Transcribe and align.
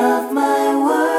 off 0.00 0.32
my 0.32 0.76
world. 0.76 1.10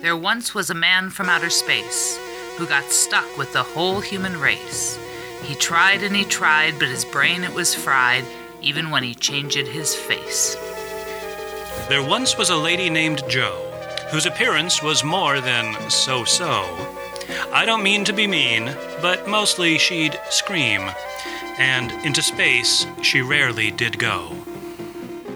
There 0.00 0.16
once 0.16 0.54
was 0.54 0.70
a 0.70 0.74
man 0.74 1.10
from 1.10 1.28
outer 1.28 1.50
space 1.50 2.18
who 2.56 2.66
got 2.66 2.84
stuck 2.90 3.36
with 3.36 3.52
the 3.52 3.62
whole 3.62 4.00
human 4.00 4.40
race. 4.40 4.98
He 5.42 5.54
tried 5.54 6.02
and 6.02 6.16
he 6.16 6.24
tried, 6.24 6.78
but 6.78 6.88
his 6.88 7.04
brain 7.04 7.44
it 7.44 7.52
was 7.52 7.74
fried, 7.74 8.24
even 8.62 8.90
when 8.90 9.02
he 9.02 9.14
changed 9.14 9.56
his 9.56 9.94
face. 9.94 10.56
There 11.88 12.02
once 12.02 12.38
was 12.38 12.48
a 12.48 12.56
lady 12.56 12.88
named 12.88 13.22
Jo, 13.28 13.50
whose 14.10 14.24
appearance 14.24 14.82
was 14.82 15.04
more 15.04 15.40
than 15.40 15.90
so 15.90 16.24
so. 16.24 16.64
I 17.52 17.66
don't 17.66 17.82
mean 17.82 18.04
to 18.04 18.12
be 18.12 18.26
mean, 18.26 18.74
but 19.02 19.28
mostly 19.28 19.76
she'd 19.76 20.18
scream, 20.30 20.90
and 21.58 21.92
into 22.04 22.22
space 22.22 22.86
she 23.02 23.20
rarely 23.20 23.70
did 23.70 23.98
go. 23.98 24.34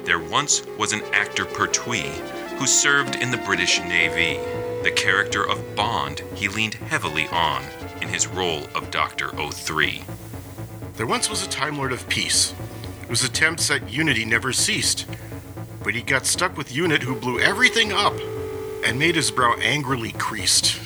There 0.05 0.19
once 0.19 0.65
was 0.79 0.93
an 0.93 1.03
actor 1.13 1.45
Pertwee 1.45 2.11
who 2.59 2.67
served 2.67 3.17
in 3.17 3.31
the 3.31 3.37
British 3.37 3.79
Navy. 3.81 4.39
The 4.83 4.91
character 4.91 5.47
of 5.47 5.77
Bond 5.77 6.21
he 6.35 6.49
leaned 6.49 6.75
heavily 6.75 7.29
on 7.29 7.63
in 8.01 8.09
his 8.09 8.27
role 8.27 8.65
of 8.75 8.91
Dr. 8.91 9.29
O3. 9.29 10.03
There 10.95 11.07
once 11.07 11.31
was 11.31 11.45
a 11.45 11.49
Time 11.49 11.77
Lord 11.77 11.93
of 11.93 12.09
Peace, 12.09 12.55
whose 13.07 13.23
attempts 13.23 13.71
at 13.71 13.91
unity 13.91 14.25
never 14.25 14.53
ceased. 14.53 15.07
But 15.85 15.95
he 15.95 16.03
got 16.03 16.27
stuck 16.27 16.57
with 16.57 16.75
Unit, 16.75 17.03
who 17.03 17.15
blew 17.15 17.39
everything 17.39 17.93
up 17.93 18.15
and 18.85 18.99
made 18.99 19.15
his 19.15 19.31
brow 19.31 19.55
angrily 19.61 20.13
creased. 20.13 20.81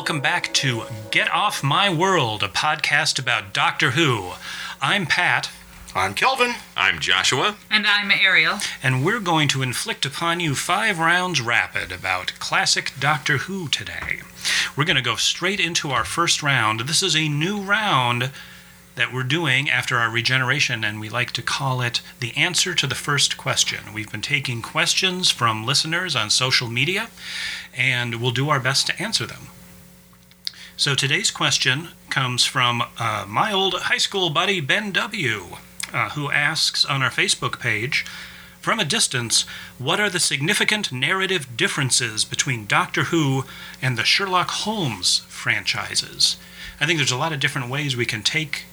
Welcome 0.00 0.22
back 0.22 0.50
to 0.54 0.84
Get 1.10 1.30
Off 1.30 1.62
My 1.62 1.92
World, 1.92 2.42
a 2.42 2.48
podcast 2.48 3.18
about 3.18 3.52
Doctor 3.52 3.90
Who. 3.90 4.30
I'm 4.80 5.04
Pat, 5.04 5.50
I'm 5.94 6.14
Kelvin. 6.14 6.54
I'm 6.74 7.00
Joshua. 7.00 7.56
And 7.70 7.86
I'm 7.86 8.10
Ariel. 8.10 8.60
and 8.82 9.04
we're 9.04 9.20
going 9.20 9.46
to 9.48 9.60
inflict 9.60 10.06
upon 10.06 10.40
you 10.40 10.54
five 10.54 10.98
rounds 10.98 11.42
rapid 11.42 11.92
about 11.92 12.32
classic 12.38 12.92
Doctor 12.98 13.36
Who 13.36 13.68
today. 13.68 14.22
We're 14.74 14.86
going 14.86 14.96
to 14.96 15.02
go 15.02 15.16
straight 15.16 15.60
into 15.60 15.90
our 15.90 16.06
first 16.06 16.42
round. 16.42 16.80
This 16.80 17.02
is 17.02 17.14
a 17.14 17.28
new 17.28 17.60
round 17.60 18.30
that 18.94 19.12
we're 19.12 19.22
doing 19.22 19.68
after 19.68 19.98
our 19.98 20.10
regeneration, 20.10 20.82
and 20.82 20.98
we 20.98 21.10
like 21.10 21.32
to 21.32 21.42
call 21.42 21.82
it 21.82 22.00
the 22.20 22.34
answer 22.38 22.72
to 22.74 22.86
the 22.86 22.94
first 22.94 23.36
question. 23.36 23.92
We've 23.92 24.10
been 24.10 24.22
taking 24.22 24.62
questions 24.62 25.30
from 25.30 25.66
listeners 25.66 26.16
on 26.16 26.30
social 26.30 26.68
media, 26.68 27.10
and 27.74 28.14
we'll 28.14 28.30
do 28.30 28.48
our 28.48 28.60
best 28.60 28.86
to 28.86 29.02
answer 29.02 29.26
them. 29.26 29.48
So 30.80 30.94
today's 30.94 31.30
question 31.30 31.88
comes 32.08 32.46
from 32.46 32.82
uh, 32.98 33.26
my 33.28 33.52
old 33.52 33.74
high 33.74 33.98
school 33.98 34.30
buddy 34.30 34.62
Ben 34.62 34.92
W., 34.92 35.58
uh, 35.92 36.08
who 36.12 36.30
asks 36.30 36.86
on 36.86 37.02
our 37.02 37.10
Facebook 37.10 37.60
page 37.60 38.06
From 38.62 38.80
a 38.80 38.86
distance, 38.86 39.42
what 39.76 40.00
are 40.00 40.08
the 40.08 40.18
significant 40.18 40.90
narrative 40.90 41.54
differences 41.54 42.24
between 42.24 42.64
Doctor 42.64 43.04
Who 43.04 43.44
and 43.82 43.98
the 43.98 44.04
Sherlock 44.04 44.48
Holmes 44.48 45.18
franchises? 45.28 46.38
I 46.80 46.86
think 46.86 46.98
there's 46.98 47.12
a 47.12 47.18
lot 47.18 47.34
of 47.34 47.40
different 47.40 47.68
ways 47.68 47.94
we 47.94 48.06
can 48.06 48.22
take 48.22 48.64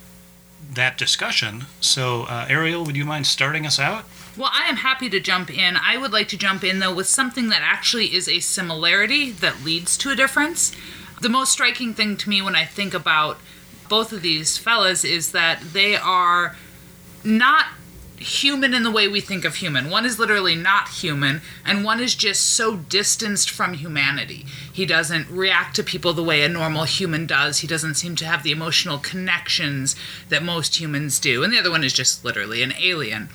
that 0.76 0.98
discussion. 0.98 1.66
So, 1.82 2.24
uh, 2.30 2.46
Ariel, 2.48 2.86
would 2.86 2.96
you 2.96 3.04
mind 3.04 3.28
starting 3.28 3.66
us 3.66 3.80
out? 3.80 4.06
Well, 4.38 4.52
I 4.54 4.70
am 4.70 4.78
happy 4.78 5.10
to 5.10 5.20
jump 5.20 5.50
in. 5.50 5.76
I 5.76 5.98
would 5.98 6.14
like 6.14 6.30
to 6.30 6.38
jump 6.38 6.64
in, 6.64 6.80
though, 6.80 6.96
with 6.96 7.08
something 7.08 7.50
that 7.50 7.64
actually 7.64 8.16
is 8.16 8.30
a 8.30 8.40
similarity 8.40 9.32
that 9.32 9.66
leads 9.66 9.98
to 9.98 10.10
a 10.10 10.16
difference. 10.16 10.74
The 11.22 11.30
most 11.30 11.52
striking 11.52 11.94
thing 11.94 12.16
to 12.18 12.30
me 12.30 12.42
when 12.42 12.56
I 12.56 12.66
think 12.66 12.94
about 12.94 13.40
both 13.90 14.12
of 14.12 14.22
these 14.22 14.58
fellas 14.58 15.04
is 15.04 15.32
that 15.32 15.62
they 15.74 15.96
are 15.96 16.56
not 17.24 17.68
human 18.18 18.74
in 18.74 18.84
the 18.84 18.92
way 18.92 19.08
we 19.08 19.22
think 19.22 19.46
of 19.46 19.56
human. 19.56 19.90
One 19.90 20.06
is 20.06 20.20
literally 20.20 20.56
not 20.56 20.90
human, 20.90 21.42
and 21.66 21.84
one 21.84 22.00
is 22.00 22.16
just 22.16 22.42
so 22.42 22.76
distanced 22.76 23.50
from 23.50 23.74
humanity. 23.74 24.46
He 24.72 24.86
doesn't 24.86 25.30
react 25.30 25.76
to 25.76 25.84
people 25.84 26.14
the 26.14 26.24
way 26.24 26.44
a 26.44 26.50
normal 26.50 26.84
human 26.84 27.26
does. 27.26 27.60
He 27.60 27.68
doesn't 27.68 27.96
seem 27.96 28.16
to 28.18 28.26
have 28.26 28.44
the 28.44 28.52
emotional 28.52 28.98
connections 28.98 29.96
that 30.30 30.44
most 30.44 30.80
humans 30.80 31.20
do. 31.20 31.44
And 31.44 31.54
the 31.54 31.60
other 31.60 31.72
one 31.72 31.84
is 31.84 31.94
just 31.94 32.26
literally 32.26 32.64
an 32.64 32.74
alien. 32.80 33.30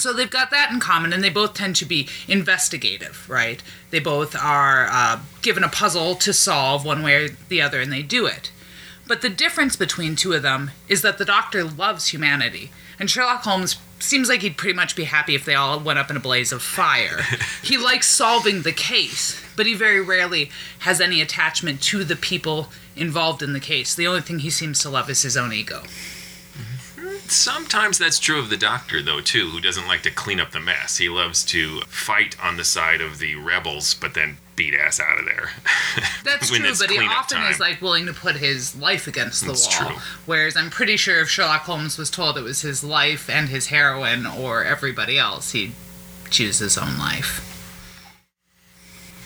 So 0.00 0.12
they've 0.12 0.30
got 0.30 0.50
that 0.50 0.70
in 0.70 0.80
common, 0.80 1.12
and 1.12 1.22
they 1.22 1.30
both 1.30 1.54
tend 1.54 1.76
to 1.76 1.84
be 1.84 2.08
investigative, 2.28 3.28
right? 3.28 3.62
They 3.90 4.00
both 4.00 4.34
are 4.34 4.88
uh, 4.90 5.20
given 5.42 5.64
a 5.64 5.68
puzzle 5.68 6.14
to 6.16 6.32
solve 6.32 6.84
one 6.84 7.02
way 7.02 7.24
or 7.24 7.28
the 7.48 7.62
other, 7.62 7.80
and 7.80 7.92
they 7.92 8.02
do 8.02 8.26
it. 8.26 8.50
But 9.06 9.20
the 9.20 9.28
difference 9.28 9.76
between 9.76 10.16
two 10.16 10.32
of 10.32 10.42
them 10.42 10.70
is 10.88 11.02
that 11.02 11.18
the 11.18 11.24
Doctor 11.24 11.64
loves 11.64 12.08
humanity, 12.08 12.70
and 12.98 13.10
Sherlock 13.10 13.42
Holmes 13.42 13.76
seems 13.98 14.28
like 14.28 14.42
he'd 14.42 14.56
pretty 14.56 14.74
much 14.74 14.96
be 14.96 15.04
happy 15.04 15.34
if 15.34 15.44
they 15.44 15.54
all 15.54 15.78
went 15.78 15.98
up 15.98 16.10
in 16.10 16.16
a 16.16 16.20
blaze 16.20 16.52
of 16.52 16.62
fire. 16.62 17.22
he 17.62 17.76
likes 17.76 18.06
solving 18.06 18.62
the 18.62 18.72
case, 18.72 19.42
but 19.56 19.66
he 19.66 19.74
very 19.74 20.00
rarely 20.00 20.50
has 20.80 21.00
any 21.00 21.20
attachment 21.20 21.82
to 21.82 22.04
the 22.04 22.16
people 22.16 22.68
involved 22.96 23.42
in 23.42 23.52
the 23.52 23.60
case. 23.60 23.94
The 23.94 24.06
only 24.06 24.20
thing 24.20 24.40
he 24.40 24.50
seems 24.50 24.80
to 24.80 24.90
love 24.90 25.08
is 25.08 25.22
his 25.22 25.36
own 25.36 25.52
ego. 25.52 25.82
Sometimes 27.32 27.96
that's 27.96 28.18
true 28.18 28.38
of 28.38 28.50
the 28.50 28.58
doctor, 28.58 29.02
though, 29.02 29.22
too, 29.22 29.48
who 29.48 29.60
doesn't 29.60 29.88
like 29.88 30.02
to 30.02 30.10
clean 30.10 30.38
up 30.38 30.50
the 30.50 30.60
mess. 30.60 30.98
He 30.98 31.08
loves 31.08 31.42
to 31.46 31.80
fight 31.82 32.36
on 32.42 32.58
the 32.58 32.64
side 32.64 33.00
of 33.00 33.18
the 33.18 33.36
rebels, 33.36 33.94
but 33.94 34.12
then 34.12 34.36
beat 34.54 34.74
ass 34.74 35.00
out 35.00 35.18
of 35.18 35.24
there. 35.24 35.50
That's 36.24 36.50
true, 36.50 36.58
but 36.78 36.90
he 36.90 36.98
often 36.98 37.38
time. 37.38 37.50
is 37.50 37.58
like 37.58 37.80
willing 37.80 38.04
to 38.04 38.12
put 38.12 38.36
his 38.36 38.76
life 38.76 39.06
against 39.06 39.40
the 39.40 39.48
That's 39.48 39.80
wall. 39.80 39.88
true. 39.92 39.98
Whereas 40.26 40.56
I'm 40.56 40.68
pretty 40.68 40.98
sure 40.98 41.20
if 41.22 41.30
Sherlock 41.30 41.62
Holmes 41.62 41.96
was 41.96 42.10
told 42.10 42.36
it 42.36 42.42
was 42.42 42.60
his 42.60 42.84
life 42.84 43.30
and 43.30 43.48
his 43.48 43.68
heroine 43.68 44.26
or 44.26 44.62
everybody 44.62 45.18
else, 45.18 45.52
he'd 45.52 45.72
choose 46.30 46.58
his 46.58 46.76
own 46.76 46.98
life. 46.98 47.48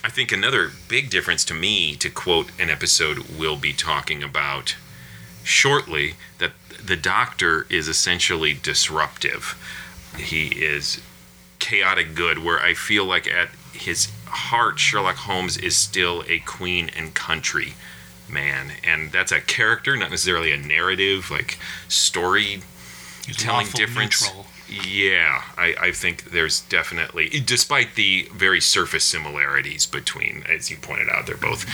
I 0.04 0.10
think 0.10 0.30
another 0.30 0.70
big 0.88 1.10
difference 1.10 1.44
to 1.46 1.54
me, 1.54 1.96
to 1.96 2.08
quote 2.08 2.52
an 2.60 2.70
episode 2.70 3.18
we'll 3.36 3.56
be 3.56 3.72
talking 3.72 4.22
about 4.22 4.76
shortly, 5.42 6.14
that 6.38 6.52
the 6.86 6.96
Doctor 6.96 7.66
is 7.68 7.88
essentially 7.88 8.54
disruptive. 8.54 9.58
He 10.16 10.46
is 10.46 11.00
chaotic 11.58 12.14
good, 12.14 12.38
where 12.38 12.60
I 12.60 12.74
feel 12.74 13.04
like 13.04 13.26
at 13.26 13.48
his 13.72 14.10
heart, 14.26 14.78
Sherlock 14.78 15.16
Holmes 15.16 15.56
is 15.56 15.76
still 15.76 16.24
a 16.28 16.38
queen 16.40 16.90
and 16.96 17.14
country 17.14 17.74
man. 18.28 18.72
And 18.84 19.12
that's 19.12 19.32
a 19.32 19.40
character, 19.40 19.96
not 19.96 20.10
necessarily 20.10 20.52
a 20.52 20.56
narrative, 20.56 21.30
like 21.30 21.58
story 21.88 22.60
He's 23.26 23.36
telling 23.36 23.66
difference. 23.68 24.22
neutral. 24.22 24.46
Yeah, 24.68 25.42
I, 25.56 25.74
I 25.80 25.92
think 25.92 26.30
there's 26.30 26.62
definitely, 26.62 27.28
despite 27.28 27.94
the 27.94 28.28
very 28.34 28.60
surface 28.60 29.04
similarities 29.04 29.86
between, 29.86 30.42
as 30.48 30.70
you 30.70 30.76
pointed 30.76 31.08
out, 31.08 31.26
they're 31.26 31.36
both 31.36 31.64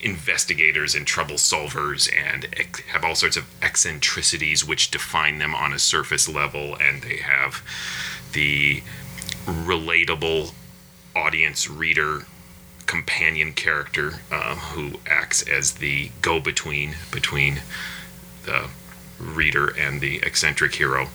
investigators 0.00 0.94
and 0.94 1.06
trouble 1.06 1.36
solvers 1.36 2.08
and 2.14 2.44
ec- 2.52 2.84
have 2.88 3.04
all 3.04 3.14
sorts 3.14 3.36
of 3.36 3.46
eccentricities 3.62 4.64
which 4.64 4.90
define 4.90 5.38
them 5.38 5.54
on 5.54 5.72
a 5.72 5.78
surface 5.78 6.28
level, 6.28 6.76
and 6.76 7.02
they 7.02 7.16
have 7.16 7.62
the 8.32 8.82
relatable 9.44 10.52
audience 11.16 11.68
reader 11.68 12.26
companion 12.86 13.52
character 13.52 14.14
um, 14.32 14.56
who 14.56 14.98
acts 15.06 15.46
as 15.46 15.74
the 15.74 16.10
go-between 16.22 16.94
between 17.10 17.60
the 18.44 18.68
reader 19.18 19.68
and 19.78 20.00
the 20.00 20.16
eccentric 20.18 20.74
hero. 20.76 21.08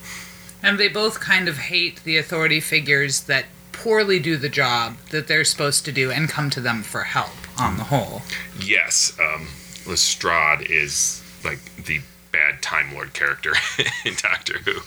And 0.61 0.77
they 0.77 0.87
both 0.87 1.19
kind 1.19 1.47
of 1.49 1.57
hate 1.57 2.03
the 2.03 2.17
authority 2.17 2.59
figures 2.59 3.21
that 3.21 3.45
poorly 3.71 4.19
do 4.19 4.37
the 4.37 4.49
job 4.49 4.97
that 5.09 5.27
they're 5.27 5.43
supposed 5.43 5.83
to 5.85 5.91
do 5.91 6.11
and 6.11 6.29
come 6.29 6.49
to 6.51 6.61
them 6.61 6.83
for 6.83 7.03
help 7.03 7.42
on 7.59 7.77
the 7.77 7.83
whole. 7.85 8.21
Yes, 8.59 9.17
um, 9.19 9.47
Lestrade 9.85 10.69
is 10.69 11.23
like 11.43 11.59
the 11.75 12.01
bad 12.31 12.61
Time 12.61 12.93
Lord 12.93 13.13
character 13.13 13.53
in 14.05 14.15
Doctor 14.15 14.59
Who. 14.59 14.81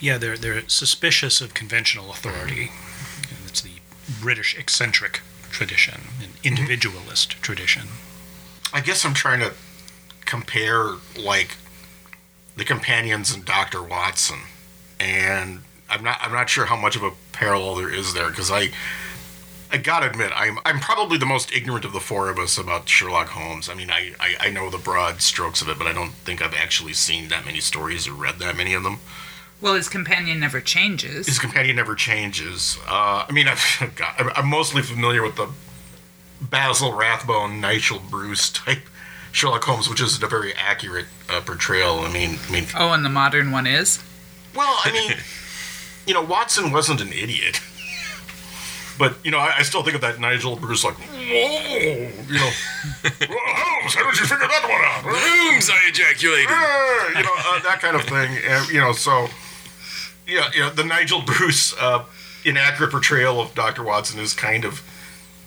Yeah, 0.00 0.18
they're 0.18 0.38
they're 0.38 0.68
suspicious 0.68 1.40
of 1.40 1.54
conventional 1.54 2.10
authority. 2.10 2.70
It's 3.46 3.60
the 3.60 3.80
British 4.20 4.56
eccentric 4.58 5.20
tradition, 5.50 6.00
an 6.22 6.30
individualist 6.42 7.32
tradition. 7.42 7.88
I 8.72 8.80
guess 8.80 9.04
I'm 9.04 9.14
trying 9.14 9.40
to 9.40 9.52
compare 10.24 10.92
like 11.18 11.56
the 12.56 12.64
companions 12.64 13.34
and 13.34 13.44
Doctor 13.44 13.82
Watson, 13.82 14.40
and 14.98 15.60
I'm 15.88 16.04
not 16.04 16.18
I'm 16.22 16.32
not 16.32 16.48
sure 16.48 16.66
how 16.66 16.76
much 16.76 16.96
of 16.96 17.02
a 17.02 17.10
parallel 17.32 17.74
there 17.74 17.92
is 17.92 18.14
there 18.14 18.30
because 18.30 18.50
I 18.50 18.70
I 19.72 19.76
gotta 19.78 20.08
admit 20.10 20.32
I'm 20.34 20.58
I'm 20.64 20.80
probably 20.80 21.16
the 21.18 21.26
most 21.26 21.52
ignorant 21.52 21.84
of 21.84 21.92
the 21.92 22.00
four 22.00 22.28
of 22.28 22.38
us 22.38 22.58
about 22.58 22.88
Sherlock 22.88 23.28
Holmes. 23.28 23.68
I 23.68 23.74
mean 23.74 23.90
I, 23.90 24.12
I, 24.18 24.34
I 24.48 24.50
know 24.50 24.68
the 24.70 24.78
broad 24.78 25.22
strokes 25.22 25.62
of 25.62 25.68
it, 25.68 25.78
but 25.78 25.86
I 25.86 25.92
don't 25.92 26.12
think 26.12 26.42
I've 26.42 26.54
actually 26.54 26.92
seen 26.94 27.28
that 27.28 27.44
many 27.46 27.60
stories 27.60 28.08
or 28.08 28.12
read 28.12 28.38
that 28.40 28.56
many 28.56 28.74
of 28.74 28.82
them. 28.82 28.98
Well, 29.60 29.74
his 29.74 29.88
companion 29.90 30.40
never 30.40 30.60
changes. 30.60 31.26
His 31.26 31.38
companion 31.38 31.76
never 31.76 31.94
changes. 31.94 32.78
Uh, 32.88 33.26
I 33.28 33.30
mean, 33.30 33.46
I've, 33.46 33.92
God, 33.94 34.14
I'm- 34.34 34.48
mostly 34.48 34.80
familiar 34.82 35.22
with 35.22 35.36
the 35.36 35.48
Basil 36.40 36.94
Rathbone, 36.94 37.60
Nigel 37.60 38.00
Bruce 38.00 38.48
type 38.50 38.80
Sherlock 39.32 39.62
Holmes, 39.64 39.88
which 39.88 40.00
is 40.00 40.20
a 40.22 40.26
very 40.26 40.54
accurate 40.54 41.06
uh, 41.28 41.42
portrayal. 41.42 42.00
I 42.00 42.10
mean, 42.12 42.38
I 42.48 42.50
mean, 42.50 42.64
Oh, 42.74 42.92
and 42.92 43.04
the 43.04 43.10
modern 43.10 43.50
one 43.52 43.66
is? 43.66 44.02
well, 44.56 44.78
I 44.82 44.90
mean, 44.92 45.12
you 46.06 46.14
know, 46.14 46.22
Watson 46.22 46.72
wasn't 46.72 47.00
an 47.02 47.12
idiot. 47.12 47.60
But 49.00 49.16
you 49.24 49.30
know, 49.30 49.38
I, 49.38 49.54
I 49.56 49.62
still 49.62 49.82
think 49.82 49.94
of 49.94 50.02
that 50.02 50.20
Nigel 50.20 50.56
Bruce 50.56 50.84
like, 50.84 50.94
whoa, 50.94 51.16
you 51.16 52.34
know, 52.34 52.50
Holmes, 53.00 53.94
how 53.94 54.04
did 54.10 54.20
you 54.20 54.26
figure 54.26 54.46
that 54.46 54.62
one 54.68 54.84
out? 54.84 55.04
Rooms 55.06 55.70
I 55.70 55.88
ejaculated. 55.88 56.50
You 57.16 57.24
know, 57.24 57.34
uh, 57.38 57.60
that 57.62 57.78
kind 57.80 57.96
of 57.96 58.02
thing. 58.02 58.36
And, 58.46 58.68
you 58.68 58.78
know, 58.78 58.92
so 58.92 59.28
yeah, 60.28 60.50
yeah, 60.54 60.68
the 60.68 60.84
Nigel 60.84 61.22
Bruce 61.22 61.74
uh, 61.80 62.04
inaccurate 62.44 62.90
portrayal 62.90 63.40
of 63.40 63.54
Dr. 63.54 63.82
Watson 63.82 64.20
is 64.20 64.34
kind 64.34 64.66
of 64.66 64.82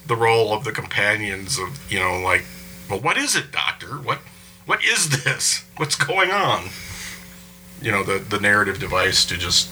the 0.07 0.15
role 0.15 0.51
of 0.51 0.63
the 0.63 0.71
companions 0.71 1.59
of, 1.59 1.79
you 1.91 1.99
know, 1.99 2.21
like, 2.21 2.44
well, 2.89 3.01
what 3.01 3.19
is 3.19 3.35
it, 3.35 3.51
Doctor? 3.51 3.97
What 3.97 4.17
what 4.65 4.83
is 4.83 5.23
this? 5.23 5.63
What's 5.77 5.95
going 5.95 6.31
on? 6.31 6.69
You 7.83 7.91
know, 7.91 8.01
the 8.01 8.17
the 8.17 8.39
narrative 8.39 8.79
device 8.79 9.25
to 9.25 9.38
just 9.38 9.69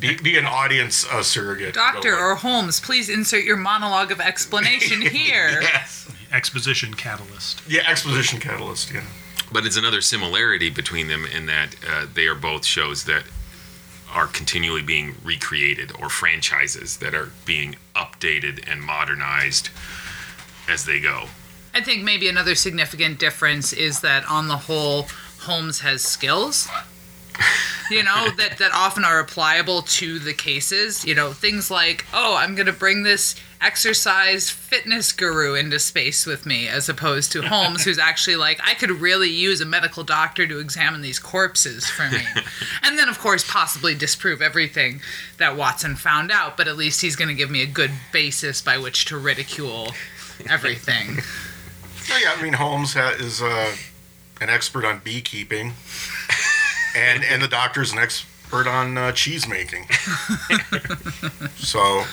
be, 0.00 0.16
be 0.16 0.36
an 0.36 0.46
audience 0.46 1.06
uh, 1.10 1.22
surrogate. 1.22 1.74
Doctor 1.74 2.16
or 2.16 2.34
Holmes, 2.36 2.80
please 2.80 3.08
insert 3.08 3.44
your 3.44 3.56
monologue 3.56 4.10
of 4.12 4.20
explanation 4.20 5.00
here. 5.02 5.60
yes. 5.62 6.08
Exposition 6.32 6.94
catalyst. 6.94 7.62
Yeah, 7.68 7.82
exposition 7.86 8.40
catalyst, 8.40 8.92
yeah. 8.92 9.04
But 9.52 9.64
it's 9.64 9.76
another 9.76 10.00
similarity 10.00 10.70
between 10.70 11.08
them 11.08 11.24
in 11.24 11.46
that 11.46 11.76
uh, 11.88 12.06
they 12.12 12.26
are 12.26 12.34
both 12.34 12.64
shows 12.64 13.04
that 13.04 13.24
are 14.12 14.26
continually 14.26 14.82
being 14.82 15.14
recreated 15.24 15.92
or 16.00 16.08
franchises 16.08 16.96
that 16.98 17.14
are 17.14 17.30
being 17.44 17.76
updated 17.94 18.70
and 18.70 18.82
modernized 18.82 19.70
as 20.68 20.84
they 20.84 20.98
go. 21.00 21.26
I 21.74 21.80
think 21.80 22.02
maybe 22.02 22.28
another 22.28 22.54
significant 22.54 23.18
difference 23.18 23.72
is 23.72 24.00
that 24.00 24.24
on 24.28 24.48
the 24.48 24.56
whole, 24.56 25.06
Holmes 25.40 25.80
has 25.80 26.02
skills. 26.02 26.68
You 27.88 28.02
know, 28.02 28.30
that, 28.30 28.58
that 28.58 28.72
often 28.74 29.04
are 29.04 29.20
applicable 29.20 29.82
to 29.82 30.18
the 30.18 30.34
cases. 30.34 31.04
You 31.04 31.14
know, 31.14 31.32
things 31.32 31.70
like, 31.70 32.04
oh, 32.12 32.34
I'm 32.34 32.56
going 32.56 32.66
to 32.66 32.72
bring 32.72 33.04
this 33.04 33.36
exercise 33.60 34.50
fitness 34.50 35.12
guru 35.12 35.54
into 35.54 35.78
space 35.78 36.26
with 36.26 36.46
me, 36.46 36.66
as 36.66 36.88
opposed 36.88 37.30
to 37.30 37.42
Holmes, 37.42 37.84
who's 37.84 37.98
actually 38.00 38.34
like, 38.34 38.58
I 38.64 38.74
could 38.74 38.90
really 38.90 39.30
use 39.30 39.60
a 39.60 39.64
medical 39.64 40.02
doctor 40.02 40.48
to 40.48 40.58
examine 40.58 41.00
these 41.00 41.20
corpses 41.20 41.88
for 41.88 42.10
me. 42.10 42.22
and 42.82 42.98
then, 42.98 43.08
of 43.08 43.20
course, 43.20 43.48
possibly 43.48 43.94
disprove 43.94 44.42
everything 44.42 45.00
that 45.38 45.56
Watson 45.56 45.94
found 45.94 46.32
out, 46.32 46.56
but 46.56 46.66
at 46.66 46.76
least 46.76 47.02
he's 47.02 47.14
going 47.14 47.28
to 47.28 47.34
give 47.34 47.52
me 47.52 47.62
a 47.62 47.66
good 47.66 47.92
basis 48.12 48.60
by 48.60 48.78
which 48.78 49.04
to 49.06 49.16
ridicule 49.16 49.92
everything. 50.48 51.18
Oh, 52.08 52.20
yeah, 52.22 52.34
I 52.38 52.40
mean, 52.40 52.52
Holmes 52.52 52.94
is 52.94 53.42
uh, 53.42 53.74
an 54.40 54.48
expert 54.48 54.84
on 54.84 55.00
beekeeping, 55.00 55.72
and 56.96 57.22
and 57.24 57.42
the 57.42 57.48
doctor's 57.48 57.92
an 57.92 57.98
expert 57.98 58.66
on 58.66 58.96
uh, 58.98 59.12
cheese 59.12 59.46
making. 59.48 59.86
so, 61.56 61.78
oh, 61.80 62.04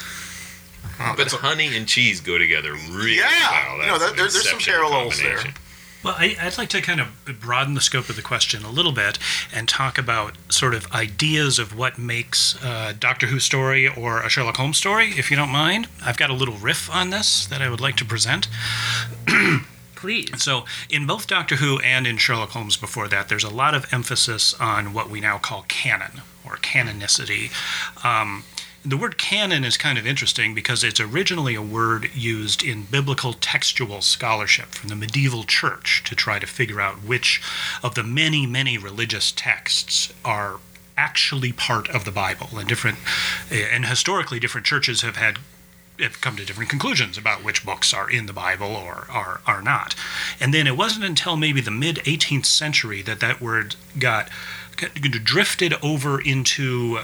But 0.97 1.17
that's 1.17 1.33
a- 1.33 1.37
honey 1.37 1.75
and 1.75 1.87
cheese 1.87 2.19
go 2.21 2.37
together 2.37 2.73
really 2.91 3.17
Yeah. 3.17 3.77
well. 3.77 3.77
No, 3.77 3.85
That's 3.97 3.99
that- 4.11 4.17
there- 4.17 4.29
there's 4.29 4.49
some 4.49 4.59
parallels 4.59 5.19
there. 5.21 5.39
Well, 6.03 6.15
I, 6.17 6.35
I'd 6.41 6.57
like 6.57 6.67
to 6.71 6.81
kind 6.81 6.99
of 6.99 7.07
broaden 7.39 7.75
the 7.75 7.79
scope 7.81 8.09
of 8.09 8.17
the 8.17 8.21
question 8.21 8.65
a 8.65 8.69
little 8.69 8.91
bit 8.91 9.17
and 9.53 9.69
talk 9.69 9.97
about 9.97 10.35
sort 10.49 10.73
of 10.75 10.91
ideas 10.91 11.59
of 11.59 11.73
what 11.77 11.97
makes 11.97 12.61
a 12.61 12.93
Doctor 12.93 13.27
Who 13.27 13.39
story 13.39 13.87
or 13.87 14.19
a 14.21 14.27
Sherlock 14.27 14.57
Holmes 14.57 14.77
story, 14.77 15.11
if 15.15 15.31
you 15.31 15.37
don't 15.37 15.47
mind. 15.49 15.87
I've 16.03 16.17
got 16.17 16.29
a 16.29 16.33
little 16.33 16.55
riff 16.55 16.89
on 16.93 17.09
this 17.11 17.45
that 17.45 17.61
I 17.61 17.69
would 17.69 17.79
like 17.79 17.95
to 17.97 18.05
present. 18.05 18.49
Please. 20.03 20.43
So, 20.43 20.65
in 20.89 21.07
both 21.07 21.27
Doctor 21.27 21.55
Who 21.55 21.79
and 21.79 22.05
in 22.05 22.17
Sherlock 22.17 22.49
Holmes 22.49 22.75
before 22.75 23.07
that, 23.07 23.29
there's 23.29 23.45
a 23.45 23.49
lot 23.49 23.73
of 23.73 23.87
emphasis 23.93 24.53
on 24.55 24.91
what 24.91 25.09
we 25.09 25.21
now 25.21 25.37
call 25.37 25.63
canon 25.69 26.19
or 26.45 26.57
canonicity. 26.57 27.53
Um, 28.03 28.43
the 28.83 28.97
word 28.97 29.17
canon 29.17 29.63
is 29.63 29.77
kind 29.77 29.97
of 29.97 30.05
interesting 30.05 30.53
because 30.53 30.83
it's 30.83 30.99
originally 30.99 31.55
a 31.55 31.61
word 31.61 32.09
used 32.13 32.61
in 32.63 32.83
biblical 32.83 33.31
textual 33.31 34.01
scholarship 34.01 34.71
from 34.75 34.89
the 34.89 34.95
medieval 34.97 35.45
church 35.45 36.03
to 36.03 36.15
try 36.15 36.37
to 36.37 36.47
figure 36.47 36.81
out 36.81 36.95
which 37.05 37.41
of 37.81 37.95
the 37.95 38.03
many, 38.03 38.45
many 38.45 38.77
religious 38.77 39.31
texts 39.31 40.11
are 40.25 40.59
actually 40.97 41.53
part 41.53 41.87
of 41.87 42.03
the 42.03 42.11
Bible. 42.11 42.49
And 42.57 42.67
different, 42.67 42.97
and 43.49 43.85
historically, 43.85 44.41
different 44.41 44.67
churches 44.67 45.01
have 45.01 45.15
had 45.15 45.37
have 45.99 46.21
come 46.21 46.35
to 46.35 46.45
different 46.45 46.69
conclusions 46.69 47.17
about 47.17 47.43
which 47.43 47.65
books 47.65 47.93
are 47.93 48.09
in 48.09 48.25
the 48.25 48.33
Bible 48.33 48.75
or 48.75 49.07
are, 49.09 49.41
are 49.45 49.61
not. 49.61 49.95
And 50.39 50.53
then 50.53 50.67
it 50.67 50.77
wasn't 50.77 51.05
until 51.05 51.35
maybe 51.35 51.61
the 51.61 51.71
mid 51.71 51.97
18th 51.97 52.45
century 52.45 53.01
that 53.03 53.19
that 53.19 53.41
word 53.41 53.75
got 53.97 54.29
got 54.75 54.93
drifted 55.23 55.75
over 55.83 56.19
into 56.19 56.99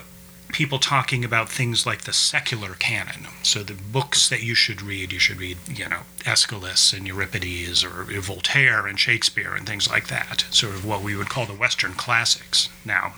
people 0.52 0.80
talking 0.80 1.24
about 1.24 1.50
things 1.50 1.86
like 1.86 2.02
the 2.02 2.14
secular 2.14 2.74
canon. 2.74 3.28
So 3.44 3.62
the 3.62 3.76
books 3.76 4.30
that 4.30 4.42
you 4.42 4.56
should 4.56 4.82
read, 4.82 5.12
you 5.14 5.20
should 5.20 5.40
read, 5.40 5.58
you 5.68 5.88
know, 5.88 6.02
Aeschylus 6.26 6.92
and 6.92 7.06
Euripides 7.06 7.84
or 7.84 8.06
Voltaire 8.20 8.88
and 8.88 9.00
Shakespeare 9.00 9.54
and 9.54 9.68
things 9.68 9.90
like 9.90 10.08
that. 10.08 10.46
Sort 10.50 10.74
of 10.74 10.86
what 10.86 11.04
we 11.04 11.16
would 11.16 11.30
call 11.30 11.46
the 11.46 11.54
Western 11.54 11.94
classics 11.94 12.70
now. 12.84 13.14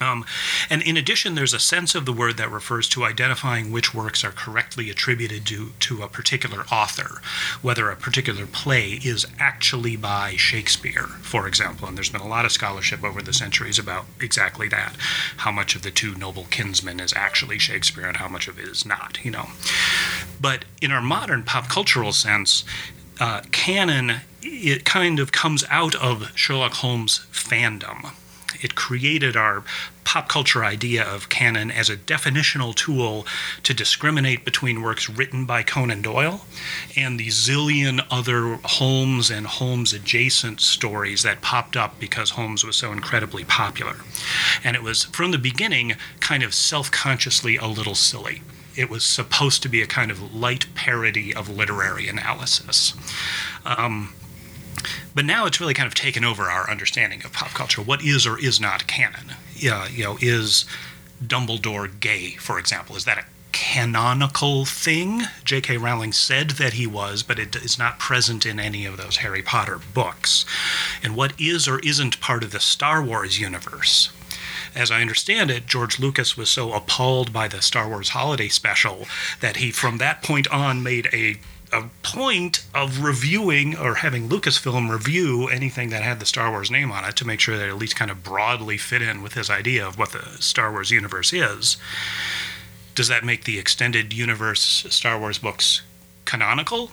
Um, 0.00 0.24
and 0.68 0.82
in 0.82 0.96
addition, 0.96 1.34
there's 1.34 1.54
a 1.54 1.58
sense 1.58 1.94
of 1.94 2.04
the 2.04 2.12
word 2.12 2.36
that 2.36 2.50
refers 2.50 2.88
to 2.90 3.04
identifying 3.04 3.72
which 3.72 3.94
works 3.94 4.24
are 4.24 4.30
correctly 4.30 4.90
attributed 4.90 5.46
to, 5.46 5.72
to 5.80 6.02
a 6.02 6.08
particular 6.08 6.64
author, 6.70 7.20
whether 7.62 7.90
a 7.90 7.96
particular 7.96 8.46
play 8.46 9.00
is 9.02 9.26
actually 9.38 9.96
by 9.96 10.36
Shakespeare, 10.36 11.06
for 11.22 11.46
example. 11.46 11.88
And 11.88 11.96
there's 11.96 12.10
been 12.10 12.20
a 12.20 12.28
lot 12.28 12.44
of 12.44 12.52
scholarship 12.52 13.02
over 13.02 13.22
the 13.22 13.32
centuries 13.32 13.78
about 13.78 14.04
exactly 14.20 14.68
that 14.68 14.94
how 15.38 15.50
much 15.50 15.74
of 15.74 15.82
the 15.82 15.90
two 15.90 16.14
noble 16.14 16.46
kinsmen 16.50 17.00
is 17.00 17.14
actually 17.14 17.58
Shakespeare 17.58 18.06
and 18.06 18.18
how 18.18 18.28
much 18.28 18.48
of 18.48 18.58
it 18.58 18.68
is 18.68 18.84
not, 18.84 19.18
you 19.24 19.30
know. 19.30 19.46
But 20.40 20.64
in 20.82 20.92
our 20.92 21.02
modern 21.02 21.42
pop 21.42 21.68
cultural 21.68 22.12
sense, 22.12 22.64
uh, 23.18 23.40
canon, 23.50 24.20
it 24.42 24.84
kind 24.84 25.18
of 25.18 25.32
comes 25.32 25.64
out 25.70 25.94
of 25.94 26.30
Sherlock 26.34 26.74
Holmes 26.74 27.26
fandom 27.32 28.12
it 28.62 28.74
created 28.74 29.36
our 29.36 29.64
pop 30.04 30.28
culture 30.28 30.64
idea 30.64 31.04
of 31.04 31.28
canon 31.28 31.70
as 31.70 31.90
a 31.90 31.96
definitional 31.96 32.74
tool 32.74 33.26
to 33.64 33.74
discriminate 33.74 34.44
between 34.44 34.80
works 34.80 35.10
written 35.10 35.44
by 35.44 35.62
Conan 35.62 36.00
Doyle 36.00 36.46
and 36.96 37.18
the 37.18 37.26
zillion 37.26 38.04
other 38.10 38.58
Holmes 38.64 39.30
and 39.30 39.46
Holmes 39.46 39.92
adjacent 39.92 40.60
stories 40.60 41.22
that 41.24 41.42
popped 41.42 41.76
up 41.76 41.98
because 41.98 42.30
Holmes 42.30 42.64
was 42.64 42.76
so 42.76 42.92
incredibly 42.92 43.44
popular. 43.44 43.96
And 44.62 44.76
it 44.76 44.82
was, 44.82 45.04
from 45.04 45.32
the 45.32 45.38
beginning, 45.38 45.96
kind 46.20 46.42
of 46.42 46.54
self 46.54 46.90
consciously 46.90 47.56
a 47.56 47.66
little 47.66 47.96
silly. 47.96 48.42
It 48.76 48.88
was 48.88 49.04
supposed 49.04 49.62
to 49.62 49.68
be 49.68 49.82
a 49.82 49.86
kind 49.86 50.10
of 50.10 50.34
light 50.34 50.66
parody 50.74 51.34
of 51.34 51.48
literary 51.48 52.08
analysis. 52.08 52.94
Um, 53.64 54.14
but 55.16 55.24
now 55.24 55.46
it's 55.46 55.60
really 55.60 55.74
kind 55.74 55.86
of 55.86 55.94
taken 55.94 56.24
over 56.24 56.44
our 56.44 56.70
understanding 56.70 57.24
of 57.24 57.32
pop 57.32 57.48
culture. 57.48 57.80
What 57.80 58.02
is 58.02 58.26
or 58.26 58.38
is 58.38 58.60
not 58.60 58.86
canon? 58.86 59.32
Yeah, 59.54 59.88
you 59.88 60.04
know, 60.04 60.18
is 60.20 60.66
Dumbledore 61.24 61.98
gay, 61.98 62.32
for 62.32 62.58
example? 62.58 62.94
Is 62.96 63.06
that 63.06 63.18
a 63.18 63.24
canonical 63.52 64.66
thing. 64.66 65.22
J.K. 65.42 65.78
Rowling 65.78 66.12
said 66.12 66.50
that 66.50 66.74
he 66.74 66.86
was, 66.86 67.22
but 67.22 67.38
it 67.38 67.56
is 67.56 67.78
not 67.78 67.98
present 67.98 68.44
in 68.44 68.60
any 68.60 68.84
of 68.84 68.98
those 68.98 69.16
Harry 69.18 69.40
Potter 69.40 69.80
books. 69.94 70.44
And 71.02 71.16
what 71.16 71.32
is 71.40 71.66
or 71.66 71.78
isn't 71.78 72.20
part 72.20 72.44
of 72.44 72.52
the 72.52 72.60
Star 72.60 73.02
Wars 73.02 73.40
universe? 73.40 74.10
As 74.74 74.90
I 74.90 75.00
understand 75.00 75.50
it, 75.50 75.66
George 75.66 75.98
Lucas 75.98 76.36
was 76.36 76.50
so 76.50 76.74
appalled 76.74 77.32
by 77.32 77.48
the 77.48 77.62
Star 77.62 77.88
Wars 77.88 78.10
holiday 78.10 78.48
special 78.48 79.06
that 79.40 79.56
he, 79.56 79.70
from 79.70 79.96
that 79.96 80.22
point 80.22 80.46
on, 80.48 80.82
made 80.82 81.08
a 81.14 81.38
a 81.72 81.84
point 82.02 82.64
of 82.74 83.02
reviewing 83.02 83.76
or 83.76 83.96
having 83.96 84.28
Lucasfilm 84.28 84.90
review 84.90 85.48
anything 85.48 85.90
that 85.90 86.02
had 86.02 86.20
the 86.20 86.26
Star 86.26 86.50
Wars 86.50 86.70
name 86.70 86.92
on 86.92 87.04
it 87.04 87.16
to 87.16 87.26
make 87.26 87.40
sure 87.40 87.56
that 87.56 87.66
it 87.66 87.70
at 87.70 87.78
least 87.78 87.96
kind 87.96 88.10
of 88.10 88.22
broadly 88.22 88.76
fit 88.78 89.02
in 89.02 89.22
with 89.22 89.34
his 89.34 89.50
idea 89.50 89.86
of 89.86 89.98
what 89.98 90.12
the 90.12 90.24
Star 90.40 90.72
Wars 90.72 90.90
universe 90.90 91.32
is. 91.32 91.76
Does 92.94 93.08
that 93.08 93.24
make 93.24 93.44
the 93.44 93.58
extended 93.58 94.12
universe 94.12 94.86
Star 94.88 95.18
Wars 95.18 95.38
books 95.38 95.82
canonical? 96.24 96.90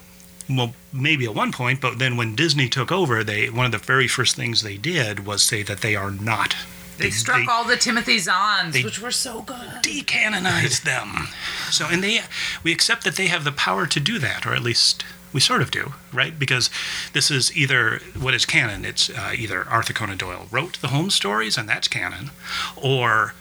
Well, 0.49 0.73
maybe 0.91 1.25
at 1.25 1.35
one 1.35 1.53
point, 1.53 1.79
but 1.79 1.99
then 1.99 2.17
when 2.17 2.35
Disney 2.35 2.67
took 2.67 2.91
over, 2.91 3.23
they 3.23 3.49
one 3.49 3.65
of 3.65 3.71
the 3.71 3.77
very 3.77 4.07
first 4.07 4.35
things 4.35 4.61
they 4.61 4.77
did 4.77 5.25
was 5.25 5.41
say 5.41 5.63
that 5.63 5.79
they 5.81 5.95
are 5.95 6.11
not. 6.11 6.55
They 6.97 7.09
struck 7.09 7.47
all 7.47 7.63
the 7.65 7.75
Timothy 7.77 8.17
Zahns, 8.17 8.83
which 8.83 9.01
were 9.01 9.11
so 9.11 9.41
good. 9.41 9.81
decanonize 9.81 10.83
them. 10.83 11.27
So, 11.69 11.87
and 11.89 12.03
they, 12.03 12.21
we 12.63 12.71
accept 12.71 13.03
that 13.03 13.15
they 13.15 13.27
have 13.27 13.43
the 13.43 13.51
power 13.51 13.85
to 13.87 13.99
do 13.99 14.19
that, 14.19 14.45
or 14.45 14.53
at 14.53 14.61
least 14.61 15.03
we 15.33 15.39
sort 15.39 15.61
of 15.61 15.71
do, 15.71 15.93
right? 16.13 16.37
Because 16.37 16.69
this 17.13 17.31
is 17.31 17.55
either 17.57 17.99
what 18.19 18.33
is 18.33 18.45
canon. 18.45 18.85
It's 18.85 19.09
uh, 19.09 19.31
either 19.35 19.67
Arthur 19.67 19.93
Conan 19.93 20.17
Doyle 20.17 20.47
wrote 20.51 20.79
the 20.81 20.89
Holmes 20.89 21.15
stories, 21.15 21.57
and 21.57 21.67
that's 21.67 21.87
canon, 21.87 22.29
or 22.75 23.33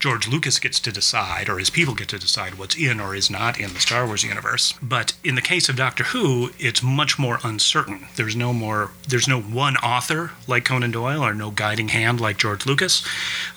George 0.00 0.26
Lucas 0.26 0.58
gets 0.58 0.80
to 0.80 0.90
decide, 0.90 1.50
or 1.50 1.58
his 1.58 1.68
people 1.68 1.94
get 1.94 2.08
to 2.08 2.18
decide 2.18 2.54
what's 2.54 2.74
in 2.74 2.98
or 2.98 3.14
is 3.14 3.28
not 3.28 3.60
in 3.60 3.74
the 3.74 3.80
Star 3.80 4.06
Wars 4.06 4.24
universe. 4.24 4.72
But 4.80 5.12
in 5.22 5.34
the 5.34 5.42
case 5.42 5.68
of 5.68 5.76
Doctor 5.76 6.04
Who, 6.04 6.52
it's 6.58 6.82
much 6.82 7.18
more 7.18 7.38
uncertain. 7.44 8.06
There's 8.16 8.34
no 8.34 8.54
more, 8.54 8.92
there's 9.06 9.28
no 9.28 9.42
one 9.42 9.76
author 9.76 10.30
like 10.46 10.64
Conan 10.64 10.92
Doyle, 10.92 11.22
or 11.22 11.34
no 11.34 11.50
guiding 11.50 11.88
hand 11.88 12.18
like 12.18 12.38
George 12.38 12.64
Lucas. 12.64 13.06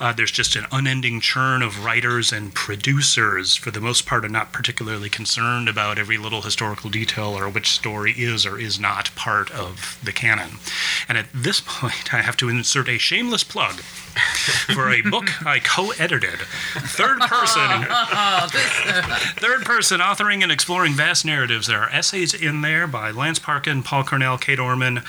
Uh, 0.01 0.11
there's 0.11 0.31
just 0.31 0.57
an 0.57 0.65
unending 0.69 1.21
churn 1.21 1.61
of 1.61 1.85
writers 1.85 2.33
and 2.33 2.53
producers, 2.53 3.55
for 3.55 3.71
the 3.71 3.79
most 3.79 4.05
part, 4.05 4.25
are 4.25 4.29
not 4.29 4.51
particularly 4.51 5.09
concerned 5.09 5.69
about 5.69 5.97
every 5.97 6.17
little 6.17 6.41
historical 6.41 6.89
detail 6.89 7.37
or 7.37 7.47
which 7.47 7.71
story 7.71 8.11
is 8.17 8.45
or 8.45 8.59
is 8.59 8.77
not 8.77 9.15
part 9.15 9.49
of 9.51 9.97
the 10.03 10.11
canon. 10.11 10.57
And 11.07 11.17
at 11.17 11.27
this 11.33 11.61
point, 11.65 12.13
I 12.13 12.21
have 12.21 12.35
to 12.37 12.49
insert 12.49 12.89
a 12.89 12.97
shameless 12.97 13.45
plug 13.45 13.75
for 14.73 14.89
a 14.89 15.01
book 15.01 15.45
I 15.45 15.59
Third 16.39 17.19
person, 17.21 17.83
third 19.37 19.65
person 19.65 19.99
authoring 19.99 20.43
and 20.43 20.51
exploring 20.51 20.93
vast 20.93 21.25
narratives. 21.25 21.67
There 21.67 21.79
are 21.79 21.89
essays 21.89 22.33
in 22.33 22.61
there 22.61 22.87
by 22.87 23.11
Lance 23.11 23.39
Parkin, 23.39 23.83
Paul 23.83 24.03
Cornell, 24.03 24.37
Kate 24.37 24.59
Orman, 24.59 25.01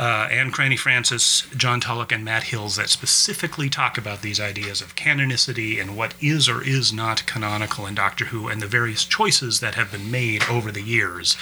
uh, 0.00 0.28
Anne 0.30 0.50
Cranny 0.50 0.78
Francis, 0.78 1.46
John 1.54 1.78
Tulloch, 1.78 2.10
and 2.10 2.24
Matt 2.24 2.44
Hills 2.44 2.76
that 2.76 2.88
specifically 2.88 3.68
talk 3.68 3.98
about 3.98 4.22
these 4.22 4.40
ideas 4.40 4.80
of 4.80 4.96
canonicity 4.96 5.78
and 5.78 5.94
what 5.94 6.14
is 6.22 6.48
or 6.48 6.64
is 6.64 6.90
not 6.90 7.26
canonical 7.26 7.86
in 7.86 7.94
Doctor 7.94 8.26
Who 8.26 8.48
and 8.48 8.62
the 8.62 8.66
various 8.66 9.04
choices 9.04 9.60
that 9.60 9.74
have 9.74 9.92
been 9.92 10.10
made 10.10 10.42
over 10.44 10.72
the 10.72 10.80
years 10.80 11.36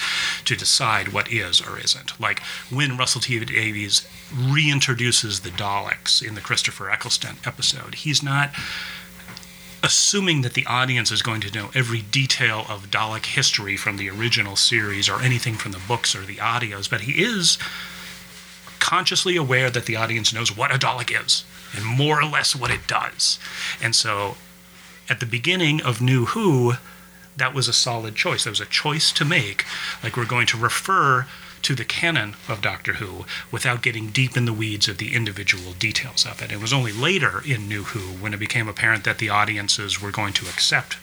to 0.44 0.56
decide 0.56 1.12
what 1.12 1.32
is 1.32 1.60
or 1.60 1.78
isn't. 1.78 2.18
Like 2.20 2.42
when 2.68 2.96
Russell 2.96 3.20
T 3.20 3.38
Davies 3.44 4.08
reintroduces 4.32 5.42
the 5.42 5.50
Daleks 5.50 6.20
in 6.20 6.34
the 6.34 6.40
Christopher 6.40 6.90
Eccleston 6.90 7.36
episode, 7.44 7.94
he's 7.94 8.24
not 8.24 8.50
assuming 9.82 10.42
that 10.42 10.54
the 10.54 10.66
audience 10.66 11.10
is 11.10 11.22
going 11.22 11.40
to 11.40 11.54
know 11.54 11.70
every 11.74 12.02
detail 12.02 12.64
of 12.68 12.90
Dalek 12.90 13.26
history 13.26 13.76
from 13.76 13.96
the 13.96 14.10
original 14.10 14.56
series 14.56 15.08
or 15.08 15.20
anything 15.20 15.54
from 15.54 15.72
the 15.72 15.80
books 15.86 16.14
or 16.16 16.22
the 16.22 16.36
audios, 16.36 16.90
but 16.90 17.02
he 17.02 17.22
is 17.22 17.58
consciously 18.78 19.36
aware 19.36 19.70
that 19.70 19.86
the 19.86 19.96
audience 19.96 20.32
knows 20.32 20.56
what 20.56 20.74
a 20.74 20.78
Dalek 20.78 21.24
is 21.24 21.44
and 21.76 21.84
more 21.84 22.20
or 22.20 22.24
less 22.24 22.56
what 22.56 22.70
it 22.70 22.86
does. 22.86 23.38
And 23.82 23.94
so 23.94 24.36
at 25.08 25.20
the 25.20 25.26
beginning 25.26 25.80
of 25.82 26.00
New 26.00 26.26
Who, 26.26 26.74
that 27.36 27.54
was 27.54 27.68
a 27.68 27.72
solid 27.72 28.14
choice. 28.14 28.44
That 28.44 28.50
was 28.50 28.60
a 28.60 28.66
choice 28.66 29.12
to 29.12 29.24
make. 29.24 29.64
Like 30.02 30.16
we're 30.16 30.24
going 30.24 30.46
to 30.48 30.56
refer 30.56 31.26
to 31.62 31.74
the 31.74 31.84
canon 31.84 32.34
of 32.48 32.62
Doctor 32.62 32.94
Who 32.94 33.24
without 33.50 33.82
getting 33.82 34.08
deep 34.08 34.36
in 34.36 34.44
the 34.44 34.52
weeds 34.52 34.88
of 34.88 34.98
the 34.98 35.14
individual 35.14 35.72
details 35.72 36.26
of 36.26 36.42
it. 36.42 36.52
It 36.52 36.60
was 36.60 36.72
only 36.72 36.92
later 36.92 37.42
in 37.44 37.68
New 37.68 37.84
Who 37.84 38.12
when 38.22 38.34
it 38.34 38.40
became 38.40 38.68
apparent 38.68 39.04
that 39.04 39.18
the 39.18 39.28
audiences 39.28 40.00
were 40.00 40.10
going 40.10 40.32
to 40.34 40.46
accept 40.46 40.96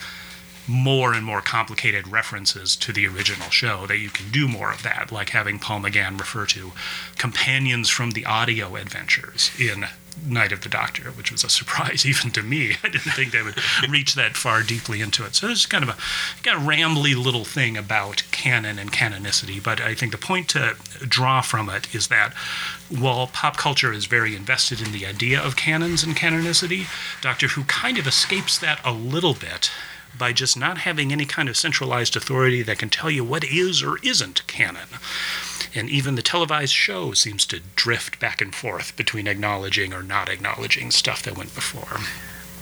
more 0.67 1.13
and 1.13 1.25
more 1.25 1.41
complicated 1.41 2.07
references 2.07 2.75
to 2.75 2.91
the 2.91 3.07
original 3.07 3.49
show 3.49 3.85
that 3.87 3.99
you 3.99 4.09
can 4.09 4.31
do 4.31 4.47
more 4.47 4.71
of 4.71 4.83
that, 4.83 5.11
like 5.11 5.29
having 5.29 5.59
Paul 5.59 5.81
McGann 5.81 6.19
refer 6.19 6.45
to 6.47 6.71
companions 7.17 7.89
from 7.89 8.11
the 8.11 8.25
audio 8.25 8.75
adventures 8.75 9.51
in 9.59 9.85
Night 10.25 10.51
of 10.51 10.61
the 10.61 10.69
Doctor, 10.69 11.11
which 11.11 11.31
was 11.31 11.43
a 11.43 11.49
surprise 11.49 12.05
even 12.05 12.31
to 12.31 12.43
me. 12.43 12.75
I 12.83 12.89
didn't 12.89 13.11
think 13.11 13.31
they 13.31 13.41
would 13.41 13.59
reach 13.89 14.15
that 14.15 14.37
far 14.37 14.63
deeply 14.63 15.01
into 15.01 15.25
it. 15.25 15.35
So 15.35 15.47
there's 15.47 15.65
kind 15.65 15.83
of 15.83 15.89
a 15.89 15.97
kind 16.43 16.57
of 16.57 16.63
rambly 16.63 17.15
little 17.15 17.45
thing 17.45 17.77
about 17.77 18.23
canon 18.31 18.79
and 18.79 18.91
canonicity, 18.91 19.61
but 19.61 19.81
I 19.81 19.93
think 19.93 20.11
the 20.11 20.17
point 20.17 20.49
to 20.49 20.75
draw 21.07 21.41
from 21.41 21.69
it 21.69 21.93
is 21.93 22.07
that 22.07 22.33
while 22.89 23.27
pop 23.27 23.57
culture 23.57 23.91
is 23.91 24.05
very 24.05 24.35
invested 24.35 24.81
in 24.81 24.91
the 24.91 25.05
idea 25.05 25.41
of 25.41 25.55
canons 25.55 26.03
and 26.03 26.15
canonicity, 26.15 26.85
Doctor 27.21 27.47
Who 27.47 27.63
kind 27.63 27.97
of 27.97 28.07
escapes 28.07 28.57
that 28.59 28.79
a 28.83 28.91
little 28.91 29.33
bit 29.33 29.71
by 30.17 30.31
just 30.31 30.57
not 30.57 30.79
having 30.79 31.11
any 31.11 31.25
kind 31.25 31.49
of 31.49 31.57
centralized 31.57 32.15
authority 32.15 32.61
that 32.63 32.79
can 32.79 32.89
tell 32.89 33.11
you 33.11 33.23
what 33.23 33.43
is 33.43 33.83
or 33.83 33.97
isn't 34.03 34.45
canon. 34.47 34.87
And 35.75 35.89
even 35.89 36.15
the 36.15 36.21
televised 36.21 36.73
show 36.73 37.11
seems 37.11 37.45
to 37.47 37.59
drift 37.75 38.19
back 38.19 38.41
and 38.41 38.55
forth 38.55 38.95
between 38.95 39.27
acknowledging 39.27 39.93
or 39.93 40.01
not 40.01 40.29
acknowledging 40.29 40.89
stuff 40.89 41.21
that 41.23 41.37
went 41.37 41.53
before. 41.53 41.99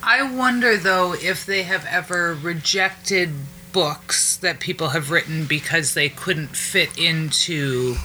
I 0.01 0.24
wonder 0.24 0.75
though 0.75 1.13
if 1.13 1.46
they 1.46 1.63
have 1.63 1.86
ever 1.86 2.34
rejected 2.34 3.32
books 3.72 4.36
that 4.38 4.60
people 4.60 4.89
have 4.89 5.12
written 5.12 5.46
because 5.46 5.93
they 5.93 6.10
couldn't 6.10 6.55
fit 6.55 6.98
into 6.98 7.96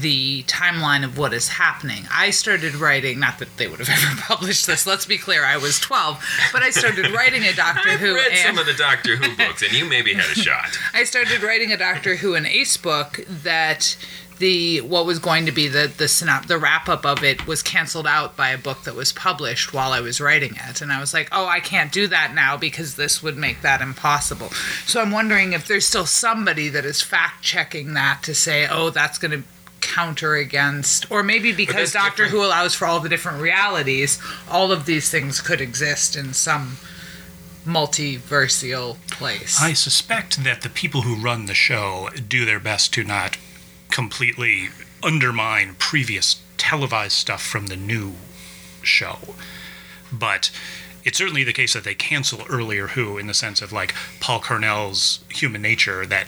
the 0.00 0.42
timeline 0.44 1.04
of 1.04 1.18
what 1.18 1.34
is 1.34 1.48
happening. 1.48 2.04
I 2.10 2.30
started 2.30 2.74
writing, 2.76 3.20
not 3.20 3.38
that 3.40 3.56
they 3.56 3.68
would 3.68 3.78
have 3.78 3.88
ever 3.90 4.20
published 4.22 4.66
this, 4.66 4.86
let's 4.86 5.04
be 5.04 5.18
clear, 5.18 5.44
I 5.44 5.56
was 5.58 5.78
12, 5.80 6.24
but 6.52 6.62
I 6.62 6.70
started 6.70 7.10
writing 7.10 7.42
a 7.44 7.52
Doctor 7.52 7.90
I've 7.90 8.00
Who 8.00 8.14
read 8.14 8.30
and 8.30 8.38
some 8.38 8.58
of 8.58 8.66
the 8.66 8.74
Doctor 8.74 9.16
Who 9.16 9.36
books, 9.36 9.62
and 9.62 9.72
you 9.72 9.84
maybe 9.84 10.14
had 10.14 10.30
a 10.30 10.34
shot. 10.34 10.78
I 10.94 11.04
started 11.04 11.42
writing 11.42 11.72
a 11.72 11.76
Doctor 11.76 12.16
Who 12.16 12.34
and 12.34 12.46
Ace 12.46 12.76
book 12.76 13.20
that 13.28 13.96
the 14.42 14.80
what 14.80 15.06
was 15.06 15.20
going 15.20 15.46
to 15.46 15.52
be 15.52 15.68
the 15.68 15.86
the 15.96 16.06
synop 16.06 16.46
the 16.48 16.58
wrap 16.58 16.88
up 16.88 17.06
of 17.06 17.22
it 17.22 17.46
was 17.46 17.62
canceled 17.62 18.08
out 18.08 18.36
by 18.36 18.48
a 18.50 18.58
book 18.58 18.82
that 18.82 18.96
was 18.96 19.12
published 19.12 19.72
while 19.72 19.92
I 19.92 20.00
was 20.00 20.20
writing 20.20 20.56
it. 20.68 20.80
And 20.80 20.90
I 20.90 20.98
was 20.98 21.14
like 21.14 21.28
oh 21.30 21.46
I 21.46 21.60
can't 21.60 21.92
do 21.92 22.08
that 22.08 22.34
now 22.34 22.56
because 22.56 22.96
this 22.96 23.22
would 23.22 23.36
make 23.36 23.62
that 23.62 23.80
impossible. 23.80 24.48
So 24.84 25.00
I'm 25.00 25.12
wondering 25.12 25.52
if 25.52 25.68
there's 25.68 25.86
still 25.86 26.06
somebody 26.06 26.68
that 26.70 26.84
is 26.84 27.00
fact 27.00 27.44
checking 27.44 27.94
that 27.94 28.22
to 28.24 28.34
say 28.34 28.66
oh 28.68 28.90
that's 28.90 29.16
going 29.16 29.30
to 29.30 29.48
counter 29.80 30.34
against 30.34 31.08
or 31.08 31.22
maybe 31.22 31.52
because 31.52 31.92
Doctor 31.92 32.24
different. 32.24 32.32
Who 32.32 32.44
allows 32.44 32.74
for 32.74 32.86
all 32.86 32.98
the 32.98 33.08
different 33.08 33.40
realities 33.40 34.20
all 34.50 34.72
of 34.72 34.86
these 34.86 35.08
things 35.08 35.40
could 35.40 35.60
exist 35.60 36.16
in 36.16 36.34
some 36.34 36.78
multiversial 37.64 38.96
place. 39.08 39.62
I 39.62 39.72
suspect 39.72 40.42
that 40.42 40.62
the 40.62 40.68
people 40.68 41.02
who 41.02 41.14
run 41.14 41.46
the 41.46 41.54
show 41.54 42.08
do 42.26 42.44
their 42.44 42.58
best 42.58 42.92
to 42.94 43.04
not 43.04 43.36
completely 43.92 44.70
undermine 45.02 45.76
previous 45.78 46.42
televised 46.58 47.12
stuff 47.12 47.42
from 47.42 47.66
the 47.66 47.76
new 47.76 48.14
show. 48.82 49.18
But 50.12 50.50
it's 51.04 51.18
certainly 51.18 51.44
the 51.44 51.52
case 51.52 51.74
that 51.74 51.84
they 51.84 51.94
cancel 51.94 52.42
earlier 52.48 52.88
Who 52.88 53.18
in 53.18 53.26
the 53.28 53.34
sense 53.34 53.62
of 53.62 53.72
like 53.72 53.94
Paul 54.20 54.40
Cornell's 54.40 55.24
Human 55.28 55.62
Nature 55.62 56.06
that 56.06 56.26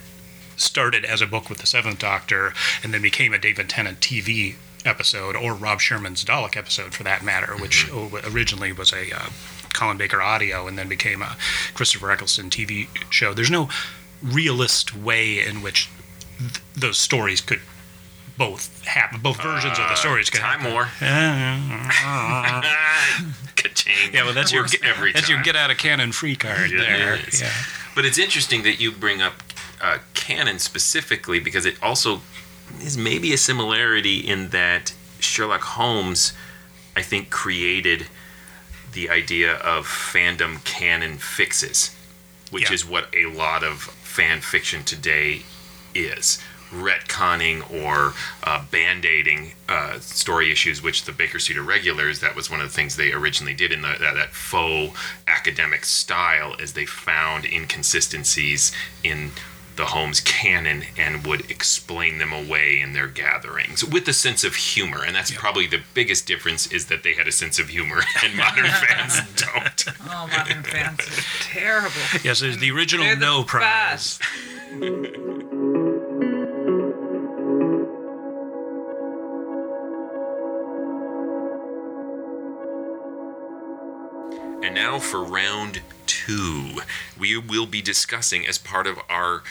started 0.56 1.04
as 1.04 1.21
a 1.21 1.26
book 1.26 1.49
with 1.49 1.59
the 1.59 1.66
Seventh 1.66 1.99
Doctor 1.99 2.54
and 2.83 2.94
then 2.94 3.02
became 3.02 3.33
a 3.33 3.38
David 3.38 3.68
Tennant 3.68 4.00
TV 4.00 4.54
episode, 4.85 5.35
or 5.35 5.54
Rob 5.54 5.80
Shearman's 5.80 6.25
Dalek 6.25 6.56
episode 6.56 6.92
for 6.92 7.02
that 7.02 7.25
matter, 7.25 7.54
which 7.56 7.90
originally 8.25 8.71
was 8.73 8.92
a 8.92 9.11
uh, 9.11 9.28
Colin 9.73 9.97
Baker 9.97 10.21
audio 10.21 10.68
and 10.68 10.78
then 10.78 10.88
became 10.88 11.23
a 11.23 11.37
Christopher 11.73 12.11
Eccleston 12.11 12.50
TV 12.50 12.87
show. 13.11 13.33
There's 13.33 13.50
no 13.50 13.68
realist 14.23 14.94
way 14.94 15.44
in 15.44 15.62
which 15.62 15.88
th- 16.38 16.61
those 16.75 16.99
stories 16.99 17.41
could 17.41 17.61
both 18.37 18.85
happen. 18.85 19.21
Both 19.21 19.41
versions 19.41 19.79
of 19.79 19.88
the 19.88 19.95
stories 19.95 20.29
could 20.31 20.41
Time 20.41 20.61
happen. 20.61 20.73
more. 20.73 20.88
Uh, 21.00 22.62
Ka-ching. 23.57 24.12
yeah, 24.12 24.25
well, 24.25 24.35
that's 24.35 24.53
your 24.53 24.62
Works 24.62 24.76
every 24.83 25.12
that's 25.12 25.26
time. 25.29 25.37
your 25.37 25.45
get 25.45 25.57
out 25.57 25.71
of 25.71 25.79
canon 25.79 26.12
free 26.12 26.37
card 26.37 26.73
It 26.73 26.79
there. 26.79 27.17
is. 27.29 27.41
Yeah. 27.43 27.53
But 27.95 28.05
it's 28.05 28.19
interesting 28.19 28.62
that 28.64 28.81
you 28.81 28.91
bring 28.91 29.23
up 29.23 29.35
uh, 29.81 29.99
canon 30.14 30.59
specifically 30.59 31.38
because 31.41 31.64
it 31.64 31.76
also 31.83 32.21
is 32.83 32.97
maybe 32.99 33.33
a 33.33 33.38
similarity 33.38 34.19
in 34.19 34.49
that 34.49 34.93
Sherlock 35.21 35.61
Holmes, 35.62 36.33
I 36.97 37.03
think, 37.03 37.31
created 37.31 38.07
the 38.93 39.09
idea 39.11 39.55
of 39.55 39.87
fandom 39.87 40.64
canon 40.64 41.19
fixes. 41.19 41.95
which 42.50 42.69
Yeah. 42.71 42.75
is 42.75 42.85
what 42.85 43.09
a 43.14 43.26
lot 43.26 43.62
of 43.64 43.83
fan 43.83 44.41
fiction 44.41 44.85
today 44.85 45.43
is. 45.95 46.39
Retconning 46.73 47.71
or 47.71 48.15
uh, 48.43 48.65
band 48.71 49.05
aiding 49.05 49.53
uh, 49.69 50.01
story 50.01 50.51
issues, 50.51 50.83
which 50.83 51.05
the 51.05 51.13
Baker 51.13 51.39
Street 51.39 51.59
Irregulars, 51.59 52.21
that 52.21 52.35
was 52.35 52.51
one 52.51 52.61
of 52.61 52.67
the 52.67 52.75
things 52.75 52.97
they 52.97 53.13
originally 53.13 53.55
did 53.55 53.71
in 53.71 53.83
the, 53.83 53.97
that, 54.01 54.15
that 54.15 54.33
faux 54.33 54.99
academic 55.29 55.85
style, 55.85 56.57
as 56.61 56.73
they 56.73 56.85
found 56.87 57.45
inconsistencies 57.45 58.73
in 59.05 59.31
the 59.77 59.87
Holmes 59.87 60.21
canon 60.21 60.85
and 60.97 61.27
would 61.27 61.51
explain 61.51 62.19
them 62.19 62.33
away 62.33 62.81
in 62.81 62.93
their 62.93 63.09
gatherings 63.09 63.85
with 63.85 64.07
a 64.09 64.13
sense 64.13 64.45
of 64.45 64.55
humor. 64.55 65.03
And 65.05 65.15
that's 65.15 65.33
probably 65.33 65.67
the 65.67 65.81
biggest 65.95 66.27
difference 66.27 66.71
is 66.73 66.87
that 66.87 67.03
they 67.03 67.15
had 67.15 67.27
a 67.27 67.33
sense 67.33 67.59
of 67.59 67.69
humor 67.69 68.03
and 68.23 68.37
modern 68.37 68.67
fans 68.67 69.21
don't. 69.37 69.85
Oh, 70.09 70.29
modern 70.29 70.63
fans 70.63 71.01
are 71.01 71.23
terrible. 71.43 71.91
Yes, 72.23 72.41
there's 72.41 72.59
the 72.59 72.71
original 72.71 73.07
the 73.07 73.17
no 73.17 73.45
prize. 73.45 74.19
Now 84.75 84.99
for 84.99 85.23
round 85.23 85.83
two. 86.04 86.81
We 87.16 87.38
will 87.38 87.66
be 87.66 87.81
discussing, 87.81 88.45
as 88.45 88.59
part 88.59 88.88
of 88.88 88.99
our 89.09 89.45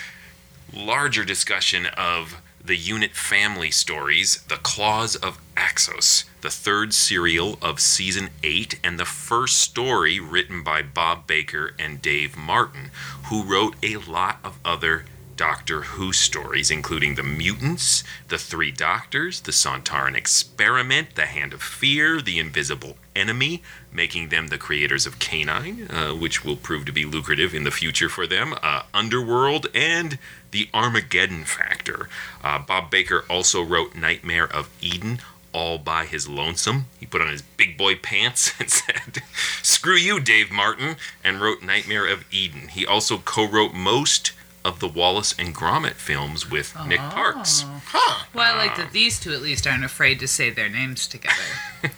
larger 0.74 1.24
discussion 1.24 1.86
of 1.86 2.42
the 2.62 2.76
unit 2.76 3.12
family 3.12 3.72
stories, 3.72 4.44
The 4.50 4.58
Claws 4.58 5.16
of 5.16 5.40
Axos, 5.56 6.26
the 6.42 6.50
third 6.50 6.94
serial 6.94 7.58
of 7.62 7.80
season 7.80 8.32
8, 8.44 8.82
and 8.84 9.00
the 9.00 9.06
first 9.06 9.62
story 9.62 10.20
written 10.20 10.62
by 10.62 10.82
Bob 10.82 11.26
Baker 11.26 11.74
and 11.80 12.02
Dave 12.02 12.36
Martin, 12.36 12.92
who 13.28 13.44
wrote 13.44 13.76
a 13.82 13.96
lot 13.96 14.40
of 14.44 14.60
other 14.66 15.06
Doctor 15.36 15.82
Who 15.82 16.14
stories, 16.14 16.70
including 16.70 17.16
The 17.16 17.24
Mutants, 17.24 18.04
The 18.28 18.38
Three 18.38 18.72
Doctors, 18.72 19.42
The 19.42 19.52
Sontaran 19.52 20.16
Experiment, 20.16 21.16
The 21.16 21.26
Hand 21.26 21.54
of 21.54 21.64
Fear, 21.64 22.22
The 22.22 22.40
Invisible 22.40 22.98
Enemy, 23.16 23.64
making 23.92 24.30
them 24.30 24.48
the 24.48 24.58
creators 24.58 25.06
of 25.06 25.20
K9, 25.20 25.92
uh, 25.92 26.16
which 26.16 26.46
will 26.46 26.56
prove 26.56 26.86
to 26.86 26.92
be 26.92 27.06
lucrative 27.06 27.54
in 27.54 27.64
the 27.64 27.72
future 27.72 28.10
for 28.10 28.28
them, 28.28 28.56
uh, 28.62 28.84
Underworld, 28.94 29.68
and 29.74 30.20
The 30.52 30.70
Armageddon 30.74 31.46
Factor. 31.46 32.10
Uh, 32.44 32.60
Bob 32.60 32.92
Baker 32.92 33.26
also 33.30 33.64
wrote 33.64 33.96
Nightmare 33.96 34.52
of 34.52 34.70
Eden. 34.82 35.20
All 35.52 35.78
by 35.78 36.06
his 36.06 36.28
lonesome. 36.28 36.88
He 37.00 37.06
put 37.06 37.22
on 37.22 37.28
his 37.28 37.44
big 37.44 37.78
boy 37.78 37.96
pants 37.96 38.54
and 38.60 38.72
said, 38.72 39.22
Screw 39.62 39.94
you, 39.94 40.20
Dave 40.20 40.50
Martin, 40.50 40.96
and 41.24 41.40
wrote 41.40 41.62
Nightmare 41.62 42.08
of 42.08 42.26
Eden. 42.34 42.70
He 42.70 42.88
also 42.88 43.20
co 43.20 43.48
wrote 43.48 43.76
most 43.76 44.32
of 44.66 44.80
the 44.80 44.88
Wallace 44.88 45.36
and 45.38 45.54
Gromit 45.54 45.94
films 45.94 46.50
with 46.50 46.76
Nick 46.88 47.02
oh. 47.02 47.10
Parks. 47.10 47.66
Huh. 47.88 48.26
Well, 48.34 48.54
I 48.54 48.58
like 48.58 48.76
that 48.78 48.92
these 48.92 49.20
two 49.20 49.34
at 49.34 49.42
least 49.42 49.68
aren't 49.68 49.84
afraid 49.84 50.20
to 50.20 50.28
say 50.28 50.50
their 50.50 50.70
names 50.70 51.08
together. 51.08 51.36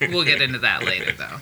We'll 0.00 0.24
get 0.24 0.42
into 0.42 0.58
that 0.58 0.84
later, 0.84 1.12
though. 1.12 1.40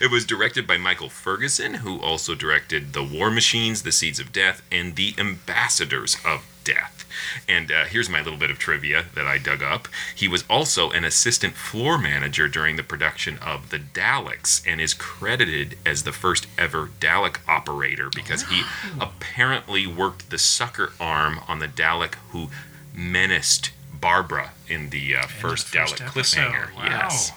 It 0.00 0.10
was 0.10 0.24
directed 0.24 0.66
by 0.66 0.78
Michael 0.78 1.10
Ferguson, 1.10 1.74
who 1.74 2.00
also 2.00 2.34
directed 2.34 2.94
The 2.94 3.04
War 3.04 3.30
Machines, 3.30 3.82
The 3.82 3.92
Seeds 3.92 4.18
of 4.18 4.32
Death, 4.32 4.62
and 4.72 4.96
The 4.96 5.14
Ambassadors 5.18 6.16
of 6.24 6.46
Death. 6.66 7.06
And 7.48 7.70
uh, 7.70 7.84
here's 7.84 8.10
my 8.10 8.20
little 8.20 8.38
bit 8.38 8.50
of 8.50 8.58
trivia 8.58 9.04
that 9.14 9.26
I 9.26 9.38
dug 9.38 9.62
up. 9.62 9.88
He 10.14 10.26
was 10.28 10.44
also 10.50 10.90
an 10.90 11.04
assistant 11.04 11.54
floor 11.54 11.96
manager 11.96 12.48
during 12.48 12.76
the 12.76 12.82
production 12.82 13.38
of 13.38 13.70
The 13.70 13.78
Daleks 13.78 14.62
and 14.66 14.80
is 14.80 14.92
credited 14.92 15.78
as 15.86 16.02
the 16.02 16.12
first 16.12 16.46
ever 16.58 16.90
Dalek 17.00 17.38
operator 17.48 18.10
because 18.14 18.42
he 18.44 18.62
apparently 19.00 19.86
worked 19.86 20.30
the 20.30 20.38
sucker 20.38 20.92
arm 21.00 21.40
on 21.48 21.60
the 21.60 21.68
Dalek 21.68 22.14
who 22.30 22.48
menaced 22.92 23.70
Barbara 23.98 24.50
in 24.68 24.90
the 24.90 25.16
uh, 25.16 25.26
first, 25.26 25.72
the 25.72 25.78
first 25.78 25.96
Dalek 25.96 26.06
episode. 26.08 26.40
cliffhanger. 26.40 26.76
Wow. 26.76 26.84
Yes. 26.84 27.32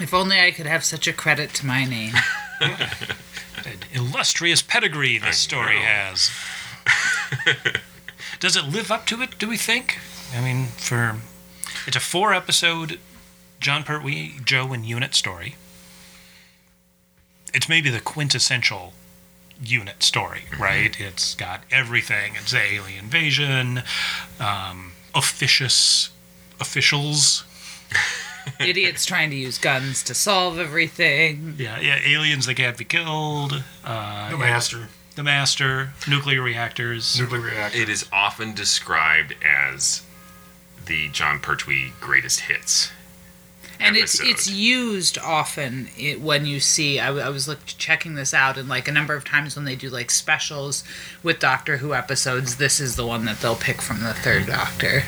If 0.00 0.14
only 0.14 0.40
I 0.40 0.50
could 0.50 0.66
have 0.66 0.84
such 0.84 1.06
a 1.06 1.12
credit 1.12 1.52
to 1.54 1.66
my 1.66 1.84
name. 1.84 2.14
An 2.60 3.78
illustrious 3.92 4.62
pedigree 4.62 5.18
this 5.18 5.38
story 5.38 5.76
has. 5.76 6.30
Does 8.40 8.56
it 8.56 8.64
live 8.64 8.90
up 8.90 9.06
to 9.06 9.20
it, 9.22 9.38
do 9.38 9.48
we 9.48 9.56
think? 9.56 9.98
I 10.34 10.40
mean, 10.40 10.66
for 10.66 11.16
it's 11.86 11.96
a 11.96 12.00
four 12.00 12.32
episode 12.32 12.98
Jon 13.60 13.82
Pertwee, 13.84 14.40
Jo, 14.44 14.72
and 14.72 14.84
Unit 14.86 15.14
story. 15.14 15.56
It's 17.52 17.68
maybe 17.68 17.90
the 17.90 18.00
quintessential 18.00 18.94
unit 19.62 20.02
story, 20.02 20.44
right? 20.58 20.98
It's 20.98 21.34
got 21.34 21.62
everything. 21.70 22.32
It's 22.36 22.54
alien 22.54 23.04
invasion, 23.04 23.82
um, 24.38 24.92
officious 25.14 26.10
officials. 26.58 27.44
Idiots 28.60 29.04
trying 29.04 29.28
to 29.30 29.36
use 29.36 29.58
guns 29.58 30.02
to 30.04 30.14
solve 30.14 30.58
everything. 30.58 31.56
Yeah, 31.58 31.78
yeah, 31.80 31.98
aliens 32.06 32.46
that 32.46 32.54
can't 32.54 32.78
be 32.78 32.84
killed. 32.84 33.62
Uh, 33.84 34.30
The 34.30 34.38
master. 34.38 34.88
The 35.20 35.24
master, 35.24 35.90
nuclear 36.08 36.40
reactors. 36.40 37.20
Nuclear 37.20 37.42
reactor. 37.42 37.76
It 37.76 37.90
is 37.90 38.08
often 38.10 38.54
described 38.54 39.34
as 39.44 40.00
the 40.86 41.10
Jon 41.10 41.40
Pertwee 41.40 41.92
greatest 42.00 42.40
hits. 42.40 42.90
and 43.78 43.98
it's 43.98 44.14
episode. 44.18 44.30
it's 44.30 44.50
used 44.50 45.18
often 45.18 45.90
i 45.98 46.12
when 46.18 46.46
you 46.46 46.58
see 46.58 46.98
I, 46.98 47.08
w- 47.08 47.22
I 47.22 47.28
was 47.28 47.46
look, 47.46 47.58
checking 47.66 48.14
this 48.14 48.32
out 48.32 48.56
and 48.56 48.66
like 48.66 48.88
a 48.88 48.92
number 48.92 49.14
of 49.14 49.26
times 49.26 49.56
when 49.56 49.66
they 49.66 49.76
do 49.76 49.90
like 49.90 50.10
specials 50.10 50.84
with 51.22 51.38
doctor 51.38 51.76
who 51.76 51.92
episodes 51.92 52.56
this 52.56 52.80
is 52.80 52.96
the 52.96 53.06
one 53.06 53.26
that 53.26 53.40
they'll 53.40 53.56
pick 53.56 53.82
from 53.82 54.02
the 54.02 54.14
third 54.14 54.46
doctor 54.46 55.02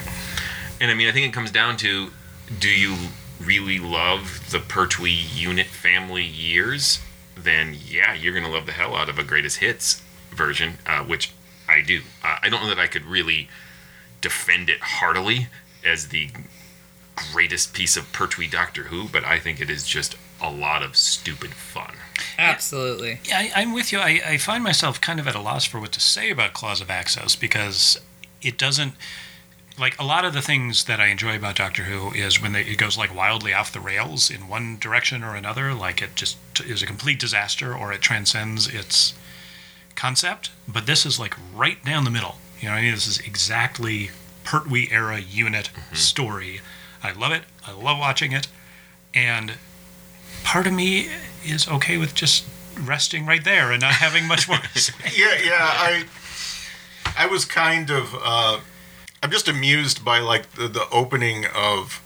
And 0.79 0.91
I 0.91 0.95
mean, 0.95 1.09
I 1.09 1.13
think 1.13 1.27
it 1.27 1.33
comes 1.33 1.51
down 1.51 1.79
to 1.79 2.11
do 2.61 2.69
you 2.69 2.97
really 3.41 3.79
love 3.79 4.51
the 4.51 4.59
Pertwee 4.59 5.11
unit 5.11 5.69
family 5.69 6.23
years? 6.25 7.01
Then, 7.37 7.77
yeah, 7.87 8.15
you're 8.15 8.33
going 8.33 8.45
to 8.45 8.51
love 8.51 8.67
the 8.67 8.73
hell 8.73 8.95
out 8.95 9.09
of 9.09 9.19
a 9.19 9.25
greatest 9.25 9.59
hits 9.59 10.03
version, 10.31 10.79
uh, 10.87 11.05
which 11.05 11.33
I 11.69 11.81
do. 11.81 12.03
Uh, 12.23 12.39
I 12.43 12.49
don't 12.49 12.63
know 12.63 12.69
that 12.69 12.79
I 12.79 12.87
could 12.87 13.05
really 13.05 13.49
defend 14.21 14.69
it 14.69 14.81
heartily 14.81 15.49
as 15.85 16.09
the 16.09 16.31
greatest 17.33 17.75
piece 17.75 17.97
of 17.97 18.13
Pertwee 18.13 18.49
Doctor 18.49 18.85
Who, 18.85 19.09
but 19.09 19.25
I 19.25 19.39
think 19.39 19.61
it 19.61 19.71
is 19.71 19.87
just 19.87 20.17
a 20.41 20.51
lot 20.51 20.83
of 20.83 20.97
stupid 20.97 21.55
fun. 21.55 21.95
absolutely 22.39 23.21
Yeah, 23.25 23.39
I, 23.39 23.53
I'm 23.57 23.73
with 23.73 23.93
you. 23.93 23.99
I, 23.99 24.21
I 24.27 24.37
find 24.39 24.65
myself 24.65 25.01
kind 25.01 25.21
of 25.21 25.29
at 25.29 25.35
a 25.35 25.41
loss 25.41 25.65
for 25.65 25.81
what 25.81 25.93
to 25.93 26.01
say 26.01 26.31
about 26.31 26.53
Claws 26.53 26.81
of 26.81 26.89
Axos 26.89 27.39
because 27.39 28.01
it 28.41 28.59
doesn't. 28.59 28.95
Like 29.79 29.99
a 29.99 30.05
lot 30.05 30.25
of 30.25 30.35
the 30.35 30.43
things 30.43 30.85
that 30.85 31.01
I 31.01 31.07
enjoy 31.07 31.37
about 31.37 31.57
Doctor 31.57 31.85
Who 31.85 32.13
is 32.13 32.41
when 32.41 32.53
they, 32.53 32.63
it 32.63 32.77
goes 32.77 32.99
like 32.99 33.15
wildly 33.15 33.55
off 33.55 33.73
the 33.73 33.81
rails 33.81 34.31
in 34.31 34.49
one 34.49 34.79
direction 34.79 35.25
or 35.25 35.35
another. 35.35 35.73
Like 35.73 36.03
it 36.03 36.15
just 36.15 36.37
is 36.61 36.83
a 36.83 36.87
complete 36.87 37.19
disaster 37.19 37.75
or 37.75 37.93
it 37.93 38.01
transcends 38.03 38.69
its 38.69 39.15
concept. 39.95 40.51
But 40.69 40.87
this 40.87 41.07
is 41.07 41.19
like 41.19 41.35
right 41.55 41.83
down 41.85 42.05
the 42.05 42.11
middle. 42.11 42.37
You 42.61 42.69
know, 42.69 42.75
I 42.75 42.83
mean, 42.83 42.93
this 42.93 43.07
is 43.07 43.19
exactly 43.19 44.11
Pertwee 44.45 44.89
era 44.91 45.19
unit 45.21 45.71
story. 45.93 46.61
I 47.03 47.13
love 47.13 47.33
it. 47.33 47.43
I 47.67 47.73
love 47.73 47.99
watching 47.99 48.33
it, 48.33 48.47
and 49.15 49.55
part 50.45 50.67
of 50.67 50.73
me 50.73 51.09
is 51.45 51.67
okay 51.67 51.97
with 51.97 52.15
just 52.15 52.45
resting 52.81 53.27
right 53.27 53.43
there 53.43 53.73
and 53.73 53.81
not 53.81 53.95
having 53.95 54.27
much 54.27 54.49
more 54.49 54.59
to 54.59 54.79
say. 54.79 54.95
yeah, 55.17 55.35
yeah. 55.45 55.59
I 55.61 56.05
I 57.17 57.27
was 57.27 57.45
kind 57.45 57.91
of 57.91 58.15
uh, 58.25 58.61
I'm 59.23 59.31
just 59.31 59.49
amused 59.49 60.05
by 60.05 60.19
like 60.19 60.53
the, 60.53 60.69
the 60.69 60.89
opening 60.91 61.45
of 61.55 62.03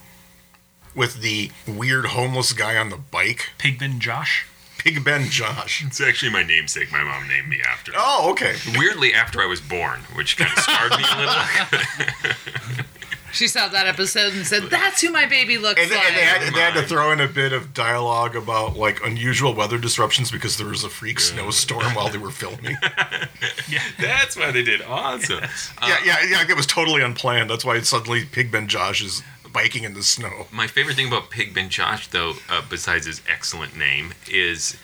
with 0.95 1.21
the 1.21 1.51
weird 1.67 2.07
homeless 2.07 2.53
guy 2.53 2.77
on 2.77 2.89
the 2.89 2.97
bike, 2.97 3.49
Pigman 3.57 3.99
Josh. 3.99 4.45
Pigbin 4.77 5.29
Josh. 5.29 5.83
It's 5.85 5.99
actually 5.99 6.31
my 6.31 6.43
namesake. 6.43 6.91
My 6.91 7.03
mom 7.03 7.27
named 7.27 7.49
me 7.49 7.59
after. 7.67 7.91
Oh, 7.95 8.29
okay. 8.31 8.55
Weirdly, 8.77 9.13
after 9.13 9.41
I 9.41 9.45
was 9.45 9.59
born, 9.59 10.01
which 10.15 10.37
kind 10.37 10.51
of 10.55 10.63
scarred 10.63 10.91
me 10.91 11.03
a 11.03 11.17
little. 11.19 12.85
she 13.33 13.47
saw 13.47 13.67
that 13.67 13.87
episode 13.87 14.33
and 14.33 14.45
said 14.45 14.63
that's 14.63 15.01
who 15.01 15.11
my 15.11 15.25
baby 15.25 15.57
looks 15.57 15.81
And, 15.81 15.89
like 15.91 16.05
and 16.05 16.15
they, 16.15 16.21
had, 16.21 16.53
they 16.53 16.59
had 16.59 16.73
to 16.75 16.83
throw 16.83 17.11
in 17.11 17.19
a 17.19 17.27
bit 17.27 17.53
of 17.53 17.73
dialogue 17.73 18.35
about 18.35 18.77
like 18.77 19.03
unusual 19.05 19.53
weather 19.53 19.77
disruptions 19.77 20.31
because 20.31 20.57
there 20.57 20.67
was 20.67 20.83
a 20.83 20.89
freak 20.89 21.19
snowstorm 21.19 21.93
while 21.95 22.09
they 22.09 22.17
were 22.17 22.31
filming. 22.31 22.77
yeah, 23.69 23.79
That's 23.99 24.35
why 24.37 24.51
they 24.51 24.63
did 24.63 24.81
awesome. 24.81 25.39
yeah, 25.81 25.97
yeah, 26.05 26.17
yeah. 26.27 26.45
It 26.47 26.55
was 26.55 26.65
totally 26.65 27.01
unplanned. 27.01 27.49
That's 27.49 27.65
why 27.65 27.79
suddenly 27.81 28.23
Pigbin 28.25 28.67
Josh 28.67 29.01
is 29.03 29.23
biking 29.51 29.83
in 29.83 29.93
the 29.93 30.03
snow. 30.03 30.47
My 30.51 30.67
favorite 30.67 30.95
thing 30.95 31.07
about 31.07 31.29
Pigbin 31.31 31.69
Josh, 31.69 32.07
though, 32.07 32.33
uh, 32.49 32.61
besides 32.69 33.05
his 33.05 33.21
excellent 33.29 33.75
name, 33.77 34.13
is 34.29 34.77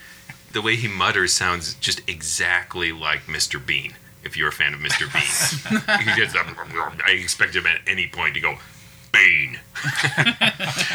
the 0.51 0.61
way 0.61 0.75
he 0.75 0.87
mutters 0.87 1.33
sounds 1.33 1.73
just 1.75 2.01
exactly 2.09 2.91
like 2.91 3.21
Mr. 3.25 3.63
Bean. 3.63 3.93
If 4.23 4.37
you're 4.37 4.49
a 4.49 4.53
fan 4.53 4.73
of 4.73 4.79
Mr. 4.79 5.11
Bean, 5.11 5.99
he 5.99 6.15
gets 6.15 6.33
that. 6.33 6.45
I 7.05 7.11
expect 7.11 7.55
him 7.55 7.65
at 7.67 7.81
any 7.87 8.07
point 8.07 8.35
to 8.35 8.39
go, 8.39 8.55
Bean. 9.11 9.59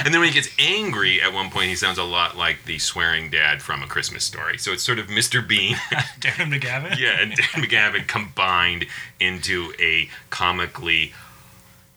And 0.05 0.15
then 0.15 0.21
when 0.21 0.29
he 0.29 0.35
gets 0.35 0.49
angry, 0.59 1.21
at 1.21 1.33
one 1.33 1.51
point 1.51 1.69
he 1.69 1.75
sounds 1.77 1.99
a 1.99 2.05
lot 2.05 2.37
like 2.37 2.65
the 2.65 2.79
swearing 2.79 3.29
dad 3.31 3.61
from 3.63 3.83
A 3.83 3.87
Christmas 3.87 4.25
Story. 4.25 4.57
So 4.57 4.73
it's 4.73 4.83
sort 4.83 4.99
of 4.99 5.09
Mr. 5.09 5.47
Bean, 5.47 5.75
Darren 6.21 6.51
McGavin. 6.53 6.99
yeah, 6.99 7.21
and 7.21 7.33
Dan 7.35 7.47
McGavin 7.63 8.07
combined 8.07 8.87
into 9.21 9.73
a 9.79 10.09
comically 10.31 11.13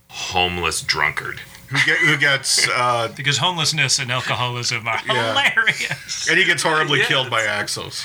homeless 0.09 0.81
drunkard. 0.81 1.39
Who, 1.71 1.77
get, 1.85 1.97
who 1.99 2.17
gets 2.17 2.67
uh, 2.73 3.11
Because 3.15 3.37
homelessness 3.37 3.99
and 3.99 4.11
alcoholism 4.11 4.87
are 4.87 4.99
Yeah. 5.07 5.31
hilarious. 5.33 6.29
and 6.29 6.37
he 6.37 6.45
gets 6.45 6.63
horribly 6.63 6.99
Yes. 6.99 7.07
killed 7.07 7.29
by 7.29 7.41
Axos. 7.43 8.03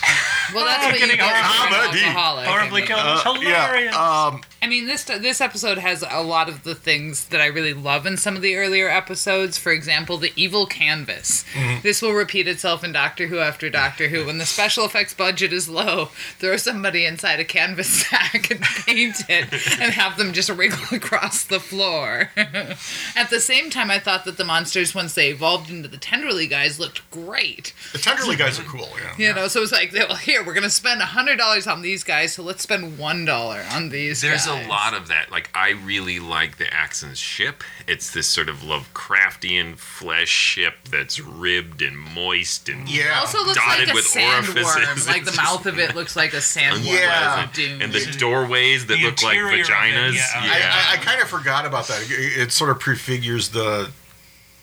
Well, 0.54 0.64
that's 0.64 0.84
what 0.84 0.94
you 0.94 1.00
getting 1.00 1.16
get 1.16 1.26
from 1.28 1.36
an 1.36 1.74
horribly- 1.80 2.00
alcoholic. 2.04 2.46
I 2.46 2.50
Horribly 2.50 2.80
mean. 2.82 2.86
killed. 2.88 3.00
It's 3.06 3.22
hilarious. 3.24 3.92
Yeah, 3.94 4.26
um, 4.26 4.40
I 4.62 4.68
mean, 4.68 4.86
this 4.86 5.04
this 5.04 5.40
episode 5.40 5.78
has 5.78 6.02
a 6.08 6.22
lot 6.22 6.48
of 6.48 6.64
the 6.64 6.74
things 6.74 7.26
that 7.26 7.40
I 7.40 7.46
really 7.46 7.74
love 7.74 8.04
in 8.06 8.16
some 8.16 8.34
of 8.36 8.42
the 8.42 8.56
earlier 8.56 8.88
episodes. 8.88 9.58
For 9.58 9.70
example, 9.72 10.16
the 10.18 10.32
evil 10.34 10.66
canvas. 10.66 11.44
This 11.82 12.02
will 12.02 12.12
repeat 12.12 12.48
itself 12.48 12.82
in 12.82 12.90
Doctor 12.92 13.26
Who 13.28 13.38
after 13.38 13.68
Doctor 13.70 14.08
Who. 14.08 14.26
When 14.26 14.38
the 14.38 14.46
special 14.46 14.84
effects 14.84 15.14
budget 15.14 15.52
is 15.52 15.68
low, 15.68 16.06
throw 16.38 16.56
somebody 16.56 17.04
inside 17.06 17.38
a 17.40 17.44
canvas 17.44 17.88
sack 18.08 18.50
and 18.50 18.60
paint 18.60 19.16
it, 19.28 19.52
and 19.80 19.92
have 19.92 20.16
them 20.16 20.32
just 20.32 20.48
wriggle 20.48 20.78
across 20.96 21.44
the 21.44 21.60
floor. 21.60 22.30
At 22.36 23.30
the 23.30 23.40
same 23.40 23.55
time, 23.70 23.90
I 23.90 23.98
thought 23.98 24.24
that 24.24 24.36
the 24.36 24.44
monsters, 24.44 24.94
once 24.94 25.14
they 25.14 25.28
evolved 25.30 25.70
into 25.70 25.88
the 25.88 25.96
Tenderly 25.96 26.46
guys, 26.46 26.78
looked 26.78 27.08
great. 27.10 27.72
the 27.92 27.98
Tenderly 27.98 28.36
guys 28.36 28.58
are 28.60 28.64
cool. 28.64 28.88
Yeah. 29.18 29.28
You 29.28 29.34
know, 29.34 29.48
so 29.48 29.62
it's 29.62 29.72
like, 29.72 29.92
well, 29.92 30.14
here 30.16 30.44
we're 30.44 30.54
gonna 30.54 30.70
spend 30.70 31.00
hundred 31.02 31.36
dollars 31.36 31.66
on 31.66 31.82
these 31.82 32.04
guys, 32.04 32.32
so 32.34 32.42
let's 32.42 32.62
spend 32.62 32.98
one 32.98 33.24
dollar 33.24 33.64
on 33.72 33.88
these. 33.88 34.20
There's 34.20 34.46
guys. 34.46 34.66
a 34.66 34.68
lot 34.68 34.94
of 34.94 35.08
that. 35.08 35.30
Like 35.30 35.50
I 35.54 35.70
really 35.70 36.18
like 36.20 36.58
the 36.58 36.64
Axon's 36.66 37.18
ship. 37.18 37.62
It's 37.88 38.10
this 38.10 38.26
sort 38.26 38.48
of 38.48 38.58
Lovecraftian 38.58 39.78
flesh 39.78 40.28
ship 40.28 40.74
that's 40.90 41.20
ribbed 41.20 41.82
and 41.82 41.96
moist 41.98 42.68
and 42.68 42.88
Yeah. 42.88 43.18
also 43.20 43.38
looks 43.38 43.54
dotted 43.56 43.88
like 43.88 43.92
a 43.92 43.94
with 43.94 44.04
sandworm. 44.06 44.64
orifices. 44.64 45.06
Like 45.08 45.24
the 45.24 45.32
mouth 45.32 45.66
of 45.66 45.78
it 45.78 45.94
looks 45.94 46.16
like 46.16 46.32
a 46.34 46.36
sandworm. 46.38 46.84
Yeah. 46.84 47.44
of 47.44 47.58
and 47.82 47.92
the 47.92 48.14
doorways 48.18 48.86
that 48.86 48.96
The 48.98 49.04
look 49.04 49.22
like 49.22 49.36
interior 49.36 49.62
of 49.62 49.68
it, 49.68 49.72
vaginas. 49.72 50.14
yeah. 50.14 50.22
I, 50.34 50.92
I, 50.94 50.94
I 50.94 50.96
kind 51.04 51.20
of 51.22 51.28
forgot 51.28 51.64
about 51.66 51.86
that. 51.88 52.02
It, 52.10 52.38
it 52.42 52.52
sort 52.52 52.70
of 52.70 52.78
prefigures 52.78 53.45
the 53.50 53.90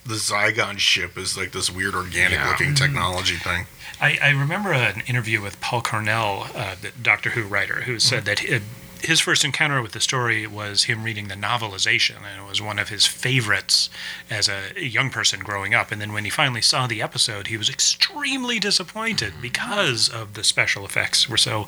the 0.05 0.15
Zygon 0.15 0.79
ship 0.79 1.17
as 1.17 1.37
like 1.37 1.53
this 1.53 1.71
weird 1.71 1.95
organic 1.95 2.33
Yeah. 2.39 2.49
looking 2.49 2.75
technology 2.75 3.35
thing. 3.37 3.67
I, 4.01 4.17
I 4.21 4.29
remember 4.31 4.73
an 4.73 5.01
interview 5.07 5.41
with 5.41 5.61
Paul 5.61 5.81
Cornell, 5.81 6.47
uh, 6.53 6.75
the 6.81 6.91
Doctor 7.01 7.29
Who 7.29 7.43
writer, 7.43 7.83
who 7.83 7.99
said 7.99 8.25
that 8.25 8.39
he, 8.39 8.59
his 9.01 9.21
first 9.21 9.45
encounter 9.45 9.81
with 9.81 9.93
the 9.93 10.01
story 10.01 10.45
was 10.45 10.83
him 10.85 11.05
reading 11.05 11.29
the 11.29 11.35
novelization, 11.35 12.17
and 12.17 12.41
it 12.41 12.49
was 12.49 12.61
one 12.61 12.79
of 12.79 12.89
his 12.89 13.05
favorites 13.05 13.89
as 14.29 14.49
a 14.49 14.73
young 14.77 15.09
person 15.09 15.39
growing 15.39 15.73
up. 15.73 15.89
And 15.91 16.01
then 16.01 16.11
when 16.11 16.25
he 16.25 16.29
finally 16.29 16.61
saw 16.61 16.85
the 16.85 17.01
episode, 17.01 17.47
he 17.47 17.55
was 17.55 17.69
extremely 17.69 18.59
disappointed 18.59 19.35
because 19.41 20.09
of 20.09 20.33
the 20.33 20.43
special 20.43 20.83
effects 20.85 21.29
were 21.29 21.37
so 21.37 21.67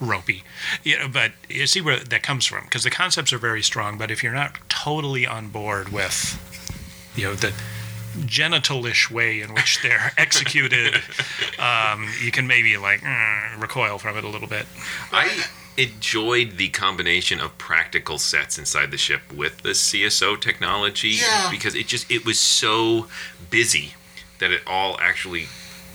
ropey. 0.00 0.42
You 0.82 0.98
know, 0.98 1.08
but 1.08 1.32
you 1.48 1.66
see 1.66 1.80
where 1.80 1.98
that 1.98 2.22
comes 2.22 2.46
from 2.46 2.64
because 2.64 2.84
the 2.84 2.90
concepts 2.90 3.32
are 3.32 3.38
very 3.38 3.62
strong. 3.62 3.98
But 3.98 4.10
if 4.10 4.22
you're 4.22 4.32
not 4.32 4.56
totally 4.68 5.26
on 5.26 5.48
board 5.48 5.90
with, 5.90 6.38
you 7.16 7.24
know, 7.26 7.34
the 7.34 7.52
genitalish 8.18 9.10
way 9.10 9.40
in 9.40 9.54
which 9.54 9.82
they're 9.82 10.12
executed, 10.18 10.96
um, 11.58 12.08
you 12.22 12.30
can 12.30 12.46
maybe 12.46 12.76
like 12.76 13.00
mm, 13.00 13.60
recoil 13.60 13.98
from 13.98 14.16
it 14.16 14.24
a 14.24 14.28
little 14.28 14.48
bit. 14.48 14.66
I 15.12 15.44
enjoyed 15.76 16.56
the 16.56 16.68
combination 16.68 17.40
of 17.40 17.56
practical 17.56 18.18
sets 18.18 18.58
inside 18.58 18.90
the 18.90 18.98
ship 18.98 19.32
with 19.32 19.62
the 19.62 19.70
CSO 19.70 20.38
technology 20.40 21.10
Yeah. 21.20 21.48
because 21.50 21.74
it 21.74 21.86
just 21.86 22.10
it 22.10 22.24
was 22.24 22.38
so 22.38 23.06
busy 23.50 23.94
that 24.40 24.50
it 24.50 24.62
all 24.66 24.98
actually 25.00 25.46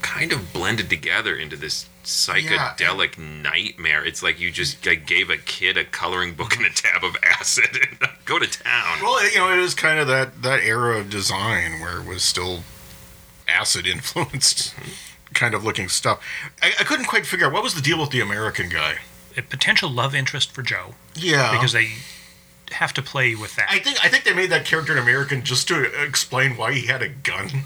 kind 0.01 0.31
of 0.31 0.53
blended 0.53 0.89
together 0.89 1.35
into 1.35 1.55
this 1.57 1.87
psychedelic 2.05 3.17
nightmare. 3.17 4.03
It's 4.05 4.23
like 4.23 4.39
you 4.39 4.51
just 4.51 4.85
like, 4.85 5.05
gave 5.05 5.29
a 5.29 5.37
kid 5.37 5.77
a 5.77 5.83
coloring 5.83 6.33
book 6.33 6.55
and 6.55 6.65
a 6.65 6.69
tab 6.69 7.03
of 7.03 7.15
acid 7.23 7.77
and 7.89 8.01
uh, 8.01 8.07
go 8.25 8.39
to 8.39 8.47
town. 8.47 8.99
Well, 9.01 9.23
you 9.29 9.37
know, 9.37 9.51
it 9.51 9.61
was 9.61 9.75
kind 9.75 9.99
of 9.99 10.07
that 10.07 10.41
that 10.41 10.61
era 10.63 10.99
of 10.99 11.09
design 11.09 11.79
where 11.79 11.99
it 11.99 12.07
was 12.07 12.23
still 12.23 12.63
acid 13.47 13.85
influenced 13.87 14.73
kind 15.33 15.53
of 15.53 15.63
looking 15.63 15.89
stuff. 15.89 16.23
I, 16.61 16.73
I 16.79 16.83
couldn't 16.83 17.05
quite 17.05 17.25
figure 17.25 17.47
out 17.47 17.53
what 17.53 17.63
was 17.63 17.75
the 17.75 17.81
deal 17.81 17.99
with 17.99 18.11
the 18.11 18.21
American 18.21 18.69
guy. 18.69 18.95
A 19.37 19.41
potential 19.41 19.89
love 19.89 20.15
interest 20.15 20.51
for 20.51 20.61
Jo 20.61 20.95
Yeah, 21.13 21.51
because 21.51 21.73
they 21.73 21.89
have 22.71 22.93
to 22.93 23.01
play 23.01 23.35
with 23.35 23.55
that. 23.55 23.67
I 23.69 23.79
think 23.79 24.03
I 24.03 24.09
think 24.09 24.23
they 24.23 24.33
made 24.33 24.49
that 24.49 24.65
character 24.65 24.93
an 24.93 24.99
American 24.99 25.43
just 25.43 25.67
to 25.67 25.83
explain 26.03 26.57
why 26.57 26.73
he 26.73 26.87
had 26.87 27.01
a 27.01 27.09
gun. 27.09 27.65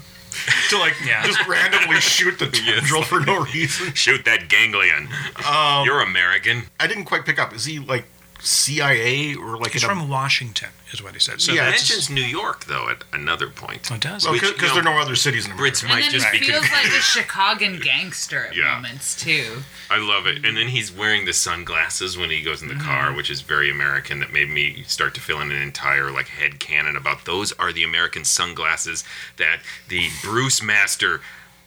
To 0.70 0.78
like 0.78 0.94
Yeah. 1.06 1.24
just 1.26 1.46
randomly 1.46 2.00
shoot 2.00 2.38
the 2.38 2.46
tendril 2.52 3.02
for 3.02 3.20
no 3.20 3.44
reason. 3.44 3.92
Shoot 3.94 4.24
that 4.24 4.48
ganglion. 4.48 5.08
Um, 5.48 5.84
You're 5.84 6.00
American. 6.02 6.64
I 6.78 6.86
didn't 6.86 7.04
quite 7.04 7.24
pick 7.24 7.38
up. 7.38 7.54
Is 7.54 7.64
he 7.64 7.78
like 7.78 8.04
CIA 8.42 9.34
or 9.34 9.56
like 9.58 9.72
He's 9.72 9.84
in 9.84 9.90
a- 9.90 9.92
from 9.94 10.08
Washington, 10.08 10.70
is 10.92 11.02
what 11.02 11.14
he 11.14 11.20
said. 11.20 11.40
So 11.40 11.52
Yeah, 11.52 11.68
It 11.68 11.72
that's, 11.72 11.88
mentions 11.90 12.10
New 12.10 12.22
York 12.24 12.64
though 12.66 12.88
at 12.88 13.04
another 13.12 13.48
point. 13.48 13.88
Oh, 13.90 13.94
it 13.94 14.00
does. 14.00 14.24
Well, 14.24 14.32
because 14.34 14.50
you 14.50 14.56
know, 14.68 14.74
there 14.74 14.80
are 14.82 14.96
no 14.96 14.98
other 15.00 15.14
cities 15.16 15.44
in 15.46 15.52
America. 15.52 15.76
Brits 15.76 15.82
and 15.82 15.92
might 15.92 16.00
then 16.02 16.10
just 16.12 16.26
he 16.28 16.38
be 16.40 16.46
feels 16.46 16.66
confused. 16.66 17.16
like 17.16 17.26
a 17.26 17.26
Chicagan 17.26 17.82
gangster 17.82 18.46
at 18.46 18.56
Yeah. 18.56 18.74
moments 18.74 19.20
too. 19.20 19.62
I 19.90 19.98
love 19.98 20.26
it. 20.26 20.44
And 20.44 20.56
then 20.56 20.68
he's 20.68 20.90
wearing 20.92 21.24
the 21.26 21.32
sunglasses 21.32 22.16
when 22.16 22.30
he 22.30 22.42
goes 22.42 22.62
in 22.62 22.68
the 22.68 22.74
Mm-hmm. 22.74 22.84
car, 22.86 23.12
which 23.12 23.30
is 23.30 23.40
very 23.42 23.70
American. 23.70 24.20
That 24.20 24.32
made 24.32 24.48
me 24.48 24.82
start 24.86 25.14
to 25.14 25.20
fill 25.20 25.40
in 25.40 25.50
an 25.50 25.60
entire 25.62 26.10
like 26.10 26.28
head 26.28 26.58
canon 26.60 26.96
about 26.96 27.24
those 27.24 27.52
are 27.52 27.72
the 27.72 27.84
American 27.84 28.24
sunglasses 28.24 29.04
that 29.36 29.60
the 29.88 30.08
Bruce 30.22 30.62
Master 30.62 31.20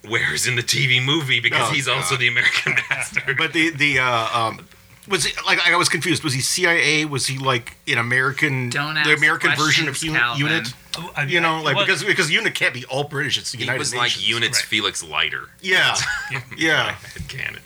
wears 0.07 0.45
in 0.47 0.55
the 0.57 0.63
TV 0.63 1.01
movie 1.03 1.39
because 1.39 1.69
Oh, 1.69 1.73
he's 1.73 1.87
also 1.87 2.17
the 2.17 2.27
American 2.27 2.73
Master. 2.89 3.33
But 3.37 3.53
the 3.53 3.69
the 3.69 3.99
uh, 3.99 4.27
um, 4.37 4.67
was 5.07 5.25
he 5.25 5.33
like 5.45 5.59
I 5.67 5.75
was 5.75 5.89
confused. 5.89 6.23
Was 6.23 6.33
he 6.33 6.41
CIA? 6.41 7.05
Was 7.05 7.27
he 7.27 7.37
like 7.37 7.77
an 7.87 7.97
American? 7.97 8.69
Don't 8.69 8.95
the 8.95 9.13
American 9.13 9.51
version 9.55 9.87
of 9.87 9.93
questions, 9.93 10.03
U- 10.03 10.13
Calvin. 10.13 10.45
Unit. 10.47 10.73
Oh, 10.97 11.11
I- 11.15 11.23
You 11.23 11.41
know, 11.41 11.61
like 11.61 11.75
well, 11.75 11.85
because 11.85 12.03
because 12.03 12.29
Unit 12.31 12.53
can't 12.55 12.73
be 12.73 12.85
all 12.85 13.03
British. 13.03 13.37
It's 13.37 13.51
the 13.51 13.57
he 13.57 13.63
United 13.63 13.79
was 13.79 13.93
Nations. 13.93 14.17
like 14.17 14.27
Unit's 14.29 14.59
Right. 14.59 14.65
Felix 14.67 15.03
Leiter. 15.03 15.49
Yeah, 15.61 15.95
yeah. 16.57 16.91
Head 16.93 17.27
canon. 17.29 17.61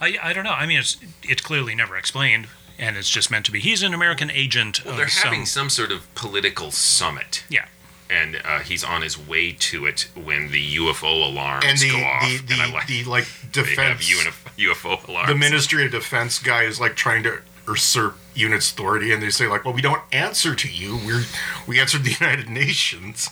I, 0.00 0.18
I 0.22 0.32
don't 0.32 0.44
know. 0.44 0.50
I 0.52 0.66
mean, 0.66 0.78
it's 0.78 0.96
it's 1.22 1.42
clearly 1.42 1.74
never 1.74 1.96
explained, 1.96 2.48
and 2.78 2.96
it's 2.96 3.08
just 3.10 3.30
meant 3.30 3.46
to 3.46 3.52
be. 3.52 3.60
He's 3.60 3.82
an 3.82 3.94
American 3.94 4.30
agent. 4.30 4.84
Well, 4.84 4.92
of 4.92 4.98
they're 4.98 5.08
some, 5.08 5.24
having 5.30 5.46
some 5.46 5.70
sort 5.70 5.92
of 5.92 6.12
political 6.14 6.70
summit. 6.70 7.44
Yeah. 7.48 7.66
And 8.08 8.40
uh, 8.44 8.60
he's 8.60 8.84
on 8.84 9.02
his 9.02 9.18
way 9.18 9.52
to 9.52 9.86
it 9.86 10.08
when 10.14 10.50
the 10.50 10.76
UFO 10.76 11.24
alarms 11.26 11.64
And 11.66 11.78
the 11.78 11.90
go 11.90 11.98
off. 12.04 12.22
the 12.46 12.52
and 12.54 12.62
I 12.62 12.66
the, 12.68 12.72
like 12.72 12.86
the 12.86 13.04
like 13.04 13.24
they 13.52 13.60
have 13.74 13.98
defense. 13.98 14.10
UFO 14.58 15.08
alarms. 15.08 15.28
the 15.28 15.34
Ministry 15.34 15.84
of 15.86 15.90
Defense 15.92 16.38
guy 16.38 16.62
is 16.62 16.80
like 16.80 16.94
trying 16.96 17.22
to 17.24 17.40
usurp 17.66 18.16
Unit's 18.34 18.70
authority, 18.70 19.12
and 19.12 19.20
they 19.22 19.30
say 19.30 19.48
like, 19.48 19.64
"Well, 19.64 19.74
we 19.74 19.82
don't 19.82 20.02
answer 20.12 20.54
to 20.54 20.68
you. 20.68 20.98
We're 21.04 21.24
we 21.66 21.80
answer 21.80 21.98
to 21.98 22.04
the 22.04 22.16
United 22.20 22.48
Nations." 22.48 23.30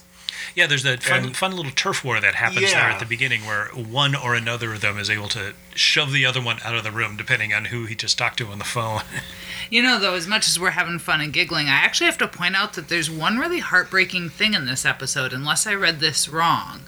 Yeah, 0.55 0.67
there's 0.67 0.83
that 0.85 1.03
fun, 1.03 1.25
And- 1.25 1.37
fun 1.37 1.53
little 1.57 1.73
turf 1.73 2.05
war 2.05 2.21
that 2.21 2.35
happens 2.37 2.71
there 2.73 2.81
at 2.81 2.99
the 3.01 3.07
beginning 3.07 3.45
where 3.47 3.67
one 3.75 4.15
or 4.15 4.35
another 4.35 4.73
of 4.75 4.81
them 4.81 4.99
is 4.99 5.09
able 5.11 5.29
to 5.29 5.55
shove 5.75 6.13
the 6.13 6.25
other 6.27 6.41
one 6.41 6.59
out 6.65 6.75
of 6.75 6.85
the 6.85 6.93
room 6.93 7.17
depending 7.17 7.53
on 7.55 7.67
who 7.67 7.87
he 7.87 7.95
just 7.95 8.17
talked 8.19 8.39
to 8.39 8.47
on 8.49 8.59
the 8.59 8.65
phone. 8.65 9.03
You 9.71 9.83
know, 9.83 9.99
though, 9.99 10.15
as 10.15 10.27
much 10.27 10.47
as 10.47 10.61
we're 10.61 10.71
having 10.71 10.99
fun 10.99 11.23
and 11.23 11.33
giggling, 11.33 11.69
I 11.69 11.73
actually 11.77 12.05
have 12.07 12.19
to 12.19 12.29
point 12.29 12.55
out 12.55 12.75
that 12.75 12.89
there's 12.89 13.11
one 13.11 13.39
really 13.39 13.61
heartbreaking 13.61 14.29
thing 14.29 14.53
in 14.53 14.67
this 14.67 14.85
episode, 14.85 15.33
unless 15.33 15.67
I 15.67 15.73
read 15.75 16.01
this 16.01 16.29
wrong. 16.29 16.83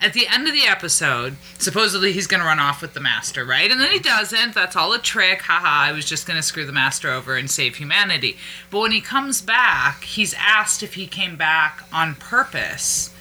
At 0.00 0.12
the 0.12 0.28
end 0.28 0.46
of 0.46 0.54
the 0.54 0.66
episode, 0.66 1.36
supposedly 1.58 2.12
he's 2.12 2.26
going 2.26 2.40
to 2.40 2.46
run 2.46 2.60
off 2.60 2.80
with 2.82 2.94
the 2.94 3.00
master, 3.00 3.44
right? 3.44 3.70
And 3.70 3.80
then 3.80 3.90
he 3.90 3.98
doesn't. 3.98 4.54
That's 4.54 4.76
all 4.76 4.92
a 4.92 4.98
trick. 4.98 5.42
Haha, 5.42 5.90
I 5.90 5.92
was 5.92 6.04
just 6.04 6.26
going 6.26 6.36
to 6.36 6.42
screw 6.42 6.64
the 6.64 6.72
master 6.72 7.10
over 7.10 7.36
and 7.36 7.50
save 7.50 7.76
humanity. 7.76 8.36
But 8.70 8.80
when 8.80 8.92
he 8.92 9.00
comes 9.00 9.42
back, 9.42 10.04
he's 10.04 10.34
asked 10.34 10.82
if 10.82 10.94
he 10.94 11.06
came 11.06 11.36
back 11.36 11.82
on 11.92 12.14
purpose 12.14 13.12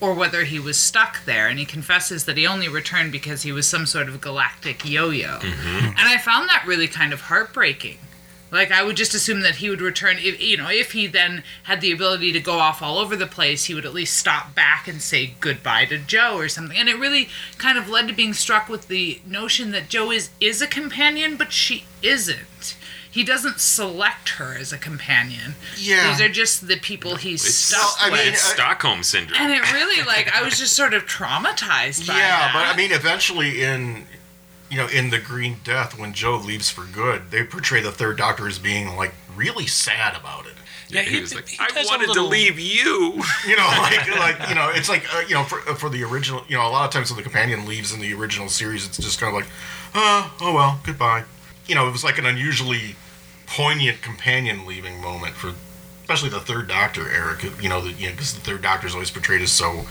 or 0.00 0.14
whether 0.14 0.44
he 0.44 0.58
was 0.58 0.76
stuck 0.76 1.24
there. 1.24 1.48
And 1.48 1.58
he 1.58 1.64
confesses 1.64 2.24
that 2.24 2.36
he 2.36 2.46
only 2.46 2.68
returned 2.68 3.12
because 3.12 3.42
he 3.42 3.52
was 3.52 3.66
some 3.68 3.86
sort 3.86 4.08
of 4.08 4.20
galactic 4.20 4.84
yo 4.88 5.10
yo. 5.10 5.38
Mm-hmm. 5.38 5.86
And 5.86 6.08
I 6.08 6.18
found 6.18 6.48
that 6.48 6.64
really 6.66 6.88
kind 6.88 7.12
of 7.12 7.22
heartbreaking. 7.22 7.98
Like 8.50 8.70
I 8.70 8.82
would 8.82 8.96
just 8.96 9.12
assume 9.14 9.40
that 9.42 9.56
he 9.56 9.68
would 9.70 9.80
return 9.80 10.16
if 10.18 10.40
you 10.40 10.56
know, 10.56 10.68
if 10.70 10.92
he 10.92 11.06
then 11.08 11.42
had 11.64 11.80
the 11.80 11.90
ability 11.92 12.32
to 12.32 12.40
go 12.40 12.58
off 12.58 12.80
all 12.80 12.98
over 12.98 13.16
the 13.16 13.26
place, 13.26 13.64
he 13.64 13.74
would 13.74 13.84
at 13.84 13.92
least 13.94 14.16
stop 14.16 14.54
back 14.54 14.86
and 14.86 15.02
say 15.02 15.34
goodbye 15.40 15.84
to 15.86 15.98
Jo 15.98 16.36
or 16.36 16.48
something. 16.48 16.76
And 16.78 16.88
it 16.88 16.98
really 16.98 17.28
kind 17.58 17.76
of 17.76 17.88
led 17.88 18.06
to 18.08 18.14
being 18.14 18.32
struck 18.34 18.68
with 18.68 18.88
the 18.88 19.20
notion 19.26 19.72
that 19.72 19.88
Jo 19.88 20.10
is 20.12 20.30
is 20.40 20.62
a 20.62 20.66
companion, 20.66 21.36
but 21.36 21.52
she 21.52 21.84
isn't. 22.02 22.76
He 23.10 23.24
doesn't 23.24 23.60
select 23.60 24.28
her 24.30 24.54
as 24.58 24.74
a 24.74 24.78
companion. 24.78 25.54
Yeah. 25.76 26.10
These 26.10 26.20
are 26.20 26.28
just 26.28 26.68
the 26.68 26.76
people 26.76 27.16
he's 27.16 27.44
It's, 27.46 27.54
stuck 27.54 27.96
I 27.98 28.10
with. 28.10 28.20
mean, 28.20 28.28
it's 28.28 28.44
I- 28.50 28.54
Stockholm 28.54 29.02
syndrome. 29.02 29.40
and 29.40 29.52
it 29.54 29.72
really 29.72 30.04
like 30.04 30.30
I 30.34 30.42
was 30.42 30.58
just 30.58 30.74
sort 30.74 30.92
of 30.92 31.06
traumatized 31.06 32.06
by 32.06 32.18
yeah, 32.18 32.28
that. 32.28 32.50
but 32.52 32.66
I 32.66 32.76
mean, 32.76 32.92
eventually 32.92 33.62
in 33.62 34.06
you 34.70 34.76
know 34.76 34.88
in 34.88 35.10
the 35.10 35.18
Green 35.18 35.56
Death, 35.64 35.98
when 35.98 36.12
Jo 36.12 36.36
leaves 36.36 36.70
for 36.70 36.84
good, 36.84 37.30
they 37.30 37.44
portray 37.44 37.80
the 37.82 37.92
Third 37.92 38.16
Doctor 38.18 38.46
as 38.48 38.58
being 38.58 38.96
like 38.96 39.14
really 39.34 39.66
sad 39.66 40.16
about 40.16 40.46
it. 40.46 40.52
Yeah, 40.88 41.02
he, 41.02 41.16
he- 41.16 41.20
was 41.20 41.34
like, 41.34 41.48
he 41.48 41.56
I 41.58 41.68
wanted 41.84 42.08
little- 42.08 42.24
to 42.24 42.30
leave 42.30 42.58
you. 42.60 43.20
You 43.46 43.56
know, 43.56 43.66
like 43.78 44.08
like 44.18 44.48
you 44.48 44.54
know, 44.54 44.70
it's 44.72 44.88
like 44.88 45.04
uh, 45.14 45.20
you 45.28 45.34
know, 45.34 45.42
for, 45.44 45.58
for 45.74 45.88
the 45.90 46.04
original, 46.04 46.42
you 46.48 46.56
know, 46.56 46.66
a 46.66 46.70
lot 46.70 46.84
of 46.84 46.90
times 46.92 47.10
when 47.10 47.16
the 47.16 47.22
companion 47.24 47.66
leaves 47.66 47.92
in 47.92 48.00
the 48.00 48.12
original 48.14 48.48
series, 48.48 48.86
it's 48.86 48.96
just 48.98 49.18
kind 49.20 49.34
of 49.34 49.40
like, 49.42 49.50
oh, 49.94 50.36
oh 50.40 50.54
well, 50.54 50.80
goodbye. 50.84 51.24
You 51.66 51.74
know, 51.74 51.88
it 51.88 51.92
was 51.92 52.04
like 52.04 52.18
an 52.18 52.26
unusually 52.26 52.94
poignant 53.46 54.00
companion 54.02 54.64
leaving 54.66 55.00
moment 55.00 55.34
for, 55.34 55.52
especially 56.02 56.28
the 56.30 56.40
Third 56.40 56.68
Doctor 56.68 57.08
Eric. 57.10 57.42
You 57.62 57.68
know, 57.68 57.80
the, 57.80 57.92
you 57.92 58.06
know, 58.06 58.12
because 58.12 58.34
the 58.34 58.40
Third 58.40 58.62
Doctor 58.62 58.86
is 58.86 58.94
always 58.94 59.10
portrayed 59.10 59.42
as 59.42 59.50
so, 59.52 59.86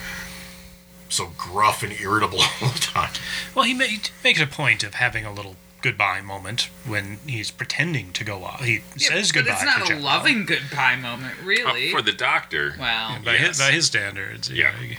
so 1.15 1.31
gruff 1.37 1.83
and 1.83 1.91
irritable 1.93 2.39
all 2.61 2.69
the 2.69 2.79
time. 2.79 3.11
Well, 3.53 3.65
he 3.65 3.73
ma- 3.73 3.85
he 3.85 3.99
makes 4.23 4.39
a 4.41 4.47
point 4.47 4.83
of 4.83 4.95
having 4.95 5.25
a 5.25 5.31
little 5.33 5.55
goodbye 5.81 6.19
moment 6.21 6.69
when 6.85 7.19
he's 7.27 7.51
pretending 7.51 8.11
to 8.13 8.23
go 8.23 8.43
off. 8.43 8.63
He 8.63 8.81
says 8.97 9.31
but 9.31 9.45
goodbye. 9.45 9.53
it's 9.53 9.63
not 9.63 9.77
to 9.77 9.83
a 9.83 9.87
Jell-O. 9.89 10.01
loving 10.01 10.45
goodbye 10.45 10.95
moment, 10.95 11.35
Uh, 11.41 11.45
really. 11.45 11.91
for 11.91 12.01
the 12.01 12.11
doctor, 12.11 12.75
well, 12.79 13.19
By, 13.23 13.33
Yes. 13.33 13.47
his, 13.47 13.57
by 13.59 13.71
his 13.71 13.85
standards, 13.85 14.49
Yeah. 14.49 14.73
yeah. 14.81 14.95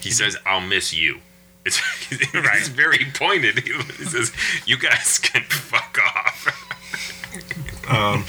he 0.00 0.10
says, 0.10 0.36
"I'll 0.46 0.60
miss 0.60 0.92
you." 0.94 1.20
It's, 1.64 1.80
Right. 2.34 2.62
very 2.68 3.04
pointed. 3.14 3.58
He, 3.58 3.72
he 3.98 4.04
says, 4.04 4.32
"You 4.64 4.78
guys 4.78 5.18
can 5.18 5.42
fuck 5.42 5.98
off." 6.16 6.46
Um, 7.88 8.24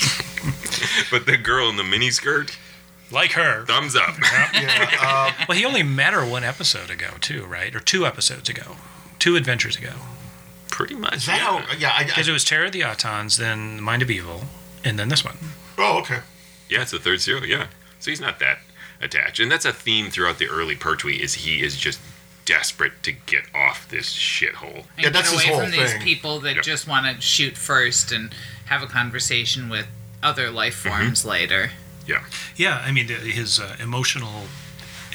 but 1.12 1.26
the 1.26 1.38
girl 1.38 1.70
in 1.70 1.76
the 1.76 1.84
miniskirt, 1.84 2.56
Like 3.12 3.32
her. 3.34 3.66
thumbs 3.66 3.96
up. 3.96 4.16
yeah, 4.54 4.90
uh, 5.02 5.46
Well, 5.48 5.58
he 5.58 5.66
only 5.66 5.84
met 5.84 6.14
her 6.14 6.26
one 6.26 6.44
episode 6.44 6.90
ago, 6.90 7.12
too, 7.22 7.46
right? 7.46 7.76
Or 7.76 7.80
two 7.80 8.06
episodes 8.06 8.50
ago. 8.50 8.76
Two 9.18 9.36
adventures 9.36 9.76
ago. 9.76 9.94
Pretty 10.70 10.96
much. 10.96 11.16
is 11.16 11.26
that 11.26 11.38
yeah. 11.38 11.62
how? 11.62 11.78
Yeah, 11.78 12.04
Because 12.06 12.28
it 12.28 12.32
was 12.32 12.44
Terror 12.46 12.66
of 12.66 12.72
the 12.72 12.82
Autons, 12.82 13.38
then 13.38 13.82
Mind 13.82 14.02
of 14.02 14.12
Evil, 14.12 14.44
and 14.84 14.98
then 15.00 15.10
this 15.10 15.26
one. 15.26 15.38
oh, 15.78 16.00
okay. 16.00 16.20
Yeah, 16.70 16.84
it's 16.84 16.92
the 16.92 17.00
third 17.00 17.20
serial. 17.22 17.46
Yeah, 17.46 17.68
so 18.00 18.12
he's 18.12 18.22
not 18.22 18.40
that 18.40 18.60
attached, 19.02 19.40
and 19.40 19.52
that's 19.52 19.66
a 19.66 19.74
theme 19.74 20.10
throughout 20.12 20.38
the 20.38 20.48
early 20.48 20.76
Pertwee. 20.76 21.18
Is 21.22 21.34
he 21.34 21.62
is 21.64 21.76
just 21.76 22.00
desperate 22.46 23.02
to 23.04 23.12
get 23.12 23.44
off 23.56 23.88
this 23.90 24.14
shithole. 24.14 24.76
and 24.96 25.04
Yeah, 25.04 25.10
that's 25.10 25.32
get 25.32 25.40
his 25.40 25.50
away 25.50 25.54
whole 25.54 25.62
from 25.64 25.72
these 25.72 25.94
people 26.04 26.40
that 26.42 26.56
Yep. 26.56 26.64
just 26.64 26.88
want 26.88 27.06
to 27.16 27.22
shoot 27.22 27.58
first 27.58 28.12
and 28.12 28.34
have 28.66 28.82
a 28.84 28.88
conversation 28.88 29.68
with 29.70 29.88
other 30.24 30.50
life 30.52 30.84
Mm-hmm. 30.84 30.98
forms 30.98 31.26
later. 31.26 31.72
Yeah, 32.10 32.24
Yeah, 32.58 32.82
I 32.84 32.92
mean, 32.92 33.08
his 33.08 33.60
uh, 33.60 33.76
emotional 33.80 34.44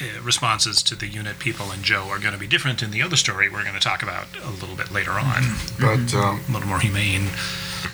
uh, 0.01 0.23
responses 0.23 0.83
to 0.85 0.95
the 0.95 1.07
unit 1.07 1.39
people 1.39 1.71
and 1.71 1.83
Jo 1.83 2.09
are 2.09 2.19
going 2.19 2.35
to 2.35 2.39
be 2.39 2.47
different 2.47 2.83
in 2.83 2.91
the 2.91 3.03
other 3.03 3.17
story 3.17 3.49
we're 3.49 3.63
going 3.63 3.75
to 3.75 3.81
talk 3.81 4.03
about 4.03 4.27
a 4.43 4.51
little 4.51 4.77
bit 4.77 4.91
later 4.93 5.13
on. 5.13 5.43
But 5.81 6.15
um, 6.15 6.41
A 6.49 6.53
little 6.53 6.69
more 6.69 6.81
humane. 6.81 7.29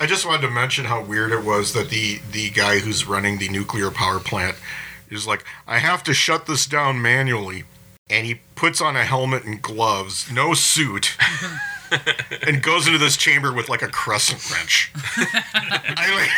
I 0.01 0.07
just 0.07 0.25
wanted 0.25 0.43
to 0.43 0.51
mention 0.51 0.85
how 0.85 1.03
weird 1.03 1.33
it 1.33 1.45
was 1.45 1.73
that 1.75 1.91
the 1.91 2.21
the 2.31 2.51
guy 2.51 2.79
who's 2.79 3.07
running 3.07 3.39
the 3.39 3.49
nuclear 3.49 3.91
power 3.91 4.21
plant 4.21 4.57
is 5.11 5.27
like, 5.27 5.45
I 5.67 5.79
have 5.79 6.03
to 6.05 6.15
shut 6.15 6.47
this 6.47 6.67
down 6.67 7.03
manually, 7.03 7.65
and 8.09 8.27
he 8.27 8.41
puts 8.55 8.81
on 8.81 8.97
a 8.97 9.05
helmet 9.05 9.45
and 9.45 9.61
gloves, 9.61 10.31
no 10.33 10.55
suit, 10.55 11.17
and 12.47 12.63
goes 12.63 12.87
into 12.87 12.99
this 12.99 13.17
chamber 13.17 13.53
with 13.53 13.69
like 13.69 13.83
a 13.83 13.89
crescent 13.89 14.51
wrench. 14.51 14.91
I 15.17 16.29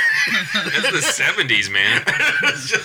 like, 0.64 0.72
that's 0.72 0.90
the 1.16 1.22
'70s, 1.22 1.70
man. 1.70 2.02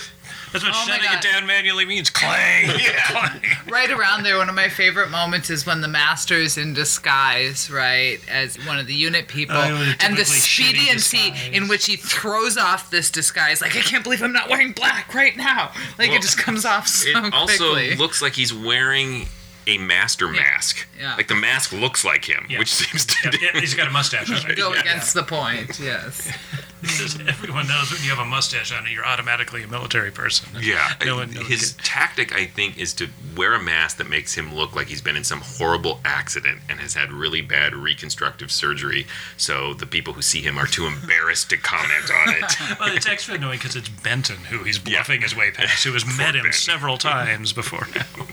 That's 0.54 0.64
what 0.64 0.74
Oh 0.74 0.86
my 0.88 0.94
shutting 0.96 1.04
it 1.12 1.22
God. 1.22 1.24
down 1.40 1.46
manually 1.46 1.84
means. 1.86 2.10
Clang! 2.10 2.70
Clang. 2.70 3.42
Right 3.70 3.92
around 3.92 4.24
there, 4.24 4.38
one 4.38 4.48
of 4.48 4.56
my 4.56 4.70
favorite 4.70 5.10
moments 5.12 5.50
is 5.50 5.66
when 5.66 5.82
the 5.82 5.90
master's 5.90 6.58
in 6.58 6.74
disguise, 6.74 7.70
right, 7.70 8.20
as 8.30 8.56
one 8.66 8.80
of 8.80 8.88
the 8.88 8.94
unit 8.94 9.28
people, 9.28 9.58
Oh, 9.58 9.76
the 9.76 9.96
and 10.00 10.14
the 10.16 10.24
typically 10.24 10.40
shitty 10.40 10.70
expediency 10.94 11.32
disguise. 11.32 11.50
in 11.54 11.68
which 11.68 11.86
he 11.86 11.98
throws 11.98 12.58
off 12.58 12.90
this 12.90 13.12
disguise. 13.12 13.62
Like, 13.62 13.76
I 13.76 13.82
can't 13.82 14.06
believe 14.06 14.22
I'm 14.24 14.32
not 14.32 14.50
wearing 14.50 14.72
black 14.72 15.14
right 15.14 15.36
now. 15.36 15.74
Like, 16.00 16.08
Well, 16.12 16.18
it 16.20 16.22
just 16.22 16.38
comes 16.38 16.64
off 16.64 16.88
so 16.88 17.10
it 17.10 17.34
also 17.34 17.74
quickly. 17.74 17.96
looks 17.98 18.22
like 18.22 18.32
he's 18.34 18.54
wearing 18.54 19.28
a 19.68 19.78
master 19.78 20.28
mask. 20.30 20.88
Yeah. 21.00 21.16
Like 21.16 21.28
the 21.28 21.36
mask 21.36 21.74
looks 21.74 22.04
like 22.06 22.26
him, 22.26 22.46
Yeah. 22.50 22.60
which 22.60 22.74
seems 22.74 23.06
to 23.06 23.16
Yeah, 23.42 23.50
yeah, 23.54 23.60
he's 23.60 23.74
got 23.76 23.88
a 23.88 23.92
mustache 23.92 24.32
on. 24.32 24.56
Go 24.56 24.74
Yeah. 24.74 24.80
against 24.82 25.14
the 25.14 25.24
point, 25.24 25.80
yes. 25.80 26.32
Because 26.80 27.20
Everyone 27.28 27.68
knows 27.68 27.92
when 27.92 28.04
you 28.04 28.10
have 28.12 28.20
a 28.20 28.26
mustache 28.30 28.72
on 28.72 28.86
it, 28.86 28.92
you're 28.92 29.04
automatically 29.06 29.64
a 29.64 29.68
military 29.68 30.12
person. 30.12 30.48
Yeah, 30.62 30.94
No 31.04 31.16
one- 31.16 31.32
no 31.32 31.42
his 31.44 31.74
can- 31.74 31.84
tactic, 31.84 32.32
I 32.36 32.46
think, 32.46 32.78
is 32.78 32.94
to 32.96 33.10
wear 33.36 33.56
a 33.56 33.62
mask 33.62 33.98
that 33.98 34.08
makes 34.08 34.36
him 34.36 34.54
look 34.54 34.76
like 34.76 34.88
he's 34.88 35.02
been 35.02 35.16
in 35.16 35.24
some 35.24 35.42
horrible 35.42 36.00
accident 36.06 36.62
and 36.70 36.80
has 36.80 36.94
had 36.94 37.12
really 37.12 37.42
bad 37.42 37.74
reconstructive 37.76 38.52
surgery. 38.52 39.08
So 39.38 39.74
the 39.74 39.88
people 39.88 40.14
who 40.14 40.22
see 40.22 40.42
him 40.44 40.60
are 40.60 40.68
too 40.68 40.86
embarrassed 40.86 41.50
to 41.50 41.58
comment 41.58 42.12
on 42.12 42.36
it. 42.36 42.56
Well, 42.80 42.96
it's 42.96 43.08
extra 43.08 43.34
annoying 43.36 43.58
because 43.58 43.76
it's 43.76 43.90
Benton 43.90 44.38
who 44.38 44.60
he's 44.64 44.78
bluffing 44.78 45.22
his 45.24 45.36
way 45.36 45.50
past, 45.50 45.84
who 45.84 45.94
has 45.94 46.06
met 46.06 46.36
him 46.36 46.44
Ben. 46.44 46.54
several 46.54 47.00
times 47.00 47.54
before 47.54 47.88
now. 47.96 48.28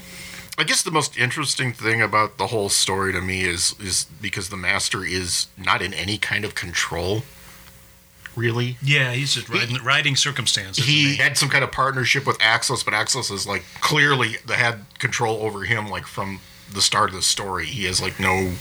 I 0.56 0.62
guess 0.64 0.82
the 0.82 0.90
most 0.92 1.18
interesting 1.18 1.72
thing 1.72 2.00
about 2.00 2.38
the 2.38 2.46
whole 2.48 2.68
story 2.68 3.12
to 3.12 3.20
me 3.20 3.42
is 3.42 3.74
is 3.80 4.04
because 4.22 4.48
the 4.50 4.56
master 4.56 5.04
is 5.04 5.48
not 5.58 5.82
in 5.82 5.92
any 5.92 6.16
kind 6.18 6.44
of 6.44 6.54
control. 6.54 7.22
Really, 8.36 8.76
Yeah, 8.82 9.12
he's 9.12 9.32
just 9.34 9.48
riding, 9.48 9.76
riding 9.84 10.16
circumstances. 10.16 10.84
he 10.84 11.10
and 11.10 11.18
they- 11.18 11.22
had 11.22 11.38
some 11.38 11.48
kind 11.48 11.62
of 11.62 11.70
partnership 11.70 12.26
with 12.26 12.36
Axos, 12.38 12.84
but 12.84 12.92
Axos 12.92 13.30
is 13.30 13.46
like 13.46 13.64
clearly 13.80 14.38
the 14.44 14.56
had 14.56 14.86
control 14.98 15.42
over 15.42 15.62
him 15.64 15.88
like 15.88 16.04
from 16.06 16.40
the 16.72 16.82
start 16.82 17.10
of 17.10 17.14
the 17.16 17.22
story. 17.22 17.66
He 17.66 17.84
has 17.84 18.00
like 18.00 18.18
no 18.18 18.54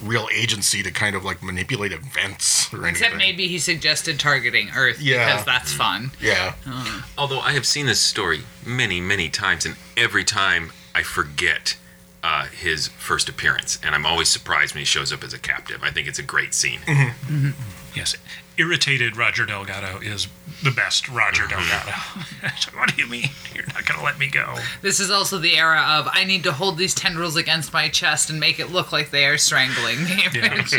real 0.00 0.28
agency 0.32 0.80
to 0.84 0.92
kind 0.92 1.16
of 1.16 1.24
like 1.24 1.42
manipulate 1.42 1.90
events 1.90 2.72
or 2.72 2.86
anything. 2.86 2.90
Except 3.02 3.16
maybe 3.16 3.48
he 3.48 3.58
suggested 3.58 4.20
targeting 4.20 4.70
Earth 4.76 5.00
Yeah. 5.00 5.26
because 5.26 5.44
that's 5.44 5.72
fun. 5.72 6.12
Yeah. 6.20 6.54
Uh. 6.64 7.02
Although 7.16 7.40
I 7.40 7.52
have 7.54 7.66
seen 7.66 7.86
this 7.86 8.00
story 8.00 8.42
many, 8.64 9.00
many 9.00 9.28
times, 9.28 9.66
and 9.66 9.74
every 9.96 10.22
time 10.22 10.70
I 10.98 11.04
forget 11.04 11.76
uh, 12.24 12.46
his 12.46 12.88
first 12.88 13.28
appearance, 13.28 13.78
and 13.84 13.94
I'm 13.94 14.04
always 14.04 14.28
surprised 14.28 14.74
when 14.74 14.80
he 14.80 14.84
shows 14.84 15.12
up 15.12 15.22
as 15.22 15.32
a 15.32 15.38
captive. 15.38 15.84
I 15.84 15.92
think 15.92 16.08
it's 16.08 16.18
a 16.18 16.24
great 16.24 16.54
scene. 16.54 16.80
Mm-hmm. 16.80 17.46
Mm-hmm. 17.46 17.62
yes, 17.94 18.16
irritated 18.56 19.16
Roger 19.16 19.46
Delgado 19.46 20.00
is 20.00 20.26
the 20.64 20.72
best 20.72 21.08
Roger 21.08 21.44
mm-hmm. 21.44 21.50
Delgado. 21.50 22.76
what 22.76 22.92
do 22.92 23.00
you 23.00 23.08
mean? 23.08 23.28
You're 23.54 23.68
not 23.68 23.86
going 23.86 23.96
to 23.96 24.04
let 24.04 24.18
me 24.18 24.28
go? 24.28 24.56
This 24.82 24.98
is 24.98 25.08
also 25.08 25.38
the 25.38 25.56
era 25.56 25.80
of 25.88 26.08
I 26.10 26.24
need 26.24 26.42
to 26.42 26.52
hold 26.52 26.78
these 26.78 26.96
tendrils 26.96 27.36
against 27.36 27.72
my 27.72 27.88
chest 27.88 28.28
and 28.28 28.40
make 28.40 28.58
it 28.58 28.72
look 28.72 28.90
like 28.90 29.12
they 29.12 29.26
are 29.26 29.38
strangling 29.38 30.02
me. 30.02 30.24
Yeah. 30.34 30.56
Which 30.56 30.74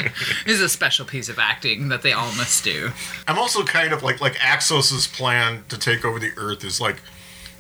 is 0.46 0.60
a 0.60 0.68
special 0.68 1.06
piece 1.06 1.30
of 1.30 1.40
acting 1.40 1.88
that 1.88 2.02
they 2.02 2.12
all 2.12 2.34
must 2.34 2.62
do. 2.66 2.92
I'm 3.26 3.40
also 3.40 3.64
kind 3.64 3.94
of 3.94 4.04
like 4.04 4.20
like 4.20 4.36
Axos's 4.44 5.08
plan 5.08 5.64
to 5.70 5.78
take 5.78 6.04
over 6.04 6.20
the 6.20 6.32
Earth 6.36 6.66
is 6.66 6.82
like 6.82 6.98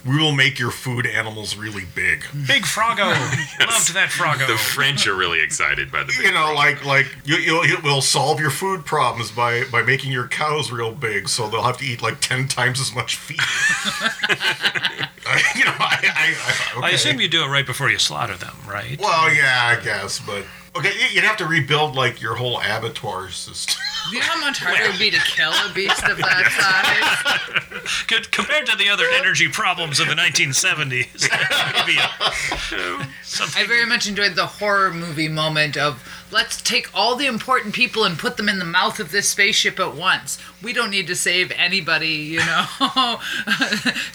we 0.05 0.17
will 0.17 0.31
make 0.31 0.59
your 0.59 0.71
food 0.71 1.05
animals 1.05 1.55
really 1.55 1.85
big. 1.95 2.23
Big 2.47 2.63
Froggo. 2.63 3.05
Loved 3.59 3.93
that 3.93 4.09
Froggo. 4.09 4.47
The 4.47 4.57
French 4.57 5.07
are 5.07 5.15
really 5.15 5.41
excited 5.41 5.91
by 5.91 6.03
the. 6.03 6.13
You 6.21 6.31
know, 6.31 6.53
like 6.53 6.85
like 6.85 7.07
you 7.25 7.35
you 7.37 7.63
you 7.65 7.77
will 7.83 8.01
solve 8.01 8.39
your 8.39 8.51
food 8.51 8.85
problems 8.85 9.31
by 9.31 9.63
by 9.65 9.83
making 9.83 10.11
your 10.11 10.27
cows 10.27 10.71
real 10.71 10.91
big, 10.91 11.27
so 11.27 11.49
they'll 11.49 11.63
have 11.63 11.77
to 11.77 11.85
eat 11.85 12.01
like 12.01 12.21
ten 12.21 12.47
times 12.47 12.79
as 12.79 12.93
much 12.93 13.17
feed. 13.17 13.39
you 15.55 15.65
know, 15.65 15.75
I 15.79 15.99
I, 16.01 16.35
I, 16.35 16.77
okay. 16.77 16.87
I 16.87 16.89
assume 16.91 17.19
you 17.19 17.27
do 17.27 17.43
it 17.43 17.47
right 17.47 17.65
before 17.65 17.89
you 17.89 17.99
slaughter 17.99 18.35
them, 18.35 18.55
right? 18.67 18.99
Well, 18.99 19.33
yeah, 19.33 19.77
I 19.77 19.83
guess, 19.83 20.19
but 20.19 20.43
okay, 20.79 20.93
you- 20.99 21.07
you'd 21.13 21.23
have 21.23 21.37
to 21.37 21.45
rebuild 21.45 21.95
like 21.95 22.21
your 22.21 22.35
whole 22.35 22.59
abattoir 22.59 23.29
system. 23.29 23.75
Do 24.09 24.15
you 24.17 24.21
know 24.21 24.27
how 24.29 24.39
much 24.41 24.59
harder 24.63 24.83
it 24.83 24.91
would 24.91 24.99
be 24.99 25.11
to 25.11 25.19
kill 25.19 25.51
a 25.51 25.71
beast 25.73 26.03
of 26.03 26.17
that 26.17 27.39
size? 27.69 28.03
Good, 28.07 28.31
compared 28.31 28.65
to 28.67 28.77
the 28.77 28.89
other 28.89 29.05
energy 29.15 29.47
problems 29.47 29.99
of 29.99 30.07
the 30.07 30.15
1970s. 30.15 31.29
maybe 31.73 31.99
uh, 31.99 33.05
a- 33.51 33.59
I 33.61 33.65
very 33.67 33.85
much 33.85 34.07
enjoyed 34.07 34.35
the 34.35 34.45
horror 34.45 34.91
movie 34.93 35.27
moment 35.29 35.77
of 35.77 36.01
let's 36.31 36.61
take 36.61 36.89
all 36.93 37.15
the 37.15 37.25
important 37.25 37.73
people 37.73 38.03
and 38.03 38.17
put 38.17 38.37
them 38.37 38.49
in 38.49 38.59
the 38.59 38.65
mouth 38.65 38.99
of 38.99 39.11
this 39.11 39.29
spaceship 39.29 39.79
at 39.79 39.95
once. 39.95 40.37
We 40.61 40.73
don't 40.73 40.91
need 40.91 41.07
to 41.07 41.15
save 41.15 41.51
anybody, 41.51 42.07
you 42.07 42.39
know, 42.39 42.65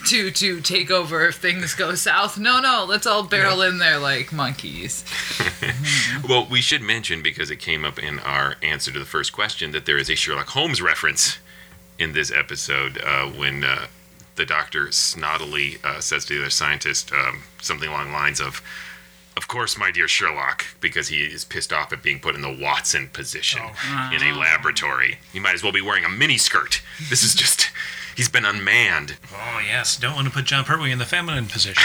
to 0.06 0.30
to 0.30 0.60
take 0.60 0.90
over 0.90 1.26
if 1.26 1.36
things 1.36 1.74
go 1.74 1.94
south. 1.94 2.38
No, 2.38 2.60
no, 2.60 2.84
let's 2.88 3.06
all 3.06 3.22
barrel 3.22 3.62
in 3.62 3.78
there 3.78 3.98
like 3.98 4.32
monkeys. 4.32 5.04
Well, 6.26 6.46
we 6.50 6.60
should 6.60 6.80
mention 6.80 7.22
because 7.22 7.50
it 7.50 7.56
came 7.56 7.84
up 7.84 7.98
in 7.98 8.18
our 8.20 8.54
answer 8.62 8.90
to 8.92 8.98
the 8.98 9.04
first 9.04 9.32
question 9.32 9.72
that 9.72 9.84
there 9.84 9.98
is 9.98 10.08
a 10.08 10.14
Sherlock 10.14 10.48
Holmes 10.48 10.80
reference 10.80 11.38
in 11.98 12.12
this 12.12 12.30
episode 12.30 12.98
uh, 13.04 13.26
when 13.26 13.62
uh, 13.62 13.86
the 14.36 14.46
doctor 14.46 14.86
snottily 14.86 15.84
uh, 15.84 16.00
says 16.00 16.24
to 16.26 16.34
the 16.34 16.40
other 16.40 16.50
scientist 16.50 17.12
um, 17.12 17.42
something 17.60 17.88
along 17.88 18.06
the 18.06 18.12
lines 18.12 18.40
of. 18.40 18.62
Of 19.36 19.48
course, 19.48 19.76
my 19.76 19.90
dear 19.90 20.06
Sherlock, 20.06 20.64
because 20.80 21.08
he 21.08 21.18
is 21.24 21.44
pissed 21.44 21.72
off 21.72 21.92
at 21.92 22.02
being 22.02 22.20
put 22.20 22.34
in 22.36 22.40
the 22.42 22.56
Watson 22.60 23.08
position 23.12 23.62
in 24.12 24.22
a 24.22 24.32
laboratory. 24.38 25.18
He 25.32 25.40
might 25.40 25.54
as 25.54 25.62
well 25.62 25.72
be 25.72 25.80
wearing 25.80 26.04
a 26.04 26.08
miniskirt. 26.08 26.80
This 27.10 27.22
is 27.22 27.34
just. 27.34 27.70
He's 28.16 28.28
been 28.28 28.44
unmanned. 28.44 29.16
Oh 29.32 29.60
yes, 29.66 29.96
don't 29.96 30.14
want 30.14 30.28
to 30.28 30.32
put 30.32 30.44
Jon 30.44 30.64
Pertwee 30.64 30.92
in 30.92 30.98
the 31.00 31.04
feminine 31.04 31.46
position, 31.46 31.82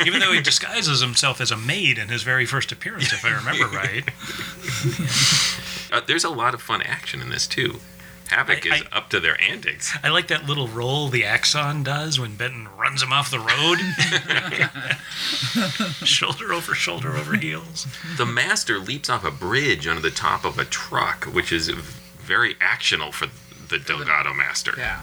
even 0.06 0.20
though 0.20 0.32
he 0.32 0.40
disguises 0.40 1.02
himself 1.02 1.42
as 1.42 1.50
a 1.50 1.58
maid 1.58 1.98
in 1.98 2.08
his 2.08 2.22
very 2.22 2.46
first 2.46 2.72
appearance, 2.72 3.12
if 3.12 3.22
I 3.22 3.36
remember 3.36 3.66
right. 3.66 4.08
Uh, 5.90 6.02
there's 6.06 6.24
a 6.24 6.28
lot 6.28 6.52
of 6.52 6.60
fun 6.60 6.82
action 6.82 7.22
in 7.22 7.30
this, 7.30 7.46
too. 7.46 7.80
Havoc 8.30 8.66
I- 8.70 8.76
is 8.76 8.82
I- 8.92 8.96
up 8.96 9.10
to 9.10 9.20
their 9.20 9.40
antics. 9.40 9.96
I 10.02 10.08
like 10.10 10.28
that 10.28 10.46
little 10.46 10.68
roll 10.68 11.08
the 11.08 11.24
Axon 11.24 11.82
does 11.82 12.20
when 12.20 12.36
Benton 12.36 12.68
runs 12.76 13.02
him 13.02 13.12
off 13.12 13.30
the 13.30 13.40
road. 13.40 13.78
shoulder 16.06 16.52
over 16.52 16.74
shoulder 16.74 17.16
over 17.16 17.36
heels. 17.36 17.86
The 18.16 18.26
Master 18.26 18.78
leaps 18.78 19.08
off 19.08 19.24
a 19.24 19.30
bridge 19.30 19.86
onto 19.86 20.02
the 20.02 20.10
top 20.10 20.44
of 20.44 20.58
a 20.58 20.64
truck, 20.64 21.24
which 21.24 21.52
is 21.52 21.68
very 21.68 22.54
actional 22.56 23.12
for 23.12 23.26
the 23.68 23.78
Delgado 23.78 24.34
Master. 24.34 24.72
Yeah. 24.76 25.02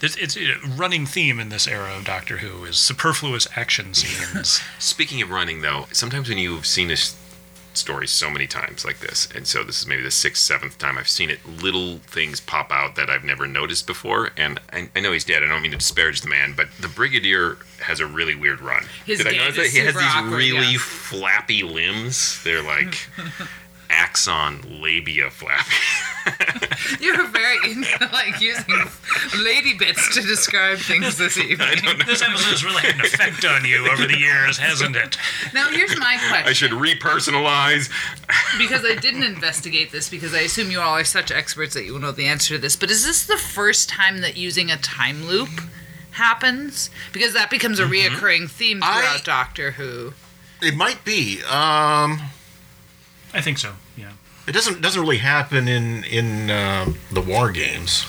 It's, 0.00 0.16
it's 0.16 0.36
a 0.36 0.56
running 0.76 1.06
theme 1.06 1.38
in 1.38 1.48
this 1.48 1.68
era 1.68 1.96
of 1.96 2.04
Doctor 2.04 2.38
Who 2.38 2.64
is 2.64 2.76
superfluous 2.76 3.46
action 3.54 3.94
scenes. 3.94 4.60
Speaking 4.80 5.22
of 5.22 5.30
running, 5.30 5.62
though, 5.62 5.86
sometimes 5.92 6.28
when 6.28 6.38
you've 6.38 6.66
seen 6.66 6.90
a 6.90 6.94
s- 6.94 7.16
story 7.76 8.06
so 8.06 8.30
many 8.30 8.46
times 8.46 8.84
like 8.84 9.00
this, 9.00 9.28
and 9.34 9.46
so 9.46 9.62
this 9.62 9.80
is 9.80 9.86
maybe 9.86 10.02
the 10.02 10.10
sixth, 10.10 10.42
seventh 10.42 10.78
time 10.78 10.98
I've 10.98 11.08
seen 11.08 11.30
it, 11.30 11.44
little 11.46 11.98
things 11.98 12.40
pop 12.40 12.70
out 12.70 12.96
that 12.96 13.10
I've 13.10 13.24
never 13.24 13.46
noticed 13.46 13.86
before. 13.86 14.30
And 14.36 14.60
I, 14.72 14.88
I 14.94 15.00
know 15.00 15.12
he's 15.12 15.24
dead. 15.24 15.42
I 15.42 15.48
don't 15.48 15.62
mean 15.62 15.72
to 15.72 15.78
disparage 15.78 16.20
the 16.20 16.28
man, 16.28 16.54
but 16.56 16.68
the 16.80 16.88
Brigadier 16.88 17.58
has 17.80 18.00
a 18.00 18.06
really 18.06 18.34
weird 18.34 18.60
run. 18.60 18.84
His 19.06 19.18
Did 19.18 19.28
I 19.28 19.32
notice 19.32 19.56
that 19.56 19.66
he 19.66 19.78
has 19.78 19.94
these 19.94 20.04
awkward, 20.04 20.36
really 20.36 20.72
yeah. 20.72 20.78
flappy 20.78 21.62
limbs? 21.62 22.42
They're 22.44 22.62
like 22.62 23.08
axon 23.92 24.80
labia 24.82 25.30
flappy. 25.30 25.72
You're 27.00 27.26
very 27.28 27.58
into 27.72 28.08
like 28.12 28.40
using 28.40 28.74
lady 29.44 29.74
bits 29.76 30.14
to 30.14 30.22
describe 30.22 30.78
things 30.78 31.18
this 31.18 31.36
evening. 31.38 31.78
this 32.06 32.22
episode's 32.22 32.64
really 32.64 32.80
had 32.82 32.94
an 32.96 33.00
effect 33.02 33.44
on 33.44 33.64
you 33.64 33.88
over 33.90 34.06
the 34.06 34.18
years, 34.18 34.56
hasn't 34.58 34.96
it? 34.96 35.16
Now 35.54 35.68
here's 35.68 35.96
my 35.98 36.16
question. 36.28 36.48
I 36.48 36.52
should 36.52 36.70
repersonalize. 36.72 37.90
because 38.58 38.84
I 38.84 38.94
didn't 38.94 39.24
investigate 39.24 39.92
this 39.92 40.08
because 40.08 40.32
I 40.34 40.40
assume 40.40 40.70
you 40.70 40.80
all 40.80 40.94
are 40.96 41.04
such 41.04 41.30
experts 41.30 41.74
that 41.74 41.84
you 41.84 41.92
will 41.92 42.00
know 42.00 42.12
the 42.12 42.26
answer 42.26 42.54
to 42.54 42.60
this. 42.60 42.76
But 42.76 42.90
is 42.90 43.04
this 43.04 43.26
the 43.26 43.36
first 43.36 43.88
time 43.88 44.20
that 44.22 44.36
using 44.36 44.70
a 44.70 44.76
time 44.76 45.24
loop 45.26 45.50
happens? 46.12 46.88
Because 47.12 47.32
that 47.34 47.50
becomes 47.50 47.78
a 47.78 47.84
reoccurring 47.84 48.50
theme 48.50 48.78
throughout 48.78 49.20
I- 49.20 49.22
Doctor 49.24 49.72
Who. 49.72 50.14
It 50.60 50.76
might 50.76 51.04
be. 51.04 51.38
Um, 51.42 52.20
I 53.34 53.40
think 53.40 53.58
so. 53.58 53.72
Yeah. 54.52 54.60
it 54.60 54.64
doesn't 54.64 54.80
doesn't 54.82 55.00
really 55.00 55.18
happen 55.18 55.68
in 55.68 56.04
in 56.04 56.50
um 56.50 56.98
the 57.10 57.20
war 57.20 57.50
games. 57.50 58.04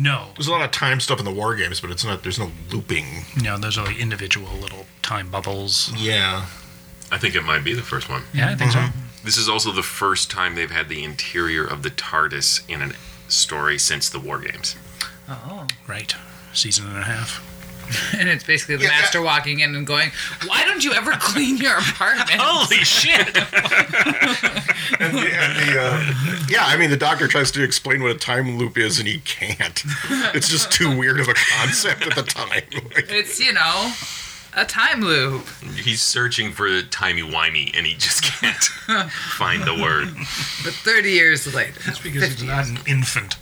No, 0.00 0.28
There's 0.36 0.46
a 0.46 0.52
lot 0.52 0.62
of 0.64 0.70
time 0.70 1.00
stuff 1.00 1.18
in 1.18 1.24
the 1.24 1.32
war 1.32 1.56
games, 1.56 1.80
but 1.80 1.90
it's 1.90 2.04
not. 2.04 2.22
There's 2.22 2.38
no 2.38 2.52
looping. 2.70 3.24
no, 3.42 3.58
those 3.58 3.76
are 3.76 3.84
like 3.84 3.98
individual 3.98 4.52
little 4.52 4.86
time 5.02 5.28
bubbles. 5.28 5.92
Yeah. 5.96 6.46
I 7.10 7.18
think 7.18 7.34
it 7.34 7.42
might 7.42 7.64
be 7.64 7.74
the 7.74 7.82
first 7.82 8.08
one. 8.08 8.22
Yeah, 8.32 8.48
I 8.50 8.54
think 8.54 8.70
so. 8.70 8.84
This 9.24 9.36
is 9.36 9.48
also 9.48 9.72
the 9.72 9.82
first 9.82 10.30
time 10.30 10.54
they've 10.54 10.70
had 10.70 10.88
the 10.88 11.02
interior 11.02 11.64
of 11.66 11.82
the 11.82 11.90
TARDIS 11.90 12.62
in 12.68 12.80
a 12.82 12.92
story 13.28 13.76
since 13.78 14.08
the 14.08 14.20
War 14.20 14.38
Games. 14.38 14.76
Oh. 15.28 15.66
Right. 15.88 16.14
Season 16.52 16.86
and 16.86 16.98
a 16.98 17.02
half. 17.02 17.42
And 18.18 18.28
it's 18.28 18.44
basically 18.44 18.76
the 18.76 18.84
Yeah, 18.84 18.90
master 18.90 19.22
walking 19.22 19.60
in 19.60 19.74
and 19.74 19.86
going, 19.86 20.10
Why 20.46 20.64
don't 20.64 20.82
you 20.84 20.92
ever 20.92 21.12
clean 21.18 21.56
your 21.58 21.76
apartment? 21.78 22.40
Holy 22.40 22.76
shit! 22.84 23.26
And 25.00 25.14
the, 25.16 25.28
and 25.32 25.68
the, 25.68 25.80
uh, 25.80 26.14
yeah, 26.48 26.64
I 26.64 26.76
mean, 26.76 26.90
the 26.90 26.96
doctor 26.96 27.28
tries 27.28 27.50
to 27.52 27.62
explain 27.62 28.02
what 28.02 28.10
a 28.10 28.18
time 28.18 28.58
loop 28.58 28.76
is, 28.78 28.98
and 28.98 29.06
he 29.06 29.20
can't. 29.20 29.82
It's 30.34 30.48
just 30.48 30.72
too 30.72 30.96
weird 30.96 31.20
of 31.20 31.28
a 31.28 31.34
concept 31.34 32.06
at 32.06 32.14
the 32.16 32.22
time. 32.22 32.62
It's, 33.08 33.38
you 33.38 33.52
know, 33.52 33.92
a 34.54 34.64
time 34.64 35.02
loop. 35.02 35.46
He's 35.76 36.00
searching 36.02 36.52
for 36.52 36.70
the 36.70 36.82
timey-wimey, 36.82 37.76
and 37.76 37.86
he 37.86 37.94
just 37.94 38.22
can't 38.22 38.64
find 39.36 39.62
the 39.64 39.74
word. 39.74 40.08
But 40.64 40.72
30 40.74 41.10
years 41.12 41.54
later. 41.54 41.78
That's 41.86 42.00
because 42.00 42.24
he's 42.24 42.42
not 42.42 42.66
an 42.66 42.78
infant. 42.86 43.36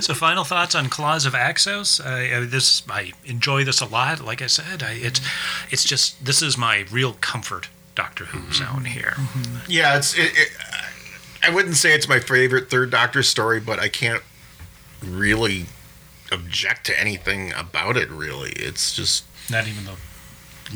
So, 0.00 0.14
final 0.14 0.44
thoughts 0.44 0.74
on 0.74 0.88
Claws 0.88 1.26
of 1.26 1.32
Axos. 1.32 2.04
I, 2.04 2.38
I, 2.38 2.44
this 2.44 2.82
I 2.88 3.12
enjoy 3.24 3.64
this 3.64 3.80
a 3.80 3.86
lot. 3.86 4.20
Like 4.20 4.42
I 4.42 4.46
said, 4.46 4.82
I, 4.82 4.92
it's 4.92 5.20
it's 5.70 5.84
just 5.84 6.24
this 6.24 6.42
is 6.42 6.56
my 6.58 6.84
real 6.90 7.14
comfort 7.14 7.68
Doctor 7.96 8.26
Who 8.26 8.38
mm-hmm. 8.38 8.52
zone 8.52 8.84
here. 8.84 9.14
Mm-hmm. 9.16 9.70
yeah, 9.70 9.96
it's. 9.96 10.16
It, 10.16 10.30
it, 10.34 10.48
I 11.42 11.50
wouldn't 11.50 11.76
say 11.76 11.94
it's 11.94 12.08
my 12.08 12.20
favorite 12.20 12.70
Third 12.70 12.90
Doctor 12.90 13.22
story, 13.22 13.58
but 13.58 13.78
I 13.78 13.88
can't 13.88 14.22
really 15.02 15.66
object 16.30 16.86
to 16.86 17.00
anything 17.00 17.52
about 17.52 17.96
it. 17.96 18.08
Really, 18.10 18.50
it's 18.52 18.94
just. 18.94 19.24
Not 19.50 19.66
even 19.66 19.84
the 19.84 19.96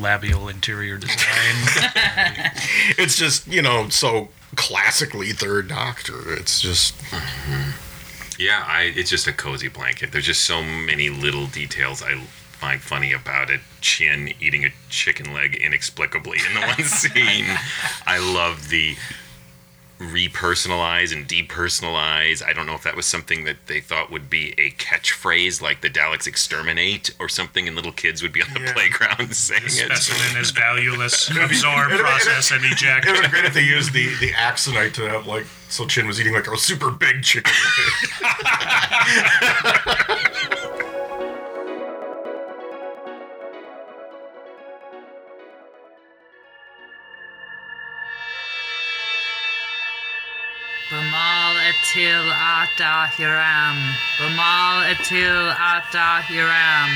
labial 0.01 0.49
interior 0.49 0.97
design. 0.99 1.17
It's 2.99 3.17
just 3.17 3.47
you 3.47 3.63
know 3.63 3.89
so 3.89 4.29
classically 4.57 5.33
Third 5.33 5.69
Doctor. 5.69 6.33
It's 6.35 6.61
just. 6.61 6.99
Mm-hmm. 6.99 7.90
Yeah, 8.41 8.65
I, 8.67 8.85
it's 8.97 9.11
just 9.11 9.27
a 9.27 9.35
cozy 9.35 9.69
blanket. 9.69 10.13
There's 10.13 10.25
just 10.25 10.47
so 10.47 10.63
many 10.63 11.11
little 11.11 11.47
details 11.47 12.03
I 12.03 12.19
find 12.53 12.81
funny 12.81 13.13
about 13.13 13.51
it. 13.51 13.61
Chin 13.83 14.33
eating 14.41 14.65
a 14.65 14.71
chicken 14.89 15.35
leg 15.35 15.57
inexplicably 15.57 16.39
in 16.49 16.55
the 16.55 16.67
one 16.67 16.83
scene. 16.85 17.45
I 18.07 18.19
love 18.19 18.71
the 18.71 18.97
repersonalize 20.01 21.13
and 21.15 21.29
depersonalize. 21.29 22.43
I 22.43 22.55
don't 22.55 22.67
know 22.67 22.75
if 22.75 22.83
that 22.85 22.97
was 22.97 23.05
something 23.05 23.45
that 23.45 23.67
they 23.67 23.81
thought 23.81 24.11
would 24.11 24.31
be 24.31 24.55
a 24.59 24.71
catchphrase 24.73 25.61
like 25.61 25.83
the 25.83 25.91
Daleks 25.91 26.27
exterminate 26.27 27.11
or 27.21 27.29
something, 27.29 27.67
and 27.67 27.77
little 27.77 27.93
kids 27.93 28.23
would 28.23 28.33
be 28.33 28.43
on 28.43 28.53
the 28.55 28.61
Yeah. 28.61 28.73
playground 28.73 29.37
saying 29.37 29.65
it. 29.67 29.71
Specimen 29.71 30.41
is 30.41 30.51
valueless. 30.53 31.29
Absorb, 31.37 31.93
it'd- 31.93 32.03
process, 32.03 32.51
and 32.51 32.65
eject. 32.65 33.07
It 33.07 33.13
would 33.13 33.21
been 33.23 33.31
great 33.31 33.45
if 33.45 33.55
they 33.55 33.63
used 33.63 33.93
the 33.93 34.09
the 34.21 34.33
accent 34.33 34.95
to 34.95 35.03
have 35.09 35.27
like 35.27 35.47
so 35.69 35.87
Chin 35.87 36.07
was 36.07 36.19
eating 36.21 36.33
like 36.33 36.47
a 36.49 36.57
super 36.57 36.91
big 36.91 37.23
chicken. 37.23 37.53
etil 51.71 52.27
ata 52.33 53.07
hiram. 53.15 53.95
Bamal 54.19 54.83
etil 54.93 55.55
ata 55.55 56.23
hiram. 56.27 56.91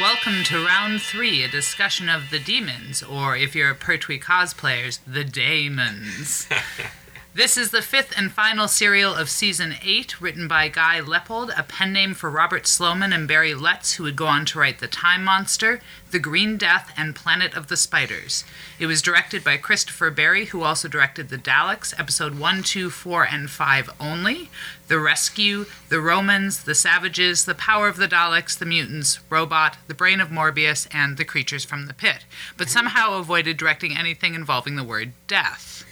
Welcome 0.00 0.42
to 0.44 0.64
round 0.64 1.00
three, 1.00 1.44
a 1.44 1.48
discussion 1.48 2.08
of 2.08 2.30
the 2.30 2.40
demons, 2.40 3.04
or 3.04 3.36
if 3.36 3.54
you're 3.54 3.70
a 3.70 3.74
Pertwee 3.76 4.18
cosplayers, 4.18 4.98
the 5.06 5.22
daemons. 5.22 6.48
This 7.36 7.56
is 7.56 7.72
the 7.72 7.82
fifth 7.82 8.16
and 8.16 8.30
final 8.30 8.68
serial 8.68 9.12
of 9.12 9.28
season 9.28 9.74
eight, 9.82 10.20
written 10.20 10.46
by 10.46 10.68
Guy 10.68 11.00
Leopold, 11.00 11.50
a 11.56 11.64
pen 11.64 11.92
name 11.92 12.14
for 12.14 12.30
Robert 12.30 12.64
Sloman 12.64 13.12
and 13.12 13.26
Barry 13.26 13.54
Letts, 13.54 13.94
who 13.94 14.04
would 14.04 14.14
go 14.14 14.28
on 14.28 14.44
to 14.44 14.60
write 14.60 14.78
The 14.78 14.86
Time 14.86 15.24
Monster, 15.24 15.80
The 16.12 16.20
Green 16.20 16.56
Death, 16.56 16.92
and 16.96 17.16
Planet 17.16 17.52
of 17.54 17.66
the 17.66 17.76
Spiders. 17.76 18.44
It 18.78 18.86
was 18.86 19.02
directed 19.02 19.42
by 19.42 19.56
Christopher 19.56 20.12
Barry, 20.12 20.44
who 20.44 20.62
also 20.62 20.86
directed 20.86 21.28
The 21.28 21.36
Daleks, 21.36 21.92
episode 21.98 22.38
one, 22.38 22.62
two, 22.62 22.88
four, 22.88 23.26
and 23.26 23.50
5 23.50 23.90
only, 23.98 24.48
The 24.86 25.00
Rescue, 25.00 25.66
The 25.88 26.00
Romans, 26.00 26.62
The 26.62 26.76
Savages, 26.76 27.46
The 27.46 27.56
Power 27.56 27.88
of 27.88 27.96
the 27.96 28.06
Daleks, 28.06 28.56
The 28.56 28.64
Mutants, 28.64 29.18
Robot, 29.28 29.76
The 29.88 29.94
Brain 29.94 30.20
of 30.20 30.28
Morbius, 30.28 30.86
and 30.92 31.16
The 31.16 31.24
Creatures 31.24 31.64
from 31.64 31.86
the 31.86 31.94
Pit, 31.94 32.26
but 32.56 32.68
somehow 32.68 33.14
avoided 33.14 33.56
directing 33.56 33.96
anything 33.96 34.34
involving 34.36 34.76
the 34.76 34.84
word 34.84 35.14
death. 35.26 35.84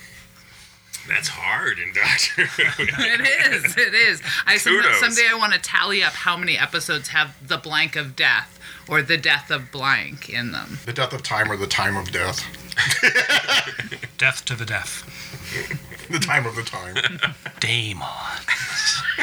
That's 1.08 1.28
hard 1.28 1.78
in 1.78 1.92
Doctor 1.92 2.46
Who. 2.46 2.82
It 3.04 3.20
is. 3.54 3.76
It 3.76 3.94
is. 3.94 4.22
I 4.46 4.56
some, 4.56 4.76
Kudos. 4.80 5.00
someday 5.00 5.28
I 5.30 5.34
want 5.36 5.52
to 5.52 5.58
tally 5.58 6.02
up 6.02 6.12
how 6.12 6.36
many 6.36 6.56
episodes 6.58 7.08
have 7.08 7.34
the 7.46 7.56
blank 7.58 7.96
of 7.96 8.14
death 8.16 8.58
or 8.88 9.02
the 9.02 9.16
death 9.16 9.50
of 9.50 9.70
blank 9.72 10.28
in 10.30 10.52
them. 10.52 10.78
the 10.86 10.92
death 10.92 11.12
of 11.12 11.22
time 11.22 11.50
or 11.50 11.56
the 11.56 11.66
time 11.66 11.96
of 11.96 12.10
death. 12.12 12.44
Death 14.18 14.44
to 14.46 14.54
the 14.54 14.64
death. 14.64 15.02
The 16.12 16.18
time 16.18 16.46
of 16.46 16.54
the 16.56 16.62
time. 16.62 16.96
Daemon. 17.60 18.08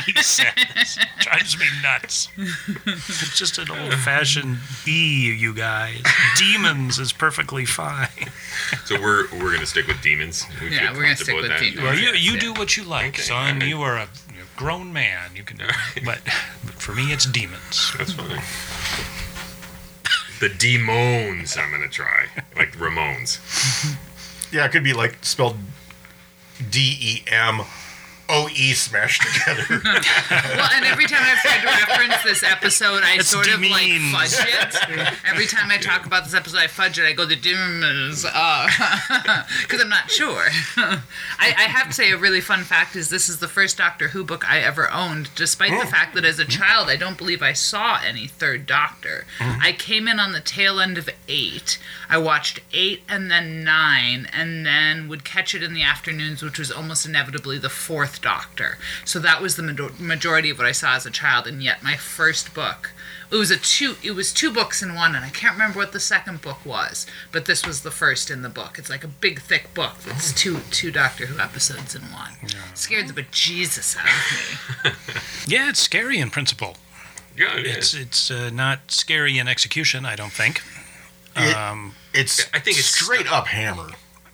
He 0.05 0.13
says. 0.21 0.97
Drives 1.19 1.57
me 1.59 1.65
nuts. 1.83 2.29
It's 2.37 3.37
just 3.37 3.57
an 3.57 3.69
old 3.71 3.93
fashioned 3.95 4.57
B, 4.85 5.33
you 5.33 5.53
guys. 5.53 6.01
Demons 6.37 6.99
is 6.99 7.11
perfectly 7.11 7.65
fine. 7.65 8.07
So 8.85 8.99
we're 9.01 9.27
we're 9.33 9.51
gonna 9.53 9.65
stick 9.65 9.87
with 9.87 10.01
demons. 10.01 10.45
We 10.61 10.69
yeah, 10.75 10.93
we're 10.93 11.01
gonna 11.03 11.15
stick 11.17 11.35
with 11.35 11.47
that? 11.49 11.59
demons. 11.59 11.81
Well, 11.81 11.95
you, 11.95 12.11
you 12.11 12.33
Yeah. 12.33 12.39
do 12.39 12.53
what 12.53 12.77
you 12.77 12.83
like, 12.83 13.07
Okay, 13.15 13.21
son. 13.23 13.61
You 13.61 13.81
are 13.81 13.97
a 13.97 14.07
grown 14.55 14.93
man. 14.93 15.31
You 15.35 15.43
can 15.43 15.57
do 15.57 15.65
it. 15.65 16.05
But, 16.05 16.19
but 16.63 16.75
for 16.75 16.93
me, 16.93 17.11
it's 17.11 17.25
demons. 17.25 17.91
That's 17.97 18.13
funny. 18.13 18.39
The 20.39 20.49
demons 20.49 21.57
I'm 21.57 21.71
gonna 21.71 21.89
try. 21.89 22.27
Like 22.55 22.77
Ramones. 22.77 23.39
Yeah, 24.53 24.65
it 24.65 24.71
could 24.71 24.83
be 24.83 24.93
like 24.93 25.17
spelled 25.25 25.57
D 26.59 26.97
E 26.99 27.23
M 27.31 27.61
OE 28.29 28.73
smashed 28.73 29.21
together. 29.21 29.81
Well, 30.29 30.69
and 30.73 30.85
every 30.85 31.05
time 31.05 31.21
I've 31.21 31.39
tried 31.39 31.61
to 31.61 31.67
reference 31.67 32.23
this 32.23 32.43
episode, 32.43 33.03
I 33.03 33.15
It's 33.15 33.29
sort 33.29 33.47
of 33.47 33.61
like 33.61 33.81
demeaned. 33.81 34.13
fudge 34.13 34.33
it. 34.33 35.13
Every 35.25 35.45
time 35.47 35.71
I 35.71 35.77
talk 35.77 36.05
about 36.05 36.23
this 36.23 36.33
episode, 36.33 36.57
I 36.57 36.67
fudge 36.67 36.99
it. 36.99 37.05
I 37.05 37.13
go 37.13 37.25
the 37.25 37.35
dimmers, 37.35 38.25
uh, 38.25 39.43
because 39.61 39.81
I'm 39.81 39.89
not 39.89 40.11
sure. 40.11 40.45
I, 40.77 41.01
I 41.39 41.63
have 41.63 41.87
to 41.87 41.93
say, 41.93 42.11
a 42.11 42.17
really 42.17 42.41
fun 42.41 42.63
fact 42.63 42.95
is 42.95 43.09
this 43.09 43.29
is 43.29 43.39
the 43.39 43.47
first 43.47 43.77
Doctor 43.77 44.09
Who 44.09 44.23
book 44.23 44.49
I 44.49 44.59
ever 44.59 44.91
owned, 44.91 45.29
despite 45.35 45.71
the 45.71 45.87
oh. 45.87 45.89
fact 45.89 46.13
that 46.15 46.25
as 46.25 46.39
a 46.39 46.45
child, 46.45 46.89
I 46.89 46.95
don't 46.95 47.17
believe 47.17 47.41
I 47.41 47.53
saw 47.53 47.99
any 48.05 48.27
third 48.27 48.65
Doctor. 48.65 49.25
Mm-hmm. 49.39 49.61
I 49.61 49.71
came 49.71 50.07
in 50.07 50.19
on 50.19 50.31
the 50.31 50.41
tail 50.41 50.79
end 50.79 50.97
of 50.97 51.09
eight. 51.27 51.79
I 52.09 52.17
watched 52.17 52.59
eight 52.73 53.03
and 53.07 53.29
then 53.31 53.63
nine, 53.63 54.27
and 54.33 54.65
then 54.65 55.07
would 55.07 55.23
catch 55.23 55.55
it 55.55 55.63
in 55.63 55.73
the 55.73 55.83
afternoons, 55.83 56.41
which 56.41 56.59
was 56.59 56.71
almost 56.71 57.05
inevitably 57.05 57.57
the 57.57 57.69
fourth 57.69 58.18
Doctor. 58.21 58.77
So 59.05 59.19
that 59.19 59.41
was 59.41 59.55
the 59.55 59.63
major- 59.63 59.91
majority 59.99 60.49
of 60.49 60.57
what 60.57 60.67
I 60.67 60.71
saw 60.71 60.95
as 60.95 61.05
a 61.05 61.11
child, 61.11 61.47
and 61.47 61.61
yet 61.63 61.83
my 61.83 61.95
first 61.95 62.53
book. 62.53 62.91
It 63.31 63.35
was 63.35 63.51
a 63.51 63.57
two. 63.57 63.95
It 64.01 64.11
was 64.11 64.33
two 64.33 64.51
books 64.51 64.81
in 64.81 64.95
one, 64.95 65.15
and 65.15 65.23
I 65.23 65.29
can't 65.29 65.53
remember 65.53 65.77
what 65.77 65.91
the 65.91 65.99
second 65.99 66.41
book 66.41 66.65
was. 66.65 67.05
But 67.31 67.45
this 67.45 67.63
was 67.63 67.81
the 67.81 67.91
first 67.91 68.31
in 68.31 68.41
the 68.41 68.49
book. 68.49 68.79
It's 68.79 68.89
like 68.89 69.03
a 69.03 69.07
big, 69.07 69.39
thick 69.41 69.71
book 69.75 69.99
that's 70.03 70.33
two 70.33 70.61
two 70.71 70.89
Doctor 70.91 71.27
Who 71.27 71.39
episodes 71.39 71.93
in 71.93 72.01
one. 72.11 72.31
Scared 72.73 73.07
the 73.07 73.13
bejesus 73.21 73.95
out 73.97 74.05
of 74.05 74.83
me. 74.85 74.91
Yeah, 75.47 75.69
it's 75.69 75.79
scary 75.79 76.17
in 76.17 76.29
principle. 76.31 76.75
Yeah, 77.37 77.55
it 77.57 77.65
It's 77.67 77.93
is. 77.93 77.99
it's 78.01 78.31
uh, 78.31 78.49
not 78.51 78.91
scary 78.91 79.37
in 79.37 79.47
execution. 79.47 80.05
I 80.05 80.15
don't 80.15 80.33
think. 80.33 80.61
It- 81.35 81.55
Um, 81.55 81.93
it's 82.13 82.47
I 82.53 82.59
think 82.59 82.77
it's 82.79 82.87
straight 82.87 83.31
up 83.31 83.47
hammer. 83.47 83.89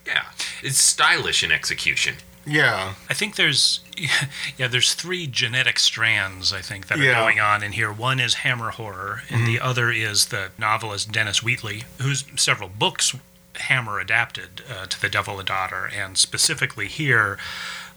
Yeah, 0.06 0.24
it's 0.62 0.78
stylish 0.82 1.42
in 1.42 1.52
execution. 1.52 2.16
Yeah. 2.46 2.94
I 3.10 3.14
think 3.14 3.36
there's 3.36 3.80
yeah, 4.56 4.68
there's 4.68 4.94
three 4.94 5.26
genetic 5.26 5.78
strands 5.78 6.52
I 6.52 6.60
think 6.60 6.86
that 6.86 6.98
are 6.98 7.02
Yeah. 7.02 7.20
going 7.20 7.40
on 7.40 7.62
in 7.62 7.72
here. 7.72 7.90
One 7.92 8.20
is 8.20 8.34
hammer 8.34 8.70
horror, 8.70 9.22
and 9.28 9.46
the 9.46 9.58
other 9.60 9.90
is 9.90 10.26
the 10.26 10.50
novelist 10.58 11.10
Dennis 11.12 11.42
Wheatley, 11.42 11.84
whose 12.00 12.24
several 12.36 12.68
books 12.68 13.14
Hammer 13.56 13.98
adapted 14.00 14.62
uh, 14.70 14.84
to 14.84 15.00
The 15.00 15.08
Devil 15.08 15.40
a 15.40 15.42
Daughter, 15.42 15.90
and 15.94 16.18
specifically 16.18 16.88
here. 16.88 17.38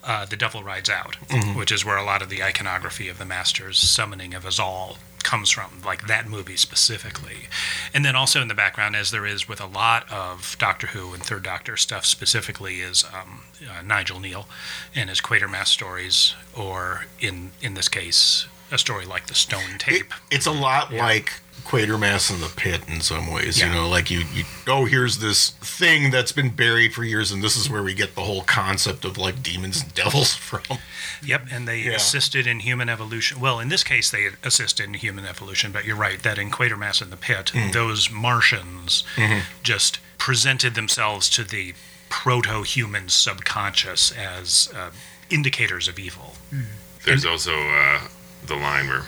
Uh, 0.03 0.25
the 0.25 0.37
Devil 0.37 0.63
Rides 0.63 0.89
Out, 0.89 1.17
which 1.55 1.71
is 1.71 1.83
where 1.83 1.97
a 1.97 2.03
lot 2.05 2.21
of 2.21 2.29
the 2.29 2.41
iconography 2.41 3.09
of 3.09 3.17
the 3.17 3.25
Master's 3.25 3.77
summoning 3.77 4.33
of 4.33 4.43
Azal 4.45 4.97
comes 5.23 5.49
from, 5.51 5.81
like 5.85 6.07
that 6.07 6.27
movie 6.27 6.55
specifically. 6.55 7.49
And 7.93 8.05
then 8.05 8.15
also 8.15 8.41
in 8.41 8.47
the 8.47 8.53
background, 8.55 8.95
as 8.95 9.11
there 9.11 9.25
is 9.25 9.49
with 9.49 9.59
a 9.59 9.65
lot 9.65 10.09
of 10.09 10.55
Doctor 10.57 10.87
Who 10.87 11.13
and 11.13 11.21
Third 11.21 11.43
Doctor 11.43 11.75
stuff 11.75 12.05
specifically, 12.05 12.75
is 12.79 13.03
um, 13.13 13.41
uh, 13.61 13.81
Nigel 13.81 14.19
Kneale 14.19 14.45
and 14.95 15.09
his 15.09 15.19
Quatermass 15.19 15.67
stories, 15.67 16.33
or 16.55 17.05
in 17.19 17.51
in 17.61 17.73
this 17.73 17.89
case, 17.89 18.47
a 18.71 18.77
story 18.77 19.05
like 19.05 19.27
the 19.27 19.35
Stone 19.35 19.75
It, 19.75 19.79
Tape. 19.79 20.13
it's 20.31 20.45
a 20.47 20.51
lot 20.51 20.93
like 20.93 21.41
Quatermass 21.69 22.33
in 22.33 22.41
the 22.41 22.51
Pit 22.55 22.81
in 22.87 22.99
some 22.99 23.31
ways. 23.31 23.59
Yeah. 23.59 23.67
You 23.67 23.73
know, 23.75 23.87
like 23.87 24.09
you, 24.09 24.21
you, 24.33 24.43
oh, 24.67 24.85
here's 24.85 25.19
this 25.19 25.51
thing 25.61 26.09
that's 26.09 26.31
been 26.31 26.49
buried 26.49 26.93
for 26.95 27.03
years, 27.03 27.31
and 27.31 27.43
this 27.43 27.55
is 27.55 27.69
where 27.69 27.83
we 27.83 27.93
get 27.93 28.15
the 28.15 28.21
whole 28.21 28.41
concept 28.41 29.05
of 29.05 29.19
like 29.19 29.43
demons 29.43 29.83
and 29.83 29.93
devils 29.93 30.33
from. 30.49 30.79
Yep, 31.23 31.47
and 31.51 31.67
they 31.67 31.81
Yeah. 31.81 31.91
assisted 31.91 32.47
in 32.47 32.61
human 32.61 32.89
evolution. 32.89 33.39
Well, 33.39 33.59
in 33.59 33.69
this 33.69 33.83
case, 33.83 34.09
they 34.09 34.29
assisted 34.43 34.85
in 34.85 34.95
human 34.95 35.25
evolution, 35.25 35.71
but 35.71 35.85
you're 35.85 35.95
right 35.95 36.21
that 36.23 36.39
in 36.39 36.49
Quatermass 36.49 37.01
in 37.03 37.11
the 37.11 37.17
Pit, 37.17 37.51
Mm. 37.53 37.71
those 37.71 38.09
Martians 38.09 39.03
Mm-hmm. 39.15 39.41
just 39.61 39.99
presented 40.17 40.73
themselves 40.73 41.29
to 41.29 41.43
the 41.43 41.75
proto-human 42.09 43.09
subconscious 43.09 44.11
as 44.11 44.69
uh, 44.75 44.89
indicators 45.29 45.87
of 45.87 45.99
evil. 45.99 46.33
There's 47.05 47.25
also 47.25 47.53
uh, 47.69 47.99
the 48.43 48.55
line 48.55 48.87
where 48.87 49.03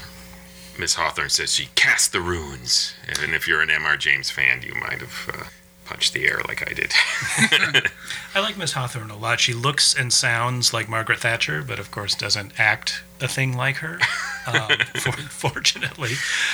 Miss 0.82 0.96
Hawthorne 0.96 1.30
says 1.30 1.54
she 1.54 1.70
cast 1.76 2.12
the 2.12 2.22
runes, 2.22 2.96
and 3.08 3.36
if 3.36 3.48
you're 3.48 3.62
an 3.62 3.70
M.R. 3.70 3.96
James 3.98 4.32
fan, 4.32 4.64
you 4.64 4.74
might 4.74 5.00
have 5.00 5.30
uh, 5.32 5.44
punched 5.86 6.12
the 6.14 6.26
air 6.28 6.42
like 6.48 6.68
I 6.68 6.74
did. 6.74 6.92
I 8.36 8.40
like 8.40 8.58
Miss 8.58 8.72
Hawthorne 8.74 9.12
a 9.12 9.16
lot. 9.16 9.40
She 9.40 9.54
looks 9.54 9.94
and 9.94 10.12
sounds 10.12 10.74
like 10.74 10.90
Margaret 10.90 11.20
Thatcher, 11.20 11.62
but 11.62 11.78
of 11.78 11.92
course 11.92 12.16
doesn't 12.16 12.60
act 12.60 13.04
a 13.20 13.28
thing 13.28 13.56
like 13.56 13.76
her. 13.78 14.00
Um, 14.48 14.70
for, 14.96 15.12
fortunately, 15.12 16.10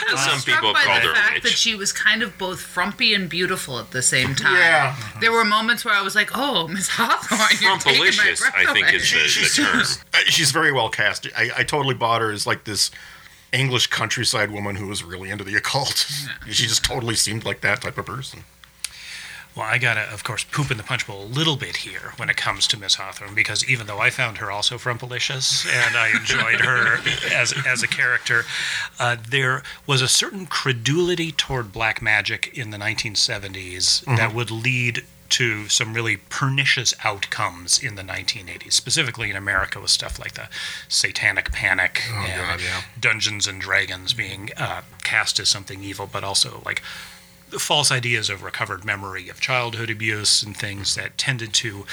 I 0.09 0.11
was 0.11 0.21
Some 0.21 0.41
people 0.41 0.73
by 0.73 0.81
called 0.83 1.03
the 1.03 1.07
her 1.07 1.11
a 1.13 1.15
fact 1.15 1.33
witch. 1.35 1.43
that 1.43 1.51
she 1.53 1.73
was 1.75 1.93
kind 1.93 2.21
of 2.21 2.37
both 2.37 2.59
frumpy 2.59 3.13
and 3.13 3.29
beautiful 3.29 3.79
at 3.79 3.91
the 3.91 4.01
same 4.01 4.35
time. 4.35 4.55
Yeah. 4.57 4.97
There 5.21 5.31
were 5.31 5.45
moments 5.45 5.85
where 5.85 5.93
I 5.93 6.01
was 6.01 6.15
like, 6.15 6.31
"Oh, 6.35 6.67
Miss 6.67 6.89
Hawthorne, 6.89 7.39
you're 7.61 7.77
taking 7.77 8.01
my 8.01 8.07
Frumpalicious, 8.09 8.39
breath 8.41 8.53
I 8.57 8.73
think, 8.73 8.87
away." 8.87 8.95
is 8.97 9.09
the, 9.09 9.19
She 9.19 9.61
the 9.63 9.69
term. 9.69 9.81
uh, 10.13 10.17
she's 10.25 10.51
very 10.51 10.73
well 10.73 10.89
cast. 10.89 11.27
I, 11.37 11.49
I 11.59 11.63
totally 11.63 11.95
bought 11.95 12.19
her 12.19 12.31
as 12.33 12.45
like 12.45 12.65
this 12.65 12.91
English 13.53 13.87
countryside 13.87 14.51
woman 14.51 14.75
who 14.75 14.87
was 14.87 15.03
really 15.03 15.29
into 15.29 15.43
the 15.43 15.55
occult. 15.55 16.09
She 16.47 16.67
just 16.67 16.83
totally 16.83 17.15
seemed 17.15 17.45
like 17.45 17.61
that 17.61 17.81
type 17.81 17.97
of 17.97 18.05
person. 18.05 18.43
Well, 19.57 19.65
I 19.65 19.79
gotta, 19.79 20.01
of 20.13 20.23
course, 20.23 20.43
poop 20.43 20.69
in 20.69 20.77
the 20.77 20.83
punch 20.83 21.07
bowl 21.07 21.23
a 21.23 21.25
little 21.25 21.55
bit 21.55 21.77
here 21.77 22.13
when 22.17 22.29
it 22.29 22.37
comes 22.37 22.67
to 22.67 22.77
Miss 22.77 22.93
Hawthorne, 22.93 23.33
because 23.33 23.67
even 23.67 23.87
though 23.87 23.97
I 23.97 24.11
found 24.11 24.37
her 24.37 24.51
also 24.51 24.77
frumpalicious 24.77 25.65
and 25.65 25.97
I 25.97 26.09
enjoyed 26.09 26.61
her 26.61 26.99
as 27.33 27.55
as 27.65 27.81
a 27.81 27.87
character, 27.87 28.43
uh, 28.99 29.17
there 29.27 29.63
was 29.87 30.03
a 30.03 30.07
certain 30.07 30.45
credulity 30.45 31.31
toward 31.31 31.71
black 31.71 32.03
magic 32.03 32.55
in 32.55 32.69
the 32.69 32.77
1970s 32.77 34.05
that 34.15 34.31
would 34.31 34.51
lead 34.51 35.03
to 35.29 35.67
some 35.67 35.93
really 35.93 36.17
pernicious 36.17 36.93
outcomes 37.03 37.81
in 37.81 37.95
the 37.95 38.01
1980s, 38.01 38.73
specifically 38.73 39.29
in 39.29 39.35
America 39.35 39.79
with 39.79 39.91
stuff 39.91 40.19
like 40.19 40.33
the 40.33 40.49
Satanic 40.87 41.51
Panic 41.51 42.03
and 42.09 42.41
God, 42.41 42.61
yeah. 42.61 42.81
Dungeons 42.99 43.47
and 43.47 43.61
Dragons 43.61 44.13
being 44.13 44.49
uh, 44.57 44.81
cast 45.03 45.39
as 45.39 45.49
something 45.49 45.83
evil, 45.83 46.09
but 46.11 46.23
also 46.23 46.61
like 46.65 46.81
the 47.49 47.59
false 47.59 47.91
ideas 47.91 48.29
of 48.29 48.43
recovered 48.43 48.83
memory 48.83 49.29
of 49.29 49.39
childhood 49.39 49.89
abuse 49.89 50.43
and 50.43 50.55
things 50.55 50.95
that 50.95 51.17
tended 51.17 51.53
to 51.53 51.85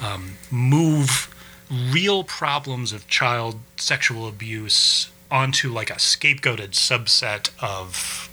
um, 0.00 0.38
move 0.50 1.34
real 1.90 2.24
problems 2.24 2.92
of 2.92 3.06
child 3.08 3.58
sexual 3.76 4.26
abuse 4.28 5.10
onto 5.30 5.72
like 5.72 5.90
a 5.90 5.94
scapegoated 5.94 6.70
subset 6.70 7.50
of 7.60 8.28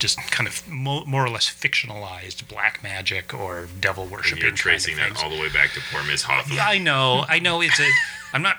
just 0.00 0.18
kind 0.30 0.48
of 0.48 0.66
mo- 0.68 1.04
more 1.04 1.24
or 1.24 1.30
less 1.30 1.48
fictionalized 1.48 2.48
black 2.48 2.82
magic 2.82 3.32
or 3.32 3.68
devil 3.80 4.04
And 4.04 4.12
worshiping. 4.12 4.42
you're 4.42 4.52
tracing 4.52 4.96
that 4.96 5.22
all 5.22 5.30
the 5.30 5.40
way 5.40 5.48
back 5.48 5.72
to 5.74 5.80
poor 5.92 6.02
Miss 6.04 6.22
Hawthorne. 6.22 6.56
Yeah, 6.56 6.66
I 6.66 6.78
know. 6.78 7.24
I 7.28 7.38
know. 7.38 7.60
It's 7.60 7.78
a. 7.78 7.88
I'm 8.32 8.42
not 8.42 8.56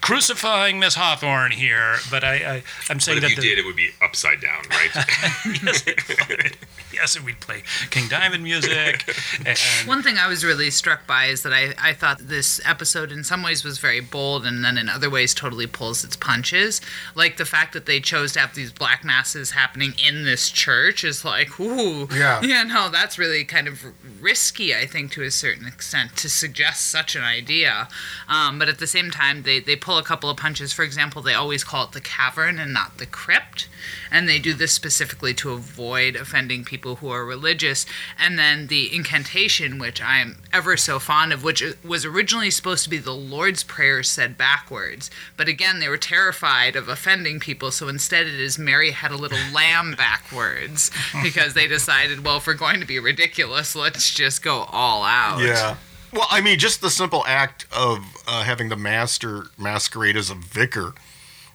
crucifying 0.00 0.78
Miss 0.78 0.94
Hawthorne 0.94 1.52
here, 1.52 1.96
but 2.10 2.24
I, 2.24 2.34
I 2.34 2.54
I'm 2.88 2.96
But 2.96 3.02
saying 3.02 3.18
if 3.18 3.22
that 3.22 3.30
you 3.30 3.36
the, 3.36 3.42
did, 3.42 3.58
it 3.58 3.64
would 3.64 3.76
be 3.76 3.90
upside 4.02 4.40
down, 4.40 4.62
right? 4.70 4.90
yes, 5.62 5.86
it 5.86 6.28
would. 6.28 6.56
yes, 6.92 7.16
and 7.16 7.24
we'd 7.24 7.40
play 7.40 7.62
King 7.90 8.08
Diamond 8.08 8.42
music. 8.44 9.08
And, 9.46 9.58
One 9.86 10.02
thing 10.02 10.16
I 10.18 10.28
was 10.28 10.44
really 10.44 10.70
struck 10.70 11.06
by 11.06 11.26
is 11.26 11.42
that 11.42 11.52
I, 11.52 11.74
I 11.80 11.92
thought 11.92 12.18
this 12.18 12.60
episode 12.64 13.12
in 13.12 13.24
some 13.24 13.42
ways 13.42 13.64
was 13.64 13.78
very 13.78 14.00
bold 14.00 14.44
and 14.46 14.64
then 14.64 14.76
in 14.78 14.88
other 14.88 15.10
ways 15.10 15.34
totally 15.34 15.66
pulls 15.66 16.04
its 16.04 16.16
punches. 16.16 16.80
Like 17.14 17.36
the 17.36 17.44
fact 17.44 17.72
that 17.74 17.86
they 17.86 18.00
chose 18.00 18.32
to 18.32 18.40
have 18.40 18.54
these 18.54 18.72
black 18.72 19.04
masses 19.04 19.52
happening 19.52 19.94
in 20.04 20.24
this 20.24 20.50
church 20.50 21.04
is 21.04 21.24
like, 21.24 21.58
ooh. 21.60 22.08
Yeah. 22.12 22.40
Yeah, 22.50 22.64
no, 22.64 22.88
that's 22.88 23.16
really 23.16 23.44
kind 23.44 23.68
of 23.68 23.84
risky, 24.20 24.74
I 24.74 24.84
think, 24.84 25.12
to 25.12 25.22
a 25.22 25.30
certain 25.30 25.66
extent 25.66 26.16
to 26.16 26.28
suggest 26.28 26.88
such 26.90 27.14
an 27.14 27.22
idea. 27.22 27.86
Um, 28.28 28.58
but 28.58 28.68
at 28.68 28.78
the 28.78 28.88
same 28.88 29.10
time, 29.12 29.44
they, 29.44 29.60
they 29.60 29.76
pull 29.76 29.89
a 29.98 30.02
couple 30.02 30.30
of 30.30 30.36
punches. 30.36 30.72
For 30.72 30.82
example, 30.82 31.22
they 31.22 31.34
always 31.34 31.64
call 31.64 31.84
it 31.84 31.92
the 31.92 32.00
cavern 32.00 32.58
and 32.58 32.72
not 32.72 32.98
the 32.98 33.06
crypt. 33.06 33.68
And 34.10 34.28
they 34.28 34.38
do 34.38 34.54
this 34.54 34.72
specifically 34.72 35.34
to 35.34 35.50
avoid 35.52 36.16
offending 36.16 36.64
people 36.64 36.96
who 36.96 37.08
are 37.10 37.24
religious. 37.24 37.86
And 38.18 38.38
then 38.38 38.66
the 38.66 38.94
incantation, 38.94 39.78
which 39.78 40.02
I'm 40.02 40.42
ever 40.52 40.76
so 40.76 40.98
fond 40.98 41.32
of, 41.32 41.44
which 41.44 41.62
was 41.84 42.04
originally 42.04 42.50
supposed 42.50 42.84
to 42.84 42.90
be 42.90 42.98
the 42.98 43.12
Lord's 43.12 43.62
Prayer 43.62 44.02
said 44.02 44.36
backwards. 44.36 45.10
But 45.36 45.48
again, 45.48 45.80
they 45.80 45.88
were 45.88 45.96
terrified 45.96 46.76
of 46.76 46.88
offending 46.88 47.40
people. 47.40 47.70
So 47.70 47.88
instead, 47.88 48.26
it 48.26 48.40
is 48.40 48.58
Mary 48.58 48.90
had 48.90 49.10
a 49.10 49.16
little 49.16 49.38
lamb 49.54 49.94
backwards 49.96 50.90
because 51.22 51.54
they 51.54 51.66
decided, 51.66 52.24
well, 52.24 52.38
if 52.38 52.46
we're 52.46 52.54
going 52.54 52.80
to 52.80 52.86
be 52.86 52.98
ridiculous, 52.98 53.74
let's 53.74 54.12
just 54.12 54.42
go 54.42 54.64
all 54.70 55.04
out. 55.04 55.40
Yeah. 55.40 55.76
Well, 56.12 56.26
I 56.30 56.40
mean, 56.40 56.58
just 56.58 56.80
the 56.80 56.90
simple 56.90 57.24
act 57.26 57.66
of 57.72 58.04
uh, 58.26 58.42
having 58.42 58.68
the 58.68 58.76
master 58.76 59.44
masquerade 59.56 60.16
as 60.16 60.30
a 60.30 60.34
vicar 60.34 60.94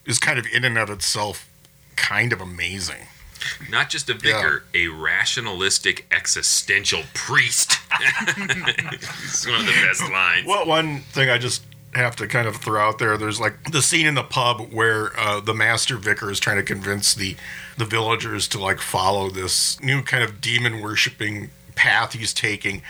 is 0.06 0.20
kind 0.20 0.39
of 0.39 0.45
in 0.53 0.64
and 0.64 0.78
of 0.78 0.89
itself 0.89 1.49
kind 1.95 2.32
of 2.32 2.41
amazing. 2.41 3.08
Not 3.70 3.89
just 3.89 4.10
a 4.10 4.14
vicar, 4.14 4.64
a 4.74 4.88
rationalistic 4.88 6.08
existential 6.12 7.01
priest. 7.14 7.78
it's 7.91 9.45
one 9.45 9.60
of 9.60 9.66
the 9.66 9.86
best 9.86 10.10
lines. 10.10 10.47
Well, 10.47 10.66
one 10.66 11.01
thing 11.01 11.30
I 11.30 11.38
just 11.38 11.64
have 11.93 12.16
to 12.18 12.28
kind 12.28 12.47
of 12.47 12.58
throw 12.58 12.82
out 12.82 12.99
there 12.99 13.18
there's 13.18 13.39
like 13.39 13.72
the 13.72 13.82
scene 13.82 14.06
in 14.06 14.16
the 14.16 14.24
pub 14.24 14.60
where 14.72 15.18
uh, 15.18 15.39
the 15.39 15.53
master 15.53 15.95
vicar 15.95 16.30
is 16.30 16.41
trying 16.41 16.58
to 16.58 16.64
convince 16.64 17.14
the 17.14 17.38
the 17.78 17.86
villagers 17.86 18.49
to 18.49 18.60
like 18.60 18.80
follow 18.80 19.30
this 19.30 19.82
new 19.82 20.01
kind 20.01 20.22
of 20.22 20.41
demon 20.41 20.82
worshipping 20.82 21.49
path 21.76 22.12
he's 22.14 22.34
taking 22.34 22.82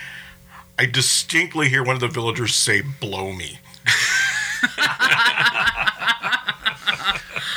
i 0.79 0.85
distinctly 0.85 1.69
hear 1.69 1.83
one 1.83 1.95
of 1.95 2.01
the 2.01 2.07
villagers 2.07 2.55
say 2.55 2.81
blow 2.99 3.31
me 3.33 3.59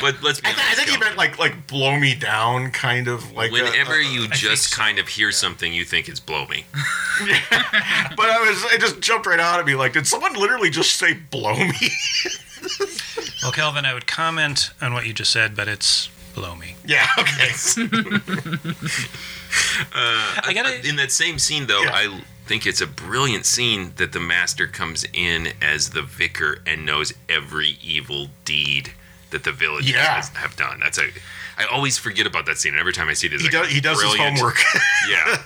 But 0.01 0.23
let's 0.23 0.41
be 0.41 0.47
I, 0.49 0.53
th- 0.53 0.65
I 0.71 0.75
think 0.75 0.91
he 0.91 0.97
meant 0.99 1.17
like 1.17 1.41
like 1.41 1.67
blow 1.67 1.99
me 1.99 2.15
down, 2.15 2.71
kind 2.71 3.09
of 3.09 3.33
like. 3.33 3.51
Whenever 3.51 3.95
a- 3.95 4.05
you 4.05 4.21
think 4.23 4.35
just 4.35 4.71
so, 4.71 4.77
kind 4.77 5.01
of 5.01 5.09
hear 5.09 5.33
something, 5.33 5.73
you 5.73 5.85
think 5.85 6.09
it's 6.09 6.21
blow 6.21 6.47
me. 6.47 6.67
yeah. 7.27 7.41
but 8.17 8.27
I 8.31 8.39
was, 8.49 8.63
it 8.73 8.81
just 8.81 9.01
jumped 9.01 9.27
right 9.27 9.41
out 9.41 9.59
at 9.59 9.67
me. 9.67 9.75
Like, 9.75 9.95
did 9.95 10.07
someone 10.07 10.35
literally 10.35 10.71
just 10.71 10.93
say 10.97 11.15
"blow 11.15 11.57
me"? 11.57 11.73
Well, 13.43 13.53
Kelvin, 13.53 13.85
I 13.87 13.95
would 13.95 14.07
comment 14.07 14.71
on 14.83 14.93
what 14.95 15.07
you 15.07 15.13
just 15.13 15.31
said, 15.33 15.57
but 15.57 15.67
it's 15.69 16.09
blow 16.35 16.55
me. 16.55 16.77
yeah. 16.87 17.07
Okay. 17.19 17.51
Uh, 19.95 20.41
I 20.45 20.53
gotta. 20.55 20.87
In 20.87 20.97
that 20.97 21.11
same 21.11 21.39
scene, 21.39 21.67
though, 21.67 21.83
Yeah. 21.83 21.91
I 21.93 22.23
think 22.49 22.67
it's 22.67 22.81
a 22.81 22.87
brilliant 22.87 23.47
scene 23.47 23.93
that 23.97 24.13
the 24.13 24.21
master 24.21 24.67
comes 24.67 25.05
in 25.13 25.49
as 25.63 25.91
the 25.91 26.03
vicar 26.03 26.59
and 26.67 26.85
knows 26.85 27.13
every 27.29 27.79
evil 27.83 28.29
deed 28.45 28.93
that 29.31 29.45
the 29.45 29.53
village 29.53 29.91
Yeah. 29.91 30.15
has, 30.17 30.29
have 30.31 30.57
done. 30.57 30.81
That's 30.81 30.99
a. 30.99 31.09
I 31.59 31.65
always 31.67 31.99
forget 31.99 32.27
about 32.27 32.47
that 32.47 32.57
scene. 32.59 32.73
and 32.73 32.81
Every 32.81 32.93
time 32.93 33.09
I 33.09 33.13
see 33.15 33.27
it, 33.27 33.33
He 33.33 33.39
like 33.45 33.51
does. 33.53 33.69
He 33.69 33.81
does 33.81 34.01
his 34.03 34.15
homework. 34.17 34.57
Yeah, 35.11 35.39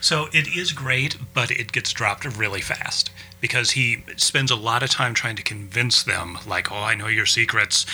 So 0.00 0.28
it 0.32 0.46
is 0.56 0.72
great, 0.72 1.16
but 1.34 1.50
it 1.50 1.72
gets 1.72 1.92
dropped 1.92 2.24
really 2.36 2.60
fast 2.60 3.10
because 3.40 3.72
he 3.72 4.02
spends 4.16 4.50
a 4.50 4.56
lot 4.56 4.82
of 4.82 4.90
time 4.90 5.12
trying 5.14 5.36
to 5.36 5.42
convince 5.42 6.02
them, 6.02 6.38
like, 6.46 6.70
"Oh, 6.72 6.82
I 6.82 6.94
know 6.94 7.06
your 7.06 7.26
secrets, 7.26 7.84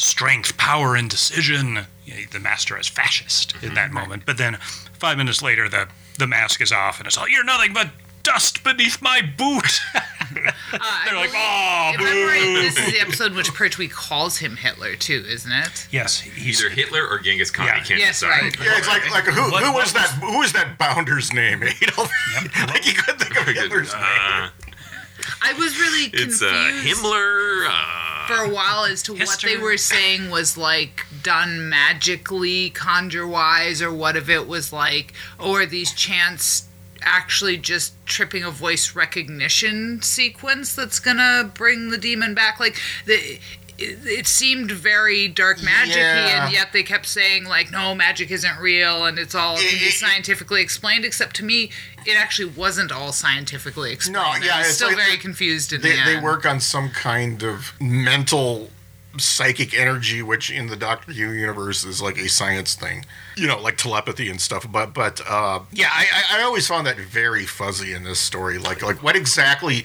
strength, 0.00 0.56
power, 0.56 0.96
and 0.96 1.08
decision." 1.10 1.86
You 2.04 2.14
know, 2.14 2.20
the 2.32 2.40
master 2.40 2.78
is 2.78 2.88
fascist 2.88 3.54
in 3.62 3.74
that 3.74 3.92
moment, 3.92 4.24
but 4.26 4.36
then 4.38 4.56
five 4.98 5.16
minutes 5.18 5.42
later, 5.42 5.68
the 5.68 5.88
the 6.18 6.26
mask 6.26 6.60
is 6.60 6.72
off, 6.72 6.98
and 6.98 7.06
it's 7.06 7.16
all 7.16 7.28
you're 7.28 7.44
nothing 7.44 7.72
but 7.72 7.88
dust 8.22 8.62
beneath 8.64 9.00
my 9.00 9.22
boot. 9.22 9.80
They're 10.34 11.14
like, 11.16 11.30
"Oh, 11.34 11.92
If 11.94 12.00
I'm 12.00 12.26
right, 12.28 12.40
boo." 12.42 12.62
this 12.62 12.78
is 12.78 12.92
the 12.92 13.00
episode 13.00 13.30
in 13.32 13.36
which 13.36 13.52
Pertwee 13.54 13.88
calls 13.88 14.38
him 14.38 14.56
Hitler 14.56 14.94
too, 14.96 15.24
isn't 15.26 15.50
it? 15.50 15.88
Yes, 15.90 16.20
he's 16.20 16.60
either 16.62 16.70
Hitler 16.74 17.06
or 17.06 17.18
Genghis 17.18 17.50
Khan. 17.50 17.66
Yeah. 17.66 17.76
I 17.76 17.80
can't 17.80 17.98
Yes, 18.00 18.20
decide. 18.20 18.42
right. 18.42 18.56
yeah, 18.60 18.78
it's 18.78 18.88
like 18.88 19.10
like 19.10 19.24
who, 19.24 19.50
What- 19.50 19.62
who 19.62 19.72
what 19.72 19.82
was 19.84 19.92
that? 19.94 20.08
Who 20.20 20.38
was 20.38 20.52
that 20.52 20.78
Bounder's 20.78 21.32
name? 21.32 21.62
Adolf. 21.82 22.10
like 22.68 22.86
you 22.86 22.94
couldn't 22.94 23.18
think 23.20 23.36
of 23.40 23.46
Hitler's 23.54 23.92
name. 23.92 24.02
Uh, 24.04 24.48
I 25.42 25.52
was 25.54 25.78
really 25.78 26.10
confused 26.10 26.42
it's 26.42 26.42
uh, 26.42 26.46
Himmler. 26.84 27.66
Uh, 27.68 28.09
for 28.30 28.44
a 28.44 28.48
while 28.48 28.84
as 28.84 29.02
to 29.04 29.14
what 29.14 29.40
they 29.42 29.56
were 29.56 29.76
saying 29.76 30.30
was 30.30 30.56
like 30.56 31.06
done 31.22 31.68
magically, 31.68 32.70
conjure 32.70 33.26
wise, 33.26 33.82
or 33.82 33.92
what 33.92 34.16
if 34.16 34.28
it 34.28 34.46
was 34.46 34.72
like, 34.72 35.12
oh, 35.38 35.52
or 35.52 35.66
these 35.66 35.92
chants 35.92 36.68
actually 37.02 37.56
just 37.56 37.94
tripping 38.06 38.44
a 38.44 38.50
voice 38.50 38.94
recognition 38.94 40.02
sequence 40.02 40.74
that's 40.74 41.00
gonna 41.00 41.50
bring 41.54 41.90
the 41.90 41.98
demon 41.98 42.34
back. 42.34 42.60
Like 42.60 42.76
the. 43.06 43.38
It, 43.80 43.98
it 44.06 44.26
seemed 44.26 44.70
very 44.70 45.26
dark 45.26 45.62
magic 45.62 45.96
Yeah. 45.96 46.44
and 46.44 46.52
yet 46.52 46.72
they 46.72 46.82
kept 46.82 47.06
saying 47.06 47.44
like 47.44 47.70
no 47.70 47.94
magic 47.94 48.30
isn't 48.30 48.58
real 48.58 49.06
and 49.06 49.18
it's 49.18 49.34
all 49.34 49.56
can 49.56 49.64
be 49.64 49.76
It- 49.76 49.82
it- 49.88 49.92
scientifically 49.94 50.60
explained 50.60 51.04
except 51.04 51.34
to 51.36 51.44
me 51.44 51.70
it 52.06 52.16
actually 52.16 52.50
wasn't 52.50 52.92
all 52.92 53.12
scientifically 53.12 53.92
explained 53.92 54.40
No, 54.40 54.46
yeah, 54.46 54.56
I 54.56 54.58
was 54.58 54.66
it's 54.68 54.76
still 54.76 54.88
like- 54.88 54.96
very 54.98 55.16
confused 55.16 55.72
in 55.72 55.80
They, 55.80 55.96
the 55.96 56.02
they 56.04 56.20
work 56.20 56.44
on 56.44 56.60
some 56.60 56.90
kind 56.90 57.42
of 57.42 57.72
mental 57.80 58.70
psychic 59.18 59.74
energy, 59.76 60.22
which 60.22 60.50
in 60.52 60.68
the 60.68 60.76
Doctor 60.76 61.12
Who 61.12 61.32
universe 61.32 61.82
is 61.84 62.00
like 62.00 62.16
a 62.16 62.28
science 62.28 62.76
thing, 62.76 63.04
you 63.36 63.48
know, 63.48 63.60
like 63.60 63.76
telepathy 63.76 64.30
and 64.30 64.40
stuff. 64.40 64.64
But 64.70 64.94
but 64.94 65.20
uh, 65.28 65.60
yeah, 65.72 65.88
I, 65.92 66.06
I 66.14 66.38
I 66.38 66.42
always 66.44 66.68
found 66.68 66.86
that 66.86 66.96
very 66.96 67.44
fuzzy 67.44 67.92
in 67.92 68.04
this 68.04 68.20
story. 68.20 68.56
Like 68.56 68.82
like 68.82 69.02
what 69.02 69.16
exactly 69.16 69.84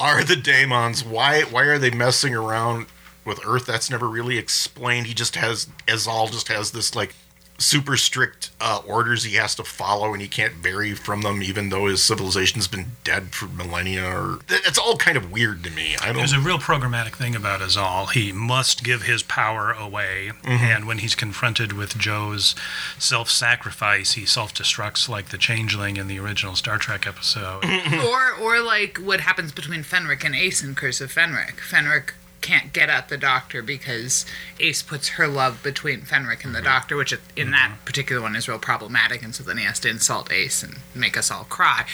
are 0.00 0.24
the 0.24 0.36
daemons? 0.36 1.04
Why 1.04 1.42
why 1.42 1.64
are 1.64 1.78
they 1.78 1.90
messing 1.90 2.34
around 2.34 2.86
with 3.26 3.40
Earth? 3.44 3.66
That's 3.66 3.90
never 3.90 4.08
really 4.08 4.38
explained. 4.38 5.06
He 5.06 5.14
just 5.14 5.36
has 5.36 5.66
Azal 5.86 6.30
just 6.30 6.48
has 6.48 6.70
this 6.70 6.94
like 6.94 7.14
super 7.58 7.96
strict 7.96 8.50
uh, 8.60 8.80
orders 8.86 9.24
he 9.24 9.36
has 9.36 9.54
to 9.54 9.64
follow 9.64 10.12
and 10.12 10.20
he 10.20 10.28
can't 10.28 10.54
vary 10.54 10.92
from 10.94 11.22
them 11.22 11.42
even 11.42 11.70
though 11.70 11.86
his 11.86 12.02
civilization's 12.02 12.68
been 12.68 12.86
dead 13.02 13.32
for 13.34 13.46
millennia 13.46 14.04
or 14.04 14.40
it's 14.48 14.78
all 14.78 14.96
kind 14.96 15.16
of 15.16 15.32
weird 15.32 15.64
to 15.64 15.70
me 15.70 15.96
i 16.02 16.06
don't 16.06 16.16
There's 16.16 16.34
a 16.34 16.40
real 16.40 16.58
programmatic 16.58 17.14
thing 17.16 17.34
about 17.34 17.60
Azal. 17.60 18.10
He 18.10 18.30
must 18.30 18.84
give 18.84 19.02
his 19.02 19.22
power 19.22 19.72
away, 19.72 20.32
and 20.44 20.86
when 20.86 20.98
he's 20.98 21.14
confronted 21.14 21.72
with 21.72 21.96
Jo's 21.98 22.54
self-sacrifice, 22.98 24.12
he 24.12 24.26
self-destructs 24.26 25.08
like 25.08 25.28
the 25.30 25.38
changeling 25.38 25.96
in 25.96 26.08
the 26.08 26.18
original 26.18 26.54
Star 26.56 26.78
Trek 26.78 27.06
episode. 27.06 27.64
or 28.04 28.34
or 28.40 28.60
like 28.60 28.98
what 28.98 29.20
happens 29.20 29.52
between 29.52 29.82
Fenric 29.82 30.24
and 30.24 30.34
Ace 30.34 30.62
in 30.62 30.74
Curse 30.74 31.00
of 31.00 31.12
Fenric. 31.12 31.56
Fenric 31.56 32.12
can't 32.40 32.72
get 32.72 32.88
at 32.88 33.08
the 33.08 33.16
Doctor 33.16 33.62
because 33.62 34.24
Ace 34.60 34.82
puts 34.82 35.08
her 35.10 35.26
love 35.26 35.62
between 35.62 36.02
Fenric 36.02 36.44
and 36.44 36.54
the 36.54 36.58
mm-hmm. 36.58 36.66
Doctor, 36.66 36.96
which 36.96 37.12
in 37.34 37.50
that 37.50 37.70
mm-hmm. 37.70 37.84
particular 37.84 38.22
one 38.22 38.36
is 38.36 38.48
real 38.48 38.58
problematic, 38.58 39.22
and 39.22 39.34
so 39.34 39.42
then 39.42 39.58
he 39.58 39.64
has 39.64 39.80
to 39.80 39.88
insult 39.88 40.32
Ace 40.32 40.62
and 40.62 40.78
make 40.94 41.16
us 41.16 41.30
all 41.30 41.44
cry. 41.44 41.86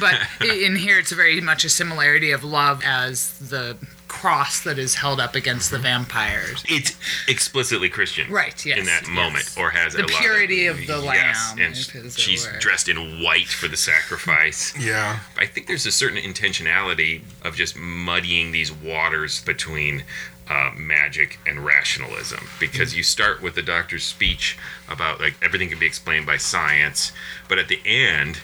But 0.00 0.18
in 0.40 0.76
here, 0.76 0.98
it's 0.98 1.12
very 1.12 1.40
much 1.40 1.64
a 1.64 1.68
similarity 1.68 2.30
of 2.30 2.44
love 2.44 2.82
as 2.84 3.38
the 3.38 3.76
cross 4.10 4.60
that 4.64 4.76
is 4.76 4.96
held 4.96 5.20
up 5.20 5.36
against 5.36 5.70
the 5.70 5.78
vampires. 5.78 6.64
it's 6.68 6.96
explicitly 7.28 7.88
Christian, 7.88 8.28
Right, 8.30 8.66
yes, 8.66 8.76
in 8.78 8.84
that 8.86 9.02
yes. 9.02 9.10
moment, 9.10 9.54
or 9.56 9.70
has 9.70 9.94
The 9.94 10.00
a 10.00 10.06
lot 10.10 10.20
purity 10.20 10.66
of 10.66 10.76
the 10.78 11.00
yes, 11.04 11.54
lamb, 11.56 11.64
and 11.66 11.76
she's 12.18 12.46
dressed 12.58 12.88
in 12.88 13.22
white 13.22 13.46
for 13.48 13.68
the 13.68 13.76
sacrifice. 13.76 14.74
yeah 14.78 15.20
I 15.38 15.46
think 15.46 15.68
there's 15.68 15.86
a 15.86 15.92
certain 15.92 16.18
intentionality 16.18 17.22
of 17.42 17.54
just 17.54 17.76
muddying 17.76 18.50
these 18.50 18.72
waters 18.72 19.42
between 19.44 20.02
uh, 20.48 20.72
magic 20.76 21.38
and 21.46 21.64
rationalism 21.64 22.48
because 22.58 22.96
you 22.96 23.04
start 23.04 23.40
with 23.40 23.54
the 23.54 23.62
doctor's 23.62 24.02
speech 24.02 24.58
about 24.88 25.20
like 25.20 25.34
everything 25.40 25.68
can 25.68 25.78
be 25.78 25.86
explained 25.86 26.26
by 26.26 26.36
science, 26.36 27.12
but 27.48 27.58
at 27.58 27.68
the 27.68 27.80
end 27.86 28.38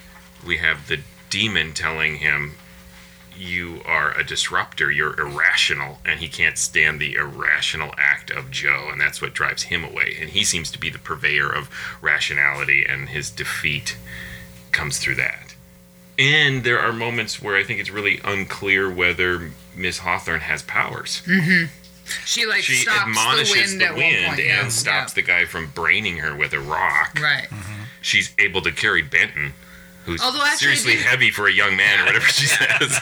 we 0.46 0.58
have 0.58 0.86
the 0.86 1.00
demon 1.28 1.72
telling 1.72 2.18
him 2.18 2.54
you 3.36 3.82
are 3.84 4.12
a 4.12 4.24
disruptor, 4.24 4.90
you're 4.90 5.18
irrational, 5.18 5.98
and 6.04 6.20
he 6.20 6.28
can't 6.28 6.58
stand 6.58 7.00
the 7.00 7.14
irrational 7.14 7.94
act 7.98 8.30
of 8.30 8.50
Jo, 8.50 8.88
and 8.90 9.00
that's 9.00 9.20
what 9.22 9.34
drives 9.34 9.64
him 9.64 9.84
away. 9.84 10.16
And 10.20 10.30
he 10.30 10.44
seems 10.44 10.70
to 10.72 10.78
be 10.78 10.90
the 10.90 10.98
purveyor 10.98 11.48
of 11.50 11.70
rationality, 12.00 12.84
and 12.84 13.08
his 13.08 13.30
defeat 13.30 13.96
comes 14.72 14.98
through 14.98 15.16
that. 15.16 15.54
And 16.18 16.64
there 16.64 16.80
are 16.80 16.92
moments 16.92 17.42
where 17.42 17.56
I 17.56 17.62
think 17.64 17.78
it's 17.80 17.90
really 17.90 18.20
unclear 18.24 18.90
whether 18.90 19.52
Miss 19.74 19.98
Hawthorne 19.98 20.40
has 20.40 20.62
powers. 20.62 21.22
Mm-hmm. 21.26 21.66
She 22.24 22.46
like 22.46 22.62
She 22.62 22.74
stops 22.74 23.00
admonishes 23.08 23.72
the 23.72 23.78
wind 23.78 23.80
the 23.80 23.84
at 23.86 23.94
wind, 23.96 24.26
one 24.26 24.40
and 24.40 24.46
yeah, 24.46 24.68
stops 24.68 25.12
the 25.12 25.22
guy 25.22 25.44
from 25.44 25.70
braining 25.74 26.18
her 26.18 26.34
with 26.34 26.52
a 26.52 26.60
rock. 26.60 27.12
yeah. 27.16 27.22
Right. 27.22 27.48
Mm-hmm. 27.50 27.82
She's 28.00 28.32
able 28.38 28.62
to 28.62 28.70
carry 28.70 29.02
Benton, 29.02 29.54
who's 30.06 30.22
Although 30.22 30.42
actually 30.42 30.76
seriously 30.76 30.96
heavy 30.96 31.30
for 31.30 31.46
a 31.48 31.52
young 31.52 31.76
man, 31.76 32.00
or 32.00 32.04
whatever 32.06 32.24
she 32.26 32.46
says. 32.46 33.00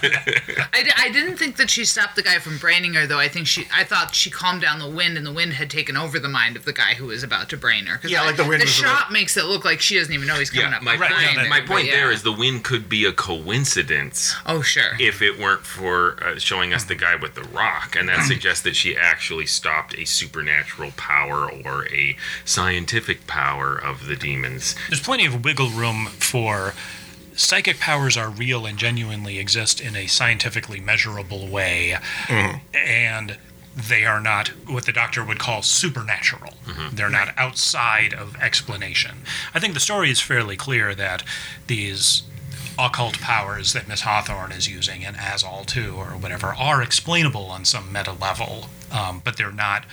I, 0.72 1.10
didn't 1.12 1.36
think 1.36 1.56
that 1.58 1.70
she 1.70 1.84
stopped 1.84 2.16
the 2.16 2.22
guy 2.22 2.38
from 2.38 2.58
braining 2.58 2.94
her, 2.94 3.06
though. 3.06 3.18
I 3.20 3.28
think 3.28 3.46
she, 3.46 3.66
I 3.72 3.84
thought 3.84 4.14
she 4.14 4.30
calmed 4.30 4.62
down 4.62 4.78
the 4.80 4.88
wind, 4.88 5.16
and 5.16 5.24
the 5.26 5.32
wind 5.32 5.52
had 5.52 5.70
taken 5.70 5.96
over 5.96 6.18
the 6.18 6.28
mind 6.28 6.56
of 6.56 6.64
the 6.64 6.72
guy 6.72 6.94
who 6.94 7.06
was 7.06 7.22
about 7.22 7.48
to 7.50 7.56
brain 7.56 7.86
her. 7.86 7.98
'Cause 7.98 8.10
Yeah, 8.10 8.22
I- 8.22 8.26
like 8.26 8.36
the 8.36 8.44
wind 8.44 8.60
The 8.62 8.64
was 8.66 8.74
shot 8.74 8.84
about- 9.02 9.12
makes 9.12 9.36
it 9.36 9.44
look 9.44 9.64
like 9.64 9.80
she 9.80 9.98
doesn't 9.98 10.12
even 10.12 10.26
know 10.26 10.34
he's 10.36 10.50
coming 10.50 10.70
yeah, 10.70 10.76
up 10.78 10.82
my 10.82 10.96
behind 10.96 11.26
point, 11.26 11.38
her, 11.40 11.48
my 11.48 11.60
but 11.60 11.68
point 11.68 11.86
yeah. 11.86 11.92
there 11.96 12.10
is 12.10 12.22
the 12.22 12.32
wind 12.32 12.64
could 12.64 12.88
be 12.88 13.04
a 13.04 13.12
coincidence 13.12 14.34
Oh 14.46 14.62
sure. 14.62 14.96
if 14.98 15.20
it 15.22 15.38
weren't 15.38 15.64
for 15.64 16.16
uh, 16.24 16.38
showing 16.38 16.72
us 16.74 16.84
the 16.84 16.94
guy 16.94 17.14
with 17.16 17.34
the 17.34 17.44
rock, 17.44 17.94
and 17.96 18.08
that 18.08 18.24
suggests 18.26 18.62
that 18.64 18.74
she 18.76 18.96
actually 18.96 19.46
stopped 19.46 19.94
a 19.98 20.04
supernatural 20.04 20.92
power 20.96 21.50
or 21.50 21.86
a 21.92 22.16
scientific 22.44 23.26
power 23.26 23.76
of 23.76 24.06
the 24.06 24.16
demons. 24.16 24.74
There's 24.88 25.00
plenty 25.00 25.26
of 25.26 25.44
wiggle 25.44 25.70
room 25.70 26.06
for 26.18 26.74
psychic 27.36 27.78
powers 27.78 28.16
are 28.16 28.28
real 28.30 28.66
and 28.66 28.78
genuinely 28.78 29.38
exist 29.38 29.80
in 29.80 29.96
a 29.96 30.06
scientifically 30.06 30.80
measurable 30.80 31.46
way, 31.48 31.96
and 32.74 33.38
they 33.76 34.04
are 34.06 34.20
not 34.20 34.48
what 34.68 34.86
the 34.86 34.92
doctor 34.92 35.24
would 35.24 35.38
call 35.38 35.60
supernatural. 35.62 36.54
They're 36.92 37.10
not 37.10 37.34
outside 37.36 38.14
of 38.14 38.36
explanation. 38.36 39.18
I 39.52 39.58
think 39.60 39.74
the 39.74 39.80
story 39.80 40.10
is 40.10 40.20
fairly 40.20 40.56
clear 40.56 40.94
that 40.94 41.24
these 41.66 42.22
occult 42.78 43.20
powers 43.20 43.72
that 43.72 43.86
Miss 43.88 44.02
Hawthorne 44.02 44.52
is 44.52 44.68
using 44.68 45.04
and 45.04 45.16
Azal 45.16 45.66
too, 45.66 45.94
or 45.96 46.06
whatever, 46.16 46.54
are 46.54 46.82
explainable 46.82 47.46
on 47.46 47.64
some 47.64 47.92
meta 47.92 48.12
level, 48.12 48.66
um, 48.92 49.20
but 49.24 49.36
they're 49.36 49.52
not 49.52 49.84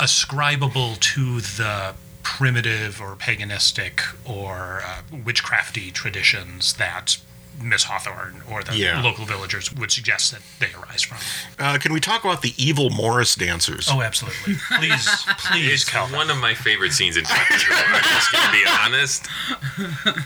ascribable 0.00 0.94
to 0.96 1.40
the 1.40 1.94
primitive 2.22 3.00
or 3.00 3.16
paganistic 3.16 4.00
or 4.24 4.82
uh, 4.84 5.02
witchcrafty 5.10 5.92
traditions 5.92 6.74
that 6.74 7.18
Miss 7.62 7.84
Hawthorne 7.84 8.42
or 8.50 8.62
the 8.62 8.76
Yeah. 8.76 9.02
local 9.02 9.24
villagers 9.26 9.70
would 9.72 9.90
suggest 9.92 10.32
that 10.32 10.40
they 10.60 10.68
arise 10.78 11.02
from. 11.02 11.18
Uh, 11.58 11.78
can 11.78 11.92
we 11.92 12.00
talk 12.00 12.24
about 12.24 12.40
the 12.42 12.54
evil 12.56 12.88
Morris 12.90 13.34
dancers? 13.34 13.88
Oh, 13.90 14.00
absolutely. 14.02 14.54
Please, 14.78 15.06
please, 15.38 15.72
It's 15.82 15.84
Calvin. 15.84 16.16
one 16.16 16.30
of 16.30 16.38
my 16.38 16.54
favorite 16.54 16.92
scenes 16.92 17.16
in 17.18 17.24
Doctor 17.24 17.54
Who. 17.54 17.74
I'm 17.74 18.02
just 18.02 18.32
gonna 18.32 18.52
be 18.52 18.64
honest. 18.66 19.26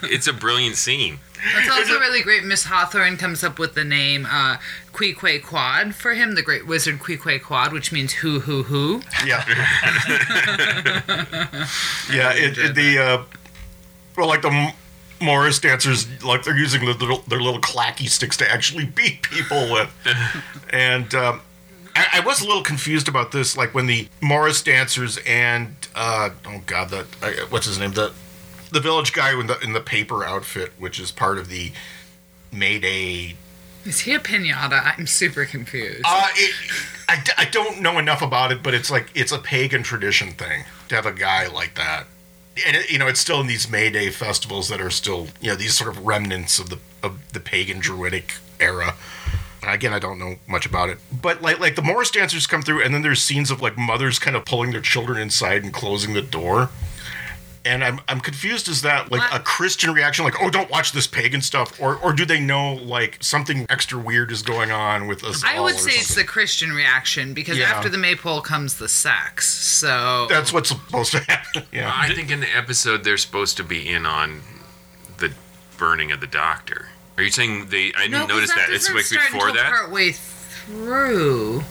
It's 0.05 0.27
a 0.29 0.33
brilliant 0.33 0.77
scene. 0.77 1.19
It's 1.57 1.69
also 1.71 1.99
really 2.01 2.23
great. 2.23 2.43
Miss 2.45 2.65
Hawthorne 2.65 3.17
comes 3.19 3.45
up 3.45 3.59
with 3.59 3.75
the 3.75 3.85
name 3.85 4.27
uh, 4.31 4.57
Qui 4.93 5.13
Quae 5.13 5.39
Quod 5.41 5.95
for 5.95 6.15
him, 6.15 6.37
the 6.37 6.43
great 6.43 6.67
wizard 6.67 7.01
Qui 7.01 7.17
Quae 7.19 7.39
Quod, 7.39 7.73
which 7.73 7.93
means 7.93 8.13
who, 8.15 8.41
who, 8.41 8.63
who. 8.63 9.03
Yeah. 9.27 9.45
yeah, 12.11 12.33
it, 12.33 12.57
it- 12.59 12.75
the 12.75 12.99
uh, 12.99 13.23
well, 14.17 14.29
like 14.29 14.43
the 14.43 14.49
M- 14.51 14.73
Morris 15.21 15.59
dancers, 15.59 16.07
like 16.23 16.45
they're 16.45 16.57
using 16.57 16.85
the 16.85 16.93
little, 16.93 17.19
their 17.29 17.41
little 17.41 17.61
clacky 17.61 18.09
sticks 18.09 18.37
to 18.39 18.51
actually 18.51 18.85
beat 18.97 19.23
people 19.23 19.73
with, 19.73 19.91
and 20.71 21.15
um, 21.15 21.41
I, 21.97 22.07
I 22.15 22.21
was 22.21 22.41
a 22.41 22.47
little 22.47 22.63
confused 22.63 23.09
about 23.09 23.33
this, 23.33 23.57
like 23.57 23.75
when 23.75 23.87
the 23.87 24.09
Morris 24.21 24.63
dancers 24.63 25.19
and 25.27 25.75
uh, 25.95 26.31
oh 26.47 26.63
god, 26.67 26.91
that 26.91 27.07
I, 27.23 27.47
what's 27.49 27.67
his 27.67 27.79
name, 27.79 27.93
the 27.93 28.13
the 28.73 28.81
village 28.81 29.13
guy 29.13 29.39
in 29.39 29.47
the 29.47 29.59
in 29.61 29.73
the 29.73 29.81
paper 29.81 30.25
outfit, 30.25 30.73
which 30.79 30.99
is 30.99 31.13
part 31.13 31.39
of 31.39 31.49
the 31.49 31.73
Mayday 32.53 33.37
Is 33.85 34.01
he 34.01 34.15
a 34.15 34.19
pinata? 34.19 34.97
I'm 34.99 35.07
super 35.07 35.45
confused. 35.45 36.03
Uh, 36.05 36.29
it, 36.35 36.55
I, 37.09 37.23
I 37.39 37.45
don't 37.47 37.81
know 37.81 37.99
enough 37.99 38.23
about 38.23 38.51
it, 38.53 38.63
but 38.63 38.75
it's 38.75 38.91
like 38.91 39.11
it's 39.15 39.33
a 39.33 39.39
pagan 39.39 39.83
tradition 39.83 40.33
thing 40.33 40.65
to 40.89 40.95
have 40.95 41.07
a 41.07 41.13
guy 41.13 41.47
like 41.47 41.75
that, 41.75 42.07
and 42.67 42.77
it, 42.77 42.91
you 42.91 42.99
know 42.99 43.07
it's 43.07 43.21
still 43.21 43.41
in 43.41 43.47
these 43.47 43.69
May 43.69 43.91
Day 43.91 44.11
festivals 44.11 44.69
that 44.69 44.81
are 44.81 44.91
still 44.91 45.29
you 45.41 45.51
know 45.51 45.57
these 45.57 45.75
sort 45.75 45.91
of 45.91 46.07
remnants 46.07 46.59
of 46.59 46.71
the 46.71 46.79
of 47.03 47.33
the 47.33 47.41
pagan 47.41 47.79
druidic 47.79 48.35
era. 48.61 48.95
Again, 49.67 49.95
I 49.95 49.99
don't 49.99 50.19
know 50.19 50.37
much 50.47 50.67
about 50.67 50.91
it, 50.91 50.99
but 51.11 51.41
like 51.41 51.59
like 51.59 51.75
the 51.75 51.83
Morris 51.83 52.11
dancers 52.11 52.47
come 52.47 52.61
through, 52.61 52.83
and 52.83 52.95
then 52.95 53.01
there's 53.01 53.23
scenes 53.23 53.51
of 53.51 53.63
like 53.63 53.79
mothers 53.79 54.19
kind 54.19 54.37
of 54.37 54.45
pulling 54.45 54.73
their 54.73 54.83
children 54.83 55.19
inside 55.19 55.63
and 55.63 55.73
closing 55.73 56.13
the 56.13 56.23
door. 56.23 56.69
And 57.67 57.83
I'm, 57.83 57.99
I'm 58.09 58.21
confused. 58.21 58.69
Is 58.69 58.83
that 58.83 59.11
like 59.11 59.23
What? 59.31 59.41
a 59.41 59.43
Christian 59.43 59.95
reaction, 59.95 60.25
like, 60.25 60.35
oh, 60.41 60.51
don't 60.51 60.69
watch 60.71 60.93
this 60.93 61.07
pagan 61.07 61.41
stuff, 61.41 61.81
or 61.81 61.97
or 61.97 62.13
do 62.13 62.27
they 62.27 62.39
know 62.39 62.75
like 62.75 63.17
something 63.23 63.65
extra 63.71 63.99
weird 63.99 64.31
is 64.31 64.43
going 64.43 64.71
on 64.71 65.07
with 65.07 65.25
us? 65.25 65.43
I 65.43 65.57
all 65.57 65.65
would 65.65 65.77
or 65.77 65.79
say 65.79 65.93
it's 65.93 66.15
the 66.15 66.25
Christian 66.25 66.73
reaction 66.73 67.33
because 67.33 67.57
Yeah. 67.57 67.71
after 67.71 67.89
the 67.89 67.97
maypole 67.97 68.43
comes 68.43 68.75
the 68.77 68.89
sex. 68.89 69.49
So 69.49 70.27
That's 70.29 70.53
what's 70.53 70.69
supposed 70.69 71.13
to 71.13 71.21
happen. 71.29 71.63
Yeah. 71.73 71.91
I 71.95 72.15
think 72.15 72.31
in 72.31 72.41
the 72.41 72.55
episode 72.55 73.03
they're 73.03 73.17
supposed 73.17 73.57
to 73.57 73.65
be 73.65 73.89
in 73.91 74.05
on 74.05 74.43
the 75.17 75.33
burning 75.79 76.13
of 76.13 76.21
the 76.21 76.27
Doctor. 76.27 76.89
Are 77.17 77.23
you 77.23 77.31
saying 77.31 77.69
they? 77.71 77.93
I 77.97 78.09
didn't 78.09 78.29
notice 78.29 78.53
that. 78.55 78.69
It's 78.71 78.89
doesn't 78.89 78.95
like 78.95 79.09
before 79.33 79.49
until 79.49 79.63
that. 79.63 79.71
Partway 79.71 80.13
through. 80.13 81.63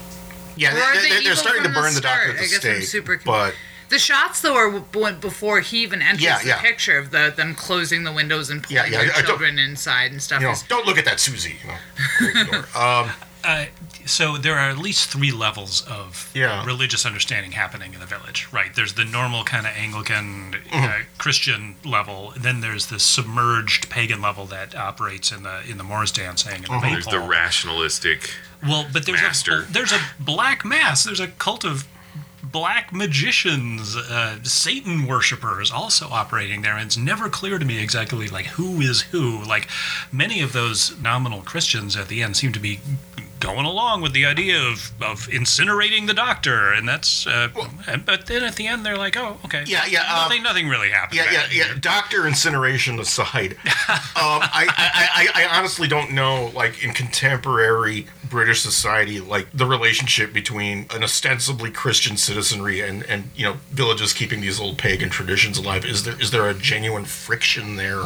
Yeah, 0.55 0.75
Or 0.75 0.81
are 0.81 0.95
they, 1.01 1.09
they 1.09 1.23
they're 1.23 1.35
starting 1.35 1.63
to 1.63 1.69
from 1.69 1.73
the 1.75 1.79
burn 1.81 1.93
the, 1.95 2.01
doctor 2.01 2.21
start? 2.21 2.29
at 2.29 2.37
the 2.37 2.43
I 2.43 2.47
guess 2.47 2.65
I'm 2.65 2.75
stake. 2.77 2.83
super 2.83 3.15
con- 3.17 3.23
but 3.25 3.55
The 3.93 3.99
shots 3.99 4.41
though 4.41 4.55
are 4.55 4.71
w- 4.71 5.15
before 5.19 5.59
he 5.61 5.83
even 5.83 6.01
enters 6.01 6.23
Yeah, 6.23 6.39
the 6.39 6.47
yeah. 6.47 6.61
picture 6.61 6.97
of 6.97 7.11
the 7.11 7.31
them 7.35 7.53
closing 7.53 8.03
the 8.03 8.11
windows 8.11 8.49
and 8.49 8.65
Yeah, 8.67 8.83
pulling 8.85 8.93
yeah, 8.93 9.05
their 9.05 9.15
I 9.17 9.21
children 9.21 9.59
inside 9.59 10.11
and 10.11 10.21
stuff. 10.21 10.41
you 10.41 10.47
know, 10.47 10.53
is- 10.53 10.63
don't 10.63 10.85
look 10.87 10.97
at 10.97 11.05
that 11.05 11.19
Susie. 11.19 11.57
You 11.61 11.67
know, 11.69 11.77
close 12.17 12.33
the 12.33 12.51
door. 12.51 12.81
um, 12.83 13.11
Uh, 13.45 13.65
so 14.05 14.37
there 14.37 14.57
are 14.57 14.69
at 14.69 14.77
least 14.77 15.09
three 15.09 15.31
levels 15.31 15.81
of 15.81 16.29
Yeah. 16.33 16.63
religious 16.65 17.05
understanding 17.05 17.51
happening 17.51 17.93
in 17.93 17.99
the 17.99 18.05
village, 18.05 18.47
right? 18.53 18.73
There's 18.73 18.93
the 18.93 19.03
normal 19.03 19.43
kind 19.43 19.67
of 19.67 19.73
Anglican 19.75 20.55
uh, 20.71 20.75
Mm-hmm. 20.77 21.01
Christian 21.17 21.75
level. 21.83 22.33
Then 22.37 22.61
there's 22.61 22.85
the 22.85 22.99
submerged 23.01 23.89
pagan 23.89 24.21
level 24.21 24.45
that 24.45 24.73
operates 24.75 25.29
in 25.33 25.43
the 25.43 25.61
in 25.69 25.77
the 25.77 25.83
Morris 25.83 26.11
dancing 26.11 26.53
and 26.53 26.63
the 26.63 26.69
Mm-hmm. 26.69 26.93
There's 26.93 27.05
the 27.05 27.19
rationalistic. 27.19 28.33
Well, 28.65 28.87
but 28.93 29.05
there's 29.05 29.21
Master. 29.21 29.63
a 29.63 29.65
there's 29.65 29.91
a 29.91 29.99
black 30.19 30.63
mass. 30.63 31.03
There's 31.03 31.19
a 31.19 31.27
cult 31.27 31.65
of 31.65 31.83
black 32.43 32.91
magicians, 32.93 33.95
uh, 33.95 34.37
Satan 34.43 35.07
worshippers 35.07 35.71
also 35.71 36.09
operating 36.09 36.61
there, 36.61 36.73
and 36.75 36.85
it's 36.85 36.97
never 36.97 37.29
clear 37.29 37.57
to 37.57 37.65
me 37.65 37.81
exactly 37.81 38.27
like 38.27 38.45
who 38.47 38.81
is 38.81 39.01
who. 39.01 39.43
Like 39.43 39.67
many 40.11 40.41
of 40.41 40.53
those 40.53 40.99
nominal 41.01 41.41
Christians 41.41 41.95
at 41.95 42.07
the 42.09 42.21
end 42.21 42.35
seem 42.37 42.51
to 42.53 42.59
be 42.59 42.79
going 43.39 43.65
along 43.65 44.01
with 44.01 44.13
the 44.13 44.25
idea 44.25 44.57
of, 44.57 44.91
of 45.01 45.27
incinerating 45.27 46.07
the 46.07 46.13
doctor, 46.13 46.71
and 46.71 46.87
that's. 46.87 47.27
Uh, 47.27 47.49
and- 47.87 48.05
but 48.05 48.25
then 48.27 48.41
at 48.43 48.55
the 48.55 48.67
end 48.67 48.85
they're 48.85 48.97
like, 48.97 49.17
oh, 49.17 49.37
okay, 49.45 49.63
Yeah, 49.67 49.85
yeah, 49.85 50.01
um, 50.03 50.23
nothing, 50.29 50.43
nothing 50.43 50.69
really 50.69 50.89
happened. 50.89 51.17
yeah, 51.17 51.29
yeah, 51.31 51.45
yeah. 51.51 51.73
Doctor 51.79 52.25
incineration 52.27 52.99
aside, 52.99 53.53
um, 53.67 53.67
I, 54.15 54.65
I, 54.77 55.27
I, 55.35 55.43
I 55.43 55.57
honestly 55.57 55.87
don't 55.89 56.11
know, 56.13 56.51
like 56.55 56.83
in 56.83 56.93
contemporary 56.93 58.07
British 58.33 58.61
society, 58.61 59.19
like 59.19 59.47
the 59.53 59.67
relationship 59.67 60.33
between 60.33 60.87
an 60.89 61.03
ostensibly 61.03 61.69
Christian 61.69 62.17
citizenry 62.17 62.81
and 62.81 63.03
and 63.03 63.29
you 63.35 63.45
know 63.45 63.57
villages 63.69 64.11
keeping 64.11 64.41
these 64.41 64.59
old 64.59 64.79
pagan 64.79 65.09
traditions 65.09 65.59
alive. 65.59 65.85
Is 65.85 66.03
there 66.03 66.19
is 66.19 66.31
there 66.31 66.49
a 66.49 66.55
genuine 66.55 67.05
friction 67.05 67.75
there? 67.75 68.05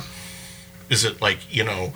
Is 0.90 1.06
it 1.06 1.22
like 1.22 1.40
you 1.50 1.64
know? 1.64 1.94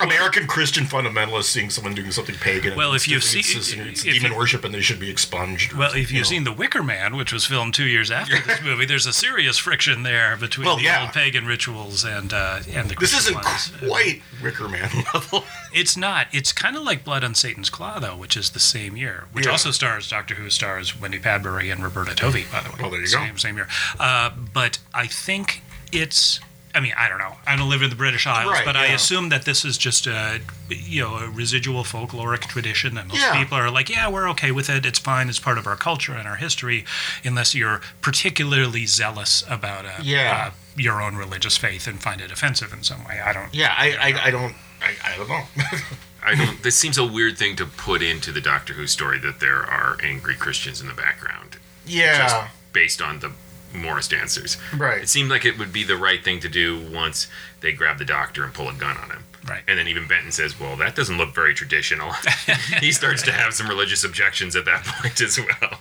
American 0.00 0.46
Christian 0.48 0.84
fundamentalists 0.84 1.44
seeing 1.44 1.70
someone 1.70 1.94
doing 1.94 2.10
something 2.10 2.34
pagan. 2.36 2.76
Well, 2.76 2.94
if 2.94 3.06
you've 3.06 3.22
seen- 3.22 3.40
it's, 3.46 3.72
it's 3.72 4.02
demon 4.02 4.32
you- 4.32 4.36
worship 4.38 4.64
and 4.64 4.74
they 4.74 4.80
should 4.80 4.98
be 4.98 5.08
expunged. 5.08 5.72
Well, 5.72 5.90
if 5.92 5.96
you've 5.96 6.10
you 6.10 6.18
know. 6.18 6.24
seen 6.24 6.44
The 6.44 6.52
Wicker 6.52 6.82
Man, 6.82 7.16
which 7.16 7.32
was 7.32 7.44
filmed 7.46 7.74
two 7.74 7.86
years 7.86 8.10
after 8.10 8.38
this 8.40 8.60
movie, 8.64 8.86
there's 8.86 9.06
a 9.06 9.12
serious 9.12 9.56
friction 9.56 10.02
there 10.02 10.36
between 10.36 10.66
Well, 10.66 10.76
the 10.76 10.82
yeah. 10.84 11.02
old 11.02 11.12
pagan 11.12 11.46
rituals 11.46 12.04
and 12.04 12.32
uh, 12.32 12.60
and 12.72 12.90
the 12.90 12.96
This 12.96 13.16
isn't 13.16 13.34
ones. 13.34 13.72
quite 13.86 14.22
Wicker 14.42 14.68
Man 14.68 14.90
level. 15.14 15.44
It's 15.72 15.96
not. 15.96 16.26
It's 16.32 16.52
kind 16.52 16.76
of 16.76 16.82
like 16.82 17.04
Blood 17.04 17.22
on 17.24 17.34
Satan's 17.34 17.70
Claw, 17.70 17.98
though, 18.00 18.16
which 18.16 18.36
is 18.36 18.50
the 18.50 18.60
same 18.60 18.96
year, 18.96 19.24
which 19.32 19.46
Yeah. 19.46 19.52
also 19.52 19.70
stars 19.70 20.08
Doctor 20.08 20.34
Who 20.34 20.50
stars 20.50 21.00
Wendy 21.00 21.18
Padbury 21.20 21.70
and 21.72 21.82
Roberta 21.84 22.14
Tovey, 22.16 22.46
by 22.50 22.60
the 22.62 22.70
way. 22.70 22.76
Oh, 22.82 22.90
there 22.90 23.00
you 23.00 23.06
go. 23.06 23.18
same, 23.18 23.38
Same 23.38 23.56
year. 23.56 23.68
Uh, 24.00 24.30
but 24.52 24.78
I 24.92 25.06
think 25.06 25.62
it's. 25.92 26.40
I 26.74 26.80
mean, 26.80 26.92
I 26.98 27.08
don't 27.08 27.18
know. 27.18 27.34
I 27.46 27.54
don't 27.56 27.68
live 27.70 27.82
in 27.82 27.90
the 27.90 27.96
British 27.96 28.26
Isles, 28.26 28.50
Right, 28.50 28.64
but 28.64 28.74
I 28.76 28.86
assume 28.86 29.28
that 29.28 29.44
this 29.44 29.64
is 29.64 29.78
just 29.78 30.06
a, 30.06 30.40
you 30.68 31.02
know, 31.02 31.16
a 31.16 31.30
residual 31.30 31.84
folkloric 31.84 32.40
tradition 32.42 32.94
that 32.96 33.06
most 33.06 33.20
Yeah. 33.20 33.38
people 33.38 33.56
are 33.56 33.70
like, 33.70 33.88
yeah, 33.88 34.08
we're 34.08 34.28
okay 34.30 34.50
with 34.50 34.68
it. 34.68 34.84
It's 34.84 34.98
fine. 34.98 35.28
It's 35.28 35.38
part 35.38 35.56
of 35.58 35.66
our 35.66 35.76
culture 35.76 36.14
and 36.14 36.26
our 36.26 36.36
history, 36.36 36.84
unless 37.24 37.54
you're 37.54 37.80
particularly 38.00 38.86
zealous 38.86 39.44
about 39.48 39.84
uh, 39.86 39.90
Yeah. 40.02 40.48
uh, 40.48 40.50
your 40.76 41.00
own 41.00 41.14
religious 41.16 41.56
faith 41.56 41.86
and 41.86 42.02
find 42.02 42.20
it 42.20 42.32
offensive 42.32 42.72
in 42.72 42.82
some 42.82 43.04
way. 43.04 43.20
I 43.20 43.32
don't. 43.32 43.54
Yeah, 43.54 43.72
I, 43.76 43.92
I, 43.92 44.26
I 44.26 44.30
don't, 44.30 44.54
I, 44.82 45.12
I 45.12 45.16
don't 45.16 45.28
know. 45.28 45.42
I 46.26 46.34
don't. 46.34 46.62
This 46.62 46.74
seems 46.76 46.96
a 46.98 47.06
weird 47.06 47.36
thing 47.38 47.54
to 47.56 47.66
put 47.66 48.02
into 48.02 48.32
the 48.32 48.40
Doctor 48.40 48.72
Who 48.72 48.86
story 48.86 49.18
that 49.20 49.40
there 49.40 49.58
are 49.62 49.98
angry 50.02 50.34
Christians 50.34 50.80
in 50.80 50.88
the 50.88 50.94
background, 50.94 51.58
yeah, 51.86 52.48
based 52.72 53.02
on 53.02 53.18
the 53.20 53.30
Morris 53.74 54.08
dancers. 54.08 54.56
right. 54.76 55.02
It 55.02 55.08
seemed 55.08 55.30
like 55.30 55.44
it 55.44 55.58
would 55.58 55.72
be 55.72 55.84
the 55.84 55.96
right 55.96 56.22
thing 56.22 56.40
to 56.40 56.48
do 56.48 56.80
once 56.92 57.26
they 57.60 57.72
grab 57.72 57.98
the 57.98 58.04
Doctor 58.04 58.44
and 58.44 58.54
pull 58.54 58.68
a 58.68 58.72
gun 58.74 58.96
on 58.96 59.10
him. 59.10 59.24
Right. 59.46 59.62
And 59.68 59.78
then 59.78 59.88
even 59.88 60.06
Benton 60.08 60.32
says, 60.32 60.58
"Well, 60.58 60.76
that 60.76 60.94
doesn't 60.96 61.18
look 61.18 61.34
very 61.34 61.52
traditional." 61.54 62.12
he 62.80 62.92
starts 62.92 63.22
to 63.24 63.32
have 63.32 63.52
some 63.52 63.68
religious 63.68 64.02
objections 64.04 64.56
at 64.56 64.64
that 64.64 64.84
point 65.02 65.20
as 65.20 65.38
well. 65.38 65.80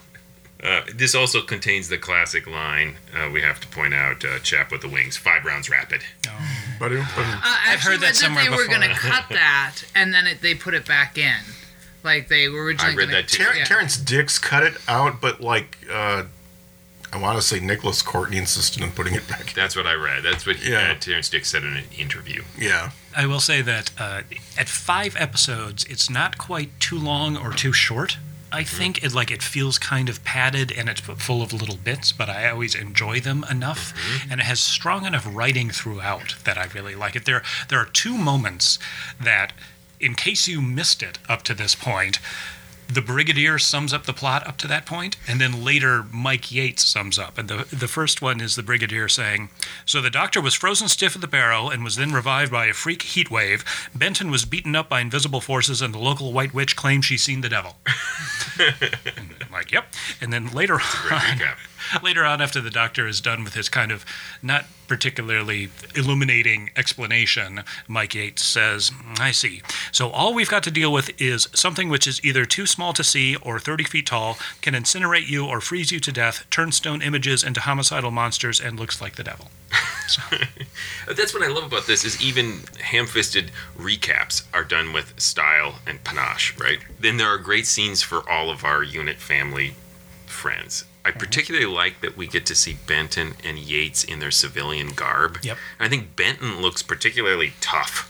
Uh, 0.61 0.81
this 0.95 1.13
also 1.13 1.41
contains 1.41 1.89
the 1.89 1.97
classic 1.97 2.47
line 2.47 2.95
uh, 3.13 3.29
we 3.29 3.41
have 3.41 3.59
to 3.61 3.67
point 3.67 3.93
out: 3.93 4.23
uh, 4.25 4.39
"Chap 4.39 4.71
with 4.71 4.81
the 4.81 4.89
wings, 4.89 5.15
five 5.17 5.45
rounds 5.45 5.69
rapid." 5.69 6.01
But, 6.79 6.91
it- 6.91 7.05
but 7.15 7.21
Uh, 7.25 7.39
I 7.43 7.77
heard 7.79 7.99
that 8.01 8.07
read 8.07 8.15
somewhere 8.15 8.43
they 8.43 8.49
were 8.49 8.67
going 8.67 8.81
to 8.81 8.89
cut 8.95 9.25
that, 9.29 9.77
and 9.95 10.13
then 10.13 10.27
it, 10.27 10.41
they 10.41 10.55
put 10.55 10.73
it 10.73 10.85
back 10.85 11.17
in. 11.17 11.35
Like 12.03 12.27
they 12.27 12.49
were 12.49 12.63
originally. 12.65 12.93
I 12.93 12.95
read 12.97 13.05
gonna, 13.09 13.21
that 13.21 13.29
too. 13.29 13.43
Ter- 13.43 13.53
yeah. 13.55 13.63
Terrance 13.63 13.97
Dicks 13.97 14.39
cut 14.39 14.63
it 14.63 14.73
out, 14.89 15.21
but 15.21 15.39
like, 15.39 15.77
uh, 15.89 16.23
I 17.13 17.17
want 17.17 17.37
to 17.37 17.41
say 17.41 17.59
Nicholas 17.59 18.01
Courtney 18.01 18.37
insisted 18.37 18.81
on 18.81 18.91
putting 18.91 19.13
it 19.13 19.27
back. 19.27 19.53
That's 19.53 19.75
what 19.75 19.85
I 19.85 19.93
read. 19.93 20.23
That's 20.23 20.45
what 20.45 20.63
Yeah. 20.63 20.91
uh, 20.91 20.99
Terrance 20.99 21.29
Dicks 21.29 21.49
said 21.51 21.63
in 21.63 21.75
an 21.77 21.83
interview. 21.97 22.43
Yeah, 22.57 22.91
I 23.15 23.25
will 23.27 23.39
say 23.39 23.61
that 23.61 23.91
uh, 23.99 24.21
at 24.57 24.67
five 24.69 25.15
episodes, 25.19 25.83
it's 25.85 26.09
not 26.09 26.37
quite 26.37 26.79
too 26.79 26.97
long 26.97 27.37
or 27.37 27.51
too 27.53 27.71
short. 27.73 28.17
I 28.51 28.63
think 28.63 29.03
it 29.03 29.13
like 29.13 29.31
it 29.31 29.41
feels 29.41 29.79
kind 29.79 30.09
of 30.09 30.23
padded 30.23 30.71
and 30.71 30.87
it's 30.87 31.01
full 31.01 31.41
of 31.41 31.53
little 31.53 31.75
bits, 31.77 32.11
but 32.11 32.29
I 32.29 32.49
always 32.49 32.75
enjoy 32.75 33.19
them 33.19 33.43
enough, 33.49 33.93
and 34.29 34.39
it 34.39 34.43
has 34.43 34.59
strong 34.59 35.05
enough 35.05 35.27
writing 35.27 35.71
throughout 35.71 36.35
that 36.43 36.55
I 36.57 36.65
really 36.65 36.93
like 36.93 37.15
it. 37.15 37.25
There, 37.25 37.41
there 37.69 37.79
are 37.79 37.85
two 37.85 38.15
moments 38.15 38.77
that, 39.19 39.53
in 39.99 40.13
case 40.13 40.47
you 40.47 40.61
missed 40.61 41.01
it 41.01 41.17
up 41.27 41.41
to 41.43 41.55
this 41.55 41.73
point, 41.73 42.19
the 42.87 43.01
brigadier 43.01 43.59
sums 43.59 43.93
up 43.93 44.05
the 44.05 44.13
plot 44.13 44.45
up 44.47 44.57
to 44.57 44.67
that 44.67 44.85
point, 44.85 45.17
and 45.27 45.39
then 45.41 45.63
later 45.63 46.05
Mike 46.11 46.51
Yates 46.51 46.85
sums 46.85 47.17
up. 47.19 47.37
And 47.37 47.49
the 47.49 47.67
the 47.71 47.87
first 47.87 48.21
one 48.21 48.41
is 48.41 48.55
the 48.55 48.63
brigadier 48.63 49.07
saying, 49.09 49.49
"So 49.85 50.01
the 50.01 50.09
doctor 50.09 50.41
was 50.41 50.53
frozen 50.53 50.87
stiff 50.87 51.15
at 51.15 51.21
the 51.21 51.27
barrow 51.27 51.69
and 51.69 51.83
was 51.83 51.95
then 51.95 52.11
revived 52.11 52.51
by 52.51 52.67
a 52.67 52.73
freak 52.73 53.01
heat 53.01 53.31
wave. 53.31 53.63
Benton 53.93 54.31
was 54.31 54.45
beaten 54.45 54.75
up 54.75 54.89
by 54.89 55.01
invisible 55.01 55.41
forces, 55.41 55.81
and 55.81 55.93
the 55.93 55.99
local 55.99 56.33
white 56.33 56.53
witch 56.53 56.75
claimed 56.75 57.05
she's 57.05 57.23
seen 57.23 57.41
the 57.41 57.49
devil." 57.49 57.77
Like, 59.51 59.71
yep. 59.71 59.85
And 60.19 60.33
then 60.33 60.47
later 60.51 60.79
on. 61.11 61.39
later 62.03 62.25
on, 62.25 62.41
after 62.41 62.61
the 62.61 62.69
doctor 62.69 63.07
is 63.07 63.21
done 63.21 63.43
with 63.43 63.53
his 63.53 63.69
kind 63.69 63.91
of 63.91 64.05
not 64.41 64.65
particularly 64.87 65.69
illuminating 65.95 66.69
explanation, 66.75 67.63
Mike 67.87 68.13
Yates 68.13 68.43
says, 68.43 68.91
I 69.17 69.31
see. 69.31 69.61
So 69.91 70.09
all 70.09 70.33
we've 70.33 70.49
got 70.49 70.63
to 70.63 70.71
deal 70.71 70.91
with 70.91 71.09
is 71.21 71.47
something 71.53 71.89
which 71.89 72.05
is 72.05 72.23
either 72.23 72.45
too 72.45 72.65
small 72.65 72.93
to 72.93 73.03
see 73.03 73.35
or 73.37 73.59
30 73.59 73.85
feet 73.85 74.05
tall, 74.05 74.37
can 74.61 74.73
incinerate 74.73 75.27
you 75.27 75.45
or 75.45 75.61
freeze 75.61 75.91
you 75.91 75.99
to 76.01 76.11
death, 76.11 76.45
turn 76.49 76.71
stone 76.71 77.01
images 77.01 77.43
into 77.43 77.61
homicidal 77.61 78.11
monsters, 78.11 78.59
and 78.59 78.79
looks 78.79 79.01
like 79.01 79.15
the 79.15 79.23
devil. 79.23 79.49
That's 81.07 81.33
what 81.33 81.43
I 81.43 81.47
love 81.47 81.63
about 81.63 81.87
this 81.87 82.03
is 82.05 82.21
even 82.21 82.61
ham-fisted 82.81 83.51
recaps 83.77 84.43
are 84.53 84.63
done 84.63 84.93
with 84.93 85.19
style 85.19 85.79
and 85.87 86.03
panache, 86.03 86.57
right? 86.59 86.79
Then 86.99 87.17
there 87.17 87.27
are 87.27 87.37
great 87.37 87.65
scenes 87.65 88.01
for 88.01 88.29
all 88.29 88.49
of 88.49 88.63
our 88.63 88.83
unit 88.83 89.17
family 89.17 89.73
friends. 90.25 90.85
I 91.05 91.11
particularly 91.11 91.65
like 91.65 92.01
that 92.01 92.15
we 92.15 92.27
get 92.27 92.45
to 92.45 92.55
see 92.55 92.77
Benton 92.87 93.33
and 93.43 93.57
Yates 93.57 94.03
in 94.03 94.19
their 94.19 94.31
civilian 94.31 94.93
garb. 94.93 95.39
Yep. 95.43 95.57
I 95.79 95.89
think 95.89 96.15
Benton 96.15 96.61
looks 96.61 96.81
particularly 96.81 97.53
tough 97.59 98.09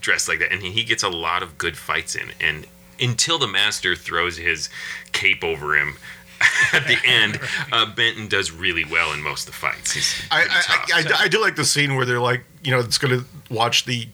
dressed 0.00 0.28
like 0.28 0.38
that, 0.38 0.52
and 0.52 0.62
he 0.62 0.84
gets 0.84 1.02
a 1.02 1.08
lot 1.08 1.42
of 1.42 1.58
good 1.58 1.76
fights 1.76 2.14
in. 2.14 2.32
And 2.40 2.66
until 3.00 3.38
the 3.38 3.48
master 3.48 3.96
throws 3.96 4.36
his 4.36 4.68
cape 5.12 5.42
over 5.42 5.76
him 5.76 5.96
at 6.72 6.86
the 6.86 6.98
end, 7.04 7.40
uh, 7.72 7.86
Benton 7.86 8.28
does 8.28 8.52
really 8.52 8.84
well 8.84 9.12
in 9.12 9.22
most 9.22 9.48
of 9.48 9.54
the 9.54 9.58
fights. 9.58 9.92
He's 9.92 10.22
I, 10.30 10.44
pretty. 10.44 11.10
I, 11.10 11.18
I, 11.18 11.24
I 11.24 11.28
do 11.28 11.40
like 11.40 11.56
the 11.56 11.64
scene 11.64 11.96
where 11.96 12.04
they're 12.04 12.20
like, 12.20 12.44
you 12.62 12.70
know, 12.70 12.80
it's 12.80 12.98
going 12.98 13.18
to 13.18 13.26
watch 13.50 13.84
the 13.84 14.08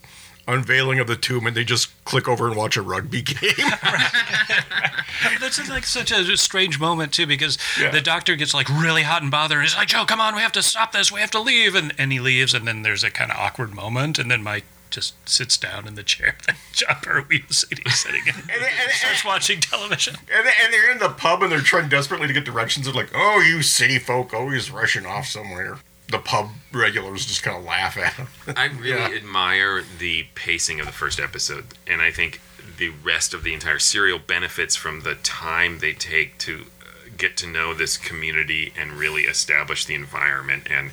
unveiling 0.48 0.98
of 0.98 1.06
the 1.06 1.16
tomb 1.16 1.46
and 1.46 1.56
they 1.56 1.64
just 1.64 1.90
click 2.04 2.26
over 2.28 2.46
and 2.48 2.56
watch 2.56 2.76
a 2.76 2.82
rugby 2.82 3.22
game. 3.22 3.50
That's 5.40 5.68
like 5.68 5.84
such 5.84 6.10
a 6.10 6.36
strange 6.36 6.78
moment 6.80 7.12
too, 7.12 7.26
because 7.26 7.58
Yeah. 7.80 7.90
the 7.90 8.00
doctor 8.00 8.36
gets 8.36 8.54
like 8.54 8.68
really 8.68 9.02
hot 9.02 9.22
and 9.22 9.30
bothered. 9.30 9.58
And 9.58 9.66
he's 9.68 9.76
like, 9.76 9.88
"Jo, 9.88 10.04
come 10.04 10.20
on, 10.20 10.34
we 10.34 10.42
have 10.42 10.52
to 10.52 10.62
stop 10.62 10.92
this. 10.92 11.12
We 11.12 11.20
have 11.20 11.30
to 11.32 11.40
leave." 11.40 11.74
And 11.74 11.92
and 11.98 12.12
he 12.12 12.20
leaves, 12.20 12.54
and 12.54 12.66
then 12.66 12.82
there's 12.82 13.04
a 13.04 13.10
kind 13.10 13.30
of 13.30 13.36
awkward 13.36 13.74
moment, 13.74 14.18
and 14.18 14.30
then 14.30 14.42
Mike 14.42 14.64
just 14.90 15.14
sits 15.28 15.56
down 15.56 15.86
in 15.88 15.94
the 15.94 16.02
chair 16.02 16.36
that 16.46 16.56
Jon 16.72 16.96
Pertwee 17.02 17.42
was 17.48 17.58
sitting, 17.58 17.88
sitting 17.88 18.22
in, 18.26 18.34
and, 18.34 18.50
and, 18.62 18.92
starts 18.92 19.24
watching 19.24 19.58
television. 19.60 20.16
and, 20.34 20.46
and 20.62 20.72
they're 20.72 20.90
in 20.92 20.98
the 20.98 21.08
pub 21.08 21.42
and 21.42 21.50
they're 21.50 21.60
trying 21.60 21.88
desperately 21.88 22.26
to 22.26 22.32
get 22.34 22.44
directions. 22.44 22.84
They're 22.84 22.94
like, 22.94 23.08
oh, 23.14 23.40
you 23.40 23.62
city 23.62 23.98
folk 23.98 24.34
always 24.34 24.70
rushing 24.70 25.06
off 25.06 25.26
somewhere. 25.26 25.78
The 26.12 26.18
pub 26.18 26.50
regulars 26.72 27.26
just 27.26 27.42
kind 27.42 27.56
of 27.56 27.64
laugh 27.64 27.96
at 27.98 28.16
them. 28.16 28.28
I 28.56 28.66
really 28.66 28.90
Yeah. 28.90 29.16
admire 29.16 29.82
the 29.98 30.26
pacing 30.36 30.78
of 30.78 30.86
the 30.86 30.92
first 30.92 31.18
episode, 31.18 31.64
and 31.86 32.00
I 32.00 32.10
think 32.12 32.40
the 32.78 32.90
rest 32.90 33.34
of 33.34 33.42
the 33.42 33.52
entire 33.54 33.78
serial 33.80 34.18
benefits 34.18 34.76
from 34.76 35.00
the 35.00 35.16
time 35.16 35.78
they 35.80 35.92
take 35.94 36.38
to 36.38 36.66
uh, 36.82 36.84
get 37.16 37.36
to 37.38 37.46
know 37.46 37.74
this 37.74 37.96
community 37.96 38.72
and 38.78 38.92
really 38.92 39.22
establish 39.22 39.84
the 39.84 39.94
environment 39.94 40.68
and 40.70 40.90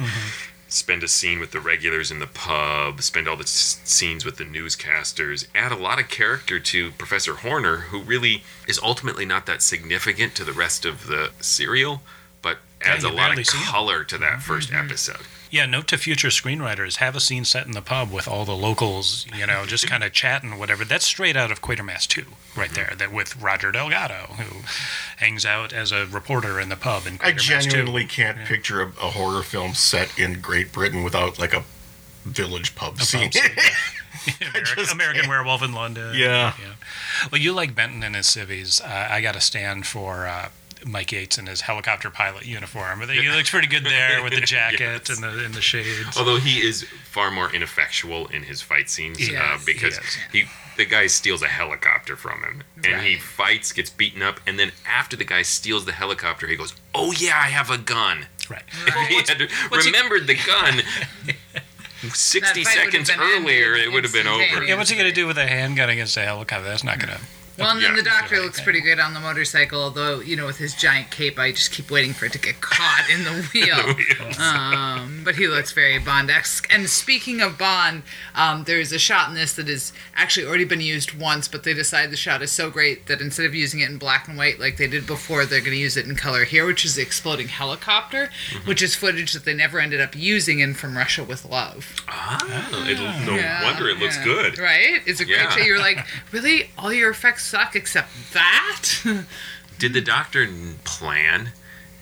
spend 0.67 1.01
a 1.03 1.07
scene 1.07 1.39
with 1.39 1.51
the 1.51 1.59
regulars 1.59 2.11
in 2.11 2.19
the 2.19 2.27
pub, 2.27 3.01
spend 3.01 3.27
all 3.27 3.35
the 3.35 3.43
s- 3.43 3.79
scenes 3.83 4.23
with 4.23 4.37
the 4.37 4.43
newscasters, 4.45 5.47
add 5.55 5.71
a 5.71 5.75
lot 5.75 5.99
of 5.99 6.07
character 6.09 6.59
to 6.59 6.91
Professor 6.91 7.33
Horner, 7.35 7.77
who 7.91 7.99
really 8.01 8.43
is 8.67 8.79
ultimately 8.83 9.25
not 9.25 9.45
that 9.47 9.61
significant 9.61 10.35
to 10.35 10.43
the 10.43 10.53
rest 10.53 10.85
of 10.85 11.07
the 11.07 11.31
serial, 11.41 12.01
adds 12.81 13.03
you 13.03 13.09
a 13.09 13.11
lot 13.11 13.37
of 13.37 13.45
see 13.45 13.57
him. 13.57 13.65
color 13.65 14.03
to 14.03 14.17
that 14.17 14.39
1st 14.39 14.73
episode. 14.85 15.21
Yeah, 15.51 15.65
note 15.65 15.87
to 15.87 15.97
future 15.97 16.27
screenwriters: 16.27 16.97
have 16.97 17.15
a 17.15 17.19
scene 17.19 17.43
set 17.43 17.65
in 17.65 17.71
the 17.71 17.81
pub 17.81 18.11
with 18.11 18.27
all 18.27 18.45
the 18.45 18.55
locals, 18.55 19.25
you 19.35 19.47
know, 19.47 19.65
just 19.65 19.87
kind 19.87 20.03
of 20.03 20.11
chatting, 20.13 20.59
whatever. 20.59 20.85
That's 20.85 21.05
straight 21.05 21.35
out 21.35 21.51
of 21.51 21.59
Quatermass 21.61 22.05
Two, 22.07 22.25
right 22.55 22.71
there. 22.71 22.93
That 22.95 23.11
with 23.11 23.35
Roger 23.41 23.71
Delgado, 23.71 24.33
who 24.37 24.61
hangs 25.17 25.45
out 25.47 25.73
as 25.73 25.91
a 25.91 26.05
reporter 26.05 26.59
in 26.59 26.69
the 26.69 26.75
pub 26.75 27.07
in 27.07 27.15
I 27.15 27.31
Quatermass 27.31 27.63
2. 27.63 27.69
genuinely 27.71 28.05
can't 28.05 28.37
picture 28.45 28.81
a, 28.83 28.87
a 28.89 29.09
horror 29.11 29.41
film 29.41 29.73
set 29.73 30.17
in 30.19 30.39
Great 30.39 30.71
Britain 30.71 31.03
without 31.03 31.39
like 31.39 31.53
a 31.55 31.63
village 32.25 32.75
pub 32.75 33.01
scene. 33.01 33.31
scene. 33.31 33.49
American, 34.41 34.85
American. 34.91 35.29
Werewolf 35.29 35.63
in 35.63 35.73
London. 35.73 36.13
Yeah. 36.15 36.53
Well, 37.31 37.41
you 37.41 37.53
like 37.53 37.73
Benton 37.73 38.03
and 38.03 38.15
his 38.15 38.27
civvies. 38.27 38.81
Uh, 38.81 39.07
I 39.09 39.21
got 39.21 39.33
to 39.33 39.41
stand 39.41 39.87
for 39.87 40.27
uh, 40.27 40.49
Mike 40.85 41.11
Yates 41.11 41.37
in 41.37 41.45
his 41.47 41.61
helicopter 41.61 42.09
pilot 42.09 42.45
uniform. 42.45 43.01
I 43.01 43.05
think 43.05 43.21
he 43.21 43.29
looks 43.29 43.49
pretty 43.49 43.67
good 43.67 43.83
there 43.85 44.23
with 44.23 44.33
the 44.33 44.41
jacket 44.55 44.79
Yes. 44.79 45.09
and 45.09 45.23
the 45.23 45.45
and 45.45 45.53
the 45.53 45.61
shades. 45.61 46.17
Although 46.17 46.37
he 46.37 46.59
is 46.65 46.83
far 47.03 47.31
more 47.31 47.53
ineffectual 47.53 48.27
in 48.27 48.43
his 48.43 48.61
fight 48.61 48.89
scenes 48.89 49.17
He 49.17 49.35
uh, 49.35 49.55
is, 49.55 49.65
he 49.65 49.73
because 49.73 49.99
he 50.31 50.43
the 50.77 50.85
guy 50.85 51.07
steals 51.07 51.41
a 51.41 51.47
helicopter 51.47 52.15
from 52.15 52.41
him 52.43 52.63
and 52.85 53.01
he 53.01 53.17
fights, 53.17 53.73
gets 53.73 53.89
beaten 53.89 54.21
up, 54.21 54.39
and 54.47 54.57
then 54.57 54.71
after 54.87 55.17
the 55.17 55.25
guy 55.25 55.41
steals 55.41 55.83
the 55.85 55.91
helicopter, 55.91 56.47
he 56.47 56.55
goes, 56.55 56.73
"Oh 56.95 57.11
yeah, 57.11 57.33
I 57.35 57.47
have 57.49 57.69
a 57.69 57.77
gun." 57.77 58.27
right. 58.49 58.63
he 59.09 59.15
had 59.15 59.27
to 59.39 59.47
what's 59.69 59.85
he- 59.85 59.91
remembered 59.91 60.27
the 60.27 60.35
gun. 60.35 60.81
Sixty 62.13 62.63
That 62.63 62.69
fight 62.69 62.85
would 62.85 62.93
have 62.93 63.07
seconds 63.07 63.11
earlier, 63.19 63.75
it 63.75 63.91
would 63.91 64.05
have 64.05 64.13
been 64.13 64.25
over. 64.25 64.63
Yeah, 64.63 64.75
what's 64.75 64.89
he 64.89 64.95
gonna 64.95 65.11
do 65.11 65.27
with 65.27 65.37
a 65.37 65.45
handgun 65.45 65.89
against 65.89 66.15
a 66.15 66.21
helicopter? 66.21 66.63
That's 66.65 66.83
not 66.83 66.97
gonna. 66.97 67.19
Well, 67.59 67.71
and 67.71 67.81
then 67.81 67.91
Yeah. 67.91 67.97
the 67.97 68.03
doctor 68.03 68.39
looks 68.39 68.61
pretty 68.61 68.81
good 68.81 68.99
on 68.99 69.13
the 69.13 69.19
motorcycle, 69.19 69.81
although, 69.81 70.19
you 70.21 70.35
know, 70.35 70.45
with 70.45 70.57
his 70.57 70.73
giant 70.73 71.11
cape, 71.11 71.37
I 71.37 71.51
just 71.51 71.71
keep 71.71 71.91
waiting 71.91 72.13
for 72.13 72.25
it 72.25 72.31
to 72.33 72.39
get 72.39 72.61
caught 72.61 73.09
in 73.09 73.23
the 73.23 73.31
wheel. 73.53 74.39
um, 74.39 75.21
but 75.23 75.35
he 75.35 75.47
looks 75.47 75.71
very 75.71 75.97
Bond 75.99 76.29
esque. 76.29 76.67
And 76.73 76.89
speaking 76.89 77.41
of 77.41 77.57
Bond, 77.57 78.03
um, 78.35 78.63
there's 78.63 78.91
a 78.91 78.99
shot 78.99 79.29
in 79.29 79.35
this 79.35 79.53
that 79.53 79.67
has 79.67 79.91
actually 80.15 80.45
already 80.47 80.65
been 80.65 80.81
used 80.81 81.17
once, 81.17 81.47
but 81.47 81.63
they 81.63 81.73
decided 81.73 82.11
the 82.11 82.17
shot 82.17 82.41
is 82.41 82.51
so 82.51 82.69
great 82.69 83.07
that 83.07 83.21
instead 83.21 83.45
of 83.45 83.53
using 83.55 83.79
it 83.81 83.89
in 83.89 83.97
black 83.97 84.27
and 84.27 84.37
white 84.37 84.59
like 84.59 84.77
they 84.77 84.87
did 84.87 85.05
before, 85.05 85.45
they're 85.45 85.59
going 85.59 85.71
to 85.71 85.77
use 85.77 85.97
it 85.97 86.05
in 86.05 86.15
color 86.15 86.45
here, 86.45 86.65
which 86.65 86.85
is 86.85 86.95
the 86.95 87.01
exploding 87.01 87.47
helicopter, 87.49 88.29
which 88.65 88.81
is 88.81 88.95
footage 88.95 89.33
that 89.33 89.45
they 89.45 89.53
never 89.53 89.79
ended 89.79 89.99
up 90.01 90.15
using 90.15 90.59
in 90.59 90.73
From 90.73 90.97
Russia 90.97 91.23
with 91.23 91.45
Love. 91.45 91.95
Ah, 92.07 92.39
it, 92.87 92.97
no 93.25 93.35
Yeah, 93.35 93.63
wonder 93.63 93.89
it 93.89 93.97
looks 93.99 94.17
yeah. 94.17 94.23
good. 94.23 94.57
Right? 94.59 95.01
It's 95.05 95.19
a 95.19 95.25
great 95.25 95.37
Yeah. 95.39 95.49
shot. 95.49 95.63
You're 95.65 95.79
like, 95.79 96.05
really? 96.31 96.69
All 96.77 96.93
your 96.93 97.09
effects 97.11 97.48
suck 97.49 97.75
except 97.75 98.09
that? 98.33 98.89
Did 99.77 99.93
the 99.93 100.01
doctor 100.01 100.47
plan 100.83 101.51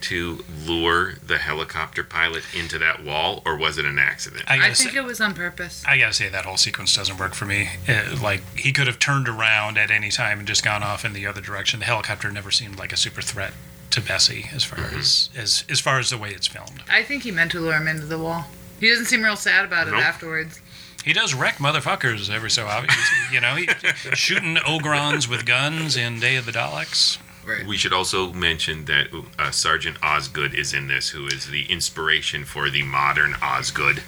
to 0.00 0.44
lure 0.64 1.14
the 1.26 1.38
helicopter 1.38 2.04
pilot 2.04 2.44
into 2.56 2.78
that 2.78 3.02
wall, 3.04 3.42
or 3.44 3.56
was 3.56 3.78
it 3.78 3.84
an 3.84 3.98
accident? 3.98 4.44
I 4.46 4.56
I 4.56 4.72
think 4.72 4.92
say, 4.92 4.96
it 4.98 5.04
was 5.04 5.20
on 5.20 5.34
purpose. 5.34 5.82
I 5.86 5.98
gotta 5.98 6.12
say 6.12 6.28
that 6.28 6.44
whole 6.44 6.56
sequence 6.56 6.94
doesn't 6.94 7.18
work 7.18 7.34
for 7.34 7.46
me. 7.46 7.68
Uh, 7.88 8.16
like 8.22 8.42
he 8.56 8.72
could 8.72 8.86
have 8.86 8.98
turned 8.98 9.28
around 9.28 9.76
at 9.76 9.90
any 9.90 10.10
time 10.10 10.38
and 10.38 10.46
just 10.46 10.64
gone 10.64 10.82
off 10.82 11.04
in 11.04 11.14
the 11.14 11.26
other 11.26 11.40
direction. 11.40 11.80
The 11.80 11.86
helicopter 11.86 12.30
never 12.30 12.50
seemed 12.50 12.78
like 12.78 12.92
a 12.92 12.96
super 12.96 13.22
threat 13.22 13.52
to 13.90 14.00
Bessie 14.00 14.46
as 14.52 14.62
far 14.64 14.84
as 14.84 15.30
as 15.36 15.64
as 15.68 15.80
far 15.80 15.98
as 15.98 16.10
the 16.10 16.18
way 16.18 16.30
it's 16.30 16.46
filmed. 16.46 16.82
I 16.88 17.02
think 17.02 17.24
he 17.24 17.30
meant 17.32 17.50
to 17.52 17.60
lure 17.60 17.74
him 17.74 17.88
into 17.88 18.06
the 18.06 18.18
wall. 18.18 18.46
He 18.78 18.88
doesn't 18.88 19.06
seem 19.06 19.22
real 19.24 19.36
sad 19.36 19.64
about 19.64 19.88
it 19.88 19.94
afterwards. 19.94 20.60
He 21.08 21.14
does 21.14 21.32
wreck 21.32 21.54
motherfuckers 21.54 22.28
every 22.28 22.50
so 22.50 22.66
often. 22.66 22.90
you 23.32 23.40
know, 23.40 23.54
he, 23.54 23.66
shooting 24.12 24.56
ogrons 24.56 25.26
with 25.26 25.46
guns 25.46 25.96
in 25.96 26.20
Day 26.20 26.36
of 26.36 26.44
the 26.44 26.52
Daleks. 26.52 27.16
Right. 27.46 27.66
We 27.66 27.78
should 27.78 27.94
also 27.94 28.30
mention 28.34 28.84
that 28.84 29.06
uh, 29.38 29.50
Sergeant 29.50 29.96
Osgood 30.02 30.52
is 30.52 30.74
in 30.74 30.88
this, 30.88 31.08
who 31.08 31.26
is 31.26 31.46
the 31.46 31.64
inspiration 31.72 32.44
for 32.44 32.68
the 32.68 32.82
modern 32.82 33.36
Osgood 33.42 34.00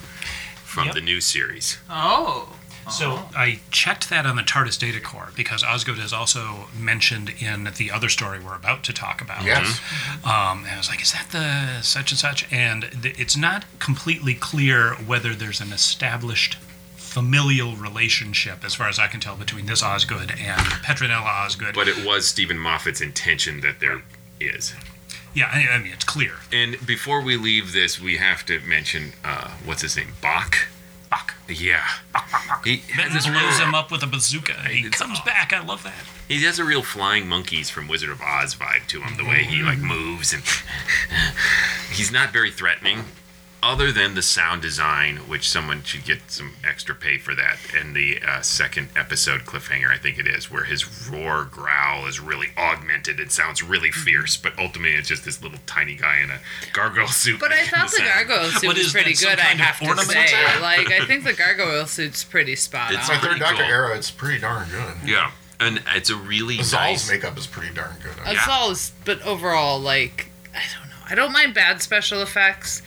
from 0.62 0.88
Yep. 0.88 0.94
the 0.96 1.00
new 1.00 1.22
series. 1.22 1.78
Oh. 1.88 2.54
So 2.90 3.22
I 3.34 3.60
checked 3.70 4.10
that 4.10 4.26
on 4.26 4.36
the 4.36 4.42
TARDIS 4.42 4.78
data 4.78 5.00
core 5.00 5.30
because 5.34 5.64
Osgood 5.64 5.98
is 5.98 6.12
also 6.12 6.66
mentioned 6.78 7.32
in 7.40 7.70
the 7.78 7.90
other 7.90 8.10
story 8.10 8.40
we're 8.40 8.56
about 8.56 8.84
to 8.84 8.92
talk 8.92 9.22
about. 9.22 9.42
Yes. 9.42 9.80
Um, 10.22 10.64
and 10.66 10.74
I 10.74 10.76
was 10.76 10.90
like, 10.90 11.00
is 11.00 11.12
that 11.12 11.28
the 11.30 11.80
such 11.80 12.10
and 12.12 12.18
such? 12.18 12.52
And 12.52 12.90
th- 13.00 13.18
it's 13.18 13.38
not 13.38 13.64
completely 13.78 14.34
clear 14.34 14.96
whether 14.96 15.34
there's 15.34 15.62
an 15.62 15.72
established 15.72 16.58
familial 17.10 17.74
relationship, 17.74 18.64
as 18.64 18.74
far 18.74 18.88
as 18.88 18.98
I 18.98 19.08
can 19.08 19.18
tell, 19.20 19.34
between 19.36 19.66
this 19.66 19.82
Osgood 19.82 20.30
and 20.30 20.60
Petronella 20.84 21.24
Osgood. 21.44 21.74
But 21.74 21.88
it 21.88 22.04
was 22.06 22.28
Steven 22.28 22.56
Moffat's 22.56 23.00
intention 23.00 23.60
that 23.62 23.80
there 23.80 24.02
is. 24.40 24.74
yeah, 25.34 25.50
I, 25.52 25.66
I 25.74 25.78
mean, 25.78 25.92
it's 25.92 26.04
clear. 26.04 26.34
And 26.52 26.76
before 26.86 27.20
we 27.20 27.36
leave 27.36 27.72
this, 27.72 28.00
we 28.00 28.16
have 28.18 28.46
to 28.46 28.60
mention 28.60 29.12
uh, 29.24 29.50
what's 29.64 29.82
his 29.82 29.96
name, 29.96 30.12
Bok. 30.22 30.68
Bok. 31.10 31.34
Yeah, 31.48 31.82
he 32.64 32.76
has 32.76 32.96
Benton 32.96 33.14
this 33.14 33.26
blows 33.26 33.58
him 33.58 33.74
up 33.74 33.90
with 33.90 34.04
a 34.04 34.06
bazooka. 34.06 34.52
He 34.68 34.86
It's 34.86 34.96
comes 34.98 35.18
back. 35.22 35.52
I 35.52 35.58
love 35.64 35.82
that. 35.82 36.04
he 36.28 36.40
has 36.44 36.60
a 36.60 36.64
real 36.64 36.82
flying 36.84 37.26
monkeys 37.28 37.68
from 37.68 37.88
Wizard 37.88 38.10
of 38.10 38.20
Oz 38.22 38.54
vibe 38.54 38.86
to 38.86 39.00
him. 39.02 39.16
The 39.16 39.24
way 39.24 39.42
he 39.42 39.60
like 39.64 39.80
moves 39.80 40.32
and 40.32 40.44
he's 41.92 42.12
not 42.12 42.32
very 42.32 42.52
threatening. 42.52 43.00
Other 43.62 43.92
than 43.92 44.14
the 44.14 44.22
sound 44.22 44.62
design, 44.62 45.16
which 45.28 45.46
someone 45.46 45.82
should 45.82 46.04
get 46.06 46.30
some 46.30 46.54
extra 46.66 46.94
pay 46.94 47.18
for 47.18 47.34
that, 47.34 47.58
in 47.78 47.92
the 47.92 48.18
uh, 48.26 48.40
second 48.40 48.88
episode 48.96 49.42
cliffhanger, 49.42 49.90
I 49.90 49.98
think 49.98 50.18
it 50.18 50.26
is, 50.26 50.50
where 50.50 50.64
his 50.64 51.08
roar 51.10 51.44
growl 51.44 52.06
is 52.06 52.18
really 52.20 52.48
augmented. 52.56 53.20
It 53.20 53.30
sounds 53.32 53.62
really 53.62 53.90
fierce, 53.90 54.38
but 54.38 54.58
ultimately 54.58 54.96
it's 54.96 55.08
just 55.08 55.26
this 55.26 55.42
little 55.42 55.58
tiny 55.66 55.94
guy 55.94 56.20
in 56.20 56.30
a 56.30 56.38
gargoyle 56.72 57.08
suit. 57.08 57.38
But 57.38 57.52
I 57.52 57.56
making 57.56 57.70
thought 57.70 57.90
the 57.90 57.96
sound. 57.98 58.28
gargoyle 58.28 58.48
suit 58.50 58.66
What 58.68 58.76
was 58.78 58.92
pretty 58.92 59.12
good, 59.14 59.38
I 59.38 59.42
have 59.42 59.78
to 59.78 59.96
say. 60.04 60.26
Like, 60.60 60.90
I 60.90 61.04
think 61.04 61.24
the 61.24 61.34
gargoyle 61.34 61.86
suit's 61.86 62.24
pretty 62.24 62.56
spot 62.56 62.92
It's 62.92 63.08
on. 63.10 63.16
My 63.16 63.20
third 63.20 63.38
Doctor 63.40 63.62
cool. 63.62 63.70
era, 63.72 63.96
it's 63.96 64.10
pretty 64.10 64.38
darn 64.40 64.68
good. 64.70 64.94
Yeah, 65.08 65.32
and 65.58 65.82
it's 65.94 66.08
a 66.08 66.16
really 66.16 66.56
Zal's 66.62 66.72
nice. 66.72 67.10
makeup 67.10 67.36
is 67.36 67.46
pretty 67.46 67.74
darn 67.74 67.96
good. 68.02 68.14
As 68.24 68.34
Yeah. 68.34 68.46
well 68.46 68.74
but 69.04 69.20
overall, 69.22 69.78
like, 69.78 70.30
I 70.54 70.62
don't 70.78 70.88
know. 70.88 70.96
I 71.10 71.14
don't 71.14 71.32
mind 71.32 71.52
bad 71.54 71.82
special 71.82 72.22
effects, 72.22 72.82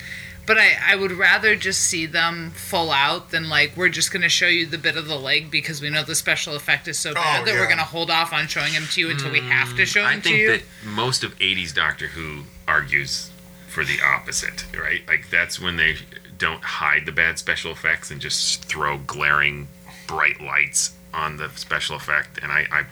but 0.45 0.57
I, 0.57 0.71
I 0.87 0.95
would 0.95 1.11
rather 1.13 1.55
just 1.55 1.81
see 1.81 2.05
them 2.05 2.51
full 2.51 2.91
out 2.91 3.31
than 3.31 3.49
like 3.49 3.75
we're 3.77 3.89
just 3.89 4.11
gonna 4.11 4.29
show 4.29 4.47
you 4.47 4.65
the 4.65 4.77
bit 4.77 4.97
of 4.97 5.07
the 5.07 5.17
leg 5.17 5.49
because 5.51 5.81
we 5.81 5.89
know 5.89 6.03
the 6.03 6.15
special 6.15 6.55
effect 6.55 6.87
is 6.87 6.97
so 6.99 7.13
bad 7.13 7.41
Oh, 7.41 7.45
that 7.45 7.53
yeah. 7.53 7.59
we're 7.59 7.69
gonna 7.69 7.83
hold 7.83 8.09
off 8.11 8.33
on 8.33 8.47
showing 8.47 8.73
him 8.73 8.83
to 8.91 8.99
you 9.01 9.09
until 9.09 9.31
we 9.31 9.39
have 9.41 9.75
to 9.77 9.85
show 9.85 10.01
Mm, 10.03 10.05
I 10.05 10.13
him 10.13 10.21
to 10.21 10.29
think 10.29 10.37
you. 10.39 10.47
that 10.51 10.61
most 10.85 11.23
of 11.23 11.37
80s 11.39 11.73
Doctor 11.73 12.07
Who 12.07 12.43
argues 12.67 13.29
for 13.67 13.83
the 13.83 13.99
opposite, 14.01 14.65
right? 14.77 15.01
Like 15.07 15.29
that's 15.29 15.59
when 15.59 15.77
they 15.77 15.95
don't 16.37 16.63
hide 16.63 17.05
the 17.05 17.11
bad 17.11 17.39
special 17.39 17.71
effects 17.71 18.11
and 18.11 18.19
just 18.21 18.65
throw 18.65 18.97
glaring 18.97 19.67
bright 20.07 20.41
lights 20.41 20.93
on 21.13 21.37
the 21.37 21.49
special 21.55 21.95
effect. 21.95 22.37
And 22.41 22.51
I, 22.51 22.65
I 22.71 22.83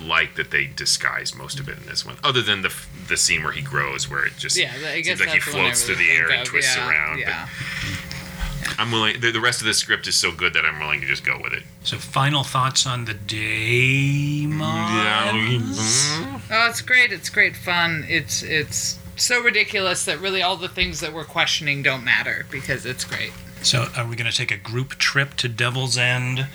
like 0.00 0.36
that 0.36 0.50
they 0.50 0.66
disguise 0.66 1.34
most 1.34 1.58
of 1.58 1.68
it 1.68 1.78
in 1.78 1.86
this 1.86 2.04
one, 2.04 2.16
other 2.22 2.42
than 2.42 2.62
the 2.62 2.74
the 3.08 3.16
scene 3.16 3.42
where 3.42 3.52
he 3.52 3.62
grows, 3.62 4.08
where 4.10 4.26
it 4.26 4.34
just 4.36 4.56
yeah, 4.56 4.72
I 4.72 5.00
guess 5.00 5.18
seems 5.18 5.20
like 5.20 5.28
he 5.28 5.34
that's 5.34 5.44
the 5.44 5.50
floats 5.50 5.84
through 5.84 5.96
the 5.96 6.10
air 6.10 6.28
think 6.28 6.32
and 6.32 6.42
of, 6.42 6.48
twists 6.48 6.76
yeah, 6.76 6.88
around. 6.88 7.18
Yeah. 7.18 7.46
But 7.46 7.78
I'm 8.78 8.92
willing. 8.92 9.20
The, 9.20 9.30
the 9.30 9.40
rest 9.40 9.60
of 9.60 9.66
the 9.66 9.74
script 9.74 10.06
is 10.06 10.14
so 10.14 10.30
good 10.32 10.54
that 10.54 10.64
I'm 10.64 10.78
willing 10.78 11.00
to 11.00 11.06
just 11.06 11.24
go 11.24 11.38
with 11.42 11.52
it. 11.52 11.62
So, 11.82 11.96
final 11.96 12.44
thoughts 12.44 12.86
on 12.86 13.06
the 13.06 13.14
Daemon? 13.14 14.60
Mm-hmm. 15.34 16.52
Oh, 16.52 16.66
it's 16.68 16.80
great. 16.80 17.12
It's 17.12 17.30
great 17.30 17.56
fun. 17.56 18.04
It's 18.08 18.42
it's 18.42 18.98
so 19.16 19.42
ridiculous 19.42 20.04
that 20.04 20.20
really 20.20 20.42
all 20.42 20.56
the 20.56 20.68
things 20.68 21.00
that 21.00 21.12
we're 21.12 21.24
questioning 21.24 21.82
don't 21.82 22.04
matter 22.04 22.46
because 22.50 22.86
it's 22.86 23.04
great. 23.04 23.32
So, 23.62 23.86
are 23.96 24.06
we 24.06 24.16
going 24.16 24.30
to 24.30 24.36
take 24.36 24.52
a 24.52 24.56
group 24.56 24.90
trip 24.90 25.34
to 25.36 25.48
Devil's 25.48 25.98
End, 25.98 26.46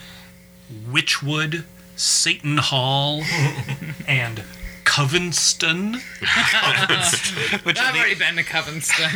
Witchwood, 0.89 1.63
Satan 1.95 2.57
Hall, 2.57 3.23
and 4.07 4.43
Covenston? 4.83 5.93
which, 7.65 7.79
I've 7.79 7.95
already 7.95 8.15
been 8.15 8.35
to 8.35 8.43
Covenston. 8.43 9.09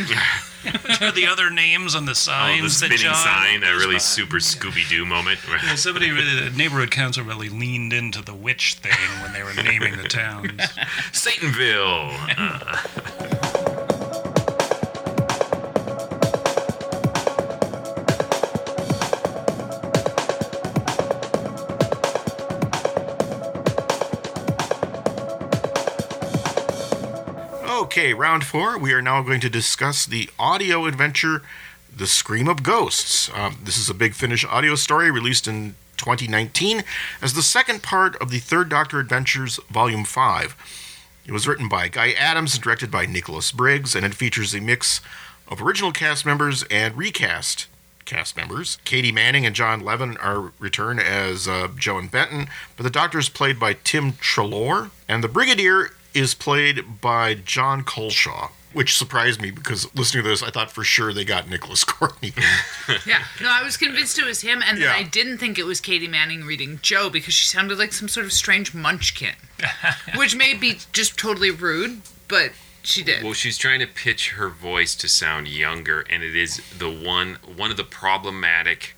which 0.88 1.02
are 1.02 1.12
the 1.12 1.26
other 1.26 1.50
names 1.50 1.94
on 1.94 2.04
the 2.06 2.10
Oh, 2.12 2.14
signs 2.14 2.80
the 2.80 2.88
that 2.88 2.94
spinning 2.96 3.12
John? 3.12 3.14
sign, 3.14 3.62
a 3.62 3.76
really 3.76 3.98
super 3.98 4.36
Scooby 4.38 4.88
Doo 4.88 5.04
moment. 5.04 5.38
Yeah, 5.48 5.74
Somebody, 5.74 6.10
the 6.10 6.50
neighborhood 6.56 6.90
council 6.90 7.24
really 7.24 7.48
leaned 7.48 7.92
into 7.92 8.22
the 8.22 8.34
witch 8.34 8.74
thing 8.74 8.92
when 9.22 9.32
they 9.32 9.42
were 9.42 9.54
naming 9.62 9.96
the 9.96 10.08
towns. 10.08 10.50
Satanville. 11.12 12.12
Uh, 12.36 13.57
Okay, 27.98 28.14
round 28.14 28.44
four. 28.44 28.78
We 28.78 28.92
are 28.92 29.02
now 29.02 29.22
going 29.22 29.40
to 29.40 29.50
discuss 29.50 30.06
the 30.06 30.30
audio 30.38 30.86
adventure, 30.86 31.42
The 31.92 32.06
Scream 32.06 32.46
of 32.46 32.62
Ghosts. 32.62 33.28
Um, 33.34 33.58
this 33.64 33.76
is 33.76 33.90
a 33.90 33.94
big 33.94 34.14
Finish 34.14 34.44
audio 34.44 34.76
story 34.76 35.10
released 35.10 35.48
in 35.48 35.74
2019 35.96 36.84
as 37.20 37.32
the 37.32 37.42
second 37.42 37.82
part 37.82 38.14
of 38.22 38.30
the 38.30 38.38
Third 38.38 38.68
Doctor 38.68 39.00
Adventures, 39.00 39.58
Volume 39.68 40.04
5. 40.04 40.54
It 41.26 41.32
was 41.32 41.48
written 41.48 41.68
by 41.68 41.88
Guy 41.88 42.12
Adams 42.12 42.54
and 42.54 42.62
directed 42.62 42.92
by 42.92 43.04
Nicholas 43.04 43.50
Briggs, 43.50 43.96
and 43.96 44.06
it 44.06 44.14
features 44.14 44.54
a 44.54 44.60
mix 44.60 45.00
of 45.48 45.60
original 45.60 45.90
cast 45.90 46.24
members 46.24 46.62
and 46.70 46.96
recast 46.96 47.66
cast 48.04 48.36
members. 48.36 48.78
Katy 48.84 49.10
Manning 49.10 49.44
and 49.44 49.56
John 49.56 49.82
Levene 49.82 50.16
are 50.24 50.52
return 50.60 51.00
as 51.00 51.48
uh, 51.48 51.66
Jo 51.76 51.98
and 51.98 52.08
Benton, 52.08 52.46
but 52.76 52.84
the 52.84 52.90
Doctor 52.90 53.18
is 53.18 53.28
played 53.28 53.58
by 53.58 53.72
Tim 53.72 54.12
Treloar, 54.12 54.92
and 55.08 55.24
the 55.24 55.28
Brigadier 55.28 55.90
is 56.14 56.34
played 56.34 57.00
by 57.00 57.34
Jon 57.34 57.84
Culshaw, 57.84 58.50
which 58.72 58.96
surprised 58.96 59.40
me 59.40 59.50
because 59.50 59.92
listening 59.94 60.24
to 60.24 60.30
this, 60.30 60.42
I 60.42 60.50
thought 60.50 60.70
for 60.72 60.84
sure 60.84 61.12
they 61.12 61.24
got 61.24 61.48
Nicholas 61.48 61.84
Courtney. 61.86 62.32
yeah. 63.06 63.22
No, 63.40 63.48
I 63.50 63.62
was 63.62 63.76
convinced 63.76 64.18
it 64.18 64.24
was 64.24 64.40
him, 64.40 64.62
and 64.66 64.78
then 64.78 64.84
Yeah. 64.84 64.94
I 64.94 65.02
didn't 65.02 65.38
think 65.38 65.58
it 65.58 65.64
was 65.64 65.80
Katy 65.80 66.08
Manning 66.08 66.44
reading 66.44 66.78
Jo 66.82 67.08
because 67.10 67.34
she 67.34 67.46
sounded 67.46 67.78
like 67.78 67.92
some 67.92 68.08
sort 68.08 68.26
of 68.26 68.32
strange 68.32 68.74
munchkin, 68.74 69.34
which 70.16 70.34
may 70.34 70.54
be 70.54 70.78
just 70.92 71.16
totally 71.18 71.50
rude, 71.50 72.02
but 72.28 72.52
she 72.82 73.02
did. 73.02 73.22
Well, 73.22 73.32
she's 73.34 73.58
trying 73.58 73.80
to 73.80 73.86
pitch 73.86 74.30
her 74.30 74.48
voice 74.48 74.94
to 74.96 75.08
sound 75.08 75.48
younger, 75.48 76.00
and 76.08 76.22
it 76.22 76.34
is 76.36 76.62
the 76.78 76.90
one 76.90 77.38
one 77.56 77.70
of 77.70 77.76
the 77.76 77.84
problematic 77.84 78.94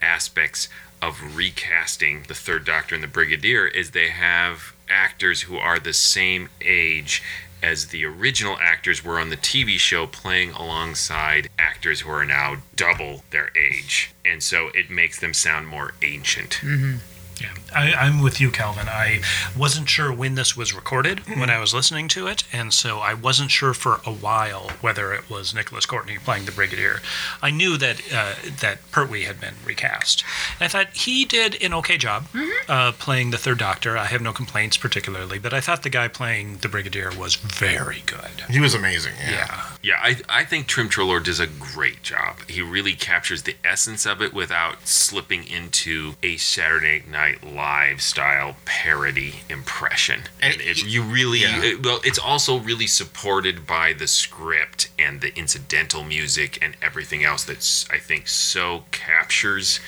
aspects 0.00 0.68
of 1.02 1.36
recasting 1.36 2.24
the 2.28 2.34
Third 2.34 2.64
Doctor 2.64 2.94
and 2.94 3.04
the 3.04 3.08
Brigadier 3.08 3.66
is 3.66 3.90
they 3.90 4.08
have 4.08 4.73
actors 4.88 5.42
who 5.42 5.56
are 5.56 5.78
the 5.78 5.92
same 5.92 6.48
age 6.60 7.22
as 7.62 7.86
the 7.86 8.04
original 8.04 8.58
actors 8.60 9.02
were 9.02 9.18
on 9.18 9.30
the 9.30 9.36
TV 9.36 9.78
show 9.78 10.06
playing 10.06 10.50
alongside 10.50 11.48
actors 11.58 12.00
who 12.00 12.10
are 12.10 12.24
now 12.24 12.56
double 12.76 13.22
their 13.30 13.50
age. 13.56 14.12
And 14.24 14.42
so 14.42 14.68
it 14.74 14.90
makes 14.90 15.18
them 15.18 15.32
sound 15.32 15.66
more 15.66 15.94
ancient. 16.02 16.60
Mm-hmm. 16.60 16.96
Yeah, 17.40 17.52
I, 17.74 17.92
I'm 17.92 18.22
with 18.22 18.40
you, 18.40 18.50
Calvin. 18.50 18.88
I 18.88 19.20
wasn't 19.56 19.88
sure 19.88 20.12
when 20.12 20.34
this 20.34 20.56
was 20.56 20.74
recorded 20.74 21.20
when 21.38 21.50
I 21.50 21.58
was 21.58 21.74
listening 21.74 22.08
to 22.08 22.26
it, 22.26 22.44
and 22.52 22.72
so 22.72 22.98
I 22.98 23.14
wasn't 23.14 23.50
sure 23.50 23.74
for 23.74 24.00
a 24.06 24.12
while 24.12 24.70
whether 24.80 25.12
it 25.12 25.28
was 25.28 25.54
Nicholas 25.54 25.86
Courtney 25.86 26.18
playing 26.18 26.44
the 26.44 26.52
Brigadier. 26.52 27.00
I 27.42 27.50
knew 27.50 27.76
that 27.78 28.00
uh, 28.12 28.34
that 28.60 28.78
Pertwee 28.90 29.22
had 29.24 29.40
been 29.40 29.54
recast. 29.64 30.24
And 30.60 30.64
I 30.66 30.68
thought 30.68 30.94
he 30.94 31.24
did 31.24 31.60
an 31.62 31.74
okay 31.74 31.96
job 31.98 32.26
uh, 32.68 32.92
playing 32.92 33.30
the 33.30 33.38
Third 33.38 33.58
Doctor. 33.58 33.96
I 33.98 34.06
have 34.06 34.22
no 34.22 34.32
complaints 34.32 34.76
particularly, 34.76 35.38
but 35.38 35.52
I 35.52 35.60
thought 35.60 35.82
the 35.82 35.90
guy 35.90 36.08
playing 36.08 36.58
the 36.58 36.68
Brigadier 36.68 37.10
was 37.18 37.34
very 37.34 38.02
good. 38.06 38.42
he 38.48 38.60
was 38.60 38.74
amazing. 38.74 39.14
Yeah. 39.20 39.30
Yeah. 39.32 39.60
Yeah, 39.82 39.98
I, 40.00 40.16
I 40.30 40.44
think 40.44 40.66
Tim 40.68 40.88
Treloar 40.88 41.22
does 41.22 41.40
a 41.40 41.46
great 41.46 42.02
job. 42.02 42.36
He 42.48 42.62
really 42.62 42.94
captures 42.94 43.42
the 43.42 43.54
essence 43.62 44.06
of 44.06 44.22
it 44.22 44.32
without 44.32 44.86
slipping 44.88 45.46
into 45.46 46.14
a 46.22 46.38
Saturday 46.38 47.02
Night 47.10 47.23
Live 47.42 48.00
style 48.02 48.56
parody 48.64 49.36
impression. 49.48 50.22
And 50.40 50.52
And 50.54 50.62
it, 50.62 50.84
you 50.84 51.02
really, 51.02 51.40
yeah. 51.40 51.62
it- 51.62 51.84
well, 51.84 52.00
it's 52.04 52.18
also 52.18 52.58
really 52.58 52.86
supported 52.86 53.66
by 53.66 53.92
the 53.92 54.06
script 54.06 54.90
and 54.98 55.20
the 55.20 55.36
incidental 55.36 56.02
music 56.04 56.58
and 56.62 56.76
everything 56.82 57.24
else 57.24 57.44
that's, 57.44 57.88
I 57.90 57.98
think, 57.98 58.28
so 58.28 58.84
captures 58.90 59.80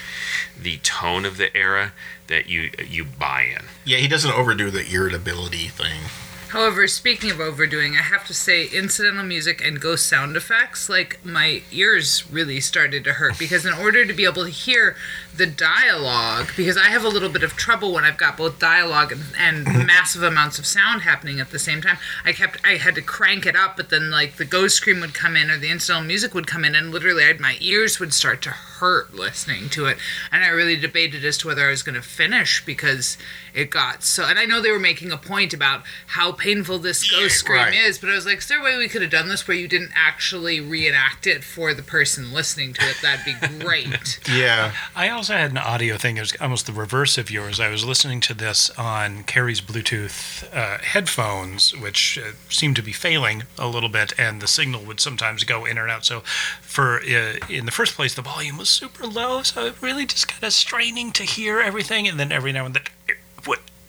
the 0.60 0.78
tone 0.78 1.24
of 1.24 1.36
the 1.36 1.54
era 1.56 1.92
that 2.28 2.48
you 2.48 2.70
uh, 2.78 2.82
you 2.82 3.04
buy 3.04 3.42
in. 3.42 3.64
Yeah, 3.84 3.98
he 3.98 4.08
doesn't 4.08 4.32
overdo 4.32 4.70
the 4.70 4.84
irritability 4.92 5.68
thing. 5.68 6.00
However, 6.48 6.86
speaking 6.86 7.30
of 7.30 7.40
overdoing, 7.40 7.94
I 7.94 8.02
have 8.02 8.26
to 8.28 8.34
say, 8.34 8.66
incidental 8.66 9.24
music 9.24 9.64
and 9.64 9.80
ghost 9.80 10.06
sound 10.06 10.36
effects, 10.36 10.88
like 10.88 11.24
my 11.24 11.62
ears 11.72 12.24
really 12.30 12.60
started 12.60 13.02
to 13.04 13.14
hurt 13.14 13.38
because 13.38 13.66
in 13.66 13.74
order 13.74 14.04
to 14.06 14.12
be 14.12 14.24
able 14.24 14.44
to 14.44 14.50
hear 14.50 14.96
the 15.36 15.46
dialogue, 15.46 16.50
because 16.56 16.76
I 16.76 16.84
have 16.84 17.04
a 17.04 17.08
little 17.08 17.28
bit 17.28 17.42
of 17.42 17.56
trouble 17.56 17.92
when 17.92 18.04
I've 18.04 18.16
got 18.16 18.36
both 18.36 18.58
dialogue 18.58 19.12
and, 19.12 19.22
and 19.38 19.66
mm-hmm. 19.66 19.86
massive 19.86 20.22
amounts 20.22 20.58
of 20.58 20.66
sound 20.66 21.02
happening 21.02 21.40
at 21.40 21.50
the 21.50 21.58
same 21.58 21.82
time. 21.82 21.98
I 22.24 22.32
kept, 22.32 22.58
I 22.64 22.76
had 22.76 22.94
to 22.94 23.02
crank 23.02 23.44
it 23.44 23.56
up, 23.56 23.76
but 23.76 23.90
then 23.90 24.10
like 24.10 24.36
the 24.36 24.44
ghost 24.44 24.76
scream 24.76 25.00
would 25.00 25.14
come 25.14 25.36
in 25.36 25.50
or 25.50 25.58
the 25.58 25.70
incidental 25.70 26.06
music 26.06 26.32
would 26.32 26.46
come 26.46 26.64
in, 26.64 26.74
and 26.74 26.90
literally 26.90 27.24
I'd, 27.24 27.40
my 27.40 27.56
ears 27.60 27.98
would 27.98 28.14
start 28.14 28.40
to 28.42 28.50
hurt 28.50 29.14
listening 29.14 29.68
to 29.70 29.86
it. 29.86 29.98
And 30.30 30.44
I 30.44 30.48
really 30.48 30.76
debated 30.76 31.24
as 31.24 31.36
to 31.38 31.48
whether 31.48 31.66
I 31.66 31.70
was 31.70 31.82
going 31.82 31.96
to 31.96 32.02
finish 32.02 32.64
because 32.64 33.18
it 33.56 33.70
got 33.70 34.02
so. 34.02 34.24
And 34.24 34.38
I 34.38 34.44
know 34.44 34.60
they 34.60 34.70
were 34.70 34.78
making 34.78 35.10
a 35.10 35.16
point 35.16 35.54
about 35.54 35.82
how 36.08 36.30
painful 36.30 36.78
this 36.78 37.10
ghost 37.10 37.36
scream 37.36 37.58
right. 37.58 37.74
is, 37.74 37.98
but 37.98 38.10
I 38.10 38.14
was 38.14 38.26
like, 38.26 38.38
is 38.38 38.48
there 38.48 38.60
a 38.60 38.62
way 38.62 38.76
we 38.76 38.86
could 38.86 39.00
have 39.00 39.10
done 39.10 39.28
this 39.28 39.48
where 39.48 39.56
you 39.56 39.66
didn't 39.66 39.92
actually 39.94 40.60
reenact 40.60 41.26
it 41.26 41.42
for 41.42 41.72
the 41.72 41.82
person 41.82 42.34
listening 42.34 42.74
to 42.74 42.82
it? 42.82 42.98
That'd 43.00 43.24
be 43.24 43.58
great. 43.64 44.20
Yeah. 44.30 44.72
I 44.94 45.08
also 45.08 45.32
had 45.32 45.50
an 45.50 45.56
audio 45.56 45.96
thing. 45.96 46.18
It 46.18 46.20
was 46.20 46.36
almost 46.38 46.66
the 46.66 46.74
reverse 46.74 47.16
of 47.16 47.30
yours. 47.30 47.58
I 47.58 47.70
was 47.70 47.82
listening 47.82 48.20
to 48.22 48.34
this 48.34 48.68
on 48.78 49.24
Carrie's 49.24 49.62
Bluetooth 49.62 50.44
uh, 50.54 50.78
headphones, 50.78 51.74
which 51.74 52.18
uh, 52.18 52.32
seemed 52.50 52.76
to 52.76 52.82
be 52.82 52.92
failing 52.92 53.44
a 53.58 53.66
little 53.66 53.88
bit, 53.88 54.12
and 54.18 54.42
the 54.42 54.46
signal 54.46 54.84
would 54.84 55.00
sometimes 55.00 55.44
go 55.44 55.64
in 55.64 55.78
and 55.78 55.90
out. 55.90 56.04
So, 56.04 56.20
for 56.60 57.00
uh, 57.00 57.36
in 57.48 57.64
the 57.64 57.72
first 57.72 57.94
place, 57.94 58.14
the 58.14 58.22
volume 58.22 58.58
was 58.58 58.68
super 58.68 59.06
low, 59.06 59.42
so 59.42 59.64
it 59.64 59.80
really 59.80 60.04
just 60.04 60.28
kind 60.28 60.44
of 60.44 60.52
straining 60.52 61.10
to 61.12 61.22
hear 61.22 61.60
everything, 61.60 62.06
and 62.06 62.20
then 62.20 62.30
every 62.30 62.52
now 62.52 62.66
and 62.66 62.74
then, 62.74 62.82
what 62.82 62.95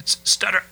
stutter. 0.07 0.63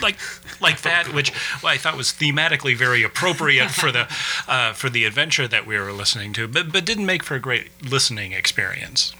Like, 0.00 0.16
like 0.60 0.82
that, 0.82 1.12
which 1.12 1.32
well, 1.62 1.72
I 1.72 1.76
thought 1.76 1.96
was 1.96 2.12
thematically 2.12 2.76
very 2.76 3.02
appropriate 3.02 3.70
for 3.70 3.90
the 3.90 4.06
uh, 4.46 4.72
for 4.72 4.88
the 4.88 5.04
adventure 5.04 5.48
that 5.48 5.66
we 5.66 5.76
were 5.76 5.92
listening 5.92 6.32
to, 6.34 6.46
but 6.46 6.70
but 6.70 6.84
didn't 6.84 7.06
make 7.06 7.24
for 7.24 7.34
a 7.34 7.40
great 7.40 7.70
listening 7.82 8.32
experience. 8.32 9.12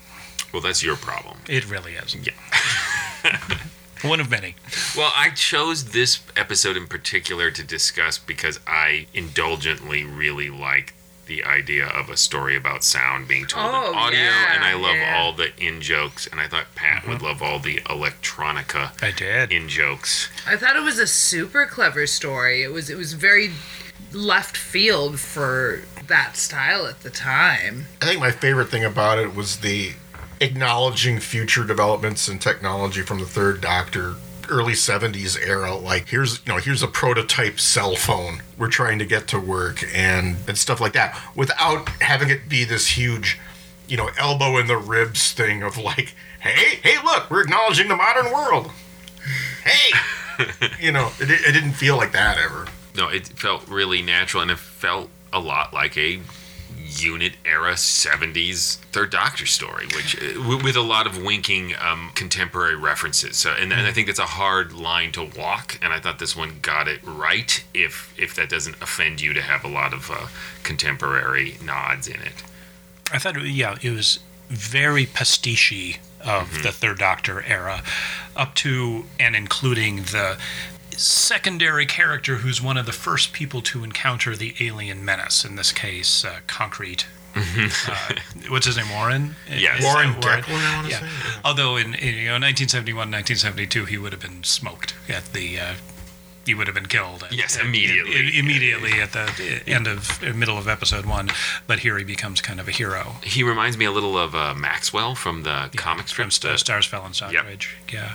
Well, 0.53 0.63
that's 0.63 0.83
your 0.83 0.97
problem. 0.97 1.39
It 1.49 1.69
really 1.69 1.95
is. 1.95 2.15
Yeah. 2.15 3.59
One 4.03 4.21
of 4.21 4.31
many. 4.31 4.55
Well, 4.97 5.13
I 5.15 5.31
chose 5.31 5.91
this 5.91 6.21
episode 6.37 6.77
in 6.77 6.87
particular 6.87 7.51
to 7.51 7.63
discuss 7.63 8.17
because 8.19 8.59
I 8.67 9.07
indulgently 9.13 10.05
really 10.05 10.49
like 10.49 10.95
the 11.31 11.45
idea 11.45 11.87
of 11.87 12.11
a 12.11 12.17
story 12.17 12.57
about 12.57 12.83
sound 12.83 13.29
being 13.29 13.47
told 13.47 13.65
Oh, 13.73 13.93
in 13.93 13.97
audio, 13.97 14.19
yeah, 14.19 14.55
and 14.57 14.65
I 14.65 14.75
love 14.75 14.97
yeah. 14.97 15.17
all 15.17 15.33
the 15.33 15.49
in 15.65 15.81
jokes, 15.81 16.27
and 16.27 16.41
I 16.41 16.49
thought 16.49 16.75
Pat 16.75 17.03
mm-hmm. 17.03 17.13
would 17.13 17.23
love 17.23 17.41
all 17.41 17.61
the 17.61 17.77
electronica 17.87 19.01
I 19.01 19.13
did. 19.13 19.53
in 19.53 19.69
jokes. 19.69 20.29
I 20.45 20.57
thought 20.57 20.75
it 20.75 20.83
was 20.83 20.99
a 20.99 21.07
super 21.07 21.67
clever 21.67 22.09
story. 22.09 22.65
It 22.65 22.73
was 22.73 22.91
it 22.91 22.97
was 22.97 23.13
very 23.13 23.53
left 24.13 24.57
field 24.57 25.21
for 25.21 25.83
that 26.09 26.37
style 26.37 26.87
at 26.87 27.01
the 27.05 27.11
time. 27.11 27.87
I 28.03 28.07
think 28.07 28.19
my 28.21 28.33
favorite 28.33 28.69
thing 28.69 28.85
about 28.85 29.21
it 29.21 29.33
was 29.33 29.59
the 29.59 29.93
acknowledging 30.41 31.21
future 31.21 31.63
developments 31.65 32.29
in 32.29 32.41
technology 32.41 33.03
from 33.03 33.21
the 33.21 33.27
third 33.27 33.61
Doctor 33.61 34.17
early 34.51 34.73
70s 34.73 35.39
era 35.41 35.75
like 35.75 36.09
here's 36.09 36.45
you 36.45 36.53
know 36.53 36.59
here's 36.59 36.83
a 36.83 36.89
prototype 36.89 37.59
cell 37.61 37.95
phone 37.97 38.43
we're 38.59 38.69
trying 38.69 38.99
to 38.99 39.07
get 39.07 39.29
to 39.29 39.39
work 39.39 39.83
and 39.95 40.37
and 40.47 40.59
stuff 40.59 40.81
like 40.81 40.93
that 40.93 41.19
without 41.35 41.89
having 42.01 42.29
it 42.29 42.49
be 42.49 42.65
this 42.65 42.89
huge 42.89 43.39
you 43.89 43.97
know 43.97 44.11
elbow 44.19 44.59
in 44.59 44.67
the 44.67 44.77
ribs 44.77 45.33
thing 45.33 45.63
of 45.63 45.79
like 45.79 46.15
hey 46.41 46.79
hey 46.83 46.97
look 47.05 47.31
we're 47.31 47.43
acknowledging 47.43 47.89
the 47.89 47.97
modern 47.97 48.33
world. 48.33 48.71
Hey. 49.65 49.91
You 50.81 50.91
know 50.91 51.11
it, 51.21 51.31
it 51.31 51.53
didn't 51.53 51.73
feel 51.73 51.99
like 51.99 52.13
that 52.13 52.39
ever. 52.39 52.67
No, 52.97 53.09
it 53.09 53.29
felt 53.29 53.69
really 53.69 54.01
natural, 54.01 54.43
and 54.43 54.51
it 54.51 54.59
felt 54.59 55.11
a 55.33 55.39
lot 55.39 55.75
like 55.75 55.99
a 55.99 56.21
unit 56.91 57.35
era 57.45 57.75
70s 57.75 58.77
third 58.93 59.11
doctor 59.11 59.47
story 59.47 59.87
which 59.95 60.17
uh, 60.21 60.59
with 60.63 60.77
a 60.77 60.83
lot 60.83 61.07
of 61.07 61.23
winking 61.23 61.75
um, 61.81 62.11
contemporary 62.15 62.77
references. 62.77 63.37
So 63.37 63.53
and, 63.53 63.73
and 63.73 63.87
i 63.87 63.93
think 63.93 64.07
that's 64.07 64.19
a 64.19 64.27
hard 64.27 64.73
line 64.73 65.13
to 65.13 65.25
walk 65.37 65.79
and 65.83 65.93
i 65.93 66.01
thought 66.01 66.19
this 66.19 66.37
one 66.37 66.59
got 66.61 66.89
it 66.89 67.01
right 67.05 67.65
if 67.75 68.13
if 68.19 68.35
that 68.35 68.49
doesn't 68.49 68.81
offend 68.83 69.21
you 69.21 69.33
to 69.35 69.43
have 69.43 69.65
a 69.65 69.69
lot 69.69 69.93
of 69.93 70.11
uh, 70.11 70.27
contemporary 70.63 71.57
nods 71.63 72.07
in 72.07 72.21
it. 72.21 72.43
I 73.13 73.19
thought, 73.19 73.41
yeah, 73.45 73.77
it 73.83 73.91
was 73.91 74.21
very 74.49 75.07
pastiche 75.07 75.99
of 76.21 76.63
the 76.63 76.71
Third 76.71 76.99
Doctor 76.99 77.43
era, 77.43 77.83
up 78.37 78.55
to 78.57 79.05
and 79.19 79.35
including 79.35 79.97
the 79.97 80.39
secondary 81.01 81.87
character 81.87 82.37
who's 82.37 82.61
one 82.63 82.77
of 82.77 82.87
the 82.87 82.93
first 82.93 83.33
people 83.33 83.61
to 83.63 83.83
encounter 83.85 84.37
the 84.37 84.55
alien 84.61 85.05
menace. 85.05 85.45
In 85.45 85.57
this 85.57 85.73
case, 85.73 86.25
uh, 86.25 86.41
Concrete. 86.47 87.07
uh, 87.37 88.15
what's 88.49 88.67
his 88.67 88.77
name? 88.77 88.91
Warren. 88.91 89.37
Yes. 89.49 89.79
Is 89.79 89.85
that 89.85 89.95
Warren 89.95 90.15
Declan, 90.15 90.49
I 90.49 90.77
wanna 90.77 90.89
Yeah. 90.89 90.99
say, 91.01 91.07
yeah. 91.07 91.41
Although 91.45 91.77
in, 91.77 91.95
in 91.95 92.15
you 92.15 92.25
know 92.27 92.39
1971, 92.39 93.11
1972, 93.11 93.85
he 93.85 93.99
would 93.99 94.13
have 94.13 94.21
been 94.21 94.43
smoked 94.45 94.95
at 95.09 95.33
the. 95.33 95.59
Uh, 95.61 95.75
he 96.47 96.55
would 96.55 96.67
have 96.67 96.75
been 96.75 96.87
killed. 96.87 97.23
at- 97.23 97.33
Yes, 97.33 97.57
at- 97.57 97.65
immediately. 97.67 98.17
i- 98.17 98.39
immediately 98.41 99.01
at 99.01 99.13
the 99.13 99.63
end 99.69 99.87
of 99.87 100.21
uh, 100.25 100.33
middle 100.33 100.59
of 100.59 100.67
episode 100.67 101.07
one. 101.07 101.31
But 101.69 101.81
here 101.81 101.97
he 101.99 102.03
becomes 102.05 102.41
kind 102.41 102.59
of 102.59 102.67
a 102.67 102.73
hero. 102.73 103.17
he 103.23 103.43
reminds 103.45 103.77
me 103.77 103.85
a 103.85 103.91
little 103.93 104.19
of 104.19 104.35
uh, 104.35 104.55
maxwell 104.55 105.15
from 105.15 105.45
the 105.45 105.71
comic 105.77 106.09
from 106.09 106.31
strips 106.33 106.39
the- 106.41 106.59
Stars 106.59 106.87
Fell 106.87 107.07
in 107.07 107.13
Yep. 107.33 107.47
Yeah. 107.93 108.13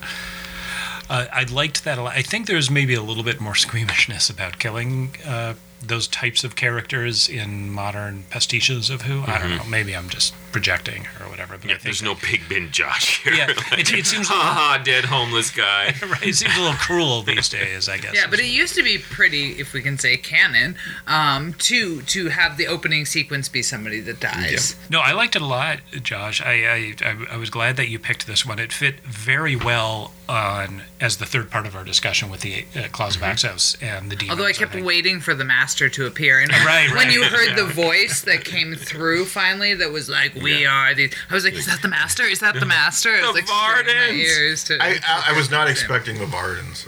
Uh, 1.09 1.25
I 1.31 1.43
liked 1.43 1.83
that 1.83 1.97
a 1.97 2.03
lot. 2.03 2.15
I 2.15 2.21
think 2.21 2.47
there's 2.47 2.71
maybe 2.71 2.93
a 2.95 3.01
little 3.01 3.23
bit 3.23 3.39
more 3.39 3.55
squeamishness 3.55 4.29
about 4.29 4.57
killing 4.59 5.15
uh, 5.25 5.53
those 5.87 6.07
types 6.07 6.43
of 6.43 6.55
characters 6.55 7.27
in 7.29 7.69
modern 7.71 8.23
pastiches 8.29 8.89
of 8.89 9.03
Who. 9.03 9.23
I 9.25 9.39
don't 9.39 9.57
know. 9.57 9.63
Maybe 9.69 9.95
I'm 9.95 10.09
just 10.09 10.33
projecting 10.51 11.07
or 11.19 11.29
whatever. 11.29 11.57
But 11.57 11.65
Mm-hmm. 11.65 11.69
yeah, 11.69 11.75
I 11.75 11.77
think 11.79 11.83
there's 11.83 12.01
no 12.03 12.15
Pigbin 12.15 12.71
Josh 12.71 13.23
here 13.23 13.33
Yeah, 13.33 13.47
it, 13.49 13.91
it 13.91 14.05
seems 14.05 14.27
ha 14.29 14.33
ha 14.77 14.81
dead 14.83 15.05
homeless 15.05 15.51
guy 15.51 15.93
right, 16.07 16.23
it 16.25 16.35
seems 16.35 16.55
a 16.55 16.59
little 16.61 16.75
cruel 16.77 17.21
these 17.23 17.49
days. 17.49 17.89
I 17.89 17.97
guess. 17.97 18.13
Yeah, 18.15 18.27
but 18.29 18.39
it 18.39 18.45
used 18.47 18.75
to 18.75 18.83
be 18.83 18.97
pretty, 18.97 19.51
if 19.59 19.73
we 19.73 19.81
can 19.81 19.97
say 19.97 20.15
canon, 20.17 20.75
um, 21.07 21.53
to 21.55 22.01
to 22.03 22.29
have 22.29 22.57
the 22.57 22.67
opening 22.67 23.05
sequence 23.05 23.49
be 23.49 23.61
somebody 23.61 23.99
that 24.01 24.19
dies. 24.19 24.75
No, 24.89 24.99
I 25.01 25.11
liked 25.11 25.35
it 25.35 25.41
a 25.41 25.45
lot, 25.45 25.79
Josh. 26.01 26.41
I, 26.41 26.53
I 26.65 26.95
I 27.01 27.25
I 27.33 27.37
was 27.37 27.49
glad 27.49 27.75
that 27.77 27.89
you 27.89 27.99
picked 27.99 28.25
this 28.27 28.45
one. 28.45 28.59
It 28.59 28.71
fit 28.71 28.99
very 29.01 29.55
well 29.55 30.11
on 30.29 30.81
as 30.99 31.17
the 31.17 31.25
third 31.25 31.51
part 31.51 31.67
of 31.67 31.75
our 31.75 31.83
discussion 31.83 32.29
with 32.29 32.41
the 32.41 32.65
uh, 32.75 32.87
Claws 32.91 33.15
of 33.15 33.21
Axos 33.21 33.75
and 33.83 34.09
the 34.09 34.15
Dæmons. 34.15 34.29
Although 34.31 34.45
I 34.47 34.53
kept 34.53 34.71
think. 34.73 34.85
waiting 34.85 35.19
for 35.19 35.35
the 35.35 35.43
master 35.45 35.74
to 35.77 36.05
appear, 36.05 36.39
and 36.39 36.51
Right, 36.65 36.87
when 36.89 37.07
right, 37.07 37.13
you 37.13 37.23
heard 37.23 37.49
yeah. 37.49 37.55
the 37.55 37.65
voice 37.65 38.21
that 38.21 38.43
came 38.45 38.75
through 38.75 39.25
finally, 39.25 39.73
that 39.75 39.91
was 39.91 40.09
like, 40.09 40.33
"We 40.35 40.65
are 40.65 40.93
these," 40.93 41.13
I 41.29 41.33
was 41.33 41.43
like, 41.43 41.53
"Is 41.53 41.65
that 41.67 41.81
the 41.81 41.87
master? 41.89 42.23
Is 42.23 42.39
that 42.39 42.59
the 42.59 42.65
master?" 42.65 43.09
I 43.11 43.21
was 43.21 43.27
The 43.27 43.33
like 43.33 43.45
Vardans! 43.45 44.13
ears 44.13 44.63
to. 44.65 44.77
I, 44.81 44.99
I, 45.07 45.25
I 45.29 45.37
was 45.37 45.51
not 45.51 45.69
expecting 45.69 46.17
the 46.17 46.25
Vardans. 46.25 46.87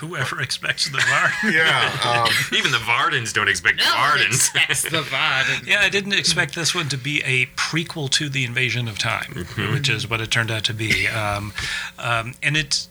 Whoever 0.00 0.42
expects 0.42 0.90
the 0.90 0.98
Vardans. 0.98 1.52
Yeah, 1.54 1.90
um, 2.04 2.28
even 2.58 2.72
the 2.72 2.78
Vardans 2.78 3.32
don't 3.32 3.48
expect 3.48 3.78
No 3.78 3.84
Vardans 3.84 4.26
expects 4.26 4.82
the 4.82 5.00
Vardan. 5.00 5.66
Yeah, 5.66 5.80
I 5.80 5.88
didn't 5.88 6.12
expect 6.12 6.54
this 6.54 6.74
one 6.74 6.88
to 6.90 6.98
be 6.98 7.22
a 7.24 7.46
prequel 7.56 8.10
to 8.10 8.28
the 8.28 8.44
Invasion 8.44 8.86
of 8.86 8.98
Time, 8.98 9.46
which 9.72 9.88
is 9.88 10.08
what 10.10 10.20
it 10.20 10.30
turned 10.30 10.50
out 10.50 10.64
to 10.64 10.74
be. 10.74 11.08
Um, 11.08 11.54
um, 11.98 12.34
and 12.42 12.56
it's 12.56 12.88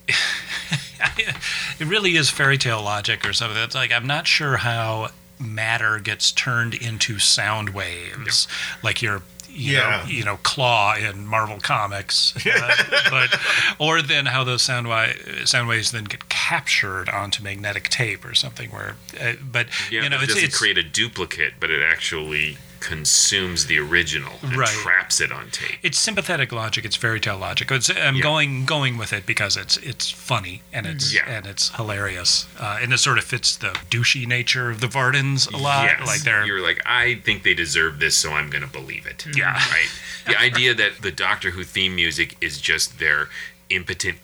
it 1.80 1.86
really 1.88 2.16
is 2.16 2.30
fairy 2.30 2.58
tale 2.58 2.82
logic 2.82 3.28
or 3.28 3.34
something. 3.34 3.62
It's 3.62 3.76
like 3.76 3.92
I'm 3.92 4.08
not 4.08 4.26
sure 4.28 4.58
how 4.58 5.10
matter 5.42 6.00
gets 6.00 6.32
turned 6.32 6.74
into 6.74 7.20
sound 7.20 7.70
waves, 7.72 8.48
like 8.84 9.02
your. 9.02 9.22
You 9.54 9.74
Yeah. 9.74 10.04
know, 10.06 10.10
you 10.10 10.24
know, 10.24 10.38
Klaw 10.44 10.96
in 10.96 11.28
Marvel 11.28 11.60
Comics, 11.60 12.34
uh, 12.48 12.84
but 13.10 13.38
or 13.80 14.02
then 14.02 14.28
how 14.28 14.46
those 14.46 14.62
sound, 14.62 14.86
wi- 14.88 15.14
sound 15.44 15.68
waves 15.68 15.92
then 15.92 16.06
get 16.06 16.30
captured 16.30 17.10
onto 17.10 17.44
magnetic 17.44 17.90
tape 17.90 18.24
or 18.24 18.34
something. 18.34 18.70
Where, 18.70 18.96
uh, 19.20 19.34
but 19.44 19.68
Yeah, 19.92 20.04
you 20.04 20.10
know, 20.10 20.16
but 20.20 20.24
it 20.24 20.28
doesn't 20.28 20.44
it's 20.46 20.58
create 20.58 20.78
a 20.78 20.84
duplicate, 20.84 21.56
but 21.60 21.70
it 21.70 21.82
actually 21.84 22.60
consumes 22.82 23.68
the 23.68 23.80
original 23.80 24.34
and 24.42 24.58
Right. 24.58 24.68
traps 24.68 25.22
it 25.22 25.32
on 25.32 25.50
tape. 25.52 25.78
it's 25.84 25.98
sympathetic 25.98 26.52
logic. 26.52 26.84
It's 26.84 26.96
fairy 26.98 27.20
tale 27.22 27.38
logic. 27.38 27.72
It's, 27.72 27.90
I'm 27.90 28.16
Yeah. 28.18 28.22
going 28.24 28.66
going 28.66 28.98
with 28.98 29.14
it 29.14 29.26
because 29.26 29.56
it's 29.56 29.78
it's 29.78 30.10
funny 30.10 30.64
and 30.74 30.86
it's 30.86 31.14
Yeah. 31.14 31.30
and 31.30 31.46
it's 31.48 31.70
hilarious, 31.76 32.48
uh, 32.60 32.80
and 32.82 32.92
it 32.92 32.98
sort 32.98 33.18
of 33.18 33.24
fits 33.24 33.56
the 33.56 33.70
douchey 33.90 34.26
nature 34.28 34.70
of 34.70 34.82
the 34.82 34.88
Vardans 34.88 35.50
a 35.54 35.58
lot. 35.58 35.86
Yes. 36.00 36.06
Like 36.08 36.22
they're 36.24 36.46
You're 36.46 36.62
like, 36.62 36.82
I 36.86 37.16
think 37.24 37.44
they 37.44 37.54
deserve 37.54 38.00
this, 38.00 38.18
so 38.18 38.34
I'm 38.34 38.50
going 38.50 38.64
to 38.64 38.68
believe 38.68 39.06
it. 39.06 39.26
Yeah. 39.36 39.54
Right. 39.54 39.90
The 40.26 40.40
idea 40.40 40.74
that 40.74 41.02
the 41.02 41.12
Doctor 41.12 41.52
Who 41.52 41.64
theme 41.64 41.96
music 41.96 42.36
is 42.42 42.60
just 42.60 42.98
their 43.00 43.30
impotent 43.70 44.18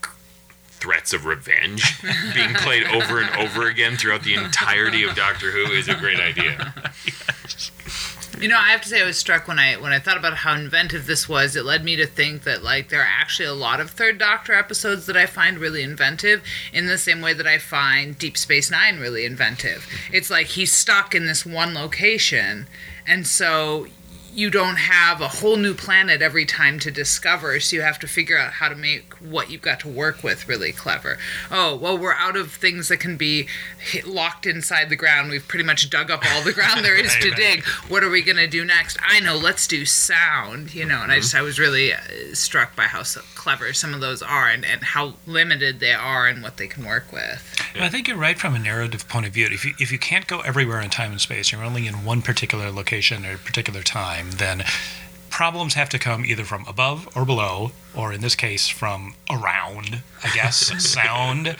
threats 0.80 1.12
of 1.14 1.26
revenge 1.26 1.82
being 2.36 2.54
played 2.54 2.84
over 2.84 3.20
and 3.20 3.30
over 3.36 3.68
again 3.68 3.98
throughout 3.98 4.24
the 4.24 4.36
entirety 4.36 5.04
of 5.04 5.16
Doctor 5.16 5.52
Who 5.52 5.72
is 5.72 5.88
a 5.88 5.96
great 5.96 6.20
idea. 6.20 6.74
You 8.40 8.48
know, 8.48 8.58
I 8.58 8.70
have 8.70 8.82
to 8.82 8.88
say, 8.90 9.02
I 9.02 9.06
was 9.06 9.18
struck 9.18 9.48
when 9.48 9.58
I 9.58 9.78
when 9.78 9.94
I 9.94 10.00
thought 10.00 10.18
about 10.18 10.38
how 10.38 10.54
inventive 10.54 11.08
this 11.08 11.28
was. 11.28 11.56
It 11.56 11.66
led 11.66 11.84
me 11.84 11.96
to 11.96 12.06
think 12.06 12.44
that 12.44 12.64
like 12.64 12.90
there 12.90 13.02
are 13.02 13.10
actually 13.20 13.48
a 13.48 13.54
lot 13.54 13.80
of 13.80 13.90
Third 13.90 14.20
Doctor 14.20 14.54
episodes 14.54 15.08
that 15.08 15.18
I 15.18 15.26
find 15.26 15.58
really 15.58 15.82
inventive, 15.82 16.44
in 16.72 16.86
the 16.86 17.00
same 17.00 17.20
way 17.22 17.34
that 17.34 17.48
I 17.48 17.58
find 17.58 18.18
Deep 18.18 18.38
Space 18.38 18.70
Nine 18.70 19.00
really 19.00 19.26
inventive. 19.26 19.88
It's 20.12 20.30
like 20.30 20.48
he's 20.48 20.72
stuck 20.72 21.16
in 21.16 21.26
this 21.26 21.48
one 21.48 21.74
location, 21.74 22.68
and 23.08 23.26
so 23.26 23.88
you 24.38 24.52
don't 24.52 24.76
have 24.76 25.20
a 25.20 25.28
whole 25.28 25.56
new 25.56 25.74
planet 25.74 26.22
every 26.22 26.46
time 26.46 26.78
to 26.78 26.92
discover, 26.92 27.60
so 27.60 27.76
you 27.76 27.82
have 27.82 27.98
to 27.98 28.08
figure 28.08 28.38
out 28.38 28.54
how 28.54 28.70
to 28.70 28.76
make 28.76 29.16
what 29.16 29.50
you've 29.50 29.64
got 29.64 29.80
to 29.80 29.88
work 29.88 30.22
with 30.22 30.48
really 30.48 30.72
clever. 30.72 31.18
Oh, 31.50 31.76
well, 31.76 31.98
we're 31.98 32.14
out 32.14 32.38
of 32.38 32.52
things 32.52 32.88
that 32.90 32.98
can 32.98 33.18
be 33.18 33.48
hit, 33.80 34.06
locked 34.06 34.46
inside 34.46 34.90
the 34.90 34.96
ground. 34.96 35.32
We've 35.32 35.48
pretty 35.48 35.66
much 35.66 35.90
dug 35.90 36.12
up 36.12 36.24
all 36.24 36.44
the 36.44 36.54
ground 36.54 36.86
there 36.86 36.96
is 36.96 37.16
to 37.22 37.32
dig. 37.32 37.64
What 37.90 38.04
are 38.04 38.12
we 38.12 38.22
going 38.22 38.38
to 38.38 38.46
do 38.46 38.64
next? 38.64 38.98
I 39.02 39.20
know, 39.22 39.36
let's 39.36 39.66
do 39.66 39.88
sound, 39.88 40.76
you 40.76 40.86
know, 40.86 41.02
and 41.02 41.12
I 41.12 41.16
just, 41.16 41.34
I 41.34 41.42
was 41.42 41.58
really 41.58 41.94
uh, 41.94 41.98
struck 42.34 42.76
by 42.76 42.84
how 42.84 43.02
so 43.02 43.22
clever 43.34 43.74
some 43.74 43.96
of 43.96 44.02
those 44.02 44.22
are 44.22 44.50
and, 44.50 44.64
and 44.64 44.84
how 44.84 45.16
limited 45.26 45.80
they 45.80 45.94
are 45.94 46.28
and 46.28 46.44
what 46.44 46.58
they 46.58 46.68
can 46.68 46.86
work 46.86 47.12
with. 47.12 47.42
I 47.80 47.90
think 47.90 48.08
you're 48.08 48.18
right 48.18 48.38
from 48.38 48.56
a 48.56 48.60
narrative 48.60 49.08
point 49.08 49.26
of 49.26 49.34
view. 49.34 49.48
If 49.50 49.64
you 49.64 49.74
if 49.80 49.92
you 49.92 50.00
can't 50.00 50.28
go 50.28 50.42
everywhere 50.42 50.82
in 50.82 50.90
time 50.90 51.12
and 51.12 51.22
space, 51.22 51.52
you're 51.52 51.64
only 51.64 51.88
in 51.88 52.04
one 52.04 52.22
particular 52.22 52.72
location 52.72 53.24
at 53.24 53.36
a 53.36 53.38
particular 53.38 53.84
time, 53.84 54.27
then 54.34 54.64
problems 55.30 55.74
have 55.76 55.90
to 55.90 56.00
come 56.00 56.26
either 56.26 56.44
from 56.44 56.66
above 56.68 57.08
or 57.16 57.26
below, 57.26 57.72
or 57.94 58.12
in 58.14 58.22
this 58.22 58.36
case, 58.36 58.68
from 58.68 59.14
around, 59.30 60.02
I 60.24 60.34
guess, 60.34 60.58
sound. 60.84 61.56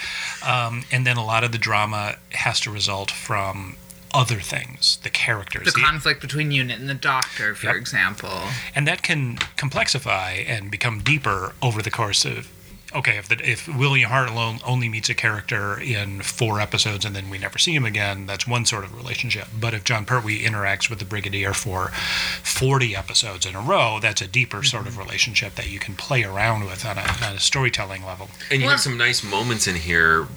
Um, 0.46 0.84
and 0.92 1.06
then 1.06 1.18
a 1.18 1.26
lot 1.26 1.44
of 1.44 1.52
the 1.52 1.58
drama 1.58 2.16
has 2.32 2.60
to 2.62 2.72
result 2.72 3.12
from 3.12 3.76
other 4.14 4.40
things, 4.40 4.98
the 5.04 5.10
characters. 5.10 5.66
The 5.66 5.72
the- 5.72 5.82
conflict 5.86 6.22
between 6.22 6.50
Unit 6.52 6.80
and 6.80 6.90
the 6.90 6.94
Doctor, 6.96 7.54
for 7.54 7.68
Yep. 7.68 7.76
example. 7.76 8.42
and 8.74 8.88
that 8.88 9.04
can 9.04 9.38
complexify 9.58 10.44
and 10.48 10.72
become 10.72 11.02
deeper 11.02 11.54
over 11.62 11.82
the 11.82 11.92
course 11.92 12.26
of 12.26 12.48
okay 12.96 13.18
if 13.18 13.28
the, 13.28 13.38
if 13.50 13.68
William 13.68 14.10
Hartnell 14.10 14.62
only 14.66 14.90
meets 14.90 15.10
a 15.10 15.14
character 15.14 15.80
in 15.80 16.22
four 16.22 16.62
episodes 16.62 17.06
and 17.06 17.16
then 17.16 17.30
we 17.30 17.38
never 17.38 17.58
see 17.58 17.76
him 17.76 17.86
again 17.86 18.26
that's 18.26 18.48
one 18.48 18.66
sort 18.66 18.84
of 18.84 18.96
relationship. 18.96 19.48
But 19.60 19.74
if 19.74 19.84
Jon 19.84 20.06
Pertwee 20.06 20.44
interacts 20.44 20.90
with 20.90 21.00
the 21.00 21.06
brigadier 21.06 21.54
for 21.54 21.90
40 22.44 22.96
episodes 22.96 23.46
in 23.46 23.56
a 23.56 23.62
row 23.62 24.00
that's 24.02 24.22
a 24.22 24.28
deeper 24.28 24.64
sort 24.64 24.88
of 24.88 24.94
mm-hmm. 24.94 25.02
relationship 25.02 25.56
that 25.56 25.70
you 25.70 25.80
can 25.80 25.96
play 25.96 26.24
around 26.24 26.66
with 26.66 26.86
on 26.86 26.98
a, 26.98 27.02
on 27.02 27.36
a 27.36 27.40
storytelling 27.40 28.06
level. 28.06 28.30
And 28.52 28.60
you 28.62 28.68
Well- 28.68 28.76
have 28.76 28.82
some 28.82 28.98
nice 28.98 29.24
moments 29.24 29.68
in 29.68 29.76
here 29.76 30.28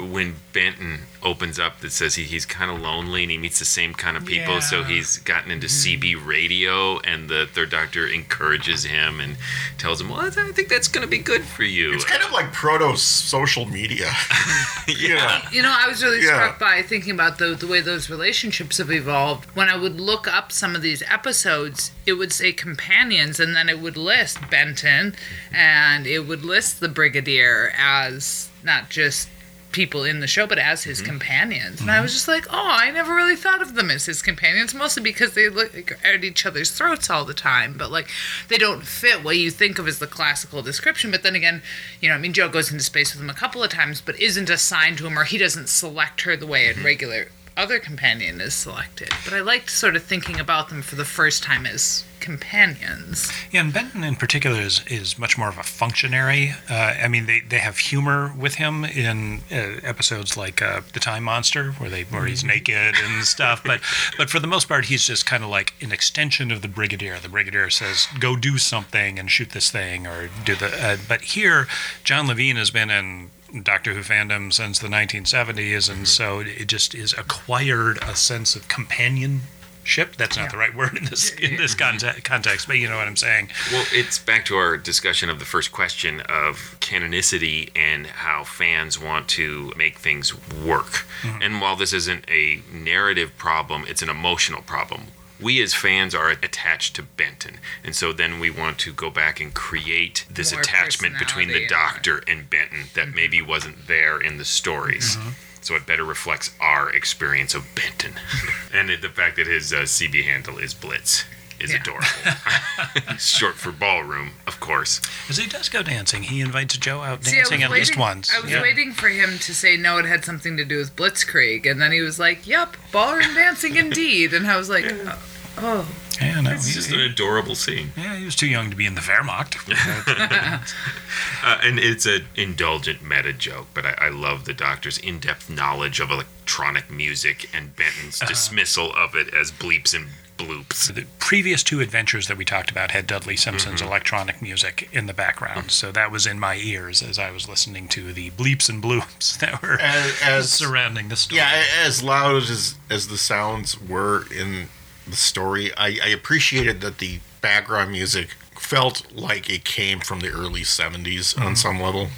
when 0.00 0.36
Benton 0.52 1.00
opens 1.22 1.58
up 1.58 1.80
that 1.80 1.90
says 1.90 2.14
he, 2.14 2.24
he's 2.24 2.46
kind 2.46 2.70
of 2.70 2.80
lonely 2.80 3.22
and 3.22 3.30
he 3.30 3.38
meets 3.38 3.58
the 3.58 3.64
same 3.64 3.92
kind 3.94 4.16
of 4.16 4.24
people, 4.24 4.60
so 4.60 4.84
he's 4.84 5.18
gotten 5.18 5.50
into 5.50 5.66
mm-hmm. 5.66 6.02
CB 6.02 6.26
radio, 6.26 7.00
and 7.00 7.28
the 7.28 7.48
third 7.52 7.70
doctor 7.70 8.06
encourages 8.06 8.84
him 8.84 9.20
and 9.20 9.36
tells 9.76 10.00
him, 10.00 10.08
"Well, 10.08 10.20
I 10.20 10.30
think 10.30 10.68
that's 10.68 10.88
going 10.88 11.02
to 11.02 11.10
be 11.10 11.18
good 11.18 11.44
for 11.44 11.64
you." 11.64 11.92
It's 11.92 12.04
kind 12.04 12.22
of 12.22 12.32
like 12.32 12.52
proto 12.52 12.96
social 12.96 13.66
media. 13.66 14.10
yeah. 14.88 15.48
You 15.50 15.62
know, 15.62 15.74
I 15.74 15.88
was 15.88 16.02
really 16.02 16.20
Yeah. 16.20 16.34
struck 16.34 16.58
by 16.58 16.82
thinking 16.82 17.12
about 17.12 17.38
the, 17.38 17.54
the 17.54 17.66
way 17.66 17.80
those 17.80 18.08
relationships 18.08 18.78
have 18.78 18.90
evolved. 18.90 19.44
When 19.56 19.68
I 19.68 19.76
would 19.76 20.00
look 20.00 20.26
up 20.28 20.52
some 20.52 20.74
of 20.74 20.82
these 20.82 21.02
episodes, 21.02 21.92
it 22.06 22.12
would 22.14 22.32
say 22.32 22.52
companions, 22.52 23.40
and 23.40 23.54
then 23.54 23.68
it 23.68 23.80
would 23.80 23.96
list 23.96 24.38
Benton, 24.50 25.12
mm-hmm. 25.12 25.54
and 25.54 26.06
it 26.06 26.20
would 26.20 26.44
list 26.44 26.80
the 26.80 26.88
Brigadier 26.88 27.72
as 27.76 28.50
not 28.62 28.88
just 28.90 29.28
people 29.72 30.04
in 30.04 30.20
the 30.20 30.26
show, 30.26 30.46
but 30.46 30.58
as 30.58 30.84
his 30.84 30.98
mm-hmm. 30.98 31.10
companions. 31.10 31.80
And 31.80 31.90
I 31.90 31.94
mm-hmm. 31.94 32.02
was 32.04 32.12
just 32.12 32.28
like, 32.28 32.46
oh, 32.50 32.70
I 32.78 32.90
never 32.90 33.14
really 33.14 33.36
thought 33.36 33.62
of 33.62 33.74
them 33.74 33.90
as 33.90 34.06
his 34.06 34.22
companions, 34.22 34.74
mostly 34.74 35.02
because 35.02 35.34
they 35.34 35.48
look 35.48 35.98
at 36.04 36.24
each 36.24 36.46
other's 36.46 36.70
throats 36.70 37.10
all 37.10 37.24
the 37.24 37.34
time. 37.34 37.74
But 37.76 37.90
like, 37.90 38.08
they 38.48 38.58
don't 38.58 38.86
fit 38.86 39.22
what 39.22 39.36
you 39.36 39.50
think 39.50 39.78
of 39.78 39.86
as 39.86 39.98
the 39.98 40.06
classical 40.06 40.62
description. 40.62 41.10
But 41.10 41.22
then 41.22 41.34
again, 41.34 41.62
you 42.00 42.08
know, 42.08 42.14
I 42.14 42.18
mean, 42.18 42.32
Jo 42.32 42.48
goes 42.48 42.70
into 42.70 42.84
space 42.84 43.14
with 43.14 43.22
him 43.22 43.30
a 43.30 43.34
couple 43.34 43.62
of 43.62 43.70
times, 43.70 44.00
but 44.00 44.18
isn't 44.20 44.50
assigned 44.50 44.98
to 44.98 45.06
him, 45.06 45.18
or 45.18 45.24
he 45.24 45.38
doesn't 45.38 45.68
select 45.68 46.22
her 46.22 46.36
the 46.36 46.46
way 46.46 46.66
a 46.68 46.74
mm-hmm. 46.74 46.84
regular 46.84 47.28
other 47.58 47.78
companion 47.78 48.40
is 48.40 48.54
selected. 48.54 49.10
But 49.24 49.34
I 49.34 49.40
liked 49.40 49.70
sort 49.70 49.96
of 49.96 50.04
thinking 50.04 50.38
about 50.40 50.68
them 50.68 50.80
for 50.80 50.94
the 50.94 51.04
first 51.04 51.42
time 51.42 51.66
as 51.66 52.04
companions. 52.20 53.32
Yeah, 53.50 53.62
and 53.62 53.72
Benton 53.72 54.04
in 54.04 54.16
particular 54.16 54.60
is, 54.60 54.82
is 54.86 55.18
much 55.18 55.36
more 55.38 55.48
of 55.48 55.58
a 55.58 55.62
functionary. 55.62 56.52
Uh, 56.70 56.94
I 57.02 57.08
mean, 57.08 57.26
they, 57.26 57.40
they 57.40 57.58
have 57.58 57.78
humor 57.78 58.32
with 58.36 58.56
him 58.56 58.84
in 58.84 59.40
uh, 59.50 59.80
episodes 59.82 60.36
like 60.36 60.62
uh, 60.62 60.82
The 60.92 61.00
Time 61.00 61.24
Monster, 61.24 61.72
where 61.72 61.90
they 61.90 62.02
where 62.04 62.26
he's 62.26 62.44
naked 62.44 62.94
and 63.02 63.24
stuff. 63.24 63.62
But 63.64 63.80
but 64.16 64.30
for 64.30 64.40
the 64.40 64.46
most 64.46 64.68
part, 64.68 64.86
he's 64.86 65.06
just 65.06 65.26
kind 65.26 65.42
of 65.42 65.50
like 65.50 65.74
an 65.80 65.92
extension 65.92 66.50
of 66.50 66.62
the 66.62 66.68
Brigadier. 66.68 67.18
The 67.18 67.28
Brigadier 67.28 67.70
says, 67.70 68.06
"Go 68.20 68.36
do 68.36 68.58
something 68.58 69.18
and 69.18 69.30
shoot 69.30 69.50
this 69.50 69.70
thing," 69.70 70.06
or 70.06 70.30
do 70.44 70.54
the. 70.54 70.66
Uh, 70.66 70.96
but 71.08 71.22
here, 71.22 71.66
John 72.04 72.26
Levene 72.26 72.56
has 72.56 72.70
been 72.70 72.90
in. 72.90 73.30
Doctor 73.62 73.94
Who 73.94 74.00
fandom 74.00 74.52
since 74.52 74.78
the 74.78 74.88
1970s, 74.88 75.88
and 75.88 75.98
mm-hmm. 75.98 76.04
so 76.04 76.40
it 76.40 76.66
just 76.66 76.94
is 76.94 77.14
acquired 77.14 77.98
a 78.02 78.14
sense 78.14 78.54
of 78.54 78.68
companionship. 78.68 80.16
That's 80.16 80.36
not 80.36 80.50
the 80.50 80.58
right 80.58 80.74
word 80.74 80.96
in 80.98 81.04
this 81.06 81.32
in 81.32 81.56
this 81.56 81.74
context, 81.86 82.24
context, 82.24 82.66
but 82.66 82.76
you 82.78 82.88
know 82.88 82.96
what 82.96 83.08
I'm 83.08 83.16
saying. 83.16 83.48
Well, 83.72 83.86
it's 83.92 84.18
back 84.18 84.44
to 84.46 84.56
our 84.56 84.76
discussion 84.76 85.30
of 85.30 85.38
the 85.38 85.46
first 85.46 85.72
question 85.72 86.20
of 86.22 86.76
canonicity 86.80 87.70
and 87.74 88.06
how 88.06 88.44
fans 88.44 89.00
want 89.00 89.28
to 89.28 89.72
make 89.76 89.98
things 89.98 90.34
work. 90.52 91.06
Mm-hmm. 91.22 91.42
And 91.42 91.60
while 91.60 91.76
this 91.76 91.92
isn't 91.92 92.26
a 92.28 92.60
narrative 92.72 93.36
problem, 93.38 93.84
it's 93.88 94.02
an 94.02 94.10
emotional 94.10 94.60
problem. 94.62 95.04
We 95.40 95.62
as 95.62 95.74
fans 95.74 96.14
are 96.14 96.30
attached 96.30 96.96
to 96.96 97.02
Benton, 97.02 97.58
and 97.84 97.94
so 97.94 98.12
then 98.12 98.40
we 98.40 98.50
want 98.50 98.78
to 98.80 98.92
go 98.92 99.10
back 99.10 99.40
and 99.40 99.54
create 99.54 100.26
this 100.30 100.52
More 100.52 100.60
attachment 100.60 101.18
between 101.18 101.48
the 101.48 101.66
Doctor 101.68 102.22
and 102.26 102.50
Benton 102.50 102.86
that 102.94 103.14
maybe 103.14 103.40
wasn't 103.40 103.86
there 103.86 104.20
in 104.20 104.38
the 104.38 104.44
stories. 104.44 105.16
So 105.60 105.74
it 105.74 105.86
better 105.86 106.04
reflects 106.04 106.54
our 106.60 106.90
experience 106.90 107.54
of 107.54 107.64
Benton, 107.74 108.14
and 108.72 108.88
the 108.88 109.08
fact 109.08 109.36
that 109.36 109.46
his 109.46 109.72
uh, 109.72 109.82
CB 109.82 110.24
handle 110.24 110.58
is 110.58 110.74
Blitz 110.74 111.24
is 111.60 111.72
Yeah. 111.72 111.80
adorable. 111.80 112.06
Short 113.18 113.54
for 113.56 113.72
ballroom, 113.72 114.32
of 114.46 114.60
course. 114.60 115.00
Because 115.22 115.38
he 115.38 115.46
does 115.48 115.68
go 115.68 115.82
dancing. 115.82 116.22
He 116.24 116.40
invites 116.40 116.76
Jo 116.76 117.00
out 117.00 117.24
See, 117.24 117.36
I 117.36 117.40
was 117.40 117.48
dancing 117.50 117.62
at 117.64 117.70
least 117.70 117.96
once. 117.96 118.32
I 118.34 118.40
was 118.40 118.50
Yeah. 118.50 118.62
waiting 118.62 118.92
for 118.92 119.08
him 119.08 119.38
to 119.40 119.54
say 119.54 119.76
no, 119.76 119.98
it 119.98 120.04
had 120.04 120.24
something 120.24 120.56
to 120.56 120.64
do 120.64 120.76
with 120.78 120.94
Blitzkrieg, 120.96 121.70
and 121.70 121.80
then 121.80 121.92
he 121.92 122.00
was 122.00 122.18
like, 122.18 122.46
"Yep, 122.46 122.76
ballroom 122.92 123.34
dancing 123.34 123.76
indeed," 123.84 124.32
and 124.34 124.46
I 124.50 124.56
was 124.56 124.68
like, 124.68 124.84
"Oh, 124.90 125.18
oh. 125.58 125.88
Yeah, 126.20 126.40
no, 126.40 126.50
It's 126.50 126.66
he, 126.66 126.72
just 126.74 126.88
he- 126.90 126.96
an 126.96 127.00
adorable 127.02 127.54
scene, 127.54 127.92
yeah, 127.96 128.16
he 128.16 128.24
was 128.24 128.34
too 128.34 128.48
young 128.48 128.70
to 128.70 128.76
be 128.76 128.86
in 128.86 128.96
the 128.96 129.00
Wehrmacht. 129.00 129.54
uh, 131.44 131.58
and 131.62 131.78
it's 131.78 132.06
an 132.06 132.26
indulgent 132.34 133.02
meta 133.02 133.32
joke. 133.32 133.68
But 133.72 133.86
I, 133.86 133.94
I 133.98 134.08
love 134.08 134.44
the 134.44 134.52
Doctor's 134.54 134.98
in-depth 134.98 135.48
knowledge 135.48 136.00
of 136.00 136.10
electronic 136.10 136.90
music 136.90 137.48
and 137.54 137.74
Benton's 137.76 138.18
dismissal 138.18 138.92
of 138.94 139.14
it 139.14 139.32
as 139.32 139.52
bleeps 139.52 139.94
and 139.94 140.06
bloops. 140.38 140.92
the 140.94 141.04
previous 141.18 141.62
two 141.62 141.80
adventures 141.80 142.28
that 142.28 142.36
we 142.38 142.44
talked 142.44 142.70
about 142.70 142.92
had 142.92 143.06
Dudley 143.06 143.36
Simpson's 143.36 143.80
Mm-hmm. 143.80 143.88
electronic 143.90 144.40
music 144.40 144.88
in 144.92 145.06
the 145.06 145.12
background, 145.12 145.70
so 145.70 145.92
that 145.92 146.10
was 146.10 146.26
in 146.26 146.38
my 146.40 146.54
ears 146.56 147.02
as 147.02 147.18
I 147.18 147.30
was 147.30 147.48
listening 147.48 147.88
to 147.88 148.12
the 148.12 148.30
bleeps 148.30 148.68
and 148.70 148.82
bloops 148.82 149.38
that 149.40 149.60
were 149.60 149.78
As, 149.80 150.20
as 150.22 150.50
surrounding 150.52 151.08
the 151.08 151.16
story. 151.16 151.38
yeah, 151.40 151.64
as 151.84 152.02
loud 152.02 152.44
as 152.44 152.76
as 152.88 153.08
the 153.08 153.18
sounds 153.18 153.78
were 153.80 154.24
in 154.34 154.68
the 155.06 155.16
story, 155.16 155.70
I, 155.76 155.98
I 156.04 156.08
appreciated 156.08 156.80
that 156.82 156.98
the 156.98 157.20
background 157.40 157.92
music 157.92 158.28
felt 158.58 159.12
like 159.14 159.48
it 159.50 159.64
came 159.64 160.00
from 160.00 160.20
the 160.20 160.28
early 160.30 160.62
'70s 160.62 161.38
on 161.40 161.56
some 161.56 161.80
level. 161.80 162.08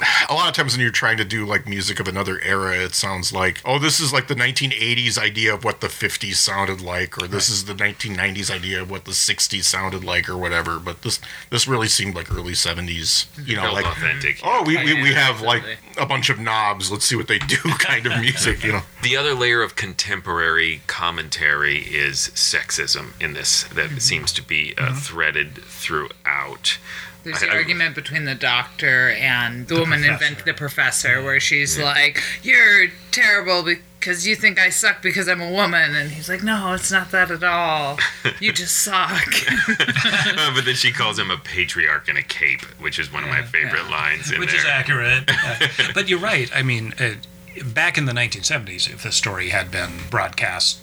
A 0.28 0.34
lot 0.34 0.48
of 0.48 0.54
times 0.54 0.72
when 0.72 0.80
you're 0.80 0.90
trying 0.90 1.18
to 1.18 1.24
do 1.24 1.44
like 1.46 1.68
music 1.68 2.00
of 2.00 2.08
another 2.08 2.40
era, 2.40 2.76
it 2.78 2.94
sounds 2.94 3.32
like, 3.32 3.60
oh, 3.64 3.78
this 3.78 4.00
is 4.00 4.12
like 4.12 4.26
the 4.26 4.34
1980s 4.34 5.18
idea 5.18 5.52
of 5.54 5.64
what 5.64 5.80
the 5.80 5.86
50s 5.86 6.34
sounded 6.36 6.80
like, 6.80 7.22
or 7.22 7.28
this 7.28 7.48
is 7.48 7.66
the 7.66 7.74
1990s 7.74 8.50
idea 8.50 8.80
of 8.82 8.90
what 8.90 9.04
the 9.04 9.12
60s 9.12 9.62
sounded 9.64 10.02
like, 10.02 10.28
or 10.28 10.36
whatever. 10.36 10.78
But 10.80 11.02
this 11.02 11.20
this 11.50 11.68
really 11.68 11.86
seemed 11.88 12.14
like 12.16 12.32
early 12.34 12.54
70s, 12.54 13.26
you 13.46 13.56
know, 13.56 13.72
like 13.72 13.86
authentic. 13.86 14.40
oh, 14.42 14.64
we, 14.66 14.76
we, 14.78 14.94
we 15.02 15.12
have 15.14 15.40
like 15.42 15.62
a 15.98 16.06
bunch 16.06 16.28
of 16.30 16.40
knobs. 16.40 16.90
Let's 16.90 17.04
see 17.04 17.16
what 17.16 17.28
they 17.28 17.38
do, 17.38 17.56
kind 17.78 18.06
of 18.06 18.18
music, 18.20 18.64
you 18.64 18.72
know. 18.72 18.82
The 19.02 19.16
other 19.16 19.34
layer 19.34 19.62
of 19.62 19.76
contemporary 19.76 20.80
commentary 20.86 21.78
is 21.82 22.30
sexism 22.34 23.12
in 23.22 23.34
this 23.34 23.64
that 23.64 23.84
Mm-hmm. 23.90 23.98
seems 23.98 24.32
to 24.32 24.42
be 24.42 24.74
uh, 24.78 24.94
threaded 24.94 25.58
throughout. 25.58 26.78
There's 27.24 27.42
I- 27.42 27.46
the 27.46 27.52
I- 27.52 27.56
argument 27.56 27.94
between 27.94 28.24
the 28.24 28.34
doctor 28.34 29.10
and 29.10 29.66
the, 29.66 29.74
woman 29.80 30.02
professor. 30.02 30.24
invent 30.24 30.44
the 30.44 30.54
professor, 30.54 31.22
where 31.22 31.40
she's 31.40 31.78
like, 31.78 32.22
"You're 32.42 32.88
terrible 33.10 33.62
because 33.64 34.26
you 34.26 34.36
think 34.36 34.58
I 34.58 34.68
suck 34.70 35.00
because 35.02 35.28
I'm 35.28 35.40
a 35.40 35.50
woman," 35.50 35.96
and 35.96 36.10
he's 36.12 36.28
like, 36.28 36.42
"No, 36.42 36.74
it's 36.74 36.92
not 36.92 37.10
that 37.12 37.30
at 37.30 37.42
all. 37.42 37.98
You 38.40 38.52
just 38.62 38.76
suck." 38.76 39.26
Uh, 40.36 40.52
but 40.54 40.64
then 40.64 40.74
she 40.74 40.92
calls 40.92 41.18
him 41.18 41.30
a 41.30 41.36
patriarch 41.38 42.08
in 42.08 42.16
a 42.16 42.22
cape, 42.22 42.62
which 42.80 42.98
is 42.98 43.10
one 43.12 43.22
of 43.24 43.30
my 43.30 43.42
favorite 43.42 43.88
lines 43.90 44.30
in 44.30 44.40
which 44.40 44.50
there. 44.50 44.60
is 44.60 44.66
accurate. 44.66 45.30
Uh, 45.44 45.66
but 45.94 46.08
you're 46.08 46.18
right. 46.18 46.50
I 46.54 46.62
mean, 46.62 46.92
uh, 46.98 47.14
back 47.64 47.96
in 47.98 48.04
the 48.06 48.12
1970s, 48.12 48.92
if 48.92 49.02
this 49.02 49.14
story 49.16 49.50
had 49.50 49.70
been 49.70 49.90
broadcast, 50.10 50.78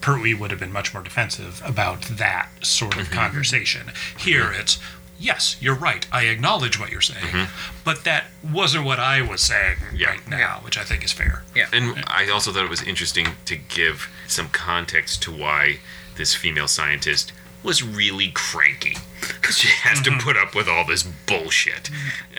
Pertwee 0.00 0.34
would 0.34 0.50
have 0.50 0.60
been 0.60 0.72
much 0.72 0.92
more 0.94 1.02
defensive 1.02 1.60
about 1.64 2.02
that 2.02 2.48
sort 2.62 2.96
of 2.96 3.10
conversation. 3.10 3.90
Here, 4.18 4.50
it's 4.52 4.78
yes, 5.18 5.56
you're 5.60 5.74
right. 5.74 6.06
I 6.12 6.24
acknowledge 6.24 6.78
what 6.78 6.90
you're 6.90 7.00
saying, 7.00 7.24
mm-hmm. 7.24 7.80
but 7.84 8.04
that 8.04 8.24
wasn't 8.42 8.84
what 8.84 8.98
I 8.98 9.22
was 9.22 9.40
saying 9.40 9.76
Yeah. 9.94 10.10
right 10.10 10.28
now, 10.28 10.60
which 10.62 10.78
I 10.78 10.84
think 10.84 11.04
is 11.04 11.12
fair. 11.12 11.42
Yeah. 11.54 11.68
And 11.72 12.04
I 12.06 12.28
also 12.28 12.52
thought 12.52 12.64
it 12.64 12.70
was 12.70 12.82
interesting 12.82 13.28
to 13.46 13.56
give 13.56 14.08
some 14.26 14.48
context 14.48 15.22
to 15.24 15.32
why 15.32 15.78
this 16.16 16.34
female 16.34 16.68
scientist 16.68 17.32
was 17.62 17.82
really 17.82 18.30
cranky. 18.32 18.96
Because 19.20 19.58
she 19.58 19.68
has 19.68 20.00
to 20.02 20.16
put 20.18 20.36
up 20.36 20.54
with 20.54 20.68
all 20.68 20.86
this 20.86 21.02
bullshit. 21.02 21.90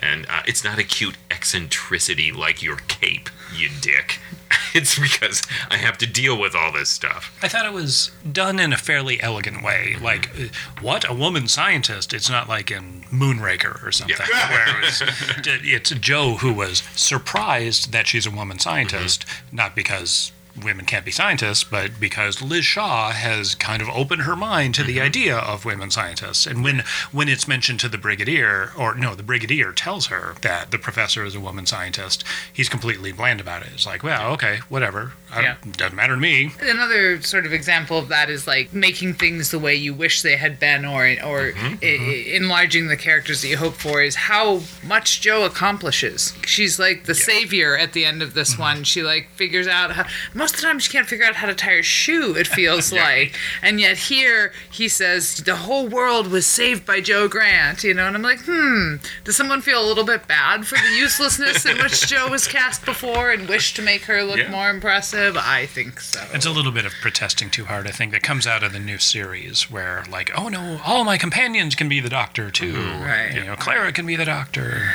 And 0.01 0.25
uh, 0.29 0.43
it's 0.45 0.63
not 0.63 0.79
a 0.79 0.83
cute 0.83 1.15
eccentricity 1.29 2.31
like 2.31 2.61
your 2.63 2.77
cape, 2.87 3.29
you 3.55 3.69
dick. 3.81 4.19
It's 4.73 4.99
because 4.99 5.41
I 5.71 5.77
have 5.77 5.97
to 5.99 6.05
deal 6.05 6.39
with 6.39 6.53
all 6.53 6.71
this 6.71 6.89
stuff. 6.89 7.35
I 7.41 7.47
thought 7.47 7.65
it 7.65 7.73
was 7.73 8.11
done 8.31 8.59
in 8.59 8.73
a 8.73 8.77
fairly 8.77 9.19
elegant 9.21 9.63
way. 9.63 9.95
Like, 9.99 10.29
uh, 10.39 10.43
what? 10.81 11.09
A 11.09 11.13
woman 11.15 11.47
scientist? 11.47 12.13
It's 12.13 12.29
not 12.29 12.47
like 12.47 12.69
in 12.69 13.03
Moonraker 13.11 13.83
or 13.83 13.91
something, 13.91 14.17
where 14.17 14.83
it's, 14.83 15.01
it's 15.47 15.89
Jo 15.91 16.35
who 16.35 16.53
was 16.53 16.83
surprised 16.95 17.91
that 17.91 18.07
she's 18.07 18.27
a 18.27 18.31
woman 18.31 18.59
scientist, 18.59 19.25
not 19.51 19.75
because 19.75 20.31
women 20.63 20.85
can't 20.85 21.05
be 21.05 21.11
scientists, 21.11 21.63
but 21.63 21.99
because 21.99 22.41
Liz 22.41 22.65
Shaw 22.65 23.11
has 23.11 23.55
kind 23.55 23.81
of 23.81 23.89
opened 23.89 24.23
her 24.23 24.35
mind 24.35 24.75
to 24.75 24.83
the 24.83 24.97
mm-hmm. 24.97 25.05
idea 25.05 25.37
of 25.37 25.65
women 25.65 25.91
scientists. 25.91 26.45
And 26.45 26.63
when 26.63 26.83
when 27.11 27.29
it's 27.29 27.47
mentioned 27.47 27.79
to 27.81 27.89
the 27.89 27.97
brigadier, 27.97 28.71
or 28.77 28.95
no, 28.95 29.15
the 29.15 29.23
brigadier 29.23 29.71
tells 29.71 30.07
her 30.07 30.35
that 30.41 30.71
the 30.71 30.77
professor 30.77 31.23
is 31.25 31.35
a 31.35 31.39
woman 31.39 31.65
scientist, 31.65 32.23
he's 32.51 32.69
completely 32.69 33.11
bland 33.11 33.39
about 33.39 33.61
it. 33.61 33.69
It's 33.73 33.85
like, 33.85 34.03
well, 34.03 34.31
okay, 34.33 34.59
whatever. 34.69 35.13
I 35.31 35.41
Yeah. 35.41 35.55
Doesn't 35.75 35.95
matter 35.95 36.15
to 36.15 36.21
me. 36.21 36.51
Another 36.61 37.21
sort 37.21 37.45
of 37.45 37.53
example 37.53 37.97
of 37.97 38.07
that 38.09 38.29
is 38.29 38.47
like 38.47 38.73
making 38.73 39.15
things 39.15 39.51
the 39.51 39.59
way 39.59 39.75
you 39.75 39.93
wish 39.93 40.21
they 40.21 40.37
had 40.37 40.59
been, 40.59 40.85
or 40.85 41.03
or 41.23 41.51
mm-hmm, 41.51 41.65
I- 41.65 41.69
I- 41.69 41.97
mm-hmm. 41.97 42.35
enlarging 42.35 42.87
the 42.87 42.97
characters 42.97 43.41
that 43.41 43.47
you 43.49 43.57
hope 43.57 43.75
for. 43.75 44.01
Is 44.01 44.15
how 44.15 44.61
much 44.83 45.21
Jo 45.21 45.43
accomplishes. 45.43 46.33
She's 46.45 46.79
like 46.79 47.05
the 47.05 47.15
savior 47.15 47.77
at 47.77 47.93
the 47.93 48.05
end 48.05 48.21
of 48.21 48.33
this 48.33 48.53
mm-hmm. 48.53 48.61
one. 48.61 48.83
She 48.83 49.03
like 49.03 49.29
figures 49.35 49.67
out 49.67 49.91
how 49.91 50.05
most 50.33 50.55
of 50.55 50.61
the 50.61 50.67
time 50.67 50.79
she 50.79 50.91
can't 50.91 51.07
figure 51.07 51.25
out 51.25 51.35
how 51.35 51.47
to 51.47 51.55
tie 51.55 51.75
her 51.75 51.83
shoe. 51.83 52.33
It 52.35 52.47
feels 52.47 52.91
like, 53.03 53.35
and 53.61 53.79
yet 53.79 53.97
here 53.97 54.53
he 54.71 54.87
says 54.87 55.37
the 55.37 55.55
whole 55.57 55.87
world 55.87 56.27
was 56.27 56.45
saved 56.45 56.85
by 56.85 57.01
Jo 57.01 57.27
Grant. 57.27 57.83
You 57.83 57.93
know, 57.93 58.07
and 58.07 58.15
I'm 58.15 58.21
like, 58.21 58.41
hmm. 58.45 58.95
Does 59.23 59.35
someone 59.35 59.61
feel 59.61 59.83
a 59.83 59.85
little 59.85 60.05
bit 60.05 60.27
bad 60.27 60.65
for 60.65 60.75
the 60.77 60.95
uselessness 60.97 61.65
in 61.65 61.77
which 61.79 62.07
Jo 62.07 62.29
was 62.29 62.47
cast 62.47 62.85
before 62.85 63.31
and 63.31 63.47
wish 63.49 63.73
to 63.73 63.81
make 63.81 64.03
her 64.03 64.23
look 64.23 64.37
Yeah. 64.37 64.51
more 64.51 64.69
impressive? 64.69 65.16
I 65.17 65.65
think 65.65 65.99
so. 65.99 66.23
It's 66.33 66.45
a 66.45 66.51
little 66.51 66.71
bit 66.71 66.85
of 66.85 66.93
protesting 67.01 67.49
too 67.49 67.65
hard, 67.65 67.87
I 67.87 67.91
think, 67.91 68.11
that 68.11 68.23
comes 68.23 68.45
out 68.45 68.63
of 68.63 68.73
the 68.73 68.79
new 68.79 68.97
series 68.97 69.69
where, 69.69 70.03
like, 70.09 70.31
oh 70.37 70.47
no, 70.47 70.79
all 70.85 71.03
my 71.03 71.17
companions 71.17 71.75
can 71.75 71.89
be 71.89 71.99
the 71.99 72.09
doctor 72.09 72.51
too. 72.51 72.73
Mm-hmm. 72.73 73.03
Right. 73.03 73.33
You 73.33 73.43
know, 73.45 73.55
Clara 73.55 73.91
can 73.91 74.05
be 74.05 74.15
the 74.15 74.25
doctor. 74.25 74.89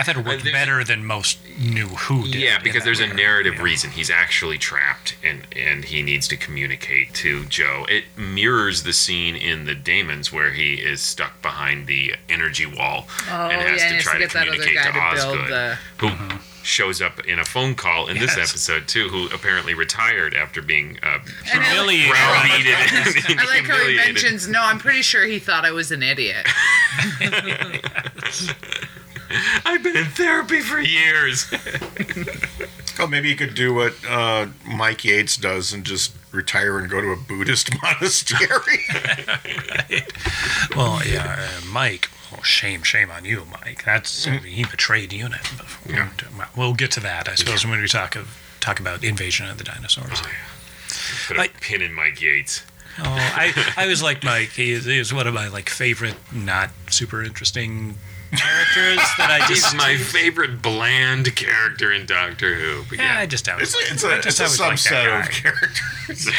I 0.00 0.02
thought 0.02 0.16
it 0.16 0.24
worked 0.24 0.42
there's- 0.44 0.52
better 0.58 0.82
than 0.84 1.04
most 1.04 1.38
knew 1.58 1.86
who 1.88 2.24
did. 2.24 2.34
Yeah, 2.36 2.58
because 2.58 2.80
that 2.82 2.84
there's 2.86 3.00
a 3.00 3.02
regard. 3.04 3.16
narrative 3.18 3.54
Yeah. 3.56 3.62
reason. 3.62 3.90
He's 3.90 4.10
actually 4.10 4.58
trapped 4.58 5.14
and 5.22 5.46
and 5.54 5.84
he 5.84 6.02
needs 6.02 6.26
to 6.28 6.36
communicate 6.36 7.12
to 7.14 7.44
Jo. 7.46 7.86
It 7.88 8.04
mirrors 8.16 8.82
the 8.84 8.92
scene 8.92 9.36
in 9.36 9.64
the 9.66 9.74
Dæmons 9.74 10.32
where 10.32 10.52
he 10.52 10.74
is 10.74 11.00
stuck 11.00 11.40
behind 11.42 11.86
the 11.86 12.14
energy 12.28 12.66
wall 12.66 13.08
Oh, 13.30 13.48
and 13.48 13.60
has 13.62 13.80
yeah, 13.80 13.84
to 13.84 13.88
he 13.88 13.94
has 13.96 14.04
try 14.04 14.12
to 14.14 14.18
to, 14.20 14.24
get 14.26 14.32
that 14.32 14.48
other 14.48 14.56
communicate 14.56 14.84
to 14.86 14.92
to 14.92 14.98
Osgood, 14.98 15.48
the- 15.50 15.78
who 15.98 16.38
shows 16.62 17.00
up 17.00 17.20
in 17.26 17.38
a 17.38 17.44
phone 17.44 17.74
call 17.74 18.06
in 18.08 18.18
this 18.18 18.36
episode 18.36 18.86
too, 18.86 19.08
who 19.08 19.28
apparently 19.34 19.72
retired 19.74 20.34
after 20.34 20.60
being 20.60 20.98
uh, 21.02 21.18
And 21.52 21.62
I- 21.62 21.64
Humiliated. 21.64 22.10
browbeaten 22.10 23.30
and 23.30 23.40
I 23.40 23.44
like 23.46 23.66
how 23.66 23.78
he 23.86 23.96
mentions, 23.96 24.46
no, 24.46 24.62
I'm 24.62 24.78
pretty 24.78 25.02
sure 25.02 25.24
he 25.26 25.38
thought 25.38 25.64
I 25.64 25.70
was 25.70 25.90
an 25.90 26.02
idiot. 26.02 26.46
I've 29.64 29.82
been 29.82 29.96
in 29.96 30.06
therapy 30.06 30.60
for 30.60 30.80
years. 30.80 31.46
Oh, 32.98 33.06
maybe 33.06 33.28
you 33.30 33.36
could 33.36 33.54
do 33.54 33.72
what 33.72 33.94
uh, 34.08 34.46
Mike 34.66 35.04
Yates 35.04 35.36
does 35.36 35.72
and 35.72 35.84
just 35.84 36.12
retire 36.32 36.78
and 36.78 36.90
go 36.90 37.00
to 37.00 37.08
a 37.12 37.16
Buddhist 37.16 37.70
monastery. 37.82 38.84
Well, 40.76 41.00
yeah, 41.06 41.36
uh, 41.38 41.60
Mike. 41.70 42.10
Well, 42.30 42.42
shame, 42.42 42.82
shame 42.82 43.10
on 43.10 43.24
you, 43.24 43.44
Mike. 43.50 43.84
That's 43.84 44.26
Mm-hmm. 44.26 44.44
he 44.44 44.64
betrayed 44.64 45.12
Unit. 45.12 45.40
Before. 45.42 46.10
We'll 46.56 46.74
get 46.74 46.90
to 46.92 47.00
that, 47.00 47.28
I 47.28 47.34
suppose, 47.34 47.66
when 47.66 47.80
we 47.80 47.88
talk 47.88 48.16
of 48.16 48.36
talk 48.60 48.78
about 48.78 49.02
invasion 49.02 49.48
of 49.48 49.58
the 49.58 49.64
dinosaurs. 49.64 50.20
Put 51.26 51.38
a 51.38 51.40
I- 51.42 51.48
pin 51.60 51.82
in 51.82 51.92
Mike 51.94 52.20
Yates. 52.20 52.64
Oh, 52.98 53.04
I, 53.06 53.72
I 53.76 53.86
was 53.86 54.02
like 54.02 54.22
Mike. 54.24 54.50
He 54.50 54.72
is, 54.72 54.84
he 54.84 54.98
is 54.98 55.14
one 55.14 55.26
of 55.26 55.32
my 55.32 55.48
like 55.48 55.70
favorite, 55.70 56.16
not 56.32 56.70
super 56.90 57.22
interesting 57.22 57.96
characters 58.36 58.98
that 59.18 59.28
I 59.30 59.46
He's 59.48 59.62
just 59.62 59.76
my 59.76 59.96
favorite 59.96 60.62
bland 60.62 61.34
character 61.36 61.92
in 61.92 62.06
Doctor 62.06 62.54
Who. 62.54 62.84
But 62.88 62.98
yeah, 62.98 63.14
yeah, 63.14 63.20
I 63.20 63.26
just 63.26 63.48
always 63.48 63.74
it's 63.74 63.90
a, 63.90 63.92
it's 63.94 64.04
I 64.04 64.16
a, 64.16 64.22
just 64.22 64.40
it's 64.40 64.60
a 64.60 64.62
always 64.64 64.84
that 64.84 64.90
subset 64.92 65.06
guy. 65.06 65.20
of 65.20 65.30
characters. 65.30 66.30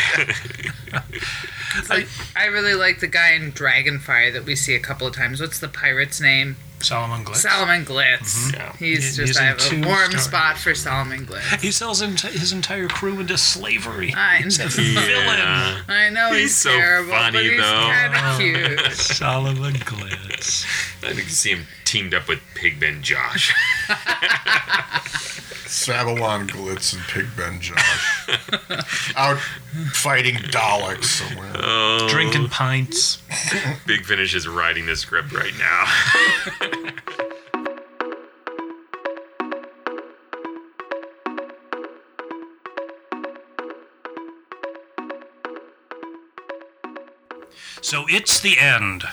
Like, 1.90 2.08
I 2.36 2.48
really 2.48 2.74
like 2.74 3.00
the 3.00 3.08
guy 3.08 3.32
in 3.32 3.54
Dragonfire 3.54 4.34
that 4.34 4.44
we 4.44 4.58
see 4.58 4.76
a 4.76 4.80
couple 4.80 5.08
of 5.08 5.16
times. 5.16 5.40
What's 5.40 5.58
the 5.60 5.70
pirate's 5.70 6.20
name? 6.20 6.58
Solomon 6.80 7.24
Glitz. 7.24 7.38
Solomon 7.38 7.86
Glitz. 7.86 8.20
Mm-hmm. 8.52 8.56
Yeah. 8.56 8.74
He's 8.76 9.16
He- 9.16 9.26
just, 9.26 9.28
he's 9.28 9.38
I 9.38 9.44
have 9.44 9.60
a 9.72 9.88
warm 9.88 10.08
stories. 10.08 10.24
spot 10.24 10.58
for 10.58 10.76
Solomon 10.76 11.26
Glitz. 11.26 11.62
He 11.62 11.72
sells 11.72 12.02
his 12.02 12.52
entire 12.52 12.90
crew 12.90 13.22
into 13.22 13.38
slavery. 13.38 14.14
I 14.14 14.38
He's 14.40 14.60
a 14.60 14.64
know. 14.64 14.68
villain. 15.02 15.82
I 15.88 16.10
know 16.12 16.32
he's, 16.32 16.42
He's 16.42 16.56
so 16.58 16.72
terrible, 16.72 17.12
funny, 17.14 17.38
but 17.38 17.44
he's 17.46 17.58
though. 17.62 17.90
kind 17.94 18.16
of 18.18 18.78
cute. 18.78 18.92
Solomon 18.98 19.74
Glitz. 19.76 20.66
I 21.04 21.14
think 21.14 21.24
you 21.24 21.30
see 21.30 21.52
him 21.52 21.66
teamed 21.92 22.14
up 22.14 22.30
with 22.30 22.40
Pigbin 22.56 23.02
Josh. 23.02 23.54
Sabalom 25.68 26.48
Glitz 26.48 26.94
and 26.94 27.02
Pigbin 27.02 27.60
Josh. 27.60 29.14
Out 29.18 29.38
fighting 29.92 30.36
Daleks 30.36 31.04
somewhere. 31.04 31.52
Oh. 31.56 32.08
Drinking 32.10 32.48
pints. 32.48 33.22
Big 33.86 34.06
Finish 34.06 34.34
is 34.34 34.48
writing 34.48 34.86
the 34.86 34.96
script 34.96 35.34
right 35.34 35.52
now. 35.60 35.86
So 47.82 48.06
it's 48.08 48.40
the 48.40 48.58
end 48.58 49.04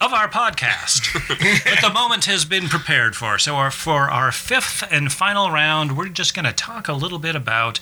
of 0.00 0.12
our 0.12 0.28
podcast. 0.28 1.12
but 1.28 1.80
the 1.82 1.92
moment 1.92 2.24
has 2.24 2.44
been 2.44 2.68
prepared 2.68 3.14
for. 3.14 3.38
So 3.38 3.56
our, 3.56 3.70
for 3.70 4.10
our 4.10 4.32
fifth 4.32 4.82
and 4.90 5.12
final 5.12 5.50
round, 5.50 5.96
we're 5.96 6.08
just 6.08 6.34
going 6.34 6.46
to 6.46 6.52
talk 6.52 6.88
a 6.88 6.94
little 6.94 7.18
bit 7.18 7.36
about 7.36 7.80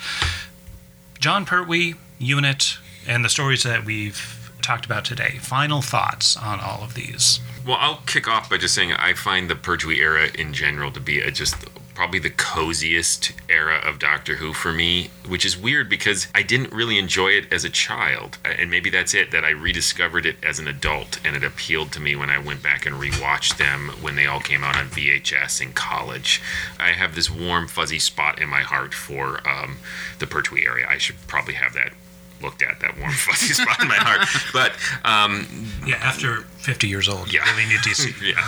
Jon 1.19 1.45
Pertwee, 1.45 1.95
Unit, 2.19 2.78
and 3.07 3.24
the 3.24 3.28
stories 3.28 3.62
that 3.62 3.85
we've 3.85 4.51
talked 4.62 4.85
about 4.85 5.05
today. 5.05 5.39
Final 5.40 5.81
thoughts 5.81 6.36
on 6.36 6.61
all 6.61 6.82
of 6.82 6.95
these. 6.95 7.40
Well, 7.66 7.78
I'll 7.81 8.03
kick 8.07 8.28
off 8.28 8.51
by 8.51 8.59
just 8.59 8.74
saying 8.74 8.93
I 8.93 9.15
find 9.15 9.49
the 9.49 9.57
Pertwee 9.57 10.01
era 10.01 10.28
in 10.36 10.53
general 10.53 10.90
to 10.93 11.01
be 11.01 11.20
a 11.20 11.31
just 11.31 11.55
probably 11.98 12.20
the 12.20 12.30
coziest 12.30 13.32
era 13.48 13.74
of 13.84 13.98
Doctor 13.98 14.36
Who 14.36 14.52
for 14.52 14.72
me, 14.72 15.10
which 15.26 15.44
is 15.44 15.58
weird 15.58 15.88
because 15.88 16.28
I 16.32 16.44
didn't 16.44 16.72
really 16.72 16.96
enjoy 16.96 17.30
it 17.30 17.52
as 17.52 17.64
a 17.64 17.68
child. 17.68 18.38
And 18.44 18.70
maybe 18.70 18.88
that's 18.88 19.14
it, 19.14 19.32
that 19.32 19.44
I 19.44 19.48
rediscovered 19.48 20.24
it 20.24 20.36
as 20.40 20.60
an 20.60 20.68
adult 20.68 21.18
and 21.24 21.34
it 21.34 21.42
appealed 21.42 21.90
to 21.94 22.00
me 22.00 22.14
when 22.14 22.30
I 22.30 22.38
went 22.38 22.62
back 22.62 22.86
and 22.86 22.94
rewatched 22.94 23.56
them 23.56 23.88
when 24.00 24.14
they 24.14 24.26
all 24.26 24.38
came 24.38 24.62
out 24.62 24.76
on 24.76 24.90
VHS 24.90 25.60
in 25.60 25.72
college. 25.72 26.40
I 26.78 26.92
have 26.92 27.16
this 27.16 27.28
warm, 27.28 27.66
fuzzy 27.66 27.98
spot 27.98 28.40
in 28.40 28.48
my 28.48 28.62
heart 28.62 28.94
for 28.94 29.40
um, 29.44 29.78
the 30.20 30.28
Pertwee 30.28 30.64
area. 30.64 30.86
I 30.88 30.98
should 30.98 31.16
probably 31.26 31.54
have 31.54 31.74
that 31.74 31.94
looked 32.43 32.62
at, 32.62 32.81
that 32.81 32.98
warm, 32.98 33.12
fuzzy 33.27 33.55
spot 33.55 33.81
in 33.82 33.89
my 33.89 33.97
heart. 33.97 34.27
But 34.52 34.73
um, 35.05 35.47
Yeah, 35.86 35.97
after 35.97 36.43
50 36.59 36.86
years 36.89 37.09
old, 37.09 37.32
Yeah. 37.32 37.48
really 37.51 37.69
need 37.69 37.82
to 37.82 37.94
see. 37.94 38.15
yeah. 38.31 38.43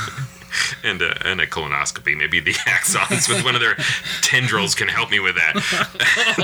And 0.82 1.00
a, 1.00 1.26
and 1.26 1.40
a 1.40 1.46
colonoscopy. 1.46 2.16
Maybe 2.16 2.40
the 2.40 2.52
axons 2.66 3.28
with 3.28 3.44
one 3.44 3.54
of 3.54 3.60
their 3.60 3.76
tendrils 4.22 4.74
can 4.74 4.88
help 4.88 5.10
me 5.10 5.20
with 5.20 5.36
that. 5.36 5.54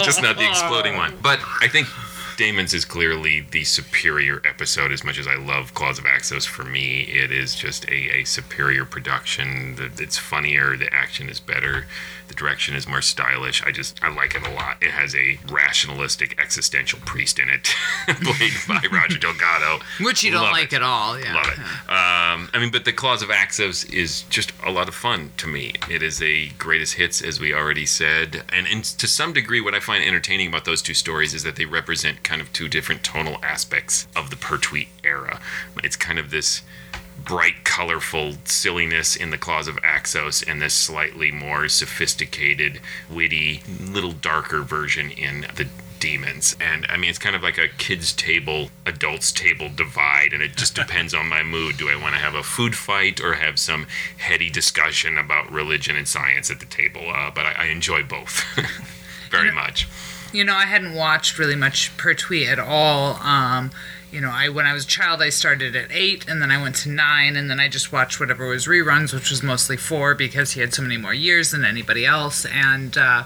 Just 0.04 0.22
not 0.22 0.36
the 0.36 0.48
exploding 0.48 0.96
one. 0.96 1.16
But 1.22 1.40
I 1.60 1.66
think 1.68 1.88
Damon's 2.36 2.74
is 2.74 2.84
clearly 2.84 3.40
the 3.40 3.64
superior 3.64 4.42
episode. 4.44 4.92
As 4.92 5.02
much 5.04 5.18
as 5.18 5.26
I 5.26 5.36
love 5.36 5.74
Claws 5.74 5.98
of 5.98 6.04
Axos, 6.04 6.46
for 6.46 6.64
me, 6.64 7.02
it 7.02 7.30
is 7.32 7.54
just 7.54 7.84
a, 7.88 8.18
a 8.20 8.24
superior 8.24 8.84
production. 8.84 9.76
The, 9.76 9.90
it's 10.02 10.18
funnier. 10.18 10.76
The 10.76 10.92
action 10.92 11.28
is 11.28 11.40
better. 11.40 11.86
The 12.28 12.34
direction 12.34 12.74
is 12.74 12.88
more 12.88 13.02
stylish. 13.02 13.62
I 13.64 13.70
just 13.70 14.02
I 14.02 14.12
like 14.12 14.34
it 14.34 14.44
a 14.44 14.50
lot. 14.50 14.82
It 14.82 14.90
has 14.90 15.14
a 15.14 15.38
rationalistic 15.48 16.40
existential 16.40 16.98
priest 17.04 17.38
in 17.38 17.48
it, 17.48 17.72
played 18.06 18.52
by 18.66 18.80
Roger 18.92 19.16
Delgado. 19.18 19.78
Which 20.00 20.24
you 20.24 20.32
don't 20.32 20.42
Love 20.42 20.52
like 20.52 20.72
it. 20.72 20.76
at 20.76 20.82
all. 20.82 21.18
Yeah. 21.18 21.34
Love 21.34 21.46
it. 21.46 21.58
Um, 21.58 22.50
I 22.52 22.58
mean, 22.58 22.72
but 22.72 22.84
the 22.84 22.92
Claws 22.92 23.22
of 23.22 23.28
Axos 23.28 23.88
is 23.92 24.22
just 24.24 24.52
a 24.64 24.72
lot 24.72 24.88
of 24.88 24.94
fun 24.94 25.30
to 25.36 25.46
me. 25.46 25.74
It 25.88 26.02
is 26.02 26.20
a 26.20 26.48
greatest 26.58 26.94
hits, 26.94 27.22
as 27.22 27.38
we 27.38 27.54
already 27.54 27.86
said, 27.86 28.42
and, 28.52 28.66
and 28.66 28.82
to 28.84 29.06
some 29.06 29.32
degree, 29.32 29.60
what 29.60 29.74
I 29.74 29.80
find 29.80 30.02
entertaining 30.02 30.48
about 30.48 30.64
those 30.64 30.82
two 30.82 30.94
stories 30.94 31.32
is 31.32 31.44
that 31.44 31.54
they 31.54 31.64
represent 31.64 32.24
kind 32.26 32.42
of 32.42 32.52
two 32.52 32.68
different 32.68 33.04
tonal 33.04 33.38
aspects 33.42 34.06
of 34.16 34.30
the 34.30 34.36
Pertwee 34.36 34.88
era. 35.04 35.40
It's 35.82 35.96
kind 35.96 36.18
of 36.18 36.30
this 36.30 36.62
bright, 37.24 37.64
colorful 37.64 38.34
silliness 38.44 39.16
in 39.16 39.30
the 39.30 39.38
Claws 39.38 39.68
of 39.68 39.76
Axos, 39.76 40.46
and 40.46 40.60
this 40.60 40.74
slightly 40.74 41.30
more 41.30 41.68
sophisticated, 41.68 42.80
witty, 43.08 43.62
little 43.80 44.12
darker 44.12 44.60
version 44.62 45.10
in 45.10 45.42
the 45.54 45.68
Dæmons. 45.98 46.56
And 46.60 46.84
I 46.88 46.96
mean, 46.96 47.08
it's 47.08 47.18
kind 47.18 47.34
of 47.34 47.42
like 47.42 47.58
a 47.58 47.68
kids' 47.68 48.12
table, 48.12 48.70
adults' 48.84 49.32
table 49.32 49.70
divide, 49.74 50.32
and 50.32 50.42
it 50.42 50.56
just 50.56 50.74
depends 50.82 51.14
on 51.14 51.28
my 51.28 51.42
mood. 51.42 51.76
Do 51.78 51.88
I 51.88 51.96
want 51.96 52.14
to 52.14 52.20
have 52.20 52.34
a 52.34 52.42
food 52.42 52.74
fight 52.74 53.20
or 53.20 53.34
have 53.34 53.58
some 53.58 53.86
heady 54.18 54.50
discussion 54.50 55.16
about 55.16 55.50
religion 55.50 55.96
and 55.96 56.06
science 56.06 56.50
at 56.50 56.60
the 56.60 56.66
table? 56.66 57.02
Uh, 57.08 57.30
but 57.34 57.46
I, 57.46 57.52
I 57.52 57.64
enjoy 57.66 58.02
both 58.02 58.44
very 59.30 59.52
much. 59.52 59.88
You 60.32 60.44
know, 60.44 60.54
I 60.54 60.66
hadn't 60.66 60.94
watched 60.94 61.38
really 61.38 61.56
much 61.56 61.96
Pertwee 61.96 62.46
at 62.46 62.58
all. 62.58 63.14
Um, 63.22 63.70
you 64.12 64.20
know, 64.20 64.30
I 64.30 64.48
when 64.48 64.66
I 64.66 64.72
was 64.72 64.84
a 64.84 64.88
child, 64.88 65.20
I 65.20 65.30
started 65.30 65.74
at 65.74 65.90
eight, 65.90 66.28
and 66.28 66.40
then 66.40 66.50
I 66.50 66.60
went 66.60 66.76
to 66.76 66.88
nine, 66.88 67.36
and 67.36 67.50
then 67.50 67.60
I 67.60 67.68
just 67.68 67.92
watched 67.92 68.20
whatever 68.20 68.46
was 68.46 68.66
reruns, 68.66 69.12
which 69.12 69.30
was 69.30 69.42
mostly 69.42 69.76
four 69.76 70.14
because 70.14 70.52
he 70.52 70.60
had 70.60 70.72
so 70.72 70.82
many 70.82 70.96
more 70.96 71.14
years 71.14 71.50
than 71.50 71.64
anybody 71.64 72.06
else. 72.06 72.44
And 72.46 72.96
uh, 72.96 73.24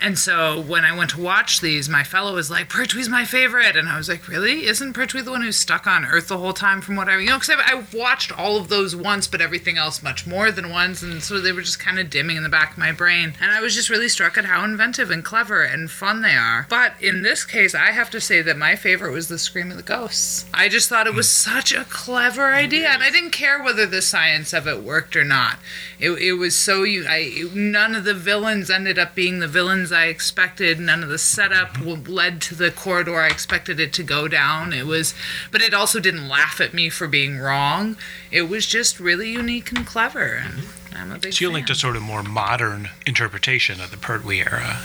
and 0.00 0.18
so 0.18 0.60
when 0.60 0.84
I 0.84 0.96
went 0.96 1.10
to 1.10 1.20
watch 1.20 1.60
these, 1.60 1.88
my 1.88 2.04
fellow 2.04 2.34
was 2.34 2.50
like, 2.50 2.68
"Pertwee's 2.68 3.08
my 3.08 3.24
favorite," 3.24 3.76
and 3.76 3.88
I 3.88 3.96
was 3.96 4.08
like, 4.08 4.28
"Really? 4.28 4.66
Isn't 4.66 4.92
Pertwee 4.92 5.22
the 5.22 5.30
one 5.30 5.42
who's 5.42 5.56
stuck 5.56 5.86
on 5.86 6.04
Earth 6.04 6.28
the 6.28 6.38
whole 6.38 6.52
time?" 6.52 6.80
From 6.80 6.96
what 6.96 7.08
I, 7.08 7.18
you 7.18 7.28
know, 7.28 7.38
because 7.38 7.56
I, 7.56 7.76
I 7.76 7.84
watched 7.92 8.36
all 8.38 8.56
of 8.56 8.68
those 8.68 8.96
once, 8.96 9.26
but 9.26 9.40
everything 9.40 9.76
else 9.76 10.02
much 10.02 10.26
more 10.26 10.50
than 10.50 10.70
once, 10.70 11.02
and 11.02 11.22
so 11.22 11.38
they 11.40 11.52
were 11.52 11.62
just 11.62 11.78
kind 11.78 11.98
of 11.98 12.10
dimming 12.10 12.36
in 12.36 12.42
the 12.42 12.48
back 12.48 12.72
of 12.72 12.78
my 12.78 12.92
brain. 12.92 13.34
And 13.40 13.50
I 13.50 13.60
was 13.60 13.74
just 13.74 13.90
really 13.90 14.08
struck 14.08 14.38
at 14.38 14.46
how 14.46 14.64
inventive 14.64 15.10
and 15.10 15.24
clever 15.24 15.62
and 15.62 15.90
fun 15.90 16.22
they 16.22 16.34
are. 16.34 16.66
But 16.68 16.94
in 17.00 17.22
this 17.22 17.44
case, 17.44 17.74
I 17.74 17.92
have 17.92 18.10
to 18.10 18.20
say 18.20 18.42
that 18.42 18.56
my 18.56 18.76
favorite 18.76 19.12
was 19.12 19.28
the 19.28 19.38
Scream 19.38 19.70
of 19.70 19.76
the 19.76 19.82
Ghosts. 19.82 20.46
I 20.54 20.68
just 20.68 20.88
thought 20.88 21.06
it 21.06 21.14
was 21.14 21.26
hmm. 21.26 21.50
such 21.50 21.72
a 21.72 21.84
clever 21.84 22.52
idea, 22.52 22.88
and 22.88 23.02
I 23.02 23.10
didn't 23.10 23.30
care 23.30 23.62
whether 23.62 23.86
the 23.86 24.02
science 24.02 24.52
of 24.52 24.66
it 24.66 24.82
worked 24.82 25.14
or 25.16 25.24
not. 25.24 25.58
It, 25.98 26.10
it 26.12 26.32
was 26.32 26.56
so 26.56 26.82
you. 26.84 27.04
I 27.06 27.48
none 27.54 27.94
of 27.94 28.04
the 28.04 28.14
villains 28.14 28.70
ended 28.70 28.98
up 28.98 29.14
being 29.14 29.40
the 29.40 29.48
villains 29.48 29.89
things 29.90 29.98
I 29.98 30.06
expected. 30.06 30.78
None 30.80 31.02
of 31.02 31.08
the 31.08 31.18
setup 31.18 31.76
led 31.84 32.40
to 32.42 32.54
the 32.54 32.70
corridor 32.70 33.20
I 33.20 33.26
expected 33.28 33.80
it 33.80 33.92
to 33.94 34.02
go 34.02 34.28
down. 34.28 34.72
It 34.72 34.86
was, 34.86 35.14
but 35.50 35.62
it 35.62 35.74
also 35.74 36.00
didn't 36.00 36.28
laugh 36.28 36.60
at 36.60 36.72
me 36.72 36.88
for 36.88 37.08
being 37.08 37.38
wrong. 37.38 37.96
It 38.30 38.42
was 38.42 38.66
just 38.66 39.00
really 39.00 39.30
unique 39.30 39.72
and 39.72 39.86
clever. 39.86 40.42
And 40.44 40.62
I'm 40.94 41.12
a 41.12 41.18
big 41.18 41.34
So 41.34 41.44
you 41.44 41.48
fan. 41.48 41.54
liked 41.54 41.70
a 41.70 41.74
sort 41.74 41.96
of 41.96 42.02
more 42.02 42.22
modern 42.22 42.90
interpretation 43.06 43.80
of 43.80 43.90
the 43.90 43.96
Pertwee 43.96 44.40
era. 44.40 44.78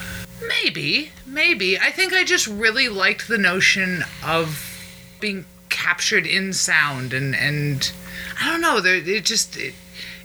Maybe, 0.63 1.11
maybe. 1.25 1.77
I 1.79 1.91
think 1.91 2.13
I 2.13 2.23
just 2.23 2.47
really 2.47 2.89
liked 2.89 3.27
the 3.27 3.37
notion 3.37 4.03
of 4.23 4.71
being 5.19 5.45
captured 5.69 6.25
in 6.25 6.53
sound, 6.53 7.13
and 7.13 7.35
and 7.35 7.91
I 8.39 8.49
don't 8.51 8.61
know. 8.61 8.79
There, 8.79 8.95
it 8.95 9.25
just 9.25 9.57
it, 9.57 9.73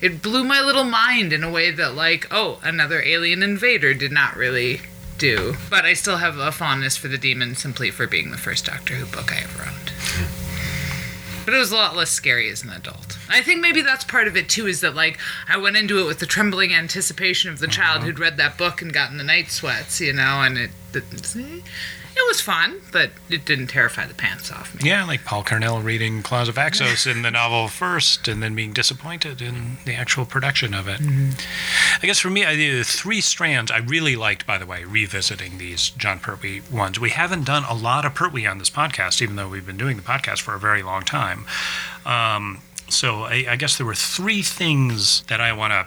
it 0.01 0.23
blew 0.23 0.45
my 0.45 0.61
little 0.61 0.85
mind 0.85 1.33
in 1.33 1.45
a 1.45 1.51
way 1.51 1.71
that 1.71 1.95
like, 1.95 2.27
oh, 2.31 2.59
another 2.63 3.03
alien 3.03 3.43
invader 3.43 3.95
did 3.95 4.13
not 4.13 4.37
really 4.37 4.81
do. 5.19 5.55
But 5.69 5.85
I 5.85 5.95
still 5.95 6.17
have 6.17 6.39
a 6.39 6.51
fondness 6.51 6.97
for 6.97 7.09
the 7.09 7.19
demon 7.19 7.55
simply 7.55 7.91
for 7.91 8.07
being 8.07 8.31
the 8.31 8.39
first 8.39 8.65
Doctor 8.65 8.95
Who 8.95 9.07
book 9.07 9.33
I 9.33 9.43
ever 9.43 9.63
owned. 9.63 9.93
But 11.45 11.55
it 11.55 11.59
was 11.59 11.73
a 11.73 11.77
lot 11.77 11.97
less 11.97 12.11
scary 12.11 12.49
as 12.51 12.63
an 12.63 12.71
adult. 12.71 13.19
I 13.29 13.43
think 13.43 13.61
maybe 13.61 13.83
that's 13.83 14.05
part 14.05 14.29
of 14.29 14.37
it 14.37 14.49
too, 14.49 14.67
is 14.67 14.81
that 14.81 14.95
like 14.95 15.19
I 15.49 15.57
went 15.57 15.77
into 15.77 15.99
it 15.99 16.07
with 16.07 16.19
the 16.19 16.27
trembling 16.27 16.73
anticipation 16.73 17.51
of 17.51 17.59
the 17.59 17.67
child 17.67 17.99
uh-huh. 17.99 18.07
who'd 18.07 18.19
read 18.19 18.37
that 18.37 18.59
book 18.59 18.83
and 18.83 18.93
gotten 18.93 19.17
the 19.17 19.25
night 19.25 19.51
sweats, 19.51 20.01
you 20.01 20.13
know, 20.13 20.43
and 20.43 20.59
it 20.59 20.71
it, 20.95 21.05
it 22.21 22.29
was 22.29 22.41
fun, 22.41 22.81
but 22.93 23.11
it 23.29 23.45
didn't 23.45 23.69
terrify 23.69 24.07
the 24.07 24.15
pants 24.15 24.53
off 24.53 24.75
me. 24.75 24.89
Yeah, 24.89 25.05
like 25.05 25.25
Paul 25.25 25.43
Cornell 25.45 25.81
reading 25.81 26.23
Claws 26.23 26.49
of 26.49 26.57
Axos 26.57 27.11
in 27.11 27.23
the 27.23 27.31
novel 27.31 27.69
first 27.69 28.29
and 28.29 28.43
then 28.43 28.55
being 28.55 28.73
disappointed 28.73 29.41
in 29.41 29.79
the 29.85 29.95
actual 29.95 30.25
production 30.25 30.75
of 30.75 30.89
it. 30.89 31.01
I 31.01 32.07
guess 32.07 32.19
for 32.19 32.31
me, 32.31 32.45
I 32.45 32.57
did 32.57 32.87
three 32.87 33.21
strands 33.21 33.71
I 33.71 33.79
really 33.79 34.17
liked, 34.17 34.47
by 34.47 34.59
the 34.59 34.67
way, 34.67 34.85
revisiting 34.85 35.59
these 35.59 35.91
Jon 35.91 36.19
Pertwee 36.19 36.63
ones. 36.71 37.01
We 37.01 37.11
haven't 37.11 37.45
done 37.45 37.65
a 37.69 37.75
lot 37.75 38.05
of 38.05 38.15
Pertwee 38.15 38.47
on 38.47 38.59
this 38.59 38.71
podcast, 38.71 39.23
even 39.23 39.37
though 39.37 39.49
we've 39.49 39.67
been 39.67 39.79
doing 39.79 39.97
the 39.97 40.03
podcast 40.03 40.41
for 40.41 40.55
a 40.55 40.59
very 40.59 40.83
long 40.83 41.03
time. 41.03 41.47
Um, 42.05 42.61
so 42.89 43.23
I, 43.23 43.47
I 43.51 43.57
guess 43.57 43.77
there 43.77 43.87
were 43.87 43.95
three 43.95 44.43
things 44.43 45.23
that 45.29 45.41
I 45.41 45.53
want 45.53 45.73
to 45.73 45.87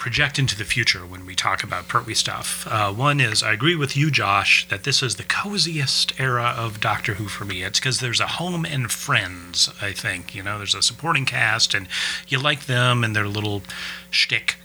project 0.00 0.38
into 0.38 0.56
the 0.56 0.64
future 0.64 1.00
when 1.00 1.26
we 1.26 1.34
talk 1.34 1.62
about 1.62 1.86
Pertwee 1.86 2.14
stuff. 2.14 2.66
Uh, 2.66 2.90
one 2.90 3.20
is 3.20 3.42
I 3.42 3.52
agree 3.52 3.76
with 3.76 3.96
you, 3.96 4.10
Josh, 4.10 4.66
that 4.68 4.84
this 4.84 5.02
is 5.02 5.16
the 5.16 5.22
coziest 5.22 6.18
era 6.18 6.54
of 6.56 6.80
Doctor 6.80 7.14
Who 7.14 7.28
for 7.28 7.44
me. 7.44 7.62
It's 7.62 7.78
because 7.78 8.00
there's 8.00 8.18
a 8.18 8.26
home 8.26 8.64
and 8.64 8.90
friends, 8.90 9.68
I 9.80 9.92
think. 9.92 10.34
You 10.34 10.42
know, 10.42 10.56
there's 10.56 10.74
a 10.74 10.80
supporting 10.80 11.26
cast, 11.26 11.74
and 11.74 11.86
you 12.26 12.38
like 12.40 12.64
them 12.64 13.04
and 13.04 13.14
their 13.14 13.28
little 13.28 13.62
shtick. 14.10 14.56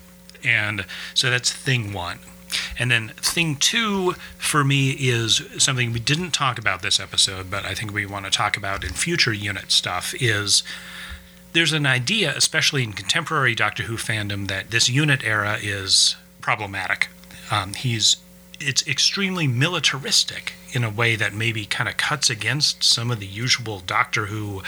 And 0.42 0.86
so 1.14 1.30
that's 1.30 1.52
thing 1.52 1.92
one. 1.92 2.20
And 2.80 2.90
then 2.90 3.10
thing 3.18 3.58
two 3.58 4.14
for 4.38 4.64
me 4.64 4.92
is 4.92 5.42
something 5.58 5.92
we 5.92 6.00
didn't 6.00 6.32
talk 6.32 6.58
about 6.58 6.82
this 6.82 6.98
episode, 6.98 7.52
but 7.52 7.66
I 7.66 7.74
think 7.74 7.94
we 7.94 8.06
want 8.06 8.24
to 8.24 8.32
talk 8.32 8.56
about 8.56 8.86
in 8.86 8.94
future 8.94 9.34
unit 9.34 9.70
stuff 9.74 10.14
is 10.22 10.64
there's 11.56 11.74
an 11.74 11.86
idea, 11.86 12.36
especially 12.36 12.84
in 12.84 12.94
contemporary 12.94 13.56
Doctor 13.56 13.84
Who 13.84 13.96
fandom, 13.96 14.48
that 14.48 14.72
this 14.72 14.90
unit 14.90 15.24
era 15.24 15.58
is 15.62 16.18
problematic. 16.42 17.08
Um, 17.50 17.74
he's 17.74 18.18
it's 18.60 18.88
extremely 18.88 19.48
militaristic 19.48 20.54
in 20.72 20.84
a 20.84 20.90
way 20.90 21.16
that 21.16 21.34
maybe 21.34 21.66
kind 21.66 21.90
of 21.90 21.98
cuts 21.98 22.30
against 22.30 22.84
some 22.84 23.12
of 23.12 23.20
the 23.20 23.26
usual 23.26 23.82
Doctor 23.86 24.28
Who 24.28 24.64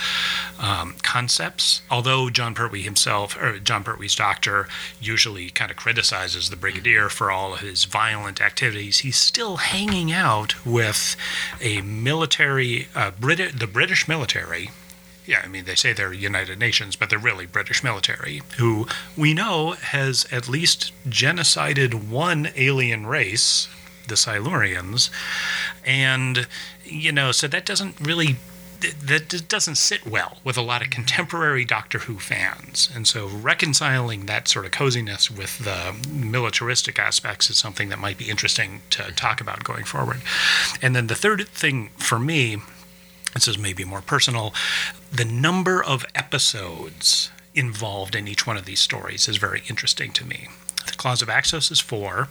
um, 0.58 0.96
concepts. 1.02 1.82
Although 1.90 2.30
Jon 2.30 2.54
Pertwee 2.54 2.82
himself, 2.82 3.36
or 3.40 3.58
Jon 3.58 3.84
Pertwee's 3.84 4.14
Doctor, 4.14 4.68
usually 5.00 5.50
kind 5.50 5.70
of 5.70 5.76
criticizes 5.76 6.50
the 6.50 6.56
Brigadier 6.56 7.08
for 7.08 7.30
all 7.30 7.54
of 7.54 7.60
his 7.60 7.84
violent 7.84 8.40
activities, 8.40 8.98
he's 8.98 9.16
still 9.16 9.56
hanging 9.58 10.12
out 10.12 10.64
with 10.66 11.16
a 11.60 11.80
military, 11.82 12.88
uh, 12.94 13.10
Brit- 13.10 13.58
the 13.58 13.66
British 13.66 14.08
military, 14.08 14.70
yeah, 15.28 15.42
I 15.44 15.46
mean, 15.46 15.66
they 15.66 15.74
say 15.74 15.92
they're 15.92 16.14
United 16.14 16.58
Nations, 16.58 16.96
but 16.96 17.10
they're 17.10 17.18
really 17.18 17.44
British 17.44 17.84
military, 17.84 18.40
who 18.56 18.86
we 19.14 19.34
know 19.34 19.72
has 19.72 20.26
at 20.32 20.48
least 20.48 20.90
genocided 21.06 22.08
one 22.08 22.48
alien 22.56 23.06
race, 23.06 23.68
the 24.08 24.14
Silurians. 24.14 25.10
And, 25.84 26.48
you 26.82 27.12
know, 27.12 27.30
so 27.32 27.46
that 27.46 27.66
doesn't 27.66 28.00
really. 28.00 28.36
That 29.02 29.48
doesn't 29.48 29.74
sit 29.74 30.06
well 30.06 30.38
with 30.44 30.56
a 30.56 30.62
lot 30.62 30.82
of 30.82 30.90
contemporary 30.90 31.64
Doctor 31.64 31.98
Who 31.98 32.20
fans. 32.20 32.88
And 32.94 33.08
so 33.08 33.26
reconciling 33.26 34.26
that 34.26 34.46
sort 34.46 34.66
of 34.66 34.70
coziness 34.70 35.28
with 35.28 35.58
the 35.58 35.96
militaristic 36.08 36.96
aspects 36.96 37.50
is 37.50 37.58
something 37.58 37.88
that 37.88 37.98
might 37.98 38.16
be 38.16 38.30
interesting 38.30 38.82
to 38.90 39.10
talk 39.10 39.40
about 39.40 39.64
going 39.64 39.82
forward. 39.82 40.20
And 40.80 40.94
then 40.94 41.08
the 41.08 41.16
third 41.16 41.48
thing 41.48 41.88
for 41.96 42.20
me 42.20 42.58
this 43.34 43.48
is 43.48 43.58
maybe 43.58 43.84
more 43.84 44.00
personal. 44.00 44.54
The 45.12 45.24
number 45.24 45.82
of 45.82 46.04
episodes 46.14 47.30
involved 47.54 48.14
in 48.14 48.28
each 48.28 48.46
one 48.46 48.56
of 48.56 48.64
these 48.64 48.80
stories 48.80 49.28
is 49.28 49.36
very 49.36 49.62
interesting 49.68 50.12
to 50.12 50.24
me. 50.24 50.48
The 50.86 50.92
Claws 50.92 51.22
of 51.22 51.28
Axos 51.28 51.70
is 51.70 51.80
four, 51.80 52.28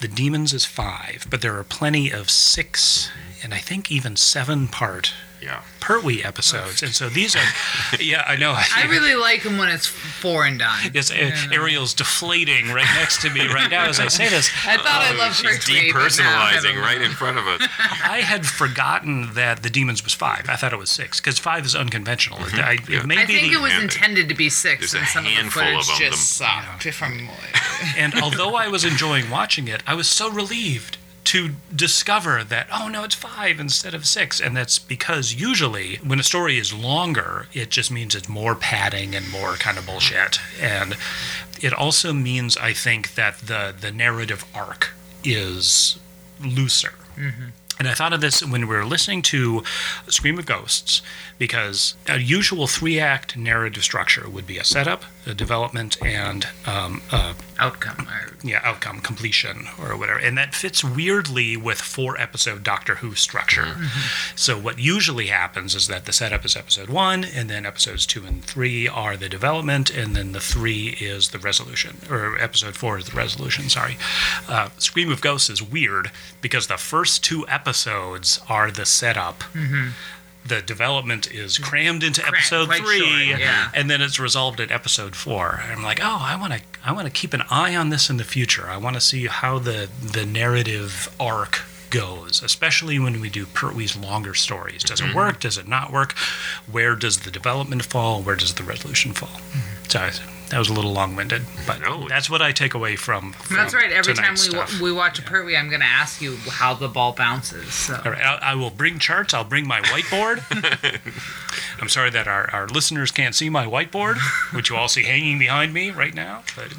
The 0.00 0.08
Dæmons 0.08 0.52
is 0.52 0.64
five, 0.64 1.26
but 1.30 1.40
there 1.40 1.56
are 1.58 1.64
plenty 1.64 2.10
of 2.10 2.28
six 2.28 3.10
and 3.42 3.52
I 3.52 3.58
think 3.58 3.92
even 3.92 4.16
seven 4.16 4.68
part 4.68 5.12
Yeah. 5.42 5.60
Pertwee 5.80 6.22
episodes. 6.22 6.82
And 6.82 6.92
so 6.94 7.10
these 7.10 7.36
are, 7.36 7.42
yeah, 8.00 8.24
I 8.26 8.36
know. 8.36 8.54
I 8.56 8.86
really 8.88 9.14
like 9.14 9.42
them 9.42 9.58
when 9.58 9.68
it's 9.68 9.86
four 9.86 10.46
and 10.46 10.58
done. 10.58 10.90
Yes, 10.94 11.10
A- 11.10 11.32
Ariel's 11.52 11.92
deflating 11.92 12.68
right 12.68 12.88
next 12.96 13.20
to 13.22 13.30
me 13.30 13.46
right 13.48 13.70
now 13.70 13.84
as 13.84 14.00
I 14.00 14.08
say 14.08 14.28
this. 14.30 14.50
I 14.66 14.78
thought 14.78 15.02
I 15.02 15.14
oh, 15.14 15.18
loved 15.18 15.36
She's 15.36 15.58
Pertwee, 15.58 15.92
but 15.92 16.16
now 16.18 16.42
I 16.46 16.52
depersonalizing 16.54 16.80
right 16.80 17.02
in 17.02 17.10
front 17.10 17.36
of 17.38 17.46
us. 17.46 17.60
I 17.78 18.22
had 18.24 18.46
forgotten 18.46 19.34
that 19.34 19.62
the 19.62 19.68
Dæmons 19.68 20.02
was 20.02 20.14
five. 20.14 20.48
I 20.48 20.56
thought 20.56 20.72
it 20.72 20.78
was 20.78 20.88
six 20.90 21.20
because 21.20 21.38
five 21.38 21.66
is 21.66 21.74
unconventional. 21.74 22.38
Mm-hmm. 22.38 22.60
I, 22.60 22.78
Yeah. 22.90 23.00
it 23.00 23.06
may 23.06 23.18
I 23.18 23.26
think 23.26 23.50
the- 23.52 23.58
it 23.58 23.60
was 23.60 23.72
and 23.74 23.82
intended 23.82 24.30
to 24.30 24.34
be 24.34 24.48
six, 24.48 24.92
there's 24.92 24.94
and 24.94 25.04
a 25.04 25.06
some 25.08 25.24
of 25.26 25.30
the 25.30 25.36
handful 25.36 25.62
of 25.62 25.84
footage 25.84 25.98
them. 26.00 26.10
just 26.12 26.32
sucked. 26.32 26.86
If 26.86 27.02
I'm 27.02 27.28
And 27.98 28.14
although 28.22 28.54
I 28.54 28.68
was 28.68 28.84
enjoying 28.86 29.28
watching 29.28 29.68
it, 29.68 29.82
I 29.86 29.94
was 29.94 30.08
so 30.08 30.30
relieved 30.30 30.93
to 31.34 31.50
discover 31.74 32.44
that, 32.44 32.68
oh 32.72 32.86
no, 32.86 33.02
it's 33.02 33.16
five 33.16 33.58
instead 33.58 33.92
of 33.92 34.06
six. 34.06 34.40
And 34.40 34.56
that's 34.56 34.78
because 34.78 35.34
usually 35.34 35.96
when 35.96 36.20
a 36.20 36.22
story 36.22 36.58
is 36.58 36.72
longer, 36.72 37.48
it 37.52 37.70
just 37.70 37.90
means 37.90 38.14
it's 38.14 38.28
more 38.28 38.54
padding 38.54 39.16
and 39.16 39.28
more 39.32 39.54
kind 39.54 39.76
of 39.76 39.84
bullshit. 39.84 40.38
And 40.60 40.96
it 41.60 41.72
also 41.72 42.12
means, 42.12 42.56
I 42.56 42.72
think, 42.72 43.16
that 43.16 43.38
the, 43.38 43.74
the 43.78 43.90
narrative 43.90 44.44
arc 44.54 44.92
is 45.24 45.98
looser. 46.40 46.94
Mm-hmm. 47.16 47.46
And 47.80 47.88
I 47.88 47.94
thought 47.94 48.12
of 48.12 48.20
this 48.20 48.40
when 48.40 48.68
we 48.68 48.76
were 48.76 48.84
listening 48.84 49.22
to 49.22 49.64
Scream 50.06 50.38
of 50.38 50.46
Ghosts, 50.46 51.02
because 51.36 51.96
a 52.08 52.20
usual 52.20 52.68
three 52.68 53.00
act 53.00 53.36
narrative 53.36 53.82
structure 53.82 54.30
would 54.30 54.46
be 54.46 54.58
a 54.58 54.64
setup, 54.64 55.02
development, 55.32 55.96
and 56.04 56.48
um, 56.66 57.00
a 57.10 57.34
outcome. 57.58 58.08
Or, 58.08 58.34
yeah, 58.42 58.60
outcome, 58.62 59.00
completion, 59.00 59.68
or 59.80 59.96
whatever. 59.96 60.18
And 60.18 60.36
that 60.36 60.54
fits 60.54 60.84
weirdly 60.84 61.56
with 61.56 61.80
four 61.80 62.20
episode 62.20 62.62
Doctor 62.62 62.96
Who 62.96 63.14
structure. 63.14 63.76
So, 64.34 64.58
what 64.58 64.78
usually 64.78 65.28
happens 65.28 65.74
is 65.74 65.86
that 65.88 66.04
the 66.04 66.12
setup 66.12 66.44
is 66.44 66.56
episode 66.56 66.88
one, 66.90 67.24
and 67.24 67.48
then 67.48 67.64
episodes 67.64 68.04
two 68.04 68.24
and 68.26 68.44
three 68.44 68.86
are 68.86 69.16
the 69.16 69.28
development, 69.28 69.90
and 69.90 70.14
then 70.14 70.32
the 70.32 70.40
three 70.40 70.96
is 71.00 71.30
the 71.30 71.38
resolution, 71.38 71.98
or 72.10 72.38
episode 72.38 72.74
four 72.74 72.98
is 72.98 73.06
the 73.06 73.16
resolution, 73.16 73.68
sorry. 73.70 73.96
Uh, 74.48 74.68
Scream 74.78 75.10
of 75.10 75.20
Ghosts 75.20 75.48
is 75.48 75.62
weird 75.62 76.10
because 76.40 76.66
the 76.66 76.76
first 76.76 77.24
two 77.24 77.46
episodes 77.48 78.40
are 78.48 78.70
the 78.70 78.84
setup. 78.86 79.44
The 80.46 80.60
development 80.60 81.32
is 81.32 81.56
crammed 81.58 82.02
into 82.02 82.26
episode 82.26 82.66
quite 82.66 82.82
three, 82.82 83.28
short, 83.28 83.40
yeah. 83.40 83.70
and 83.74 83.88
then 83.88 84.02
it's 84.02 84.20
resolved 84.20 84.60
at 84.60 84.70
episode 84.70 85.16
four. 85.16 85.60
And 85.62 85.72
I'm 85.72 85.82
like, 85.82 86.00
oh, 86.02 86.18
I 86.20 86.36
want 86.38 86.52
to, 86.52 86.60
I 86.84 86.92
want 86.92 87.06
to 87.06 87.10
keep 87.12 87.32
an 87.32 87.42
eye 87.50 87.74
on 87.74 87.88
this 87.88 88.10
in 88.10 88.18
the 88.18 88.24
future. 88.24 88.66
I 88.68 88.76
want 88.76 88.94
to 88.94 89.00
see 89.00 89.26
how 89.26 89.58
the 89.58 89.88
the 90.02 90.26
narrative 90.26 91.14
arc 91.18 91.62
goes, 91.90 92.42
especially 92.42 92.98
when 92.98 93.20
we 93.20 93.30
do 93.30 93.46
Pertwee's 93.46 93.96
longer 93.96 94.34
stories. 94.34 94.82
Does 94.82 95.00
Mm-hmm. 95.00 95.10
it 95.10 95.16
work? 95.16 95.40
Does 95.40 95.56
it 95.56 95.66
not 95.68 95.92
work? 95.92 96.12
Where 96.70 96.94
does 96.96 97.20
the 97.20 97.30
development 97.30 97.84
fall? 97.84 98.20
Where 98.20 98.36
does 98.36 98.54
the 98.54 98.64
resolution 98.64 99.12
fall? 99.12 99.28
Mm-hmm. 99.28 99.88
So 99.88 100.10
that 100.54 100.60
was 100.60 100.68
a 100.68 100.72
little 100.72 100.92
long-winded, 100.92 101.42
but 101.66 101.80
No. 101.80 102.06
that's 102.06 102.30
what 102.30 102.40
I 102.40 102.52
take 102.52 102.74
away 102.74 102.94
from. 102.94 103.32
from 103.32 103.56
that's 103.56 103.74
right. 103.74 103.90
Every 103.90 104.14
time 104.14 104.36
we, 104.40 104.56
wa- 104.56 104.66
stuff. 104.66 104.80
we 104.80 104.92
watch 104.92 105.18
a 105.18 105.22
Pertwee, 105.22 105.56
I'm 105.56 105.68
going 105.68 105.80
to 105.80 105.86
ask 105.86 106.22
you 106.22 106.36
how 106.48 106.74
the 106.74 106.86
ball 106.86 107.12
bounces. 107.12 107.74
So. 107.74 108.00
All 108.04 108.12
right, 108.12 108.22
I, 108.22 108.52
I 108.52 108.54
will 108.54 108.70
bring 108.70 109.00
charts. 109.00 109.34
I'll 109.34 109.42
bring 109.42 109.66
my 109.66 109.80
whiteboard. 109.80 110.44
I'm 111.80 111.88
sorry 111.88 112.10
that 112.10 112.28
our, 112.28 112.48
our 112.52 112.68
listeners 112.68 113.10
can't 113.10 113.34
see 113.34 113.50
my 113.50 113.66
whiteboard, 113.66 114.16
which 114.54 114.70
you 114.70 114.76
all 114.76 114.86
see 114.86 115.02
hanging 115.02 115.40
behind 115.40 115.74
me 115.74 115.90
right 115.90 116.14
now. 116.14 116.44
But 116.54 116.68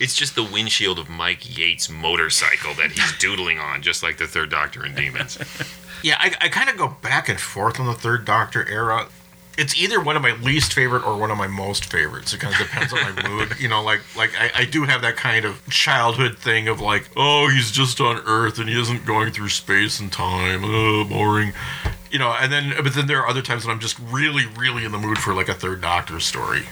It's 0.00 0.16
just 0.16 0.34
the 0.34 0.42
windshield 0.42 0.98
of 0.98 1.08
Mike 1.08 1.56
Yates' 1.56 1.88
motorcycle 1.88 2.74
that 2.74 2.90
he's 2.92 3.16
doodling 3.18 3.60
on, 3.60 3.80
just 3.82 4.02
like 4.02 4.18
the 4.18 4.26
Third 4.26 4.50
Doctor 4.50 4.84
in 4.84 4.94
Dæmons. 4.94 5.38
Yeah, 6.04 6.16
I, 6.18 6.34
I 6.40 6.48
kind 6.48 6.68
of 6.68 6.76
go 6.76 6.88
back 7.00 7.28
and 7.28 7.38
forth 7.38 7.78
on 7.78 7.86
the 7.86 7.92
Third 7.94 8.24
Doctor 8.24 8.68
era. 8.68 9.06
It's 9.58 9.76
either 9.76 10.00
one 10.00 10.16
of 10.16 10.22
my 10.22 10.32
least 10.36 10.72
favorite 10.72 11.04
or 11.04 11.18
one 11.18 11.30
of 11.30 11.36
my 11.36 11.46
most 11.46 11.84
favorites. 11.84 12.32
It 12.32 12.40
kind 12.40 12.54
of 12.54 12.60
depends 12.60 12.92
on 12.92 13.00
my 13.00 13.22
mood. 13.28 13.60
You 13.60 13.68
know, 13.68 13.82
like 13.82 14.00
like 14.16 14.30
I, 14.38 14.50
I 14.54 14.64
do 14.64 14.84
have 14.84 15.02
that 15.02 15.16
kind 15.16 15.44
of 15.44 15.66
childhood 15.68 16.38
thing 16.38 16.68
of 16.68 16.80
like, 16.80 17.10
oh, 17.16 17.48
he's 17.48 17.70
just 17.70 18.00
on 18.00 18.22
Earth 18.26 18.58
and 18.58 18.68
he 18.68 18.80
isn't 18.80 19.04
going 19.04 19.32
through 19.32 19.50
space 19.50 20.00
and 20.00 20.10
time. 20.10 20.62
Oh, 20.64 21.04
boring. 21.04 21.52
You 22.10 22.18
know, 22.18 22.34
and 22.38 22.52
then 22.52 22.72
but 22.82 22.94
then 22.94 23.06
there 23.06 23.20
are 23.20 23.28
other 23.28 23.42
times 23.42 23.66
when 23.66 23.74
I'm 23.74 23.80
just 23.80 23.98
really, 23.98 24.46
really 24.46 24.84
in 24.84 24.92
the 24.92 24.98
mood 24.98 25.18
for 25.18 25.34
like 25.34 25.48
a 25.48 25.54
third 25.54 25.80
Doctor 25.80 26.20
story. 26.20 26.62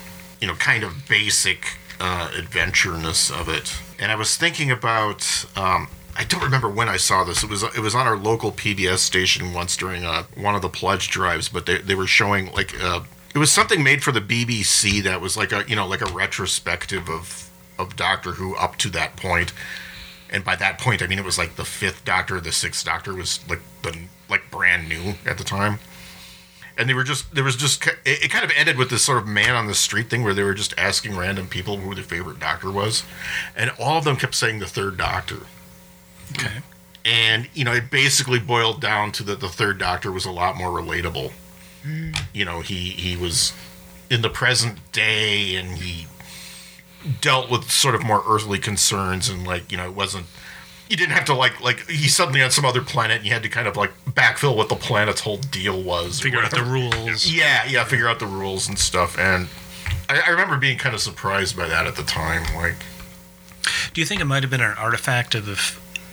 You 0.40 0.48
know, 0.48 0.54
kind 0.54 0.82
of 0.82 1.06
basic 1.08 1.78
uh, 2.00 2.30
adventureness 2.34 3.30
of 3.30 3.48
it. 3.48 3.76
And 3.98 4.10
I 4.10 4.14
was 4.14 4.36
thinking 4.36 4.70
about. 4.70 5.44
Um, 5.56 5.88
I 6.20 6.24
don't 6.24 6.42
remember 6.42 6.68
when 6.68 6.90
I 6.90 6.98
saw 6.98 7.24
this. 7.24 7.42
It 7.42 7.48
was 7.48 7.62
it 7.62 7.78
was 7.78 7.94
on 7.94 8.06
our 8.06 8.14
local 8.14 8.52
PBS 8.52 8.98
station 8.98 9.54
once 9.54 9.74
during 9.74 10.04
uh, 10.04 10.24
one 10.34 10.54
of 10.54 10.60
the 10.60 10.68
pledge 10.68 11.08
drives, 11.08 11.48
but 11.48 11.64
they, 11.64 11.78
they 11.78 11.94
were 11.94 12.06
showing 12.06 12.52
like 12.52 12.78
uh, 12.78 13.00
it 13.34 13.38
was 13.38 13.50
something 13.50 13.82
made 13.82 14.04
for 14.04 14.12
the 14.12 14.20
BBC 14.20 15.02
that 15.02 15.22
was 15.22 15.38
like 15.38 15.50
a 15.50 15.64
you 15.66 15.74
know 15.74 15.86
like 15.86 16.02
a 16.02 16.12
retrospective 16.12 17.08
of 17.08 17.48
of 17.78 17.96
Doctor 17.96 18.32
Who 18.32 18.54
up 18.56 18.76
to 18.76 18.90
that 18.90 19.16
point. 19.16 19.54
And 20.28 20.44
by 20.44 20.56
that 20.56 20.78
point, 20.78 21.00
I 21.00 21.06
mean 21.06 21.18
it 21.18 21.24
was 21.24 21.38
like 21.38 21.56
the 21.56 21.64
fifth 21.64 22.04
Doctor, 22.04 22.38
the 22.38 22.52
sixth 22.52 22.84
Doctor 22.84 23.14
was 23.14 23.40
like 23.48 23.62
the 23.80 23.98
like 24.28 24.50
brand 24.50 24.90
new 24.90 25.14
at 25.24 25.38
the 25.38 25.44
time. 25.44 25.78
And 26.76 26.86
they 26.86 26.92
were 26.92 27.02
just 27.02 27.34
there 27.34 27.44
was 27.44 27.56
just 27.56 27.86
it, 27.86 27.96
it 28.04 28.30
kind 28.30 28.44
of 28.44 28.50
ended 28.54 28.76
with 28.76 28.90
this 28.90 29.02
sort 29.02 29.16
of 29.16 29.26
man 29.26 29.54
on 29.54 29.68
the 29.68 29.74
street 29.74 30.10
thing 30.10 30.22
where 30.22 30.34
they 30.34 30.42
were 30.42 30.52
just 30.52 30.74
asking 30.76 31.16
random 31.16 31.48
people 31.48 31.78
who 31.78 31.94
their 31.94 32.04
favorite 32.04 32.40
Doctor 32.40 32.70
was, 32.70 33.04
and 33.56 33.72
all 33.80 33.96
of 33.96 34.04
them 34.04 34.16
kept 34.16 34.34
saying 34.34 34.58
the 34.58 34.66
third 34.66 34.98
Doctor 34.98 35.46
Okay. 36.32 36.60
and 37.04 37.48
you 37.54 37.64
know 37.64 37.72
it 37.72 37.90
basically 37.90 38.38
boiled 38.38 38.80
down 38.80 39.12
to 39.12 39.22
that 39.24 39.40
the 39.40 39.48
third 39.48 39.78
doctor 39.78 40.12
was 40.12 40.24
a 40.24 40.30
lot 40.30 40.56
more 40.56 40.70
relatable 40.70 41.32
hmm. 41.82 42.10
you 42.32 42.44
know 42.44 42.60
he 42.60 42.90
he 42.90 43.16
was 43.16 43.52
in 44.10 44.22
the 44.22 44.30
present 44.30 44.78
day 44.92 45.54
and 45.56 45.78
he 45.78 46.06
dealt 47.20 47.50
with 47.50 47.70
sort 47.70 47.94
of 47.94 48.02
more 48.02 48.22
earthly 48.28 48.58
concerns 48.58 49.28
and 49.28 49.46
like 49.46 49.70
you 49.72 49.78
know 49.78 49.86
it 49.86 49.94
wasn't 49.94 50.26
you 50.88 50.96
didn't 50.96 51.12
have 51.12 51.24
to 51.24 51.34
like 51.34 51.60
like 51.60 51.88
he's 51.88 52.14
suddenly 52.14 52.42
on 52.42 52.50
some 52.50 52.64
other 52.64 52.82
planet 52.82 53.18
and 53.18 53.26
you 53.26 53.32
had 53.32 53.42
to 53.42 53.48
kind 53.48 53.66
of 53.68 53.76
like 53.76 53.92
backfill 54.04 54.56
what 54.56 54.68
the 54.68 54.74
planet's 54.74 55.20
whole 55.20 55.36
deal 55.38 55.80
was 55.80 56.20
Figure 56.20 56.40
out 56.42 56.50
the 56.50 56.62
rules. 56.62 57.32
yeah 57.32 57.64
yeah 57.66 57.84
figure 57.84 58.08
out 58.08 58.18
the 58.18 58.26
rules 58.26 58.68
and 58.68 58.78
stuff 58.78 59.18
and 59.18 59.48
I, 60.08 60.20
I 60.26 60.30
remember 60.30 60.58
being 60.58 60.76
kind 60.76 60.94
of 60.94 61.00
surprised 61.00 61.56
by 61.56 61.68
that 61.68 61.86
at 61.86 61.96
the 61.96 62.02
time 62.02 62.42
like 62.56 62.76
Do 63.94 64.00
you 64.00 64.06
think 64.06 64.20
it 64.20 64.24
might 64.24 64.42
have 64.42 64.50
been 64.50 64.60
an 64.60 64.76
artifact 64.76 65.34
of 65.34 65.48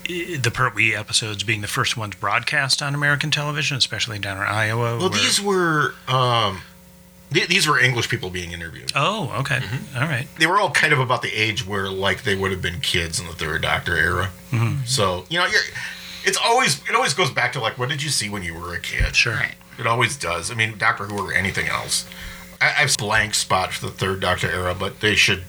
the, 0.08 0.38
the 0.38 0.52
Pertwee 0.52 0.94
episodes 0.96 1.44
being 1.44 1.62
the 1.62 1.68
first 1.68 1.96
ones 1.98 2.16
broadcast 2.16 2.82
on 2.82 2.96
American 2.96 3.30
television, 3.32 3.78
especially 3.78 4.20
down 4.20 4.38
in 4.38 4.44
Iowa? 4.44 4.98
well 4.98 5.10
where- 5.10 5.20
these 5.20 5.42
were 5.42 5.94
um 6.08 6.62
th- 7.34 7.48
these 7.48 7.68
were 7.68 7.78
english 7.80 8.08
people 8.10 8.30
being 8.30 8.52
interviewed 8.54 8.92
Oh, 8.96 9.32
okay. 9.42 9.58
Mm-hmm. 9.58 9.98
All 9.98 10.08
right. 10.08 10.28
they 10.40 10.48
were 10.48 10.58
all 10.60 10.72
kind 10.72 10.94
of 10.94 11.00
about 11.00 11.22
the 11.22 11.32
age 11.34 11.66
where 11.68 11.90
like 11.90 12.24
they 12.24 12.36
would 12.36 12.52
have 12.52 12.62
been 12.62 12.80
kids 12.80 13.20
in 13.20 13.26
the 13.28 13.34
third 13.34 13.62
doctor 13.62 13.96
era 13.98 14.30
so 14.86 15.26
you 15.30 15.38
know 15.38 15.46
you're 15.46 15.62
it's 16.24 16.38
always 16.44 16.82
it 16.90 16.96
always 16.96 17.14
goes 17.14 17.30
back 17.32 17.52
to 17.54 17.60
like 17.60 17.78
what 17.78 17.90
did 17.90 18.02
you 18.02 18.10
see 18.10 18.30
when 18.30 18.44
you 18.44 18.54
were 18.54 18.74
a 18.74 18.80
kid 18.80 19.16
Sure. 19.16 19.34
Right. 19.36 19.56
it 19.78 19.86
always 19.86 20.16
does 20.18 20.50
i 20.52 20.56
mean 20.56 20.78
doctor 20.78 21.06
who 21.06 21.18
or 21.18 21.34
anything 21.34 21.68
else 21.68 22.06
I, 22.62 22.74
i've 22.80 22.94
a 22.94 22.98
blank 22.98 23.34
spot 23.36 23.74
for 23.74 23.86
the 23.88 23.92
third 23.92 24.20
doctor 24.22 24.50
era 24.50 24.74
but 24.74 25.02
they 25.02 25.16
should 25.16 25.44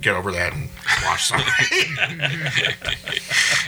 get 0.00 0.14
over 0.14 0.30
that 0.32 0.52
and 0.52 0.68
watch 1.04 1.24
something 1.24 1.48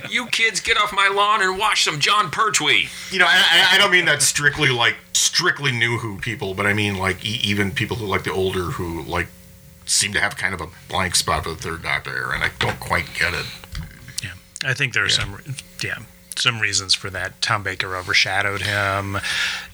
You 0.11 0.27
kids 0.27 0.61
get 0.61 0.77
off 0.77 0.93
my 0.93 1.09
lawn 1.09 1.43
and 1.43 1.59
watch 1.59 1.85
some 1.85 2.01
Jon 2.01 2.31
Pertwee. 2.31 2.89
you 3.11 3.19
know 3.19 3.27
I, 3.27 3.69
I- 3.73 3.75
I 3.75 3.79
don't 3.79 3.91
mean 3.91 4.05
that 4.07 4.23
strictly 4.23 4.69
like 4.71 4.97
strictly 5.13 5.73
new 5.73 5.99
who 5.99 6.19
people 6.19 6.55
but 6.55 6.67
i 6.67 6.73
mean 6.73 6.97
like 6.99 7.25
e- 7.25 7.41
even 7.45 7.71
people 7.73 7.97
who 7.97 8.07
like 8.07 8.25
the 8.25 8.33
older 8.33 8.63
who 8.65 9.03
like 9.03 9.29
seem 9.87 10.13
to 10.13 10.21
have 10.21 10.37
kind 10.37 10.55
of 10.55 10.61
a 10.61 10.67
blank 10.89 11.15
spot 11.15 11.45
for 11.45 11.51
the 11.51 11.57
third 11.57 11.83
doctor 11.83 12.15
era 12.17 12.35
and 12.35 12.43
i 12.45 12.51
don't 12.59 12.81
quite 12.81 13.07
get 13.19 13.35
it 13.35 13.47
Yeah. 14.23 14.31
I 14.65 14.75
think 14.75 14.93
there 14.95 15.05
are 15.05 15.09
some, 15.09 15.41
yeah, 15.83 15.99
some 16.41 16.61
reasons 16.61 16.95
for 16.95 17.11
that. 17.11 17.41
Tom 17.43 17.63
Baker 17.63 17.97
overshadowed 17.97 18.63
him. 18.63 19.19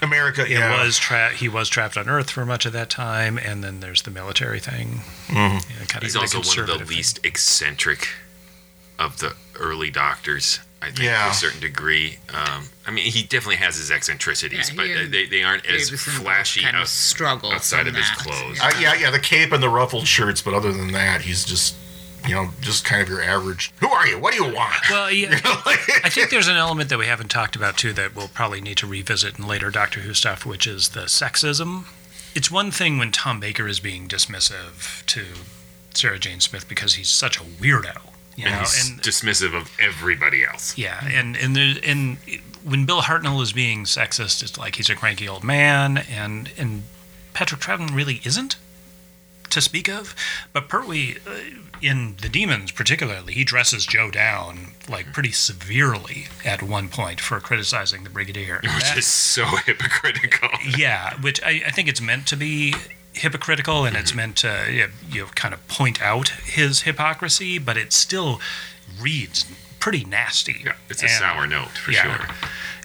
america 0.03 0.43
It 0.43 0.51
yeah. 0.51 0.83
was 0.85 0.99
tra- 0.99 1.31
he 1.33 1.49
was 1.49 1.69
trapped 1.69 1.97
on 1.97 2.09
Earth 2.09 2.31
for 2.31 2.45
much 2.47 2.67
of 2.67 2.73
that 2.73 2.91
time, 2.91 3.39
and 3.39 3.63
then 3.65 3.81
there's 3.81 4.03
the 4.03 4.11
military 4.11 4.61
thing. 4.61 5.01
Yeah, 5.33 5.61
kind 5.89 6.03
He's 6.03 6.15
the 6.15 6.21
also 6.21 6.39
one 6.39 6.43
of 6.43 6.55
the 6.55 6.63
conservative 6.63 6.89
thing. 6.89 6.97
least 6.97 7.21
eccentric 7.25 8.09
of 8.99 9.19
the 9.19 9.35
early 9.59 9.91
doctors. 9.91 10.61
I 10.83 10.87
think 10.87 11.01
Yeah. 11.01 11.25
to 11.25 11.31
a 11.31 11.35
certain 11.35 11.61
degree. 11.61 12.19
Um, 12.33 12.69
I 12.87 12.91
mean, 12.91 13.07
he 13.11 13.23
definitely 13.23 13.57
has 13.57 13.77
his 13.77 13.91
eccentricities, 13.91 14.69
Yeah, 14.69 14.75
but 14.77 14.87
he 14.87 15.07
they, 15.07 15.27
they 15.27 15.43
aren't 15.43 15.65
as 15.67 15.89
Davison 15.91 16.13
both 16.15 16.23
flashy 16.23 16.63
kind 16.63 16.77
of 16.77 16.83
out- 16.83 16.89
struggle 16.89 17.51
outside 17.53 17.87
from 17.87 17.89
of 17.89 17.95
his 17.97 18.07
that. 18.09 18.19
clothes. 18.19 18.59
Uh, 18.61 18.73
yeah, 18.79 18.95
yeah, 18.95 19.11
the 19.11 19.19
cape 19.19 19.53
and 19.53 19.63
the 19.63 19.69
ruffled 19.71 20.07
shirts, 20.07 20.43
but 20.43 20.53
other 20.55 20.73
than 20.73 20.93
that, 20.93 21.23
he's 21.23 21.45
just, 21.45 21.75
you 22.27 22.35
know, 22.35 22.51
just 22.61 22.85
kind 22.85 23.03
of 23.03 23.09
your 23.09 23.23
average. 23.23 23.73
Who 23.81 23.89
are 23.89 24.07
you? 24.07 24.19
What 24.19 24.35
do 24.35 24.45
you 24.45 24.55
want? 24.55 24.75
Well, 24.91 25.11
yeah, 25.11 25.39
I 25.45 26.09
think 26.11 26.31
there's 26.31 26.49
an 26.49 26.57
element 26.57 26.89
that 26.91 26.99
we 26.99 27.07
haven't 27.07 27.29
talked 27.31 27.57
about 27.57 27.77
too 27.79 27.93
that 27.95 28.15
we'll 28.15 28.29
probably 28.29 28.61
need 28.61 28.77
to 28.79 28.87
revisit 28.87 29.39
in 29.39 29.47
later 29.47 29.71
Doctor 29.71 30.01
Who 30.01 30.15
stuff, 30.15 30.45
which 30.47 30.67
is 30.67 30.91
the 30.91 31.03
sexism. 31.03 31.85
It's 32.35 32.51
one 32.51 32.71
thing 32.71 32.99
when 32.99 33.13
Tom 33.13 33.41
Baker 33.41 33.67
is 33.67 33.81
being 33.81 34.09
dismissive 34.09 35.05
to 35.07 35.25
Sarah 35.95 36.19
Jane 36.19 36.41
Smith 36.41 36.69
because 36.69 36.95
he's 36.95 37.09
such 37.09 37.39
a 37.39 37.43
weirdo, 37.45 37.97
you 38.37 38.45
and 38.47 38.55
know, 38.55 38.61
he's 38.61 38.91
and 38.91 39.01
dismissive 39.01 39.55
of 39.59 39.71
everybody 39.81 40.45
else. 40.45 40.77
yeah, 40.77 41.07
and 41.11 41.37
and 41.37 41.57
there, 41.57 41.75
and 41.83 42.19
when 42.63 42.85
Bill 42.85 43.01
Hartnell 43.03 43.41
is 43.43 43.53
being 43.53 43.85
sexist, 43.85 44.43
it's 44.43 44.59
like 44.59 44.77
he's 44.77 44.91
a 44.91 44.95
cranky 44.95 45.27
old 45.29 45.45
man, 45.45 45.97
and 45.99 46.51
and 46.59 46.83
Patrick 47.33 47.61
Troughton 47.61 47.95
really 47.95 48.21
isn't 48.25 48.57
to 49.51 49.61
speak 49.63 49.89
of. 49.89 50.15
But 50.53 50.69
Pertwee, 50.69 51.17
uh, 51.27 51.31
in 51.83 52.17
The 52.21 52.29
Dæmons 52.29 52.75
particularly, 52.75 53.35
he 53.35 53.45
dresses 53.45 53.87
Jo 53.87 54.11
down 54.11 54.73
like 54.89 55.13
pretty 55.13 55.33
severely 55.33 56.27
at 56.45 56.63
one 56.63 56.89
point 56.89 57.21
for 57.21 57.41
criticizing 57.41 58.05
the 58.05 58.11
Brigadier. 58.11 58.61
Which 58.63 58.83
that- 58.83 58.99
is 58.99 59.07
so 59.07 59.45
hypocritical. 59.67 60.49
yeah, 60.77 61.15
which 61.21 61.43
I, 61.43 61.63
I 61.67 61.71
think 61.71 61.89
it's 61.89 62.01
meant 62.01 62.27
to 62.29 62.37
be 62.37 62.75
hypocritical 63.13 63.85
and 63.85 63.97
it's 63.97 64.11
mm-hmm. 64.11 64.17
meant 64.19 64.37
to 64.37 64.67
you 64.71 64.81
know, 64.81 64.89
you 65.11 65.21
know, 65.23 65.29
kind 65.35 65.55
of 65.55 65.67
point 65.69 66.03
out 66.03 66.29
his 66.29 66.83
hypocrisy, 66.83 67.59
but 67.59 67.77
it 67.77 67.93
still 67.93 68.41
reads 69.01 69.45
pretty 69.81 70.05
nasty. 70.05 70.63
Yeah, 70.65 70.75
it's 70.89 71.03
a 71.03 71.07
And- 71.07 71.15
sour 71.15 71.47
note 71.47 71.69
for 71.69 71.93
yeah. 71.93 72.17
sure. 72.17 72.35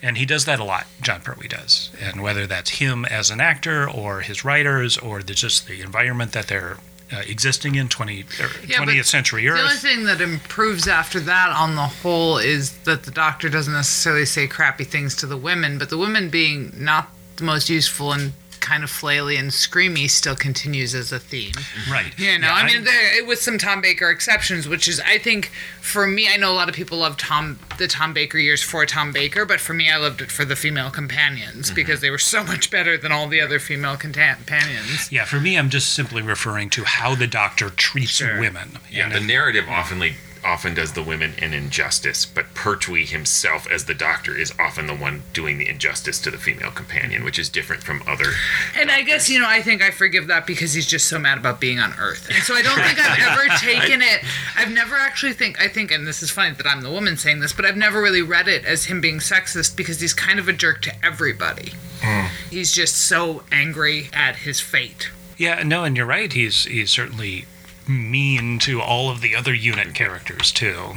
And 0.04 0.18
he 0.18 0.26
does 0.26 0.46
that 0.46 0.60
a 0.60 0.64
lot, 0.64 0.88
Jon 1.02 1.22
Pertwee 1.22 1.48
does. 1.48 1.92
And 2.02 2.24
whether 2.24 2.48
that's 2.48 2.72
him 2.72 3.06
as 3.06 3.30
an 3.30 3.40
actor 3.40 3.88
or 3.88 4.22
his 4.22 4.44
writers 4.44 4.98
or 4.98 5.22
the, 5.22 5.36
just 5.36 5.68
the 5.68 5.82
environment 5.82 6.32
that 6.32 6.48
they're 6.48 6.78
uh, 7.14 7.22
existing 7.28 7.76
in 7.76 7.88
20, 7.90 8.22
or 8.22 8.26
Yeah, 8.66 8.78
20th 8.78 8.98
but 8.98 9.06
century 9.06 9.44
The 9.44 9.62
only 9.62 9.76
thing 9.76 10.04
that 10.06 10.22
improves 10.22 10.88
after 10.88 11.20
that 11.22 11.50
on 11.50 11.76
the 11.76 11.82
whole 11.82 12.38
is 12.38 12.78
that 12.80 13.04
the 13.04 13.12
doctor 13.12 13.50
doesn't 13.50 13.74
necessarily 13.74 14.26
say 14.26 14.48
crappy 14.48 14.84
things 14.84 15.16
to 15.18 15.26
the 15.26 15.38
women, 15.38 15.78
but 15.78 15.90
the 15.90 15.98
women 15.98 16.30
being 16.30 16.74
not 16.78 17.10
the 17.38 17.44
most 17.44 17.70
useful 17.70 18.14
and 18.14 18.34
kind 18.62 18.84
of 18.84 18.90
flaily 18.90 19.38
and 19.38 19.50
screamy 19.52 20.10
still 20.10 20.36
continues 20.36 20.96
as 20.96 21.12
a 21.12 21.20
theme. 21.20 21.52
Right. 21.90 22.18
You 22.18 22.38
know, 22.40 22.48
Yeah, 22.48 22.54
I 22.54 22.66
mean, 22.66 22.84
there, 22.84 23.26
with 23.26 23.40
some 23.42 23.58
Tom 23.58 23.82
Baker 23.82 24.10
exceptions, 24.10 24.68
which 24.68 24.88
is, 24.88 25.00
I 25.02 25.18
think, 25.18 25.52
for 25.82 26.08
me, 26.08 26.28
I 26.32 26.38
know 26.38 26.52
a 26.52 26.56
lot 26.56 26.70
of 26.70 26.76
people 26.76 27.00
love 27.00 27.18
Tom, 27.18 27.60
the 27.78 27.88
Tom 27.88 28.14
Baker 28.14 28.38
years 28.38 28.62
for 28.64 28.86
Tom 28.86 29.12
Baker, 29.12 29.46
but 29.46 29.60
for 29.60 29.74
me, 29.74 29.90
I 29.92 29.98
loved 29.98 30.22
it 30.22 30.32
for 30.32 30.46
the 30.46 30.56
female 30.56 30.90
companions 30.92 31.68
Mm-hmm. 31.68 31.76
because 31.76 32.02
they 32.02 32.10
were 32.10 32.18
so 32.18 32.44
much 32.44 32.72
better 32.72 32.98
than 32.98 33.12
all 33.12 33.28
the 33.28 33.42
other 33.42 33.60
female 33.60 33.98
companions. 33.98 35.12
Yeah, 35.12 35.26
for 35.26 35.40
me, 35.40 35.58
I'm 35.58 35.70
just 35.70 35.94
simply 35.94 36.22
referring 36.22 36.70
to 36.72 36.84
how 36.84 37.16
the 37.16 37.28
doctor 37.28 37.70
treats 37.70 38.12
Sure. 38.12 38.40
women. 38.40 38.78
Yeah, 38.90 39.06
And 39.06 39.14
the 39.14 39.18
it- 39.18 39.24
narrative 39.26 39.66
oftenly 39.66 40.14
often 40.44 40.74
does 40.74 40.94
the 40.94 41.04
women 41.04 41.34
an 41.40 41.54
injustice, 41.54 42.26
but 42.26 42.54
Pertwee 42.54 43.06
himself, 43.06 43.70
as 43.70 43.86
the 43.86 43.94
doctor, 43.94 44.36
is 44.36 44.54
often 44.60 44.88
the 44.88 44.96
one 44.96 45.24
doing 45.34 45.58
the 45.58 45.68
injustice 45.68 46.20
to 46.22 46.32
the 46.32 46.38
female 46.38 46.72
companion, 46.72 47.24
which 47.24 47.40
is 47.40 47.50
different 47.50 47.84
from 47.84 48.04
other. 48.08 48.32
And 48.76 48.92
I 48.92 49.02
guess, 49.02 49.30
you 49.30 49.40
know, 49.40 49.48
I 49.48 49.62
think 49.62 49.82
I 49.82 49.92
forgive 49.92 50.28
that 50.28 50.48
because 50.48 50.74
he's 50.74 50.88
just 50.88 51.08
so 51.08 51.20
mad 51.20 51.38
about 51.38 51.60
being 51.60 51.80
on 51.80 51.94
Earth. 52.00 52.28
And 52.30 52.44
so 52.44 52.56
I 52.56 52.62
don't 52.62 52.80
think 52.80 53.00
I've 53.00 53.20
ever 53.20 53.56
taken 53.58 54.02
it. 54.02 54.24
I've 54.56 54.72
never 54.72 54.96
actually 54.96 55.34
think, 55.34 55.62
I 55.62 55.68
think, 55.68 55.92
and 55.92 56.08
this 56.08 56.24
is 56.24 56.32
funny 56.32 56.56
that 56.56 56.68
I'm 56.68 56.82
the 56.82 56.92
woman 56.92 57.18
saying 57.18 57.40
this, 57.40 57.54
but 57.54 57.66
I've 57.66 57.78
never 57.78 58.02
really 58.02 58.22
read 58.22 58.48
it 58.48 58.66
as 58.66 58.86
him 58.86 59.02
being 59.02 59.20
sexist 59.20 59.76
because 59.76 60.02
he's 60.02 60.14
kind 60.14 60.40
of 60.40 60.48
a 60.48 60.54
jerk 60.54 60.82
to 60.84 61.06
everybody. 61.06 61.74
Hmm. 62.02 62.28
He's 62.50 62.72
just 62.72 62.98
so 62.98 63.44
angry 63.52 64.10
at 64.14 64.38
his 64.38 64.60
fate. 64.60 65.12
Yeah, 65.38 65.64
no, 65.64 65.84
and 65.84 65.98
you're 65.98 66.06
right. 66.06 66.32
He's 66.32 66.66
he's 66.66 66.92
certainly 66.92 67.46
mean 67.92 68.58
to 68.60 68.82
all 68.82 69.10
of 69.12 69.22
the 69.22 69.36
other 69.36 69.54
unit 69.54 69.94
characters 69.94 70.52
too. 70.52 70.94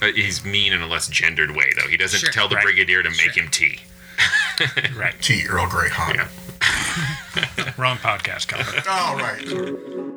But 0.00 0.14
he's 0.14 0.44
mean 0.44 0.72
in 0.72 0.80
a 0.80 0.86
less 0.86 1.08
gendered 1.08 1.56
way, 1.56 1.72
though. 1.80 1.88
He 1.88 1.96
doesn't 1.96 2.20
Sure. 2.20 2.30
tell 2.30 2.48
the 2.48 2.54
Right. 2.56 2.64
brigadier 2.64 3.02
to 3.02 3.10
make 3.10 3.32
Sure. 3.32 3.42
him 3.42 3.48
tea. 3.50 3.80
Right. 4.94 5.20
Tea 5.20 5.46
Earl 5.48 5.68
Grey, 5.68 5.88
huh? 5.90 6.12
Yeah. 6.14 7.72
Wrong 7.76 7.96
podcast 7.98 8.48
cover. 8.48 8.82
All 8.88 9.16
right. 9.16 10.14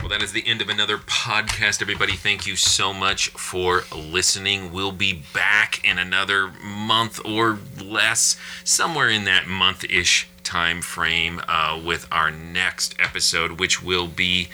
Well, 0.00 0.08
that 0.08 0.22
is 0.22 0.32
the 0.32 0.46
end 0.46 0.62
of 0.62 0.70
another 0.70 0.96
podcast. 0.96 1.82
Everybody, 1.82 2.14
thank 2.14 2.46
you 2.46 2.56
so 2.56 2.94
much 2.94 3.28
for 3.30 3.84
listening. 3.94 4.72
We'll 4.72 4.92
be 4.92 5.24
back 5.34 5.84
in 5.84 5.98
another 5.98 6.48
month 6.64 7.20
or 7.22 7.58
less, 7.78 8.36
somewhere 8.64 9.10
in 9.10 9.24
that 9.24 9.46
month 9.46 9.84
ish 9.84 10.26
time 10.42 10.80
frame, 10.80 11.42
uh, 11.46 11.78
with 11.84 12.08
our 12.10 12.30
next 12.30 12.94
episode, 12.98 13.60
which 13.60 13.82
will 13.82 14.06
be 14.06 14.48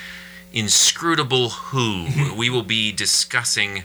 Inscrutable 0.53 1.51
Who. 1.51 2.07
we 2.37 2.51
will 2.51 2.65
be 2.65 2.91
discussing 2.91 3.85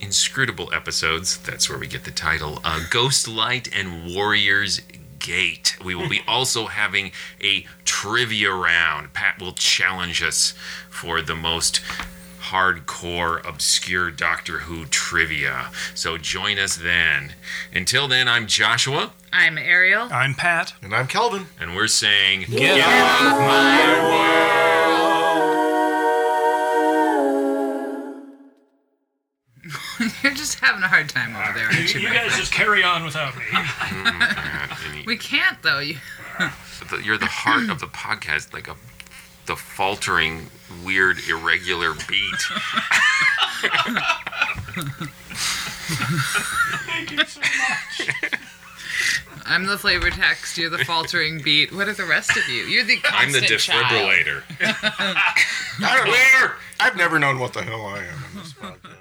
inscrutable 0.00 0.72
episodes. 0.74 1.38
That's 1.38 1.70
where 1.70 1.78
we 1.78 1.86
get 1.86 2.04
the 2.04 2.10
title. 2.10 2.60
Uh, 2.64 2.80
Ghost 2.90 3.28
Light 3.28 3.68
and 3.72 4.12
Warriors 4.12 4.80
Gate. 5.18 5.76
We 5.84 5.94
will 5.94 6.08
be 6.08 6.20
also 6.26 6.66
having 6.66 7.12
a 7.42 7.66
trivia 7.84 8.52
round. 8.52 9.12
Pat 9.12 9.40
will 9.40 9.52
challenge 9.52 10.22
us 10.22 10.54
for 10.88 11.20
the 11.22 11.36
most 11.36 11.80
hardcore, 12.50 13.44
obscure 13.48 14.10
Doctor 14.10 14.60
Who 14.60 14.84
trivia. 14.86 15.70
So 15.94 16.16
join 16.16 16.58
us 16.58 16.76
then. 16.76 17.34
Until 17.74 18.06
then, 18.06 18.28
I'm 18.28 18.46
Joshua, 18.46 19.12
I'm 19.32 19.58
Ariel. 19.58 20.08
I'm 20.12 20.34
Pat. 20.34 20.74
And 20.80 20.94
I'm 20.94 21.06
Kelvin. 21.08 21.46
and 21.60 21.74
we're 21.74 21.88
saying, 21.88 22.46
Get 22.48 22.76
You're 30.22 30.34
just 30.34 30.58
having 30.60 30.82
a 30.82 30.88
hard 30.88 31.08
time 31.08 31.34
over 31.36 31.52
there, 31.58 31.66
aren't 31.66 31.94
you? 31.94 32.00
You 32.00 32.08
my 32.08 32.14
guys 32.14 32.26
friend? 32.28 32.40
just 32.40 32.52
carry 32.52 32.82
on 32.82 33.04
without 33.04 33.34
me. 33.36 33.42
Pat, 33.50 33.64
mm-hmm. 34.70 35.06
We 35.06 35.16
can't 35.16 35.62
though. 35.62 35.78
You 35.78 35.96
the- 36.90 37.02
you're 37.02 37.18
the 37.18 37.26
heart 37.26 37.70
of 37.70 37.80
the 37.80 37.86
podcast, 37.86 38.52
like 38.52 38.68
a 38.68 38.76
the 39.46 39.56
faltering, 39.56 40.50
weird, 40.84 41.18
irregular 41.28 41.94
beat. 42.08 42.42
Thank 46.86 47.12
you 47.12 47.24
so 47.24 47.40
much. 47.40 48.10
I'm 49.44 49.66
the 49.66 49.78
flavor 49.78 50.10
text. 50.10 50.58
You're 50.58 50.70
the 50.70 50.84
faltering 50.84 51.40
beat. 51.42 51.72
What 51.72 51.86
are 51.86 51.92
the 51.94 52.04
rest 52.04 52.36
of 52.36 52.48
you? 52.48 52.64
You're 52.64 52.82
the 52.84 52.98
I'm 53.04 53.30
the 53.30 53.38
constant 53.40 53.60
child. 53.60 53.86
defibrillator. 53.86 54.42
I 54.60 55.96
don't 55.96 56.06
know. 56.08 56.50
I've 56.80 56.96
never 56.96 57.18
known 57.20 57.38
what 57.38 57.52
the 57.52 57.62
hell 57.62 57.86
I 57.86 57.98
am 57.98 58.04
in 58.32 58.38
this 58.40 58.52
podcast. 58.54 58.96